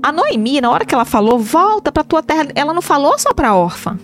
A 0.02 0.10
Noemi, 0.10 0.60
na 0.60 0.70
hora 0.70 0.84
que 0.84 0.94
ela 0.94 1.04
falou, 1.04 1.38
volta 1.38 1.92
para 1.92 2.04
tua 2.04 2.22
terra, 2.22 2.48
ela 2.54 2.72
não 2.72 2.82
falou 2.82 3.18
só 3.18 3.32
para 3.32 3.50
a 3.50 3.56
órfã. 3.56 3.98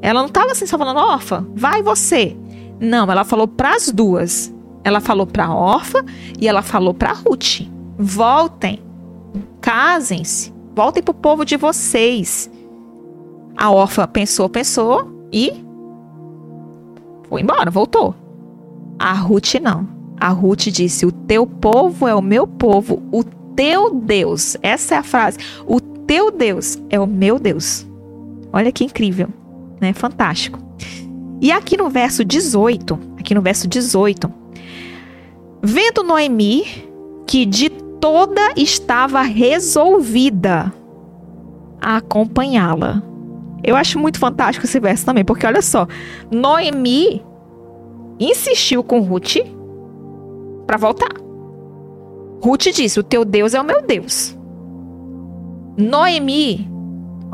Ela 0.00 0.20
não 0.20 0.28
estava 0.28 0.52
assim 0.52 0.66
só 0.66 0.76
falando, 0.76 0.98
órfã, 0.98 1.46
vai 1.54 1.82
você. 1.82 2.36
Não, 2.78 3.10
ela 3.10 3.24
falou 3.24 3.48
para 3.48 3.74
as 3.74 3.90
duas. 3.90 4.52
Ela 4.82 5.00
falou 5.00 5.26
para 5.26 5.46
a 5.46 5.54
órfã 5.54 6.04
e 6.38 6.46
ela 6.46 6.60
falou 6.60 6.92
para 6.92 7.12
Ruth: 7.12 7.62
voltem, 7.98 8.80
casem-se, 9.62 10.52
voltem 10.74 11.02
para 11.02 11.12
o 11.12 11.14
povo 11.14 11.44
de 11.44 11.56
vocês. 11.56 12.50
A 13.56 13.70
órfã 13.70 14.06
pensou, 14.06 14.48
pensou 14.48 15.26
e 15.32 15.63
foi 17.28 17.42
embora, 17.42 17.70
voltou. 17.70 18.14
A 18.98 19.12
Ruth 19.12 19.54
não. 19.62 19.88
A 20.18 20.28
Ruth 20.28 20.68
disse: 20.68 21.04
O 21.04 21.12
teu 21.12 21.46
povo 21.46 22.06
é 22.06 22.14
o 22.14 22.22
meu 22.22 22.46
povo, 22.46 23.02
o 23.12 23.24
teu 23.54 23.92
Deus. 23.92 24.56
Essa 24.62 24.94
é 24.94 24.98
a 24.98 25.02
frase. 25.02 25.38
O 25.66 25.80
teu 25.80 26.30
Deus 26.30 26.78
é 26.90 26.98
o 27.00 27.06
meu 27.06 27.38
Deus. 27.38 27.86
Olha 28.52 28.70
que 28.70 28.84
incrível 28.84 29.28
né? 29.84 29.92
Fantástico. 29.92 30.58
E 31.40 31.52
aqui 31.52 31.76
no 31.76 31.90
verso 31.90 32.24
18, 32.24 32.98
aqui 33.18 33.34
no 33.34 33.42
verso 33.42 33.68
18, 33.68 34.32
vendo 35.62 36.02
Noemi 36.02 36.64
que 37.26 37.44
de 37.44 37.68
toda 37.68 38.52
estava 38.56 39.20
resolvida 39.22 40.72
a 41.80 41.96
acompanhá-la. 41.96 43.02
Eu 43.64 43.76
acho 43.76 43.98
muito 43.98 44.18
fantástico 44.18 44.66
esse 44.66 44.78
verso 44.78 45.06
também, 45.06 45.24
porque 45.24 45.46
olha 45.46 45.62
só, 45.62 45.86
Noemi 46.30 47.22
insistiu 48.20 48.84
com 48.84 49.00
Ruth 49.00 49.36
para 50.66 50.76
voltar. 50.76 51.12
Ruth 52.42 52.64
disse: 52.74 53.00
"O 53.00 53.02
teu 53.02 53.24
Deus 53.24 53.54
é 53.54 53.60
o 53.60 53.64
meu 53.64 53.82
Deus". 53.82 54.36
Noemi 55.76 56.74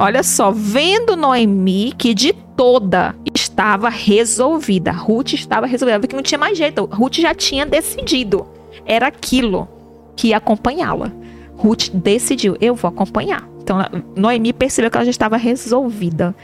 Olha 0.02 0.22
só, 0.22 0.50
vendo 0.50 1.14
Noemi 1.14 1.92
que 1.92 2.14
de 2.14 2.32
toda 2.32 3.14
estava 3.34 3.90
resolvida. 3.90 4.90
Ruth 4.90 5.34
estava 5.34 5.66
resolvida, 5.66 6.06
que 6.06 6.16
não 6.16 6.22
tinha 6.22 6.38
mais 6.38 6.56
jeito. 6.56 6.86
Ruth 6.86 7.16
já 7.16 7.34
tinha 7.34 7.66
decidido. 7.66 8.46
Era 8.86 9.08
aquilo 9.08 9.68
que 10.16 10.28
ia 10.28 10.38
acompanhá-la. 10.38 11.12
Ruth 11.54 11.90
decidiu, 11.92 12.56
eu 12.62 12.74
vou 12.74 12.88
acompanhar. 12.88 13.46
Então, 13.70 14.02
Noemi 14.16 14.52
percebeu 14.52 14.90
que 14.90 14.96
ela 14.96 15.04
já 15.04 15.12
estava 15.12 15.36
resolvida. 15.36 16.34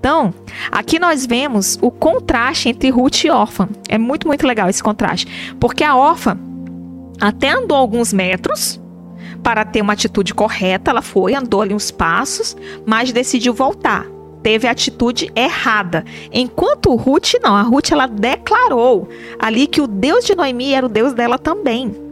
Então, 0.00 0.32
aqui 0.72 0.98
nós 0.98 1.26
vemos 1.26 1.78
o 1.82 1.90
contraste 1.90 2.70
entre 2.70 2.88
Ruth 2.88 3.24
e 3.24 3.30
órfã. 3.30 3.68
É 3.86 3.98
muito, 3.98 4.26
muito 4.26 4.46
legal 4.46 4.70
esse 4.70 4.82
contraste. 4.82 5.54
Porque 5.60 5.84
a 5.84 5.94
órfã 5.94 6.38
até 7.20 7.50
andou 7.50 7.76
alguns 7.76 8.14
metros, 8.14 8.80
para 9.42 9.62
ter 9.62 9.82
uma 9.82 9.92
atitude 9.92 10.32
correta, 10.32 10.90
ela 10.90 11.02
foi, 11.02 11.34
andou 11.34 11.60
ali 11.60 11.74
uns 11.74 11.90
passos, 11.90 12.56
mas 12.86 13.12
decidiu 13.12 13.52
voltar. 13.52 14.06
Teve 14.42 14.66
a 14.66 14.70
atitude 14.70 15.30
errada. 15.36 16.02
Enquanto 16.32 16.94
Ruth 16.94 17.34
não, 17.42 17.54
a 17.54 17.62
Ruth 17.62 17.92
ela 17.92 18.06
declarou 18.06 19.06
ali 19.38 19.66
que 19.66 19.82
o 19.82 19.86
Deus 19.86 20.24
de 20.24 20.34
Noemi 20.34 20.72
era 20.72 20.86
o 20.86 20.88
Deus 20.88 21.12
dela 21.12 21.38
também. 21.38 22.03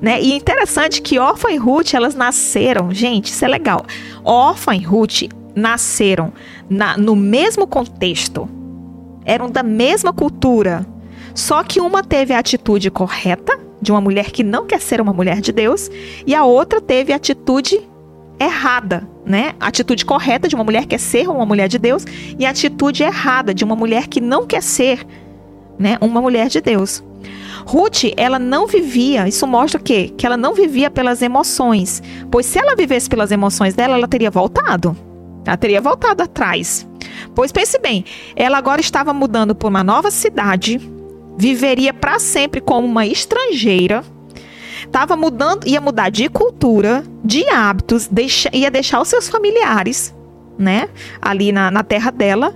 Né? 0.00 0.20
E 0.20 0.32
é 0.32 0.36
interessante 0.36 1.02
que 1.02 1.18
Orfa 1.18 1.50
e 1.50 1.56
Ruth 1.56 1.94
elas 1.94 2.14
nasceram, 2.14 2.92
gente, 2.92 3.26
isso 3.26 3.44
é 3.44 3.48
legal. 3.48 3.84
Orfa 4.24 4.74
e 4.74 4.80
Ruth 4.80 5.22
nasceram 5.54 6.32
na, 6.68 6.96
no 6.96 7.14
mesmo 7.14 7.66
contexto, 7.66 8.48
eram 9.24 9.50
da 9.50 9.62
mesma 9.62 10.12
cultura, 10.12 10.86
só 11.34 11.62
que 11.62 11.80
uma 11.80 12.02
teve 12.02 12.32
a 12.32 12.38
atitude 12.38 12.90
correta 12.90 13.58
de 13.80 13.90
uma 13.90 14.00
mulher 14.00 14.30
que 14.30 14.42
não 14.42 14.66
quer 14.66 14.80
ser 14.80 15.00
uma 15.00 15.12
mulher 15.12 15.40
de 15.40 15.52
Deus, 15.52 15.90
e 16.26 16.34
a 16.34 16.44
outra 16.44 16.80
teve 16.80 17.12
a 17.12 17.16
atitude 17.16 17.80
errada, 18.38 19.06
né? 19.24 19.54
A 19.60 19.68
atitude 19.68 20.04
correta 20.04 20.48
de 20.48 20.54
uma 20.54 20.64
mulher 20.64 20.82
que 20.82 20.88
quer 20.88 21.00
ser 21.00 21.28
uma 21.28 21.44
mulher 21.44 21.68
de 21.68 21.78
Deus 21.78 22.04
e 22.38 22.46
a 22.46 22.50
atitude 22.50 23.02
errada 23.02 23.52
de 23.52 23.64
uma 23.64 23.76
mulher 23.76 24.06
que 24.06 24.20
não 24.20 24.46
quer 24.46 24.62
ser, 24.62 25.06
né, 25.78 25.98
uma 26.00 26.20
mulher 26.20 26.48
de 26.48 26.60
Deus. 26.60 27.02
Ruth, 27.66 28.04
ela 28.16 28.38
não 28.38 28.66
vivia, 28.66 29.28
isso 29.28 29.46
mostra 29.46 29.80
o 29.80 29.82
quê? 29.82 30.12
Que 30.16 30.26
ela 30.26 30.36
não 30.36 30.54
vivia 30.54 30.90
pelas 30.90 31.22
emoções, 31.22 32.02
pois 32.30 32.46
se 32.46 32.58
ela 32.58 32.74
vivesse 32.74 33.08
pelas 33.08 33.30
emoções 33.30 33.74
dela, 33.74 33.94
ela 33.94 34.08
teria 34.08 34.30
voltado. 34.30 34.96
Ela 35.44 35.56
teria 35.56 35.80
voltado 35.80 36.22
atrás. 36.22 36.86
Pois 37.34 37.52
pense 37.52 37.78
bem, 37.78 38.04
ela 38.36 38.58
agora 38.58 38.80
estava 38.80 39.12
mudando 39.12 39.54
para 39.54 39.68
uma 39.68 39.84
nova 39.84 40.10
cidade, 40.10 40.80
viveria 41.36 41.92
para 41.92 42.18
sempre 42.18 42.60
como 42.60 42.86
uma 42.86 43.06
estrangeira, 43.06 44.04
estava 44.84 45.16
mudando, 45.16 45.66
ia 45.66 45.80
mudar 45.80 46.10
de 46.10 46.28
cultura, 46.28 47.04
de 47.24 47.48
hábitos, 47.48 48.08
deixa, 48.08 48.50
ia 48.52 48.70
deixar 48.70 49.00
os 49.00 49.08
seus 49.08 49.28
familiares, 49.28 50.14
né, 50.58 50.88
ali 51.20 51.52
na, 51.52 51.70
na 51.70 51.82
terra 51.82 52.10
dela. 52.10 52.54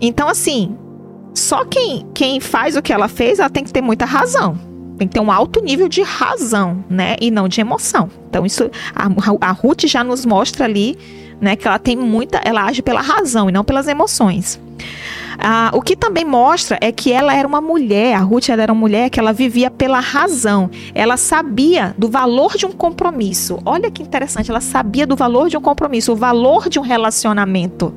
Então, 0.00 0.28
assim, 0.28 0.76
só 1.34 1.64
quem, 1.64 2.06
quem 2.14 2.40
faz 2.40 2.76
o 2.76 2.82
que 2.82 2.92
ela 2.92 3.08
fez, 3.08 3.38
ela 3.38 3.50
tem 3.50 3.64
que 3.64 3.72
ter 3.72 3.80
muita 3.80 4.04
razão. 4.04 4.58
Tem 4.98 5.08
que 5.08 5.14
ter 5.14 5.20
um 5.20 5.32
alto 5.32 5.62
nível 5.62 5.88
de 5.88 6.02
razão, 6.02 6.84
né? 6.88 7.16
E 7.20 7.30
não 7.30 7.48
de 7.48 7.60
emoção. 7.60 8.10
Então, 8.28 8.44
isso 8.44 8.70
a, 8.94 9.08
a 9.48 9.52
Ruth 9.52 9.86
já 9.86 10.04
nos 10.04 10.26
mostra 10.26 10.66
ali, 10.66 10.98
né? 11.40 11.56
Que 11.56 11.66
ela 11.66 11.78
tem 11.78 11.96
muita. 11.96 12.38
Ela 12.44 12.64
age 12.64 12.82
pela 12.82 13.00
razão 13.00 13.48
e 13.48 13.52
não 13.52 13.64
pelas 13.64 13.88
emoções. 13.88 14.60
Ah, 15.42 15.70
o 15.72 15.80
que 15.80 15.96
também 15.96 16.24
mostra 16.24 16.76
é 16.82 16.92
que 16.92 17.10
ela 17.10 17.34
era 17.34 17.48
uma 17.48 17.62
mulher, 17.62 18.14
a 18.14 18.18
Ruth 18.18 18.50
era 18.50 18.70
uma 18.70 18.78
mulher 18.78 19.08
que 19.08 19.18
ela 19.18 19.32
vivia 19.32 19.70
pela 19.70 19.98
razão. 19.98 20.70
Ela 20.94 21.16
sabia 21.16 21.94
do 21.96 22.08
valor 22.08 22.56
de 22.56 22.66
um 22.66 22.72
compromisso. 22.72 23.58
Olha 23.64 23.90
que 23.90 24.02
interessante, 24.02 24.50
ela 24.50 24.60
sabia 24.60 25.06
do 25.06 25.16
valor 25.16 25.48
de 25.48 25.56
um 25.56 25.60
compromisso, 25.60 26.12
o 26.12 26.16
valor 26.16 26.68
de 26.68 26.78
um 26.78 26.82
relacionamento, 26.82 27.94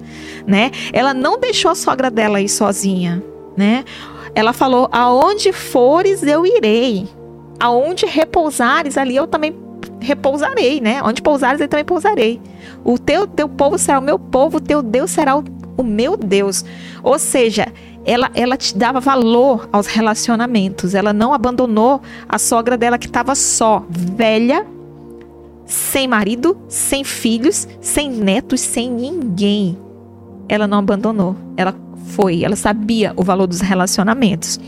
né? 0.48 0.72
Ela 0.94 1.14
não 1.14 1.38
deixou 1.38 1.72
a 1.72 1.76
sogra 1.76 2.10
dela 2.10 2.40
ir 2.40 2.48
sozinha, 2.48 3.22
né? 3.58 3.84
Ela 4.34 4.54
falou: 4.54 4.88
"Aonde 4.92 5.52
fores 5.52 6.24
eu 6.24 6.46
irei. 6.46 7.08
Aonde 7.60 8.06
repousares 8.06 8.98
ali 8.98 9.16
eu 9.16 9.28
também 9.28 9.54
repousarei, 10.00 10.80
né? 10.80 11.02
Onde 11.04 11.22
pousares 11.22 11.60
eu 11.60 11.68
também 11.68 11.86
pousarei. 11.86 12.42
O 12.84 12.98
teu 12.98 13.28
teu 13.28 13.50
povo 13.50 13.78
será 13.78 14.00
o 14.00 14.02
meu 14.02 14.18
povo, 14.18 14.58
o 14.58 14.62
teu 14.62 14.82
Deus 14.82 15.12
será 15.12 15.36
o 15.36 15.44
o 15.78 15.84
meu 15.84 16.18
Deus. 16.18 16.64
Ou 17.02 17.18
seja, 17.18 17.68
ela, 18.06 18.30
ela 18.34 18.58
te 18.58 18.78
dava 18.78 19.00
valor 19.00 19.68
aos 19.72 19.88
relacionamentos. 19.88 20.94
Ela 20.94 21.14
não 21.14 21.34
abandonou 21.34 22.02
a 22.28 22.38
sogra 22.38 22.78
dela 22.78 22.98
que 22.98 23.08
estava 23.08 23.36
só, 23.36 23.86
velha, 23.90 24.66
sem 25.66 26.08
marido, 26.08 26.58
sem 26.68 27.04
filhos, 27.04 27.68
sem 27.82 28.10
netos, 28.10 28.62
sem 28.62 28.92
ninguém. 28.92 29.78
Ela 30.48 30.68
não 30.68 30.80
abandonou. 30.80 31.36
Ela 31.56 31.74
foi, 32.04 32.44
ela 32.44 32.56
sabia 32.56 33.14
o 33.16 33.24
valor 33.24 33.48
dos 33.48 33.62
relacionamentos. 33.62 34.60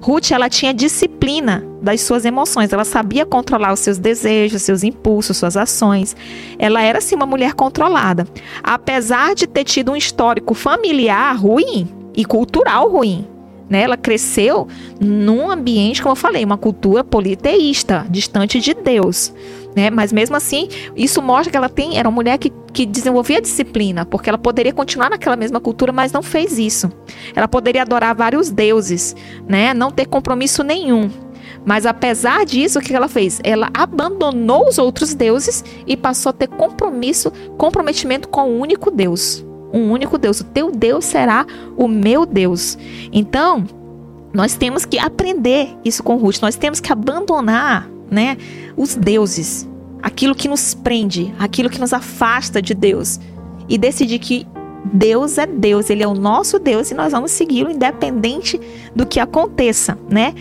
Ruth, 0.00 0.30
ela 0.30 0.48
tinha 0.48 0.74
disciplina 0.74 1.64
das 1.80 2.02
suas 2.02 2.24
emoções, 2.24 2.72
ela 2.72 2.84
sabia 2.84 3.24
controlar 3.24 3.72
os 3.72 3.80
seus 3.80 3.98
desejos, 3.98 4.62
seus 4.62 4.82
impulsos, 4.82 5.36
suas 5.36 5.56
ações. 5.56 6.14
Ela 6.58 6.82
era 6.82 7.00
sim 7.00 7.14
uma 7.14 7.26
mulher 7.26 7.54
controlada, 7.54 8.26
apesar 8.62 9.34
de 9.34 9.46
ter 9.46 9.64
tido 9.64 9.92
um 9.92 9.96
histórico 9.96 10.54
familiar 10.54 11.36
ruim 11.36 11.88
e 12.14 12.24
cultural 12.24 12.90
ruim. 12.90 13.26
Né? 13.68 13.82
Ela 13.82 13.96
cresceu 13.96 14.68
num 15.00 15.50
ambiente, 15.50 16.02
como 16.02 16.12
eu 16.12 16.16
falei, 16.16 16.44
uma 16.44 16.58
cultura 16.58 17.02
politeísta, 17.02 18.06
distante 18.10 18.60
de 18.60 18.74
Deus. 18.74 19.32
Né? 19.74 19.90
Mas 19.90 20.12
mesmo 20.12 20.36
assim, 20.36 20.68
isso 20.94 21.20
mostra 21.20 21.50
que 21.50 21.56
ela 21.56 21.68
tem, 21.68 21.98
era 21.98 22.08
uma 22.08 22.14
mulher 22.14 22.38
que, 22.38 22.52
que 22.72 22.86
desenvolvia 22.86 23.40
disciplina, 23.40 24.04
porque 24.06 24.28
ela 24.28 24.38
poderia 24.38 24.72
continuar 24.72 25.10
naquela 25.10 25.36
mesma 25.36 25.60
cultura, 25.60 25.92
mas 25.92 26.12
não 26.12 26.22
fez 26.22 26.58
isso. 26.58 26.90
Ela 27.34 27.48
poderia 27.48 27.82
adorar 27.82 28.14
vários 28.14 28.50
deuses, 28.50 29.16
né? 29.48 29.74
Não 29.74 29.90
ter 29.90 30.06
compromisso 30.06 30.62
nenhum. 30.62 31.10
Mas 31.64 31.86
apesar 31.86 32.44
disso, 32.44 32.78
o 32.78 32.82
que 32.82 32.94
ela 32.94 33.08
fez? 33.08 33.40
Ela 33.42 33.70
abandonou 33.74 34.68
os 34.68 34.78
outros 34.78 35.14
deuses 35.14 35.64
e 35.86 35.96
passou 35.96 36.30
a 36.30 36.32
ter 36.32 36.48
compromisso, 36.48 37.32
comprometimento 37.56 38.28
com 38.28 38.50
o 38.50 38.60
único 38.60 38.90
Deus. 38.90 39.44
Um 39.72 39.90
único 39.90 40.18
Deus. 40.18 40.40
O 40.40 40.44
teu 40.44 40.70
Deus 40.70 41.04
será 41.04 41.46
o 41.76 41.88
meu 41.88 42.24
Deus. 42.26 42.78
Então, 43.12 43.64
nós 44.32 44.54
temos 44.54 44.84
que 44.84 44.98
aprender 44.98 45.76
isso 45.84 46.02
com 46.02 46.16
Ruth. 46.16 46.40
Nós 46.42 46.54
temos 46.54 46.80
que 46.80 46.92
abandonar 46.92 47.88
né, 48.14 48.38
os 48.76 48.94
deuses. 48.94 49.68
aquilo 50.02 50.34
que 50.34 50.48
nos 50.48 50.74
prende, 50.74 51.34
aquilo 51.38 51.70
que 51.70 51.80
nos 51.80 51.92
afasta 51.92 52.60
de 52.60 52.74
Deus 52.74 53.18
e 53.68 53.78
decidir 53.78 54.18
que 54.18 54.46
Deus 54.84 55.38
é 55.38 55.46
Deus, 55.46 55.88
ele 55.88 56.02
é 56.02 56.06
o 56.06 56.12
nosso 56.12 56.58
Deus 56.58 56.90
e 56.90 56.94
nós 56.94 57.12
vamos 57.12 57.30
segui-lo 57.30 57.70
independente 57.70 58.60
do 58.94 59.06
que 59.06 59.18
aconteça, 59.18 59.98
né? 60.10 60.34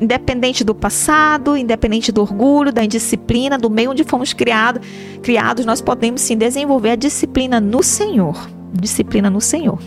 Independente 0.00 0.64
do 0.64 0.74
passado, 0.74 1.54
independente 1.58 2.10
do 2.10 2.22
orgulho, 2.22 2.72
da 2.72 2.82
indisciplina, 2.82 3.58
do 3.58 3.68
meio 3.68 3.90
onde 3.90 4.02
fomos 4.02 4.32
criado, 4.32 4.80
criados, 5.22 5.66
nós 5.66 5.82
podemos 5.82 6.22
sim 6.22 6.38
desenvolver 6.38 6.92
a 6.92 6.96
disciplina 6.96 7.60
no 7.60 7.82
Senhor. 7.82 8.48
Disciplina 8.72 9.28
no 9.28 9.42
Senhor. 9.42 9.78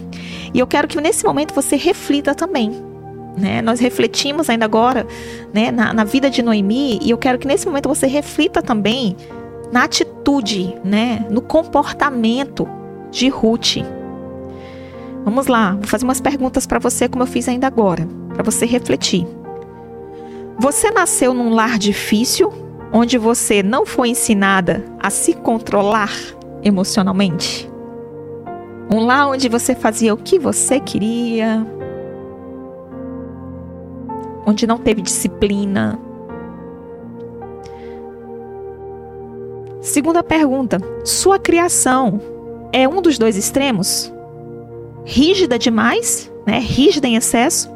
E 0.53 0.59
eu 0.59 0.67
quero 0.67 0.87
que 0.87 1.01
nesse 1.01 1.25
momento 1.25 1.55
você 1.55 1.75
reflita 1.75 2.35
também. 2.35 2.92
Né? 3.37 3.61
Nós 3.61 3.79
refletimos 3.79 4.49
ainda 4.49 4.65
agora 4.65 5.07
né, 5.53 5.71
na, 5.71 5.93
na 5.93 6.03
vida 6.03 6.29
de 6.29 6.43
Noemi 6.43 6.99
e 7.01 7.09
eu 7.09 7.17
quero 7.17 7.39
que 7.39 7.47
nesse 7.47 7.65
momento 7.65 7.89
você 7.89 8.05
reflita 8.05 8.61
também 8.61 9.15
na 9.71 9.85
atitude, 9.85 10.75
né, 10.83 11.25
no 11.31 11.41
comportamento 11.41 12.67
de 13.09 13.27
Ruth. 13.29 13.77
Vamos 15.25 15.47
lá, 15.47 15.73
vou 15.73 15.87
fazer 15.87 16.03
umas 16.03 16.21
perguntas 16.21 16.67
para 16.67 16.77
você, 16.77 17.09
como 17.09 17.23
eu 17.23 17.27
fiz 17.27 17.47
ainda 17.47 17.65
agora, 17.65 18.07
para 18.33 18.43
você 18.43 18.65
refletir. 18.65 19.25
Você 20.59 20.91
nasceu 20.91 21.33
num 21.33 21.55
lar 21.55 21.79
difícil, 21.79 22.53
onde 22.91 23.17
você 23.17 23.63
não 23.63 23.85
foi 23.85 24.09
ensinada 24.09 24.85
a 24.99 25.09
se 25.09 25.33
controlar 25.33 26.11
emocionalmente? 26.61 27.69
Um 28.91 29.05
lar 29.05 29.29
onde 29.29 29.49
você 29.49 29.73
fazia 29.73 30.13
o 30.13 30.17
que 30.17 30.37
você 30.37 30.79
queria, 30.79 31.65
onde 34.45 34.67
não 34.67 34.77
teve 34.77 35.01
disciplina. 35.01 35.99
Segunda 39.81 40.23
pergunta: 40.23 40.79
sua 41.03 41.37
criação 41.37 42.19
é 42.71 42.87
um 42.87 43.01
dos 43.01 43.17
dois 43.17 43.37
extremos? 43.37 44.11
Rígida 45.05 45.59
demais, 45.59 46.31
né? 46.47 46.59
Rígida 46.59 47.07
em 47.07 47.15
excesso 47.15 47.69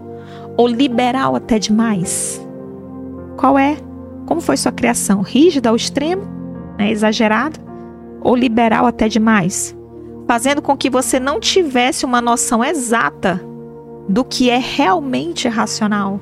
ou 0.56 0.68
liberal 0.68 1.36
até 1.36 1.60
demais? 1.60 2.42
Qual 3.38 3.58
é? 3.58 3.78
Como 4.26 4.42
foi 4.42 4.58
sua 4.58 4.72
criação? 4.72 5.22
Rígida 5.22 5.70
ao 5.70 5.76
extremo, 5.76 6.24
né? 6.78 6.90
exagerada 6.90 7.60
ou 8.22 8.36
liberal 8.36 8.86
até 8.86 9.08
demais? 9.08 9.76
Fazendo 10.26 10.62
com 10.62 10.76
que 10.76 10.90
você 10.90 11.20
não 11.20 11.40
tivesse 11.40 12.06
uma 12.06 12.22
noção 12.22 12.64
exata 12.64 13.42
do 14.10 14.24
que 14.24 14.50
é 14.50 14.58
realmente 14.58 15.48
racional. 15.48 16.20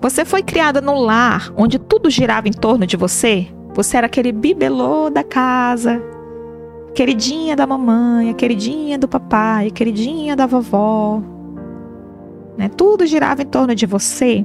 Você 0.00 0.24
foi 0.24 0.42
criada 0.42 0.80
no 0.80 0.94
lar 0.94 1.52
onde 1.56 1.76
tudo 1.76 2.08
girava 2.08 2.46
em 2.46 2.52
torno 2.52 2.86
de 2.86 2.96
você? 2.96 3.48
Você 3.74 3.96
era 3.96 4.06
aquele 4.06 4.30
bibelô 4.30 5.10
da 5.10 5.24
casa, 5.24 6.00
queridinha 6.94 7.56
da 7.56 7.66
mamãe, 7.66 8.32
queridinha 8.34 8.96
do 8.96 9.08
papai, 9.08 9.72
queridinha 9.72 10.36
da 10.36 10.46
vovó. 10.46 11.20
Né? 12.56 12.68
Tudo 12.68 13.06
girava 13.06 13.42
em 13.42 13.46
torno 13.46 13.74
de 13.74 13.86
você. 13.86 14.44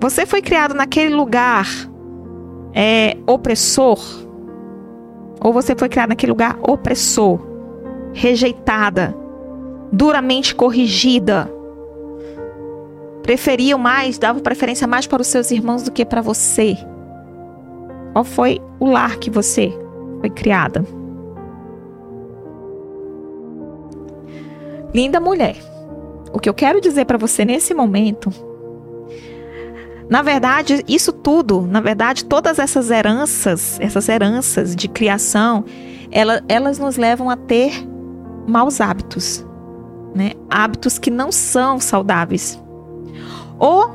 Você 0.00 0.24
foi 0.24 0.40
criado 0.40 0.72
naquele 0.72 1.12
lugar 1.12 1.66
é, 2.72 3.16
opressor? 3.26 3.98
Ou 5.40 5.52
você 5.52 5.74
foi 5.74 5.88
criado 5.88 6.10
naquele 6.10 6.30
lugar 6.30 6.56
opressor, 6.62 7.40
rejeitada, 8.12 9.16
duramente 9.92 10.54
corrigida? 10.54 11.57
Preferiam 13.28 13.78
mais, 13.78 14.16
davam 14.16 14.40
preferência 14.40 14.86
mais 14.86 15.06
para 15.06 15.20
os 15.20 15.28
seus 15.28 15.50
irmãos 15.50 15.82
do 15.82 15.92
que 15.92 16.02
para 16.02 16.22
você? 16.22 16.78
Qual 18.14 18.24
foi 18.24 18.58
o 18.80 18.86
lar 18.86 19.18
que 19.18 19.28
você 19.28 19.70
foi 20.20 20.30
criada? 20.30 20.82
Linda 24.94 25.20
mulher, 25.20 25.56
o 26.32 26.40
que 26.40 26.48
eu 26.48 26.54
quero 26.54 26.80
dizer 26.80 27.04
para 27.04 27.18
você 27.18 27.44
nesse 27.44 27.74
momento, 27.74 28.32
na 30.08 30.22
verdade, 30.22 30.82
isso 30.88 31.12
tudo, 31.12 31.60
na 31.60 31.82
verdade, 31.82 32.24
todas 32.24 32.58
essas 32.58 32.90
heranças, 32.90 33.78
essas 33.78 34.08
heranças 34.08 34.74
de 34.74 34.88
criação, 34.88 35.66
ela, 36.10 36.42
elas 36.48 36.78
nos 36.78 36.96
levam 36.96 37.28
a 37.28 37.36
ter 37.36 37.74
maus 38.46 38.80
hábitos, 38.80 39.44
né? 40.14 40.30
Hábitos 40.48 40.98
que 40.98 41.10
não 41.10 41.30
são 41.30 41.78
saudáveis. 41.78 42.58
Ou 43.58 43.90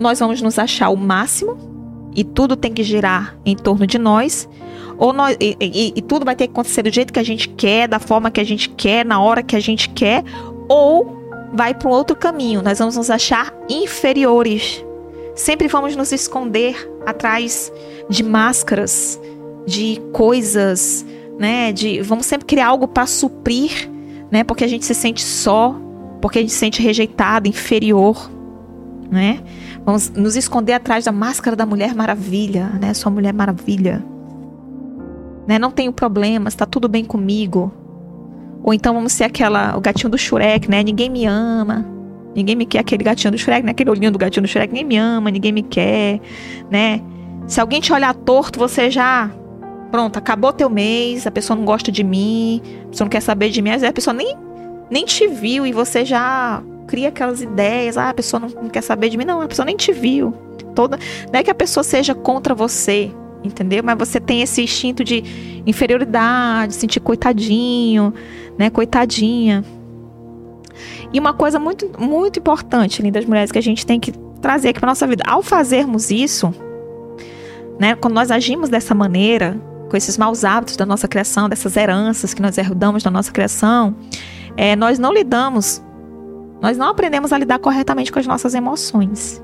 nós 0.00 0.18
vamos 0.18 0.40
nos 0.42 0.58
achar 0.58 0.88
o 0.90 0.96
máximo 0.96 1.72
e 2.14 2.24
tudo 2.24 2.56
tem 2.56 2.72
que 2.72 2.82
girar 2.82 3.36
em 3.44 3.56
torno 3.56 3.86
de 3.86 3.98
nós, 3.98 4.48
ou 4.98 5.12
nós, 5.12 5.36
e, 5.40 5.56
e, 5.60 5.92
e, 5.96 6.02
tudo 6.02 6.24
vai 6.24 6.36
ter 6.36 6.46
que 6.46 6.52
acontecer 6.52 6.82
do 6.82 6.90
jeito 6.90 7.12
que 7.12 7.18
a 7.18 7.24
gente 7.24 7.48
quer, 7.48 7.88
da 7.88 7.98
forma 7.98 8.30
que 8.30 8.40
a 8.40 8.44
gente 8.44 8.68
quer, 8.68 9.04
na 9.04 9.20
hora 9.20 9.42
que 9.42 9.56
a 9.56 9.60
gente 9.60 9.88
quer, 9.88 10.22
ou 10.68 11.50
vai 11.52 11.74
para 11.74 11.88
um 11.88 11.92
outro 11.92 12.14
caminho. 12.14 12.62
Nós 12.62 12.78
vamos 12.78 12.96
nos 12.96 13.10
achar 13.10 13.52
inferiores. 13.68 14.84
Sempre 15.34 15.66
vamos 15.68 15.96
nos 15.96 16.12
esconder 16.12 16.90
atrás 17.06 17.72
de 18.08 18.22
máscaras, 18.22 19.18
de 19.66 20.00
coisas, 20.12 21.06
né? 21.38 21.72
De 21.72 22.02
vamos 22.02 22.26
sempre 22.26 22.46
criar 22.46 22.68
algo 22.68 22.86
para 22.86 23.06
suprir, 23.06 23.90
né? 24.30 24.44
Porque 24.44 24.64
a 24.64 24.68
gente 24.68 24.84
se 24.84 24.94
sente 24.94 25.22
só, 25.22 25.74
porque 26.20 26.38
a 26.38 26.42
gente 26.42 26.52
se 26.52 26.58
sente 26.58 26.82
rejeitado, 26.82 27.48
inferior 27.48 28.30
né? 29.12 29.40
Vamos 29.84 30.08
nos 30.10 30.36
esconder 30.36 30.72
atrás 30.72 31.04
da 31.04 31.12
máscara 31.12 31.54
da 31.54 31.66
Mulher 31.66 31.94
Maravilha, 31.94 32.70
né? 32.80 32.94
Sua 32.94 33.12
Mulher 33.12 33.34
Maravilha. 33.34 34.02
Né? 35.46 35.58
Não 35.58 35.70
tenho 35.70 35.92
problemas, 35.92 36.54
tá 36.54 36.64
tudo 36.64 36.88
bem 36.88 37.04
comigo. 37.04 37.70
Ou 38.64 38.72
então 38.72 38.94
vamos 38.94 39.12
ser 39.12 39.24
aquela, 39.24 39.76
o 39.76 39.80
gatinho 39.80 40.08
do 40.08 40.16
Shrek, 40.16 40.70
né? 40.70 40.82
Ninguém 40.82 41.10
me 41.10 41.26
ama. 41.26 41.86
Ninguém 42.34 42.56
me 42.56 42.64
quer 42.64 42.78
aquele 42.78 43.04
gatinho 43.04 43.32
do 43.32 43.38
Shrek, 43.38 43.62
né? 43.66 43.72
Aquele 43.72 43.90
olhinho 43.90 44.10
do 44.10 44.18
gatinho 44.18 44.42
do 44.42 44.48
Shrek, 44.48 44.72
ninguém 44.72 44.86
me 44.86 44.96
ama, 44.96 45.30
ninguém 45.30 45.52
me 45.52 45.62
quer, 45.62 46.18
né? 46.70 47.02
Se 47.46 47.60
alguém 47.60 47.80
te 47.80 47.92
olhar 47.92 48.14
torto, 48.14 48.58
você 48.58 48.90
já 48.90 49.30
pronto, 49.90 50.16
acabou 50.16 50.54
teu 50.54 50.70
mês, 50.70 51.26
a 51.26 51.30
pessoa 51.30 51.54
não 51.54 51.66
gosta 51.66 51.92
de 51.92 52.02
mim, 52.02 52.62
a 52.84 52.88
pessoa 52.88 53.04
não 53.04 53.10
quer 53.10 53.20
saber 53.20 53.50
de 53.50 53.60
mim, 53.60 53.70
a 53.72 53.92
pessoa 53.92 54.14
nem, 54.14 54.34
nem 54.90 55.04
te 55.04 55.28
viu 55.28 55.66
e 55.66 55.72
você 55.72 56.02
já 56.02 56.62
cria 56.92 57.08
aquelas 57.08 57.40
ideias, 57.40 57.96
ah, 57.96 58.10
a 58.10 58.14
pessoa 58.14 58.38
não, 58.38 58.48
não 58.50 58.68
quer 58.68 58.82
saber 58.82 59.08
de 59.08 59.16
mim. 59.16 59.24
Não, 59.24 59.40
a 59.40 59.48
pessoa 59.48 59.64
nem 59.64 59.74
te 59.74 59.92
viu. 59.92 60.34
Toda, 60.74 60.98
não 61.32 61.40
é 61.40 61.42
que 61.42 61.50
a 61.50 61.54
pessoa 61.54 61.82
seja 61.82 62.14
contra 62.14 62.54
você, 62.54 63.10
entendeu? 63.42 63.82
Mas 63.82 63.96
você 63.96 64.20
tem 64.20 64.42
esse 64.42 64.62
instinto 64.62 65.02
de 65.02 65.62
inferioridade, 65.64 66.74
sentir 66.74 67.00
coitadinho, 67.00 68.12
né, 68.58 68.68
coitadinha. 68.68 69.64
E 71.10 71.18
uma 71.18 71.32
coisa 71.32 71.58
muito, 71.58 71.90
muito 71.98 72.38
importante, 72.38 73.00
lindas 73.00 73.24
mulheres, 73.24 73.50
que 73.50 73.58
a 73.58 73.62
gente 73.62 73.86
tem 73.86 73.98
que 73.98 74.12
trazer 74.42 74.68
aqui 74.68 74.78
para 74.78 74.88
nossa 74.90 75.06
vida. 75.06 75.24
Ao 75.26 75.42
fazermos 75.42 76.10
isso, 76.10 76.54
né, 77.80 77.94
quando 77.94 78.12
nós 78.12 78.30
agimos 78.30 78.68
dessa 78.68 78.94
maneira, 78.94 79.58
com 79.88 79.96
esses 79.96 80.18
maus 80.18 80.44
hábitos 80.44 80.76
da 80.76 80.84
nossa 80.84 81.08
criação, 81.08 81.48
dessas 81.48 81.74
heranças 81.74 82.34
que 82.34 82.42
nós 82.42 82.58
herdamos 82.58 83.02
da 83.02 83.10
nossa 83.10 83.32
criação, 83.32 83.96
é, 84.58 84.76
nós 84.76 84.98
não 84.98 85.10
lidamos 85.10 85.82
nós 86.62 86.78
não 86.78 86.86
aprendemos 86.86 87.32
a 87.32 87.38
lidar 87.38 87.58
corretamente 87.58 88.12
com 88.12 88.20
as 88.20 88.26
nossas 88.26 88.54
emoções, 88.54 89.42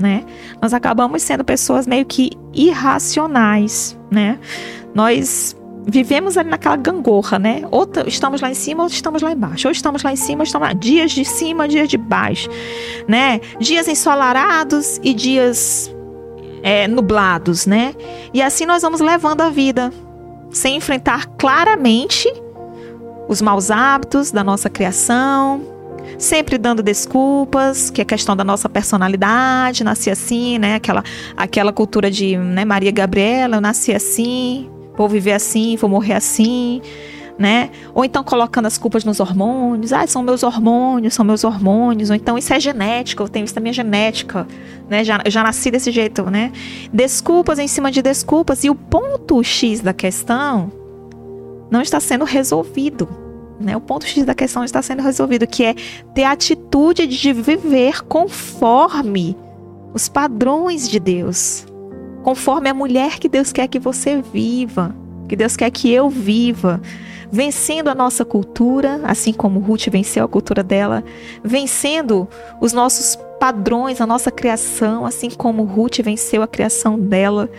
né? 0.00 0.24
Nós 0.60 0.72
acabamos 0.72 1.22
sendo 1.22 1.44
pessoas 1.44 1.86
meio 1.86 2.06
que 2.06 2.30
irracionais, 2.54 3.96
né? 4.10 4.38
Nós 4.94 5.54
vivemos 5.86 6.38
ali 6.38 6.48
naquela 6.48 6.76
gangorra, 6.76 7.38
né? 7.38 7.62
Ou 7.70 7.86
estamos 8.06 8.40
lá 8.40 8.50
em 8.50 8.54
cima 8.54 8.82
ou 8.84 8.88
estamos 8.88 9.20
lá 9.20 9.32
embaixo. 9.32 9.68
Ou 9.68 9.72
estamos 9.72 10.02
lá 10.02 10.12
em 10.12 10.16
cima 10.16 10.40
ou 10.40 10.44
estamos 10.44 10.66
lá. 10.66 10.72
Dias 10.72 11.12
de 11.12 11.26
cima, 11.26 11.68
dias 11.68 11.88
de 11.88 11.98
baixo, 11.98 12.48
né? 13.06 13.38
Dias 13.60 13.86
ensolarados 13.86 14.98
e 15.02 15.12
dias 15.12 15.94
é, 16.62 16.88
nublados, 16.88 17.66
né? 17.66 17.94
E 18.32 18.40
assim 18.40 18.64
nós 18.64 18.80
vamos 18.80 19.00
levando 19.00 19.42
a 19.42 19.50
vida 19.50 19.92
sem 20.50 20.76
enfrentar 20.76 21.26
claramente 21.38 22.32
os 23.28 23.42
maus 23.42 23.70
hábitos 23.70 24.30
da 24.30 24.42
nossa 24.42 24.70
criação, 24.70 25.75
sempre 26.18 26.58
dando 26.58 26.82
desculpas, 26.82 27.90
que 27.90 28.00
é 28.00 28.04
questão 28.04 28.36
da 28.36 28.44
nossa 28.44 28.68
personalidade, 28.68 29.84
nasci 29.84 30.10
assim, 30.10 30.58
né? 30.58 30.76
Aquela, 30.76 31.02
aquela 31.36 31.72
cultura 31.72 32.10
de 32.10 32.36
né, 32.36 32.64
Maria 32.64 32.90
Gabriela, 32.90 33.56
eu 33.56 33.60
nasci 33.60 33.92
assim, 33.92 34.68
vou 34.96 35.08
viver 35.08 35.32
assim, 35.32 35.76
vou 35.76 35.90
morrer 35.90 36.14
assim, 36.14 36.80
né? 37.38 37.70
Ou 37.94 38.04
então 38.04 38.24
colocando 38.24 38.66
as 38.66 38.78
culpas 38.78 39.04
nos 39.04 39.20
hormônios, 39.20 39.92
ah, 39.92 40.06
são 40.06 40.22
meus 40.22 40.42
hormônios, 40.42 41.14
são 41.14 41.24
meus 41.24 41.44
hormônios, 41.44 42.10
ou 42.10 42.16
então 42.16 42.38
isso 42.38 42.52
é 42.52 42.58
genética, 42.58 43.22
eu 43.22 43.28
tenho 43.28 43.44
isso 43.44 43.54
da 43.54 43.60
minha 43.60 43.72
genética, 43.74 44.46
né? 44.88 45.04
Já, 45.04 45.22
já 45.26 45.42
nasci 45.42 45.70
desse 45.70 45.90
jeito, 45.90 46.30
né? 46.30 46.52
Desculpas 46.92 47.58
em 47.58 47.68
cima 47.68 47.90
de 47.90 48.00
desculpas, 48.00 48.64
e 48.64 48.70
o 48.70 48.74
ponto 48.74 49.42
X 49.42 49.80
da 49.80 49.92
questão 49.92 50.72
não 51.70 51.82
está 51.82 52.00
sendo 52.00 52.24
resolvido 52.24 53.25
Né? 53.60 53.76
O 53.76 53.80
ponto 53.80 54.06
X 54.06 54.24
da 54.24 54.34
questão 54.34 54.64
está 54.64 54.82
sendo 54.82 55.02
resolvido, 55.02 55.46
que 55.46 55.64
é 55.64 55.74
ter 56.14 56.24
a 56.24 56.32
atitude 56.32 57.06
de 57.06 57.32
viver 57.32 58.02
conforme 58.02 59.36
os 59.94 60.08
padrões 60.08 60.88
de 60.88 61.00
Deus, 61.00 61.66
conforme 62.22 62.68
a 62.68 62.74
mulher 62.74 63.18
que 63.18 63.28
Deus 63.28 63.52
quer 63.52 63.66
que 63.66 63.78
você 63.78 64.20
viva, 64.20 64.94
que 65.28 65.34
Deus 65.34 65.56
quer 65.56 65.70
que 65.70 65.90
eu 65.90 66.10
viva, 66.10 66.80
vencendo 67.30 67.88
a 67.88 67.94
nossa 67.94 68.24
cultura, 68.24 69.00
assim 69.04 69.32
como 69.32 69.60
Ruth 69.60 69.86
venceu 69.90 70.24
a 70.24 70.28
cultura 70.28 70.62
dela, 70.62 71.02
vencendo 71.42 72.28
os 72.60 72.72
nossos 72.72 73.18
padrões, 73.40 74.00
a 74.00 74.06
nossa 74.06 74.30
criação, 74.30 75.04
assim 75.04 75.30
como 75.30 75.64
Ruth 75.64 75.98
venceu 76.02 76.42
a 76.42 76.48
criação 76.48 76.98
dela, 76.98 77.50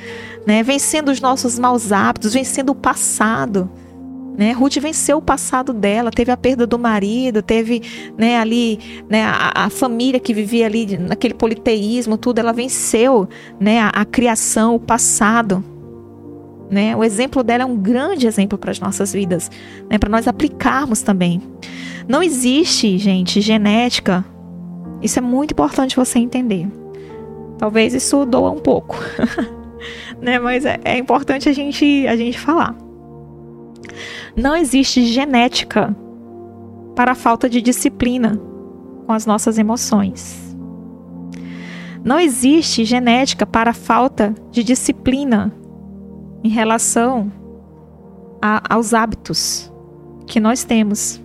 né? 0.45 0.63
Vencendo 0.63 1.09
os 1.09 1.21
nossos 1.21 1.59
maus 1.59 1.91
hábitos, 1.91 2.33
vencendo 2.33 2.71
o 2.71 2.75
passado. 2.75 3.69
Né? 4.37 4.51
Ruth 4.51 4.75
venceu 4.75 5.17
o 5.17 5.21
passado 5.21 5.73
dela, 5.73 6.11
teve 6.11 6.31
a 6.31 6.37
perda 6.37 6.67
do 6.67 6.77
marido, 6.77 7.41
teve 7.41 7.81
né, 8.15 8.37
ali 8.37 9.03
né, 9.09 9.23
a, 9.23 9.65
a, 9.65 9.69
família 9.71 10.19
que 10.19 10.31
vivia 10.31 10.67
ali 10.67 10.95
naquele 10.95 11.33
politeísmo, 11.33 12.17
tudo, 12.17 12.37
ela 12.37 12.53
venceu 12.53 13.27
né, 13.59 13.79
a, 13.79 13.87
a 13.87 14.05
criação, 14.05 14.75
o 14.75 14.79
passado. 14.79 15.65
Né? 16.69 16.95
O 16.95 17.03
exemplo 17.03 17.43
dela 17.43 17.63
é 17.63 17.65
um 17.65 17.75
grande 17.75 18.27
exemplo 18.27 18.59
para 18.59 18.69
as 18.69 18.79
nossas 18.79 19.11
vidas, 19.11 19.49
né? 19.89 19.97
para 19.97 20.09
nós 20.09 20.27
aplicarmos 20.27 21.01
também. 21.01 21.41
Não 22.07 22.21
existe, 22.21 22.99
gente, 22.99 23.41
genética. 23.41 24.23
Isso 25.01 25.17
é 25.17 25.21
muito 25.21 25.53
importante 25.53 25.95
você 25.95 26.19
entender. 26.19 26.67
Talvez 27.57 27.91
isso 27.95 28.23
doa 28.23 28.51
um 28.51 28.59
pouco, 28.59 28.97
né? 30.21 30.37
mas 30.37 30.63
é, 30.63 30.79
é 30.83 30.95
importante 30.95 31.49
a 31.49 31.53
gente, 31.53 32.05
a 32.05 32.15
gente 32.15 32.39
falar. 32.39 32.86
Não 34.37 34.55
existe 34.55 35.03
genética 35.03 35.97
para 36.95 37.13
a 37.13 37.15
falta 37.15 37.49
de 37.49 37.59
disciplina 37.59 38.39
com 39.07 39.11
as 39.11 39.25
nossas 39.25 39.57
emoções. 39.57 40.55
Não 42.03 42.19
existe 42.19 42.85
genética 42.85 43.47
para 43.47 43.71
a 43.71 43.73
falta 43.73 44.35
de 44.51 44.63
disciplina 44.63 45.51
em 46.43 46.49
relação 46.49 47.31
a, 48.39 48.75
aos 48.75 48.93
hábitos 48.93 49.73
que 50.27 50.39
nós 50.39 50.63
temos. 50.63 51.19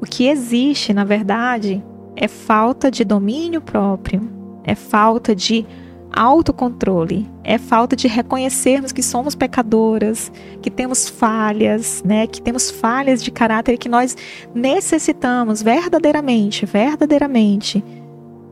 O 0.00 0.06
que 0.06 0.28
existe, 0.28 0.94
na 0.94 1.02
verdade, 1.02 1.82
é 2.14 2.28
falta 2.28 2.92
de 2.92 3.04
domínio 3.04 3.60
próprio, 3.60 4.20
é 4.62 4.76
falta 4.76 5.34
de 5.34 5.66
autocontrole, 6.14 7.28
é 7.42 7.58
falta 7.58 7.96
de 7.96 8.08
reconhecermos 8.08 8.92
que 8.92 9.02
somos 9.02 9.34
pecadoras, 9.34 10.30
que 10.62 10.70
temos 10.70 11.08
falhas, 11.08 12.02
né, 12.04 12.26
que 12.26 12.40
temos 12.40 12.70
falhas 12.70 13.22
de 13.22 13.30
caráter 13.30 13.76
que 13.76 13.88
nós 13.88 14.16
necessitamos 14.54 15.62
verdadeiramente, 15.62 16.64
verdadeiramente 16.64 17.84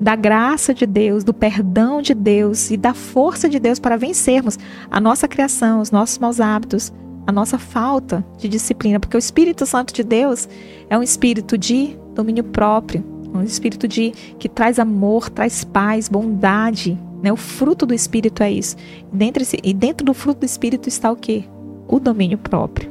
da 0.01 0.17
graça 0.17 0.75
de 0.75 0.85
Deus, 0.85 1.23
do 1.23 1.33
perdão 1.33 2.03
de 2.03 2.13
Deus 2.13 2.71
e 2.71 2.77
da 2.77 2.93
força 2.93 3.49
de 3.49 3.61
Deus 3.61 3.79
para 3.79 3.97
vencermos 3.97 4.59
a 4.91 5.01
nossa 5.01 5.29
criação, 5.29 5.81
os 5.81 5.93
nossos 5.93 6.19
maus 6.19 6.41
hábitos, 6.41 6.93
a 7.25 7.31
nossa 7.31 7.57
falta 7.57 8.25
de 8.37 8.49
disciplina, 8.49 8.99
porque 8.99 9.17
o 9.17 9.19
Espírito 9.19 9.65
Santo 9.65 9.95
de 9.95 10.03
Deus 10.03 10.49
é 10.91 10.99
um 10.99 11.03
espírito 11.03 11.57
de 11.57 11.97
domínio 12.15 12.43
próprio, 12.43 13.05
um 13.33 13.43
espírito 13.43 13.87
de 13.87 14.11
que 14.39 14.49
traz 14.49 14.79
amor, 14.81 15.31
traz 15.31 15.63
paz, 15.63 16.09
bondade, 16.09 16.99
né? 17.23 17.33
O 17.33 17.37
fruto 17.37 17.87
do 17.87 17.95
Espírito 17.95 18.43
é 18.43 18.51
isso. 18.51 18.77
Dentro, 19.13 19.43
e 19.63 19.73
dentro 19.73 20.05
do 20.05 20.13
fruto 20.13 20.41
do 20.41 20.47
Espírito 20.47 20.89
está 20.89 21.11
o 21.11 21.17
quê? 21.17 21.45
O 21.87 22.01
domínio 22.01 22.39
próprio. 22.39 22.91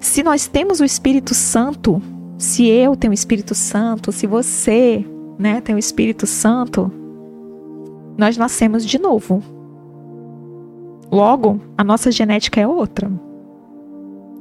Se 0.00 0.22
nós 0.22 0.46
temos 0.46 0.80
o 0.80 0.84
Espírito 0.84 1.34
Santo, 1.34 2.00
se 2.38 2.66
eu 2.66 2.96
tenho 2.96 3.10
o 3.10 3.14
Espírito 3.14 3.54
Santo, 3.54 4.10
se 4.12 4.26
você 4.26 5.04
né, 5.38 5.60
tem 5.60 5.74
o 5.74 5.78
Espírito 5.78 6.26
Santo, 6.26 6.90
nós 8.16 8.36
nascemos 8.36 8.86
de 8.86 8.98
novo. 8.98 9.42
Logo, 11.10 11.60
a 11.76 11.84
nossa 11.84 12.10
genética 12.10 12.60
é 12.60 12.66
outra. 12.66 13.10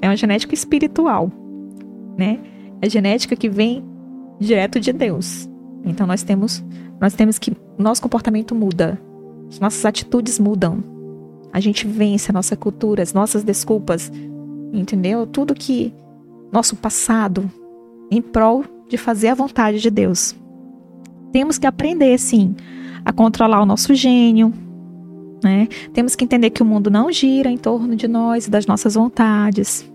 É 0.02 0.08
uma 0.08 0.16
genética 0.16 0.54
espiritual, 0.54 1.32
né? 2.18 2.40
É 2.82 2.90
genética 2.90 3.36
que 3.36 3.50
vem 3.50 3.84
direto 4.40 4.80
de 4.80 4.92
Deus. 4.92 5.50
Então 5.84 6.06
nós 6.06 6.24
temos 6.24 6.64
nós 7.00 7.14
temos 7.14 7.38
que 7.38 7.56
nosso 7.84 8.02
comportamento 8.02 8.56
muda, 8.56 9.00
as 9.50 9.60
nossas 9.60 9.86
atitudes 9.86 10.40
mudam. 10.40 10.84
A 11.52 11.60
gente 11.60 11.88
vence 11.88 12.32
a 12.32 12.34
nossa 12.34 12.56
cultura, 12.56 13.02
as 13.02 13.14
nossas 13.14 13.44
desculpas, 13.44 14.12
entendeu? 14.74 15.26
Tudo 15.26 15.54
que 15.54 15.94
nosso 16.52 16.76
passado 16.76 17.50
em 18.12 18.22
prol 18.22 18.64
de 18.90 18.98
fazer 18.98 19.30
a 19.30 19.36
vontade 19.36 19.80
de 19.80 19.90
Deus. 19.90 20.36
Temos 21.32 21.58
que 21.58 21.68
aprender, 21.68 22.18
sim, 22.18 22.56
a 23.04 23.12
controlar 23.12 23.62
o 23.62 23.66
nosso 23.66 23.94
gênio, 23.94 24.54
né? 25.44 25.68
Temos 25.94 26.16
que 26.16 26.24
entender 26.24 26.50
que 26.50 26.64
o 26.64 26.66
mundo 26.66 26.90
não 26.90 27.12
gira 27.12 27.50
em 27.50 27.58
torno 27.58 27.96
de 27.96 28.08
nós 28.08 28.48
e 28.48 28.50
das 28.50 28.66
nossas 28.66 28.96
vontades. 28.96 29.90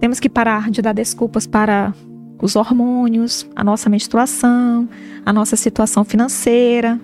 Temos 0.00 0.18
que 0.18 0.28
parar 0.28 0.70
de 0.70 0.82
dar 0.82 0.92
desculpas 0.92 1.46
para 1.46 1.94
os 2.44 2.56
hormônios, 2.56 3.46
a 3.56 3.64
nossa 3.64 3.88
menstruação, 3.88 4.86
a 5.24 5.32
nossa 5.32 5.56
situação 5.56 6.04
financeira. 6.04 7.00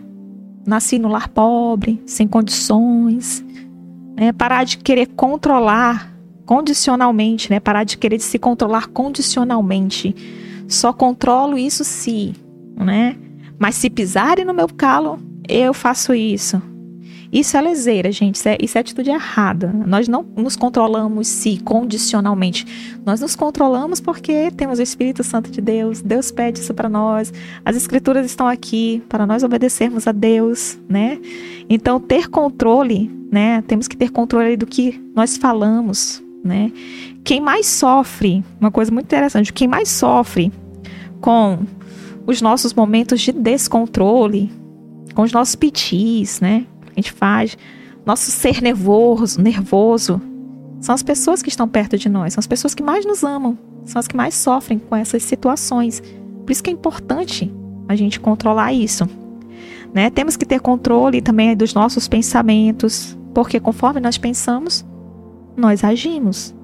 Nasci 0.67 0.99
no 0.99 1.09
lar 1.09 1.29
pobre, 1.29 1.99
sem 2.05 2.29
condições. 2.29 3.43
Né? 4.15 4.33
Parar 4.33 4.65
de 4.65 4.77
querer 4.77 5.07
controlar 5.07 6.15
condicionalmente, 6.45 7.49
né? 7.49 7.59
Parar 7.59 7.85
de 7.85 7.97
querer 7.97 8.21
se 8.21 8.39
controlar 8.39 8.89
condicionalmente. 8.89 10.15
Só 10.69 10.93
controlo 10.93 11.57
isso 11.57 11.85
se, 11.85 12.35
né? 12.77 13.17
Mas 13.59 13.77
se 13.77 13.89
pisarem 13.89 14.45
no 14.45 14.53
meu 14.53 14.69
calo, 14.69 15.19
eu 15.49 15.73
faço 15.73 16.13
isso. 16.13 16.61
Isso 17.33 17.57
é 17.57 17.61
leseira, 17.61 18.11
gente. 18.11 18.37
Isso 18.37 18.49
é, 18.49 18.59
isso 18.61 18.77
é 18.77 18.81
atitude 18.81 19.11
errada. 19.11 19.73
Nós 19.87 20.09
não 20.09 20.25
nos 20.37 20.57
controlamos 20.57 21.29
se 21.29 21.59
condicionalmente. 21.59 22.67
Nós 23.07 23.21
nos 23.21 23.37
controlamos 23.37 24.01
porque 24.01 24.51
temos 24.51 24.79
o 24.81 24.83
Espírito 24.83 25.23
Santo 25.23 25.51
de 25.51 25.61
Deus. 25.61 26.03
Deus 26.03 26.33
pede 26.33 26.59
isso 26.59 26.75
para 26.75 26.89
nós. 26.89 27.33
As 27.65 27.77
Escrituras 27.77 28.27
estão 28.27 28.49
aqui 28.49 29.03
para 29.09 29.27
nós 29.27 29.45
obedecermos 29.45 30.09
a 30.09 30.13
Deus, 30.13 30.79
né? 30.89 31.21
Então, 31.69 32.01
ter 32.01 32.29
controle, 32.29 33.09
né? 33.31 33.63
Temos 33.63 33.87
que 33.87 33.97
ter 33.97 34.11
controle 34.11 34.57
do 34.57 34.67
que 34.67 35.01
nós 35.15 35.37
falamos, 35.37 36.21
né? 36.43 36.73
Quem 37.23 37.41
mais 37.41 37.67
sofre, 37.67 38.43
uma 38.61 38.73
coisa 38.73 38.91
muito 38.91 39.07
interessante, 39.07 39.53
quem 39.53 39.69
mais 39.69 39.89
sofre 39.89 40.53
com 41.21 41.61
os 42.27 42.43
nossos 42.43 42.75
momentos 42.75 43.21
de 43.21 43.31
descontrole, 43.31 44.51
com 45.15 45.23
os 45.23 45.33
nossos 45.33 45.55
pitis, 45.55 46.41
né? 46.41 46.67
A 46.91 46.95
gente 46.95 47.13
faz, 47.13 47.57
nosso 48.05 48.31
ser 48.31 48.61
nervoso, 48.63 49.41
nervoso, 49.41 50.21
são 50.81 50.95
as 50.95 51.03
pessoas 51.03 51.43
que 51.43 51.49
estão 51.49 51.69
perto 51.69 51.99
de 51.99 52.09
nós, 52.09 52.35
são 52.35 52.41
as 52.41 52.47
pessoas 52.47 52.75
que 52.75 52.83
mais 52.83 53.05
nos 53.05 53.23
amam, 53.23 53.59
são 53.85 54.01
as 54.01 54.09
que 54.09 54.17
mais 54.17 54.35
sofrem 54.35 54.79
com 54.79 54.97
essas 54.97 55.23
situações. 55.23 56.03
Por 56.45 56.51
isso 56.51 56.63
que 56.63 56.71
é 56.71 56.73
importante 56.73 57.53
a 57.87 57.95
gente 57.95 58.19
controlar 58.19 58.73
isso. 58.73 59.09
Né? 59.93 60.09
Temos 60.11 60.37
que 60.37 60.47
ter 60.47 60.61
controle 60.61 61.21
também 61.21 61.57
dos 61.57 61.75
nossos 61.75 62.09
pensamentos, 62.09 63.17
porque 63.35 63.61
conforme 63.61 64.01
nós 64.01 64.17
pensamos, 64.17 64.85
nós 65.57 65.85
agimos. 65.85 66.55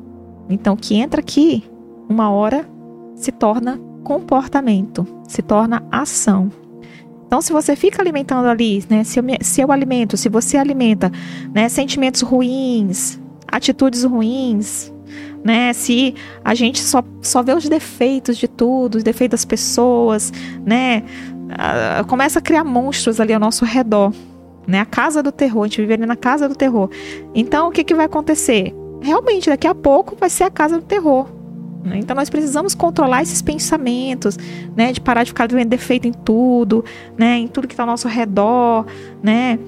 Então, 0.49 0.75
o 0.75 0.77
que 0.77 0.95
entra 0.95 1.21
aqui, 1.21 1.65
uma 2.09 2.31
hora, 2.31 2.69
se 3.15 3.33
torna 3.33 3.79
comportamento, 4.05 5.07
se 5.27 5.43
torna 5.43 5.83
ação. 5.91 6.51
Então, 7.27 7.41
se 7.41 7.53
você 7.53 7.75
fica 7.75 8.01
alimentando 8.01 8.47
ali, 8.47 8.85
né, 8.89 9.03
se 9.03 9.19
eu, 9.19 9.25
se 9.41 9.61
eu 9.61 9.73
alimento, 9.73 10.17
se 10.17 10.29
você 10.29 10.57
alimenta, 10.57 11.11
né, 11.53 11.69
sentimentos 11.69 12.21
ruins, 12.21 13.19
atitudes 13.51 14.05
ruins, 14.05 14.93
né, 15.45 15.73
se 15.73 16.15
a 16.45 16.55
gente 16.55 16.81
só, 16.81 17.03
só 17.21 17.43
vê 17.43 17.53
os 17.53 17.69
defeitos 17.69 18.37
de 18.37 18.47
tudo, 18.47 18.97
os 18.97 19.03
defeitos 19.03 19.41
das 19.41 19.45
pessoas, 19.45 20.33
né, 20.65 21.03
começa 22.09 22.39
a 22.39 22.43
criar 22.43 22.65
monstros 22.65 23.21
ali 23.21 23.33
ao 23.33 23.41
nosso 23.41 23.65
redor, 23.65 24.13
né, 24.67 24.81
a 24.81 24.87
casa 24.87 25.23
do 25.23 25.33
terror, 25.33 25.63
a 25.63 25.67
gente 25.67 25.81
vive 25.81 25.95
ali 25.95 26.07
na 26.07 26.17
casa 26.17 26.49
do 26.49 26.55
terror. 26.55 26.91
Então, 27.35 27.69
o 27.69 27.73
que, 27.73 27.83
que 27.83 27.95
vai 27.95 28.07
acontecer? 28.07 28.73
Realmente, 29.01 29.51
daqui 29.51 29.67
a 29.67 29.75
pouco 29.75 30.17
vai 30.19 30.31
ser 30.31 30.45
a 30.45 30.51
casa 30.51 30.79
do 30.79 30.85
terror. 30.85 31.29
Né? 31.87 31.99
Então 31.99 32.17
nós 32.17 32.29
precisamos 32.29 32.75
controlar 32.75 33.23
esses 33.23 33.41
pensamentos, 33.41 34.37
né? 34.77 34.93
De 34.93 35.01
parar 35.01 35.23
de 35.23 35.31
ficar 35.31 35.49
vendo 35.49 35.69
defeito 35.69 36.09
em 36.09 36.13
tudo, 36.13 36.85
né? 37.17 37.39
Em 37.39 37.47
tudo 37.47 37.69
que 37.69 37.75
está 37.75 37.85
ao 37.85 37.89
nosso 37.89 38.09
redor, 38.09 38.85
né? 39.23 39.59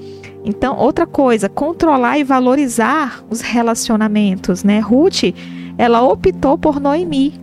Então, 0.45 0.77
outra 0.77 1.07
coisa, 1.07 1.49
controlar 1.49 2.19
e 2.19 2.25
valorizar 2.25 3.23
os 3.31 3.41
relacionamentos, 3.41 4.65
né? 4.65 4.81
Ruth, 4.81 5.35
ela 5.77 6.03
optou 6.03 6.59
por 6.59 6.81
Noemi, 6.81 7.35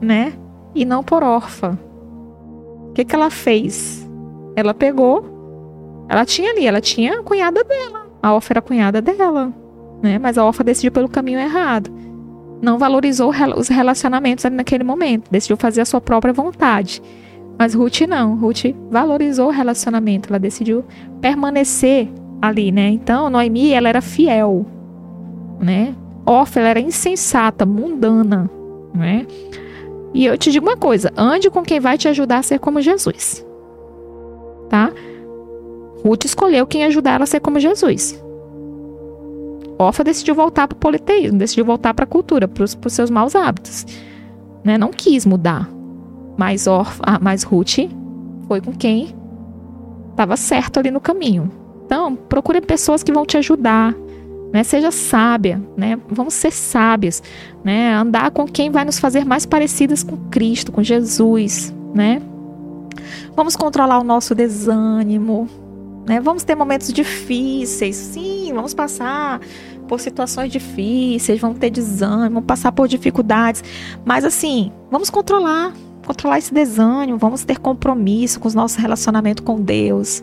né? 0.00 0.32
E 0.74 0.84
não 0.84 1.02
por 1.02 1.22
Orfa. 1.22 1.78
O 2.88 2.92
que, 2.94 3.04
que 3.04 3.14
ela 3.14 3.30
fez? 3.30 4.08
Ela 4.56 4.74
pegou, 4.74 6.06
ela 6.08 6.24
tinha 6.24 6.50
ali, 6.50 6.66
ela 6.66 6.80
tinha 6.80 7.20
a 7.20 7.22
cunhada 7.22 7.62
dela. 7.62 8.06
A 8.20 8.34
Orfa 8.34 8.52
era 8.52 8.58
a 8.58 8.62
cunhada 8.62 9.00
dela, 9.00 9.52
né? 10.02 10.18
Mas 10.18 10.36
a 10.36 10.44
Orfa 10.44 10.64
decidiu 10.64 10.90
pelo 10.90 11.08
caminho 11.08 11.38
errado. 11.38 12.07
Não 12.60 12.78
valorizou 12.78 13.32
os 13.56 13.68
relacionamentos 13.68 14.44
ali 14.44 14.56
naquele 14.56 14.84
momento, 14.84 15.30
decidiu 15.30 15.56
fazer 15.56 15.80
a 15.80 15.84
sua 15.84 16.00
própria 16.00 16.32
vontade. 16.32 17.02
Mas 17.58 17.74
Ruth 17.74 18.02
não, 18.02 18.36
Ruth 18.36 18.66
valorizou 18.90 19.48
o 19.48 19.52
relacionamento, 19.52 20.28
ela 20.28 20.38
decidiu 20.38 20.84
permanecer 21.20 22.08
ali, 22.40 22.70
né? 22.70 22.88
Então, 22.88 23.28
Noemi, 23.28 23.72
ela 23.72 23.88
era 23.88 24.00
fiel, 24.00 24.64
né? 25.60 25.94
Orfa, 26.24 26.60
ela 26.60 26.68
era 26.68 26.80
insensata, 26.80 27.66
mundana, 27.66 28.50
né? 28.94 29.26
E 30.14 30.24
eu 30.24 30.38
te 30.38 30.50
digo 30.50 30.66
uma 30.66 30.76
coisa, 30.76 31.12
ande 31.16 31.50
com 31.50 31.62
quem 31.62 31.80
vai 31.80 31.98
te 31.98 32.08
ajudar 32.08 32.38
a 32.38 32.42
ser 32.42 32.58
como 32.58 32.80
Jesus. 32.80 33.44
Tá? 34.68 34.92
Ruth 36.04 36.24
escolheu 36.24 36.66
quem 36.66 36.84
ajudar 36.84 37.14
ela 37.14 37.24
a 37.24 37.26
ser 37.26 37.40
como 37.40 37.58
Jesus. 37.58 38.22
Orfa 39.78 40.02
decidiu 40.02 40.34
voltar 40.34 40.66
para 40.66 40.74
o 40.74 40.78
politeísmo, 40.78 41.38
decidiu 41.38 41.64
voltar 41.64 41.94
para 41.94 42.04
a 42.04 42.08
cultura, 42.08 42.48
para 42.48 42.64
os 42.64 42.76
seus 42.88 43.10
maus 43.10 43.36
hábitos. 43.36 43.86
Né? 44.64 44.76
Não 44.76 44.90
quis 44.90 45.24
mudar. 45.24 45.70
Mas, 46.36 46.66
Orfa, 46.66 47.02
ah, 47.06 47.18
mas 47.20 47.44
Ruth 47.44 47.88
foi 48.48 48.60
com 48.60 48.72
quem 48.72 49.14
estava 50.10 50.36
certo 50.36 50.78
ali 50.78 50.90
no 50.90 51.00
caminho. 51.00 51.50
Então, 51.86 52.16
procure 52.16 52.60
pessoas 52.60 53.02
que 53.02 53.12
vão 53.12 53.24
te 53.24 53.36
ajudar. 53.36 53.94
Né? 54.52 54.64
Seja 54.64 54.90
sábia, 54.90 55.62
né? 55.76 55.98
Vamos 56.08 56.34
ser 56.34 56.50
sábias, 56.50 57.22
né? 57.62 57.94
Andar 57.94 58.30
com 58.30 58.46
quem 58.46 58.70
vai 58.70 58.84
nos 58.84 58.98
fazer 58.98 59.24
mais 59.24 59.44
parecidas 59.44 60.02
com 60.02 60.16
Cristo, 60.30 60.72
com 60.72 60.82
Jesus, 60.82 61.72
né? 61.94 62.22
Vamos 63.36 63.56
controlar 63.56 63.98
o 63.98 64.04
nosso 64.04 64.34
desânimo, 64.34 65.46
né? 66.06 66.18
Vamos 66.18 66.44
ter 66.44 66.54
momentos 66.54 66.92
difíceis, 66.92 67.94
sim, 67.96 68.50
vamos 68.54 68.72
passar 68.72 69.40
por 69.88 69.98
situações 69.98 70.52
difíceis, 70.52 71.40
vamos 71.40 71.58
ter 71.58 71.70
desânimo, 71.70 72.34
vamos 72.34 72.46
passar 72.46 72.70
por 72.70 72.86
dificuldades, 72.86 73.64
mas 74.04 74.24
assim, 74.24 74.70
vamos 74.90 75.10
controlar, 75.10 75.72
controlar 76.06 76.38
esse 76.38 76.54
desânimo, 76.54 77.18
vamos 77.18 77.42
ter 77.42 77.58
compromisso 77.58 78.38
com 78.38 78.48
o 78.48 78.52
nosso 78.52 78.80
relacionamento 78.80 79.42
com 79.42 79.60
Deus, 79.60 80.22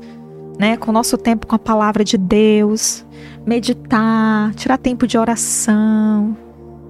né? 0.57 0.77
Com 0.77 0.91
o 0.91 0.93
nosso 0.93 1.17
tempo 1.17 1.45
com 1.45 1.55
a 1.55 1.59
palavra 1.59 2.03
de 2.03 2.17
Deus, 2.17 3.05
meditar, 3.45 4.53
tirar 4.55 4.77
tempo 4.77 5.05
de 5.05 5.17
oração, 5.17 6.37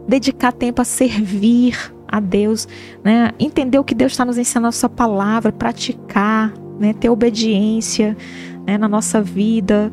dedicar 0.08 0.52
tempo 0.52 0.82
a 0.82 0.86
servir 0.86 1.94
a 2.08 2.20
Deus, 2.20 2.68
né? 3.04 3.32
Entender 3.40 3.80
o 3.80 3.84
que 3.84 3.96
Deus 3.96 4.12
está 4.12 4.24
nos 4.24 4.38
ensinando 4.38 4.68
a 4.68 4.72
sua 4.72 4.90
palavra, 4.90 5.52
praticar, 5.52 6.54
né? 6.80 6.94
Ter 6.94 7.10
obediência, 7.10 8.16
né, 8.66 8.78
na 8.78 8.88
nossa 8.88 9.22
vida, 9.22 9.92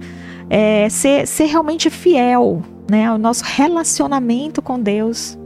é, 0.48 0.88
ser, 0.88 1.26
ser 1.26 1.46
realmente 1.46 1.90
fiel 1.90 2.62
né, 2.90 3.06
ao 3.06 3.18
nosso 3.18 3.44
relacionamento 3.44 4.60
com 4.60 4.80
Deus. 4.80 5.38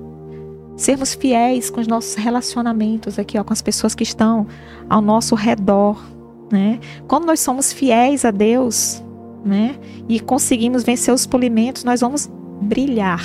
Sermos 0.76 1.14
fiéis 1.14 1.70
com 1.70 1.80
os 1.80 1.86
nossos 1.86 2.14
relacionamentos 2.14 3.18
aqui, 3.18 3.38
ó, 3.38 3.44
com 3.44 3.52
as 3.52 3.62
pessoas 3.62 3.94
que 3.94 4.02
estão 4.02 4.46
ao 4.88 5.00
nosso 5.00 5.34
redor. 5.34 5.98
Né? 6.50 6.78
Quando 7.08 7.26
nós 7.26 7.40
somos 7.40 7.72
fiéis 7.72 8.24
a 8.24 8.30
Deus 8.30 9.02
né, 9.44 9.76
e 10.08 10.20
conseguimos 10.20 10.84
vencer 10.84 11.12
os 11.14 11.26
polimentos, 11.26 11.82
nós 11.82 12.00
vamos 12.00 12.30
brilhar. 12.60 13.22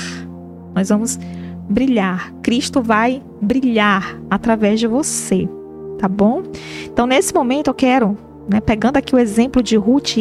Nós 0.74 0.90
vamos 0.90 1.20
brilhar. 1.70 2.34
Cristo 2.42 2.82
vai 2.82 3.22
brilhar 3.42 4.20
através 4.30 4.80
de 4.80 4.88
você, 4.88 5.48
tá 5.98 6.08
bom? 6.08 6.44
Então, 6.86 7.06
nesse 7.06 7.34
momento, 7.34 7.68
eu 7.70 7.74
quero 7.74 8.18
né? 8.52 8.60
Pegando 8.60 8.98
aqui 8.98 9.16
o 9.16 9.20
exemplo 9.20 9.64
de 9.64 9.78
Ruth, 9.78 10.18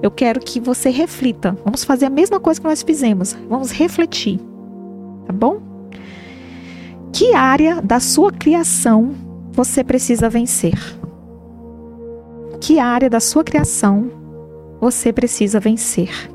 eu 0.00 0.10
quero 0.10 0.38
que 0.38 0.60
você 0.60 0.88
reflita. 0.88 1.56
Vamos 1.64 1.82
fazer 1.82 2.06
a 2.06 2.10
mesma 2.10 2.38
coisa 2.38 2.60
que 2.60 2.66
nós 2.66 2.80
fizemos. 2.80 3.36
Vamos 3.48 3.72
refletir. 3.72 4.38
Tá 5.26 5.32
bom? 5.32 5.60
Que 7.12 7.34
área 7.34 7.82
da 7.82 7.98
sua 7.98 8.30
criação 8.30 9.14
você 9.50 9.82
precisa 9.82 10.30
vencer? 10.30 10.78
Que 12.60 12.78
área 12.78 13.10
da 13.10 13.18
sua 13.18 13.42
criação 13.42 14.10
você 14.80 15.12
precisa 15.12 15.58
vencer? 15.58 16.30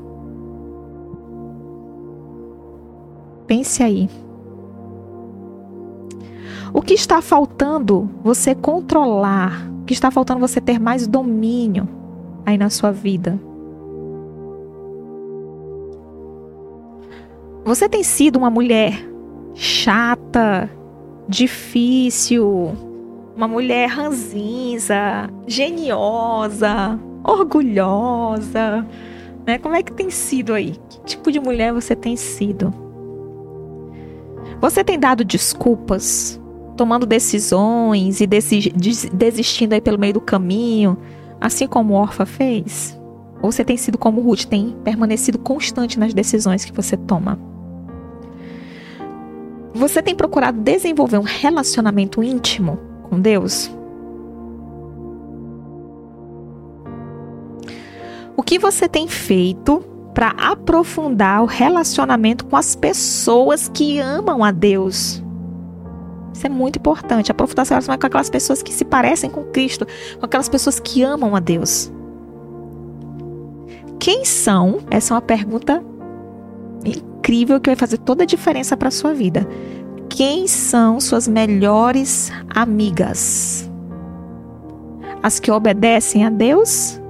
Pense 3.46 3.82
aí. 3.82 4.10
O 6.74 6.82
que 6.82 6.92
está 6.92 7.22
faltando 7.22 8.10
você 8.22 8.54
controlar 8.54 9.66
que 9.88 9.94
está 9.94 10.10
faltando 10.10 10.38
você 10.38 10.60
ter 10.60 10.78
mais 10.78 11.06
domínio 11.06 11.88
aí 12.44 12.58
na 12.58 12.68
sua 12.68 12.92
vida? 12.92 13.40
Você 17.64 17.88
tem 17.88 18.02
sido 18.02 18.36
uma 18.36 18.50
mulher 18.50 19.02
chata, 19.54 20.70
difícil, 21.26 22.76
uma 23.34 23.48
mulher 23.48 23.88
ranzinza, 23.88 25.30
geniosa, 25.46 27.00
orgulhosa, 27.24 28.86
né? 29.46 29.58
Como 29.58 29.74
é 29.74 29.82
que 29.82 29.92
tem 29.92 30.10
sido 30.10 30.52
aí? 30.52 30.76
Que 30.90 31.00
tipo 31.04 31.32
de 31.32 31.40
mulher 31.40 31.72
você 31.72 31.96
tem 31.96 32.14
sido? 32.14 32.74
Você 34.60 34.84
tem 34.84 34.98
dado 34.98 35.24
desculpas 35.24 36.37
tomando 36.78 37.04
decisões 37.04 38.20
e 38.20 38.26
desistindo 38.26 39.72
aí 39.72 39.80
pelo 39.80 39.98
meio 39.98 40.14
do 40.14 40.20
caminho, 40.20 40.96
assim 41.40 41.66
como 41.66 41.94
Orfa 41.94 42.24
fez? 42.24 42.96
Ou 43.42 43.50
você 43.50 43.64
tem 43.64 43.76
sido 43.76 43.98
como 43.98 44.20
Ruth, 44.20 44.44
tem 44.44 44.76
permanecido 44.84 45.38
constante 45.38 45.98
nas 45.98 46.14
decisões 46.14 46.64
que 46.64 46.72
você 46.72 46.96
toma? 46.96 47.38
Você 49.74 50.00
tem 50.00 50.14
procurado 50.14 50.60
desenvolver 50.60 51.18
um 51.18 51.24
relacionamento 51.24 52.22
íntimo 52.22 52.78
com 53.02 53.20
Deus? 53.20 53.70
O 58.36 58.42
que 58.42 58.56
você 58.56 58.88
tem 58.88 59.08
feito 59.08 59.84
para 60.14 60.28
aprofundar 60.30 61.42
o 61.42 61.46
relacionamento 61.46 62.46
com 62.46 62.56
as 62.56 62.76
pessoas 62.76 63.68
que 63.68 63.98
amam 63.98 64.44
a 64.44 64.52
Deus? 64.52 65.22
Isso 66.38 66.46
é 66.46 66.50
muito 66.50 66.78
importante. 66.78 67.32
Aprofundar 67.32 67.64
essa 67.64 67.74
relação 67.74 67.98
com 67.98 68.06
aquelas 68.06 68.30
pessoas 68.30 68.62
que 68.62 68.72
se 68.72 68.84
parecem 68.84 69.28
com 69.28 69.42
Cristo, 69.42 69.84
com 70.20 70.24
aquelas 70.24 70.48
pessoas 70.48 70.78
que 70.78 71.02
amam 71.02 71.34
a 71.34 71.40
Deus. 71.40 71.92
Quem 73.98 74.24
são? 74.24 74.78
Essa 74.88 75.12
é 75.12 75.16
uma 75.16 75.20
pergunta 75.20 75.82
incrível 76.84 77.60
que 77.60 77.70
vai 77.70 77.74
fazer 77.74 77.98
toda 77.98 78.22
a 78.22 78.26
diferença 78.26 78.76
para 78.76 78.86
a 78.86 78.92
sua 78.92 79.12
vida. 79.12 79.48
Quem 80.08 80.46
são 80.46 81.00
suas 81.00 81.26
melhores 81.26 82.30
amigas? 82.54 83.68
As 85.20 85.40
que 85.40 85.50
obedecem 85.50 86.24
a 86.24 86.30
Deus 86.30 87.00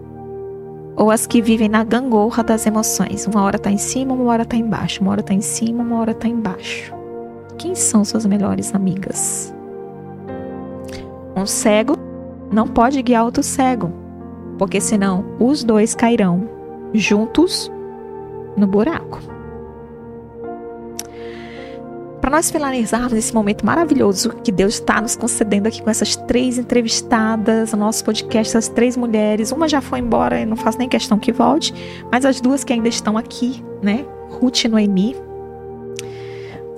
ou 0.97 1.11
as 1.11 1.27
que 1.27 1.43
vivem 1.43 1.69
na 1.69 1.85
gangorra 1.85 2.43
das 2.43 2.65
emoções? 2.65 3.27
Uma 3.27 3.43
hora 3.43 3.57
está 3.57 3.71
em 3.71 3.77
cima, 3.77 4.15
uma 4.15 4.25
hora 4.33 4.45
está 4.45 4.57
embaixo, 4.57 5.03
uma 5.03 5.11
hora 5.11 5.21
está 5.21 5.35
em 5.35 5.43
cima, 5.43 5.83
uma 5.83 6.01
hora 6.01 6.13
está 6.13 6.27
embaixo. 6.27 6.98
Quem 7.59 7.75
são 7.75 8.05
suas 8.05 8.25
melhores 8.25 8.73
amigas? 8.73 9.53
Um 11.37 11.45
cego 11.45 11.95
não 12.53 12.69
pode 12.69 13.03
guiar 13.03 13.25
outro 13.25 13.43
cego, 13.43 13.93
porque 14.57 14.81
senão 14.81 15.25
os 15.41 15.65
dois 15.65 15.93
cairão 15.95 16.49
juntos 16.95 17.71
no 18.57 18.67
buraco. 18.67 19.19
Para 22.21 22.37
nós 22.37 22.51
finalizarmos 22.51 23.13
esse 23.15 23.35
momento 23.35 23.67
maravilhoso 23.67 24.31
que 24.45 24.53
Deus 24.53 24.75
está 24.75 25.01
nos 25.01 25.17
concedendo 25.17 25.67
aqui 25.67 25.83
com 25.83 25.91
essas 25.91 26.15
três 26.15 26.59
entrevistadas, 26.59 27.73
no 27.73 27.79
nosso 27.79 28.05
podcast, 28.05 28.57
essas 28.57 28.69
três 28.69 28.97
mulheres. 28.97 29.51
Uma 29.51 29.69
já 29.69 29.81
foi 29.81 29.99
embora, 30.01 30.39
e 30.39 30.47
não 30.47 30.57
faço 30.57 30.79
nem 30.79 30.89
questão 30.89 31.19
que 31.19 31.33
volte, 31.33 31.73
mas 32.13 32.25
as 32.25 32.41
duas 32.41 32.63
que 32.65 32.73
ainda 32.73 32.89
estão 32.89 33.17
aqui, 33.17 33.65
né? 33.83 34.05
Ruth 34.29 34.65
e 34.65 34.69
Noemi, 34.69 35.17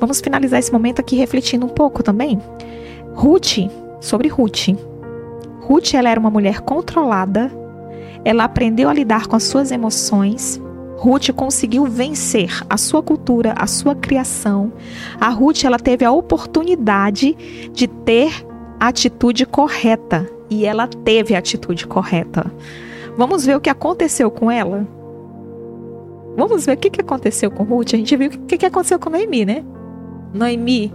Vamos 0.00 0.20
finalizar 0.20 0.58
esse 0.58 0.72
momento 0.72 1.00
aqui 1.00 1.14
refletindo 1.14 1.66
um 1.66 1.68
pouco 1.68 2.02
também. 2.02 2.40
Ruth, 3.14 3.58
sobre 4.00 4.28
Ruth. 4.28 4.68
Ruth, 5.60 5.92
ela 5.92 6.08
era 6.08 6.18
uma 6.18 6.30
mulher 6.30 6.60
controlada. 6.60 7.52
Ela 8.24 8.44
aprendeu 8.44 8.88
a 8.88 8.94
lidar 8.94 9.26
com 9.26 9.36
as 9.36 9.44
suas 9.44 9.70
emoções. 9.70 10.60
Ruth 10.96 11.30
conseguiu 11.32 11.84
vencer 11.84 12.50
a 12.68 12.76
sua 12.76 13.02
cultura, 13.02 13.54
a 13.56 13.66
sua 13.66 13.94
criação. 13.94 14.72
A 15.20 15.28
Ruth, 15.28 15.64
ela 15.64 15.78
teve 15.78 16.04
a 16.04 16.12
oportunidade 16.12 17.36
de 17.72 17.86
ter 17.86 18.32
a 18.78 18.88
atitude 18.88 19.44
correta 19.44 20.26
e 20.48 20.64
ela 20.64 20.86
teve 20.86 21.34
a 21.34 21.38
atitude 21.38 21.86
correta. 21.86 22.50
Vamos 23.16 23.44
ver 23.44 23.56
o 23.56 23.60
que 23.60 23.70
aconteceu 23.70 24.30
com 24.30 24.50
ela? 24.50 24.86
Vamos 26.36 26.64
ver 26.64 26.72
o 26.72 26.76
que 26.78 27.00
aconteceu 27.00 27.50
com 27.50 27.64
Ruth. 27.64 27.94
A 27.94 27.96
gente 27.96 28.16
viu 28.16 28.30
o 28.30 28.46
que 28.46 28.64
aconteceu 28.64 28.98
com 28.98 29.10
Noemi, 29.10 29.44
né? 29.44 29.64
Noemi 30.32 30.92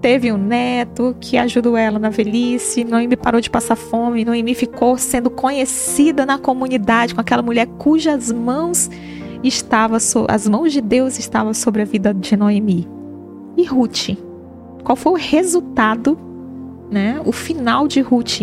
teve 0.00 0.32
um 0.32 0.38
neto 0.38 1.16
que 1.20 1.36
ajudou 1.36 1.76
ela 1.76 1.98
na 1.98 2.10
velhice. 2.10 2.84
Noemi 2.84 3.16
parou 3.16 3.40
de 3.40 3.50
passar 3.50 3.76
fome. 3.76 4.24
Noemi 4.24 4.54
ficou 4.54 4.96
sendo 4.96 5.30
conhecida 5.30 6.24
na 6.24 6.38
comunidade 6.38 7.14
com 7.14 7.20
aquela 7.20 7.42
mulher 7.42 7.66
cujas 7.78 8.32
mãos 8.32 8.90
estava 9.42 10.00
so, 10.00 10.26
as 10.28 10.48
mãos 10.48 10.72
de 10.72 10.80
Deus 10.80 11.18
estavam 11.18 11.54
sobre 11.54 11.82
a 11.82 11.84
vida 11.84 12.12
de 12.12 12.36
Noemi. 12.36 12.88
e 13.56 13.64
Ruth. 13.64 14.16
Qual 14.84 14.96
foi 14.96 15.12
o 15.12 15.16
resultado, 15.16 16.18
né? 16.90 17.20
O 17.24 17.32
final 17.32 17.88
de 17.88 18.00
Ruth 18.00 18.42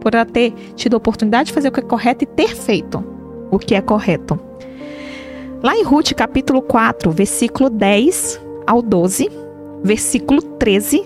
por 0.00 0.14
ela 0.14 0.24
ter 0.24 0.52
tido 0.74 0.94
a 0.94 0.96
oportunidade 0.96 1.48
de 1.48 1.52
fazer 1.52 1.68
o 1.68 1.72
que 1.72 1.80
é 1.80 1.82
correto 1.82 2.24
e 2.24 2.26
ter 2.26 2.56
feito 2.56 3.04
o 3.50 3.58
que 3.58 3.74
é 3.74 3.80
correto. 3.80 4.38
Lá 5.62 5.76
em 5.76 5.82
Ruth, 5.82 6.12
capítulo 6.14 6.62
4, 6.62 7.10
versículo 7.10 7.68
10 7.68 8.40
ao 8.70 8.80
12, 8.80 9.28
versículo 9.82 10.40
13 10.40 11.02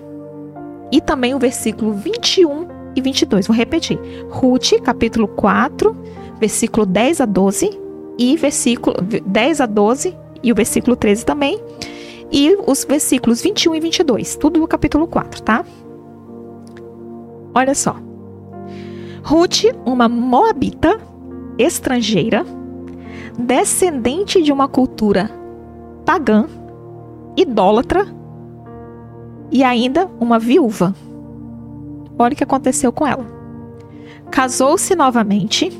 e 0.93 1.01
também 1.01 1.35
o 1.35 1.39
versículo 1.39 1.95
21 1.95 2.66
e 2.95 3.01
22. 3.01 3.47
Vou 3.47 3.57
repetir. 3.57 3.99
Ruth, 4.28 4.73
capítulo 4.82 5.27
4, 5.27 5.97
versículo 6.39 6.85
10 6.85 7.23
a 7.23 7.24
12 7.24 7.81
e 8.19 8.36
versículo 8.36 8.97
10 9.01 9.62
a 9.62 9.66
12 9.66 10.15
e 10.43 10.53
o 10.53 10.55
versículo 10.55 10.95
13 10.95 11.24
também. 11.24 11.59
E 12.31 12.55
os 12.66 12.85
versículos 12.85 13.41
21 13.41 13.77
e 13.77 13.81
22, 13.81 14.36
tudo 14.36 14.61
no 14.61 14.69
capítulo 14.69 15.07
4, 15.07 15.43
tá? 15.43 15.65
Olha 17.55 17.74
só. 17.74 17.97
Ruth, 19.23 19.65
uma 19.86 20.07
moabita 20.07 21.01
estrangeira, 21.59 22.45
descendente 23.39 24.43
de 24.43 24.53
uma 24.53 24.69
cultura 24.69 25.31
pagã, 26.05 26.47
idólatra 27.36 28.06
e 29.51 29.62
ainda 29.62 30.11
uma 30.20 30.39
viúva. 30.39 30.94
Olha 32.19 32.32
o 32.32 32.36
que 32.36 32.44
aconteceu 32.44 32.93
com 32.93 33.06
ela. 33.06 33.27
Casou-se 34.31 34.94
novamente, 34.94 35.70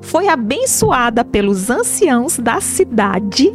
foi 0.00 0.28
abençoada 0.28 1.24
pelos 1.24 1.70
anciãos 1.70 2.38
da 2.38 2.60
cidade. 2.60 3.52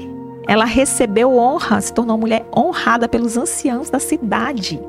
Ela 0.48 0.66
recebeu 0.66 1.36
honra, 1.38 1.80
se 1.82 1.94
tornou 1.94 2.18
mulher 2.18 2.46
honrada 2.56 3.08
pelos 3.08 3.38
anciãos 3.38 3.90
da 3.90 4.00
cidade. 4.00 4.80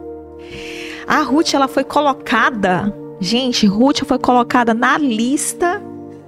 A 1.07 1.23
Ruth 1.23 1.55
ela 1.55 1.69
foi 1.69 1.85
colocada, 1.85 2.95
gente, 3.21 3.67
Ruth 3.67 4.05
foi 4.05 4.19
colocada 4.19 4.75
na 4.75 4.99
lista 4.99 5.83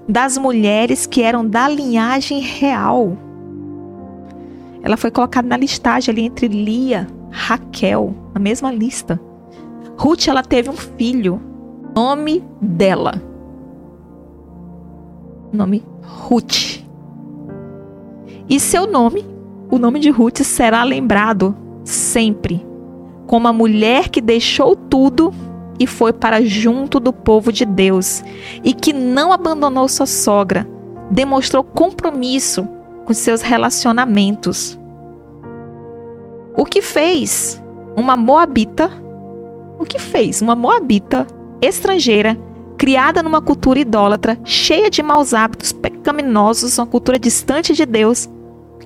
das 0.09 0.39
mulheres 0.39 1.07
que 1.07 1.23
eram 1.23 1.47
da 1.47 1.69
linhagem 1.69 2.41
real. 2.41 3.17
Ela 4.87 4.97
foi 4.97 5.11
colocada 5.11 5.49
na 5.49 5.57
listagem 5.57 6.13
ali 6.13 6.23
entre 6.23 6.47
Lia, 6.47 7.09
Raquel, 7.29 8.15
na 8.33 8.39
mesma 8.39 8.71
lista. 8.71 9.21
Ruth 9.99 10.29
ela 10.29 10.45
teve 10.45 10.71
um 10.71 10.77
filho, 10.77 11.41
nome 11.93 12.41
dela. 12.63 13.21
Nome 15.53 15.83
Ruth. 16.05 16.85
E 18.49 18.61
seu 18.61 18.87
nome, 18.87 19.27
o 19.73 19.77
nome 19.77 19.99
de 19.99 20.09
Ruth 20.09 20.43
será 20.43 20.85
lembrado 20.85 21.57
sempre 21.83 22.65
como 23.27 23.49
a 23.49 23.53
mulher 23.53 24.09
que 24.09 24.21
deixou 24.21 24.77
tudo 24.77 25.35
e 25.81 25.87
foi 25.89 26.13
para 26.13 26.45
junto 26.45 27.01
do 27.01 27.13
povo 27.13 27.51
de 27.51 27.65
Deus 27.65 28.23
e 28.63 28.73
que 28.73 28.93
não 28.93 29.33
abandonou 29.33 29.89
sua 29.89 30.07
sogra, 30.07 30.65
demonstrou 31.11 31.65
compromisso 31.65 32.76
com 33.07 33.15
seus 33.15 33.41
relacionamentos. 33.41 34.79
O 36.57 36.65
que 36.65 36.83
fez 36.83 37.63
uma 37.97 38.17
moabita? 38.17 38.91
O 39.79 39.85
que 39.85 39.99
fez 39.99 40.43
uma 40.43 40.57
moabita 40.57 41.27
estrangeira, 41.63 42.37
criada 42.77 43.23
numa 43.23 43.41
cultura 43.41 43.79
idólatra, 43.79 44.39
cheia 44.45 44.91
de 44.91 45.03
maus 45.03 45.33
hábitos 45.33 45.73
pecaminosos, 45.73 46.79
uma 46.79 46.87
cultura 46.87 47.19
distante 47.19 47.73
de 47.73 47.87
Deus, 47.87 48.29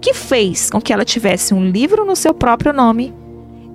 que 0.00 0.14
fez 0.14 0.70
com 0.70 0.80
que 0.80 0.92
ela 0.92 1.04
tivesse 1.04 1.52
um 1.52 1.70
livro 1.70 2.04
no 2.04 2.16
seu 2.16 2.32
próprio 2.32 2.72
nome 2.72 3.14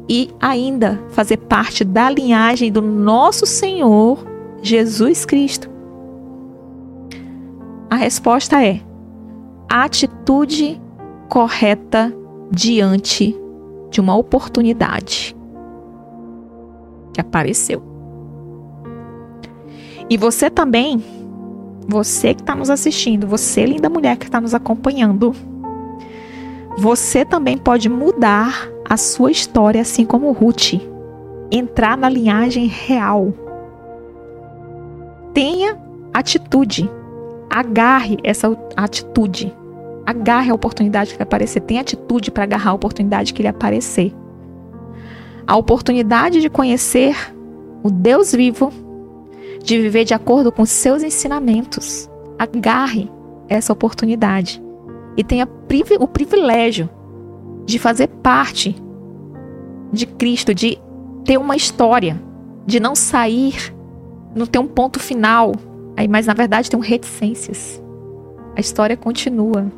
e 0.09 0.29
ainda 0.39 1.01
fazer 1.09 1.37
parte 1.37 1.83
da 1.83 2.09
linhagem 2.09 2.71
do 2.71 2.81
nosso 2.81 3.45
Senhor 3.45 4.25
Jesus 4.61 5.25
Cristo? 5.25 5.69
A 7.89 7.95
resposta 7.95 8.63
é 8.63 8.81
atitude 9.69 10.81
correta 11.29 12.13
diante 12.51 13.35
de 13.89 13.99
uma 14.01 14.15
oportunidade 14.15 15.35
que 17.13 17.21
apareceu. 17.21 17.81
E 20.09 20.17
você 20.17 20.49
também, 20.49 21.03
você 21.87 22.33
que 22.33 22.41
está 22.41 22.55
nos 22.55 22.69
assistindo, 22.69 23.25
você 23.25 23.65
linda 23.65 23.89
mulher 23.89 24.17
que 24.17 24.25
está 24.25 24.39
nos 24.39 24.53
acompanhando, 24.53 25.33
você 26.77 27.23
também 27.23 27.57
pode 27.57 27.87
mudar 27.89 28.69
a 28.87 28.97
sua 28.97 29.31
história, 29.31 29.81
assim 29.81 30.05
como 30.05 30.31
Ruth. 30.31 30.73
Entrar 31.51 31.97
na 31.97 32.09
linhagem 32.09 32.67
real. 32.67 33.33
Tenha 35.33 35.77
atitude. 36.13 36.89
Agarre 37.49 38.17
essa 38.23 38.55
atitude. 38.75 39.55
Agarre 40.05 40.51
a 40.51 40.55
oportunidade 40.55 41.11
que 41.11 41.17
lhe 41.17 41.23
aparecer. 41.23 41.61
Tenha 41.61 41.81
atitude 41.81 42.31
para 42.31 42.43
agarrar 42.43 42.71
a 42.71 42.75
oportunidade 42.75 43.33
que 43.33 43.41
lhe 43.41 43.47
aparecer. 43.47 44.13
A 45.47 45.55
oportunidade 45.55 46.41
de 46.41 46.49
conhecer 46.49 47.15
o 47.83 47.89
Deus 47.91 48.31
vivo, 48.31 48.71
de 49.63 49.79
viver 49.79 50.03
de 50.03 50.13
acordo 50.13 50.51
com 50.51 50.65
seus 50.65 51.03
ensinamentos. 51.03 52.09
Agarre 52.37 53.09
essa 53.47 53.71
oportunidade 53.71 54.61
e 55.15 55.23
tenha 55.23 55.47
o 55.99 56.07
privilégio 56.07 56.89
de 57.65 57.79
fazer 57.79 58.07
parte 58.07 58.75
de 59.91 60.05
Cristo, 60.05 60.53
de 60.53 60.77
ter 61.23 61.37
uma 61.37 61.55
história, 61.55 62.21
de 62.65 62.79
não 62.79 62.95
sair, 62.95 63.73
não 64.35 64.45
ter 64.45 64.59
um 64.59 64.67
ponto 64.67 64.99
final, 64.99 65.53
aí, 65.95 66.07
mas 66.07 66.27
na 66.27 66.33
verdade 66.33 66.69
tem 66.69 66.79
um 66.79 66.83
reticências. 66.83 67.81
A 68.55 68.59
história 68.59 68.95
continua. 68.95 69.71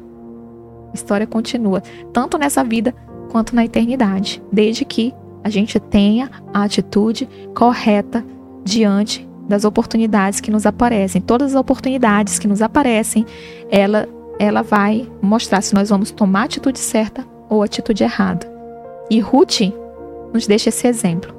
A 0.92 0.96
história 0.96 1.28
continua, 1.28 1.82
tanto 2.14 2.38
nessa 2.38 2.64
vida 2.64 2.96
quanto 3.30 3.56
na 3.56 3.66
eternidade, 3.66 4.42
desde 4.52 4.86
que 4.86 5.14
a 5.44 5.50
gente 5.50 5.80
tenha 5.80 6.30
a 6.54 6.64
atitude 6.64 7.28
correta 7.54 8.26
diante 8.64 9.28
das 9.48 9.64
oportunidades 9.64 10.40
que 10.40 10.52
nos 10.52 10.66
aparecem. 10.66 11.22
Todas 11.22 11.54
as 11.54 11.60
oportunidades 11.60 12.40
que 12.40 12.48
nos 12.48 12.62
aparecem, 12.62 13.26
ela 13.70 14.08
ela 14.40 14.62
vai 14.62 15.10
mostrar 15.22 15.62
se 15.62 15.74
nós 15.74 15.90
vamos 15.90 16.12
tomar 16.12 16.42
a 16.42 16.46
atitude 16.46 16.78
certa 16.78 17.26
ou 17.50 17.62
a 17.62 17.66
atitude 17.66 18.04
errada. 18.04 18.48
E 19.10 19.20
Ruth 19.20 19.62
nos 20.32 20.46
deixa 20.46 20.70
esse 20.70 20.88
exemplo. 20.88 21.34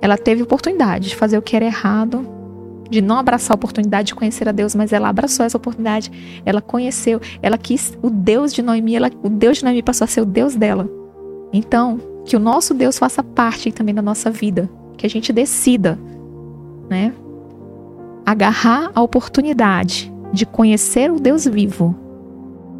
Ela 0.00 0.16
teve 0.16 0.42
oportunidade 0.42 1.08
de 1.08 1.16
fazer 1.16 1.38
o 1.38 1.42
que 1.42 1.56
era 1.56 1.64
errado, 1.64 2.24
de 2.94 3.02
não 3.02 3.18
abraçar 3.18 3.54
a 3.54 3.56
oportunidade 3.56 4.08
de 4.08 4.14
conhecer 4.14 4.48
a 4.48 4.52
Deus, 4.52 4.74
mas 4.74 4.92
ela 4.92 5.08
abraçou 5.08 5.44
essa 5.44 5.56
oportunidade. 5.56 6.10
Ela 6.46 6.62
conheceu, 6.62 7.20
ela 7.42 7.58
quis 7.58 7.98
o 8.00 8.08
Deus 8.08 8.52
de 8.52 8.62
Noemi, 8.62 8.94
ela, 8.94 9.10
o 9.22 9.28
Deus 9.28 9.58
de 9.58 9.64
Noemi 9.64 9.82
passou 9.82 10.04
a 10.04 10.08
ser 10.08 10.20
o 10.20 10.26
Deus 10.26 10.54
dela. 10.54 10.88
Então, 11.52 12.00
que 12.24 12.36
o 12.36 12.40
nosso 12.40 12.72
Deus 12.72 12.98
faça 12.98 13.22
parte 13.22 13.72
também 13.72 13.94
da 13.94 14.00
nossa 14.00 14.30
vida, 14.30 14.70
que 14.96 15.04
a 15.04 15.10
gente 15.10 15.32
decida, 15.32 15.98
né? 16.88 17.12
Agarrar 18.24 18.90
a 18.94 19.02
oportunidade 19.02 20.12
de 20.32 20.46
conhecer 20.46 21.10
o 21.10 21.20
Deus 21.20 21.44
vivo 21.44 21.94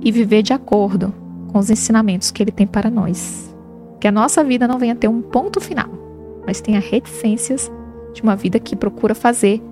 e 0.01 0.11
viver 0.11 0.43
de 0.43 0.53
acordo 0.53 1.13
com 1.53 1.59
os 1.59 1.71
ensinamentos 1.71 2.31
que 2.31 2.43
ele 2.43 2.53
tem 2.53 2.67
para 2.67 2.91
nós. 2.91 3.55
Que 4.01 4.09
a 4.09 4.13
nossa 4.13 4.43
vida 4.45 4.67
não 4.67 4.79
venha 4.79 4.95
ter 4.95 5.09
um 5.09 5.21
ponto 5.21 5.61
final, 5.61 5.89
mas 6.47 6.61
tenha 6.61 6.81
reticências 6.81 7.71
de 8.13 8.23
uma 8.23 8.37
vida 8.37 8.59
que 8.59 8.77
procura 8.77 9.15
fazer 9.15 9.63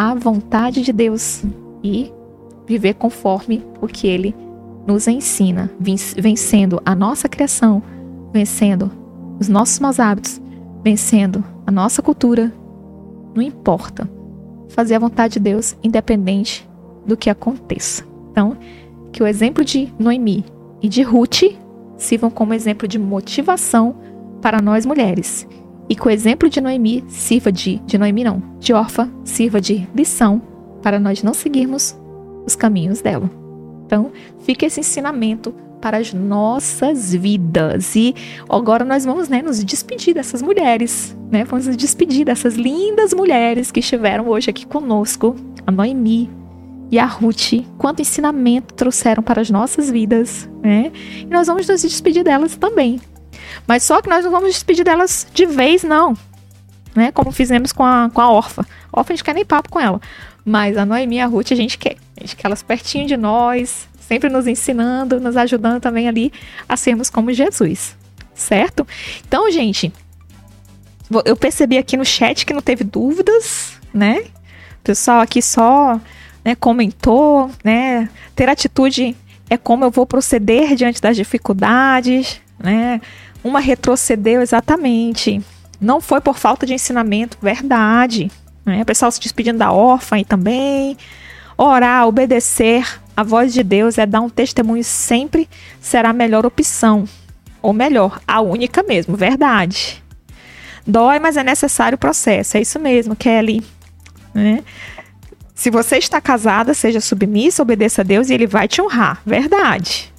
a 0.00 0.14
vontade 0.14 0.80
de 0.80 0.94
Deus 0.94 1.44
e 1.84 2.10
viver 2.66 2.94
conforme 2.94 3.62
o 3.82 3.86
que 3.86 4.06
ele 4.06 4.34
nos 4.86 5.06
ensina, 5.06 5.70
vencendo 5.78 6.80
a 6.86 6.94
nossa 6.94 7.28
criação, 7.28 7.82
vencendo 8.32 8.90
os 9.38 9.46
nossos 9.46 9.78
maus 9.78 10.00
hábitos, 10.00 10.40
vencendo 10.82 11.44
a 11.66 11.70
nossa 11.70 12.00
cultura. 12.00 12.50
Não 13.34 13.42
importa. 13.42 14.08
Fazer 14.70 14.94
a 14.94 14.98
vontade 14.98 15.34
de 15.34 15.40
Deus, 15.40 15.76
independente 15.84 16.66
do 17.04 17.14
que 17.14 17.28
aconteça. 17.28 18.02
Então, 18.32 18.56
que 19.12 19.22
o 19.22 19.26
exemplo 19.26 19.62
de 19.62 19.92
Noemi 19.98 20.46
e 20.80 20.88
de 20.88 21.02
Ruth 21.02 21.42
sirvam 21.98 22.30
como 22.30 22.54
exemplo 22.54 22.88
de 22.88 22.98
motivação 22.98 23.96
para 24.40 24.62
nós 24.62 24.86
mulheres. 24.86 25.46
E 25.90 25.96
que 25.96 26.06
o 26.06 26.10
exemplo 26.10 26.48
de 26.48 26.60
Noemi 26.60 27.02
sirva 27.08 27.50
de, 27.50 27.78
de 27.84 27.98
Noemi 27.98 28.22
não, 28.22 28.40
de 28.60 28.72
Orfa, 28.72 29.10
sirva 29.24 29.60
de 29.60 29.88
lição 29.92 30.40
para 30.80 31.00
nós 31.00 31.20
não 31.20 31.34
seguirmos 31.34 31.98
os 32.46 32.54
caminhos 32.54 33.00
dela. 33.00 33.28
Então, 33.84 34.12
fica 34.44 34.64
esse 34.64 34.78
ensinamento 34.78 35.52
para 35.80 35.98
as 35.98 36.14
nossas 36.14 37.12
vidas. 37.12 37.96
E 37.96 38.14
agora 38.48 38.84
nós 38.84 39.04
vamos 39.04 39.28
né, 39.28 39.42
nos 39.42 39.64
despedir 39.64 40.14
dessas 40.14 40.40
mulheres, 40.42 41.16
né? 41.28 41.42
Vamos 41.42 41.66
nos 41.66 41.76
despedir 41.76 42.24
dessas 42.24 42.54
lindas 42.54 43.12
mulheres 43.12 43.72
que 43.72 43.80
estiveram 43.80 44.28
hoje 44.28 44.48
aqui 44.48 44.64
conosco. 44.64 45.34
A 45.66 45.72
Noemi, 45.72 46.30
e 46.90 46.98
a 46.98 47.04
Ruth, 47.06 47.64
quanto 47.78 48.02
ensinamento 48.02 48.74
trouxeram 48.74 49.22
para 49.22 49.40
as 49.40 49.50
nossas 49.50 49.90
vidas, 49.90 50.48
né? 50.62 50.92
E 51.20 51.26
nós 51.26 51.46
vamos 51.46 51.66
nos 51.68 51.82
despedir 51.82 52.24
delas 52.24 52.56
também. 52.56 53.00
Mas 53.66 53.82
só 53.82 54.00
que 54.00 54.08
nós 54.08 54.24
não 54.24 54.30
vamos 54.30 54.52
despedir 54.52 54.84
delas 54.84 55.26
de 55.32 55.46
vez, 55.46 55.82
não. 55.82 56.16
Né? 56.94 57.12
Como 57.12 57.30
fizemos 57.30 57.72
com 57.72 57.84
a, 57.84 58.10
com 58.12 58.20
a 58.20 58.30
órfã. 58.30 58.64
A 58.92 59.00
órfã 59.00 59.12
a 59.12 59.16
gente 59.16 59.24
quer 59.24 59.34
nem 59.34 59.44
papo 59.44 59.70
com 59.70 59.80
ela. 59.80 60.00
Mas 60.44 60.76
a 60.76 60.84
Noemi 60.84 61.16
e 61.16 61.20
a 61.20 61.26
Ruth 61.26 61.52
a 61.52 61.54
gente 61.54 61.78
quer. 61.78 61.96
A 62.16 62.20
gente 62.20 62.36
quer 62.36 62.46
elas 62.46 62.62
pertinho 62.62 63.06
de 63.06 63.16
nós, 63.16 63.88
sempre 64.00 64.28
nos 64.28 64.46
ensinando, 64.46 65.20
nos 65.20 65.36
ajudando 65.36 65.80
também 65.80 66.08
ali 66.08 66.32
a 66.68 66.76
sermos 66.76 67.10
como 67.10 67.32
Jesus. 67.32 67.96
Certo? 68.34 68.86
Então, 69.26 69.50
gente, 69.50 69.92
eu 71.24 71.36
percebi 71.36 71.76
aqui 71.76 71.96
no 71.96 72.04
chat 72.04 72.46
que 72.46 72.52
não 72.52 72.62
teve 72.62 72.84
dúvidas, 72.84 73.74
né? 73.92 74.24
O 74.80 74.82
pessoal 74.82 75.20
aqui 75.20 75.42
só 75.42 76.00
né, 76.44 76.54
comentou, 76.54 77.50
né? 77.62 78.08
Ter 78.34 78.48
atitude 78.48 79.16
é 79.48 79.56
como 79.56 79.84
eu 79.84 79.90
vou 79.90 80.06
proceder 80.06 80.74
diante 80.74 81.02
das 81.02 81.16
dificuldades, 81.16 82.40
né? 82.58 83.00
Uma 83.42 83.60
retrocedeu 83.60 84.42
exatamente. 84.42 85.42
Não 85.80 86.00
foi 86.00 86.20
por 86.20 86.38
falta 86.38 86.66
de 86.66 86.74
ensinamento, 86.74 87.38
verdade. 87.40 88.30
Né? 88.64 88.82
O 88.82 88.84
pessoal 88.84 89.10
se 89.10 89.20
despedindo 89.20 89.58
da 89.58 89.72
órfã 89.72 90.18
e 90.18 90.24
também. 90.24 90.96
Orar, 91.56 92.06
obedecer 92.06 92.86
a 93.16 93.22
voz 93.22 93.52
de 93.52 93.62
Deus 93.62 93.98
é 93.98 94.06
dar 94.06 94.20
um 94.22 94.30
testemunho 94.30 94.82
sempre 94.82 95.48
será 95.80 96.10
a 96.10 96.14
melhor 96.14 96.46
opção. 96.46 97.04
Ou 97.60 97.72
melhor, 97.72 98.20
a 98.26 98.40
única 98.40 98.82
mesmo, 98.82 99.16
verdade. 99.16 100.02
Dói, 100.86 101.18
mas 101.18 101.36
é 101.36 101.44
necessário 101.44 101.96
o 101.96 101.98
processo. 101.98 102.56
É 102.56 102.62
isso 102.62 102.78
mesmo, 102.78 103.14
Kelly. 103.14 103.62
Né? 104.32 104.64
Se 105.54 105.70
você 105.70 105.98
está 105.98 106.18
casada, 106.18 106.72
seja 106.72 107.00
submissa, 107.00 107.62
obedeça 107.62 108.00
a 108.00 108.04
Deus 108.04 108.30
e 108.30 108.34
ele 108.34 108.46
vai 108.46 108.66
te 108.66 108.80
honrar. 108.80 109.20
Verdade. 109.26 110.10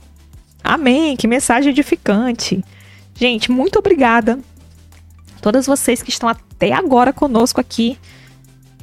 Amém. 0.63 1.15
Que 1.17 1.27
mensagem 1.27 1.71
edificante. 1.71 2.63
Gente, 3.15 3.51
muito 3.51 3.79
obrigada. 3.79 4.39
Todas 5.41 5.65
vocês 5.65 6.01
que 6.01 6.09
estão 6.09 6.29
até 6.29 6.71
agora 6.71 7.11
conosco 7.11 7.59
aqui. 7.59 7.97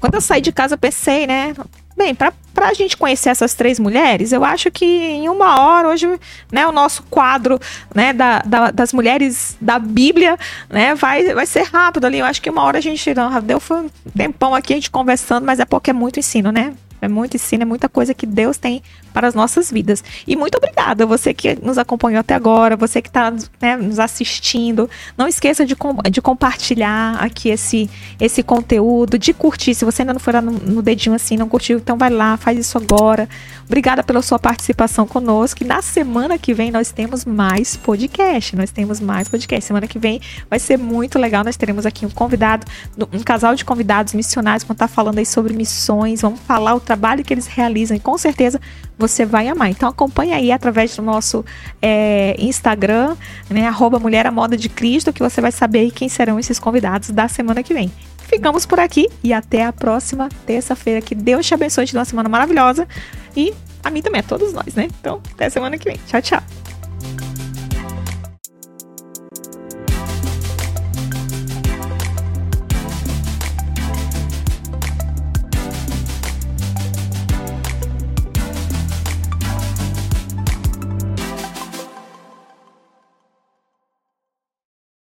Quando 0.00 0.14
eu 0.14 0.20
saí 0.20 0.40
de 0.40 0.52
casa, 0.52 0.74
eu 0.74 0.78
pensei, 0.78 1.26
né? 1.26 1.54
Bem, 1.96 2.14
para 2.14 2.32
a 2.60 2.74
gente 2.74 2.96
conhecer 2.96 3.28
essas 3.28 3.54
três 3.54 3.76
mulheres, 3.80 4.30
eu 4.30 4.44
acho 4.44 4.70
que 4.70 4.84
em 4.84 5.28
uma 5.28 5.60
hora, 5.60 5.88
hoje, 5.88 6.06
né, 6.50 6.64
o 6.64 6.70
nosso 6.70 7.02
quadro 7.04 7.58
né, 7.92 8.12
da, 8.12 8.38
da, 8.38 8.70
das 8.70 8.92
mulheres 8.92 9.56
da 9.60 9.80
Bíblia 9.80 10.38
né, 10.70 10.94
vai, 10.94 11.34
vai 11.34 11.44
ser 11.44 11.64
rápido 11.64 12.04
ali. 12.04 12.20
Eu 12.20 12.26
acho 12.26 12.40
que 12.40 12.48
uma 12.48 12.62
hora 12.62 12.78
a 12.78 12.80
gente 12.80 13.12
não, 13.14 13.40
deu 13.40 13.60
um 13.72 13.90
tempão 14.16 14.54
aqui 14.54 14.74
a 14.74 14.76
gente 14.76 14.92
conversando, 14.92 15.44
mas 15.44 15.58
é 15.58 15.64
porque 15.64 15.90
é 15.90 15.92
muito 15.92 16.20
ensino, 16.20 16.52
né? 16.52 16.72
É 17.00 17.08
muito 17.08 17.36
ensino, 17.36 17.62
é 17.62 17.66
muita 17.66 17.88
coisa 17.88 18.14
que 18.14 18.26
Deus 18.26 18.56
tem 18.56 18.80
para 19.12 19.28
as 19.28 19.34
nossas 19.34 19.70
vidas. 19.70 20.02
E 20.26 20.36
muito 20.36 20.56
obrigada, 20.56 21.06
você 21.06 21.34
que 21.34 21.58
nos 21.62 21.78
acompanhou 21.78 22.20
até 22.20 22.34
agora, 22.34 22.76
você 22.76 23.02
que 23.02 23.08
está 23.08 23.32
né, 23.60 23.76
nos 23.76 23.98
assistindo. 23.98 24.88
Não 25.16 25.26
esqueça 25.26 25.64
de, 25.64 25.74
com, 25.74 25.96
de 26.10 26.20
compartilhar 26.20 27.16
aqui 27.20 27.48
esse, 27.48 27.90
esse 28.20 28.42
conteúdo, 28.42 29.18
de 29.18 29.32
curtir. 29.32 29.74
Se 29.74 29.84
você 29.84 30.02
ainda 30.02 30.12
não 30.12 30.20
foi 30.20 30.32
lá 30.32 30.42
no, 30.42 30.52
no 30.52 30.82
dedinho 30.82 31.14
assim, 31.14 31.36
não 31.36 31.48
curtiu, 31.48 31.78
então 31.78 31.96
vai 31.96 32.10
lá, 32.10 32.36
faz 32.36 32.58
isso 32.58 32.78
agora. 32.78 33.28
Obrigada 33.66 34.02
pela 34.02 34.22
sua 34.22 34.38
participação 34.38 35.06
conosco. 35.06 35.62
E 35.62 35.66
na 35.66 35.82
semana 35.82 36.38
que 36.38 36.54
vem 36.54 36.70
nós 36.70 36.90
temos 36.90 37.24
mais 37.26 37.76
podcast. 37.76 38.56
Nós 38.56 38.70
temos 38.70 38.98
mais 38.98 39.28
podcast. 39.28 39.66
Semana 39.66 39.86
que 39.86 39.98
vem 39.98 40.20
vai 40.48 40.58
ser 40.58 40.78
muito 40.78 41.18
legal. 41.18 41.44
Nós 41.44 41.56
teremos 41.56 41.84
aqui 41.84 42.06
um 42.06 42.10
convidado, 42.10 42.66
um 43.12 43.22
casal 43.22 43.54
de 43.54 43.64
convidados 43.64 44.14
missionários 44.14 44.64
vão 44.64 44.72
estar 44.72 44.88
falando 44.88 45.18
aí 45.18 45.26
sobre 45.26 45.52
missões. 45.52 46.22
Vamos 46.22 46.40
falar 46.40 46.74
o 46.74 46.80
trabalho 46.80 47.22
que 47.22 47.32
eles 47.32 47.46
realizam 47.46 47.96
e 47.96 48.00
com 48.00 48.16
certeza 48.16 48.58
você 48.98 49.24
vai 49.24 49.48
amar. 49.48 49.70
Então 49.70 49.88
acompanha 49.88 50.36
aí 50.36 50.50
através 50.50 50.96
do 50.96 51.02
nosso 51.02 51.44
é, 51.80 52.34
Instagram, 52.38 53.16
né, 53.48 53.66
arroba 53.66 53.98
Mulher 53.98 54.26
à 54.26 54.30
Moda 54.30 54.56
de 54.56 54.68
Cristo, 54.68 55.12
que 55.12 55.22
você 55.22 55.40
vai 55.40 55.52
saber 55.52 55.90
quem 55.92 56.08
serão 56.08 56.38
esses 56.38 56.58
convidados 56.58 57.10
da 57.10 57.28
semana 57.28 57.62
que 57.62 57.72
vem. 57.72 57.90
Ficamos 58.18 58.66
por 58.66 58.78
aqui 58.78 59.08
e 59.24 59.32
até 59.32 59.64
a 59.64 59.72
próxima 59.72 60.28
terça-feira. 60.44 61.00
Que 61.00 61.14
Deus 61.14 61.46
te 61.46 61.54
abençoe, 61.54 61.86
te 61.86 61.94
dê 61.94 61.98
uma 61.98 62.04
semana 62.04 62.28
maravilhosa. 62.28 62.86
E 63.34 63.54
a 63.82 63.90
mim 63.90 64.02
também, 64.02 64.20
a 64.20 64.24
todos 64.24 64.52
nós, 64.52 64.74
né? 64.74 64.88
Então, 65.00 65.22
até 65.32 65.48
semana 65.48 65.78
que 65.78 65.84
vem. 65.84 65.98
Tchau, 66.06 66.20
tchau. 66.20 66.67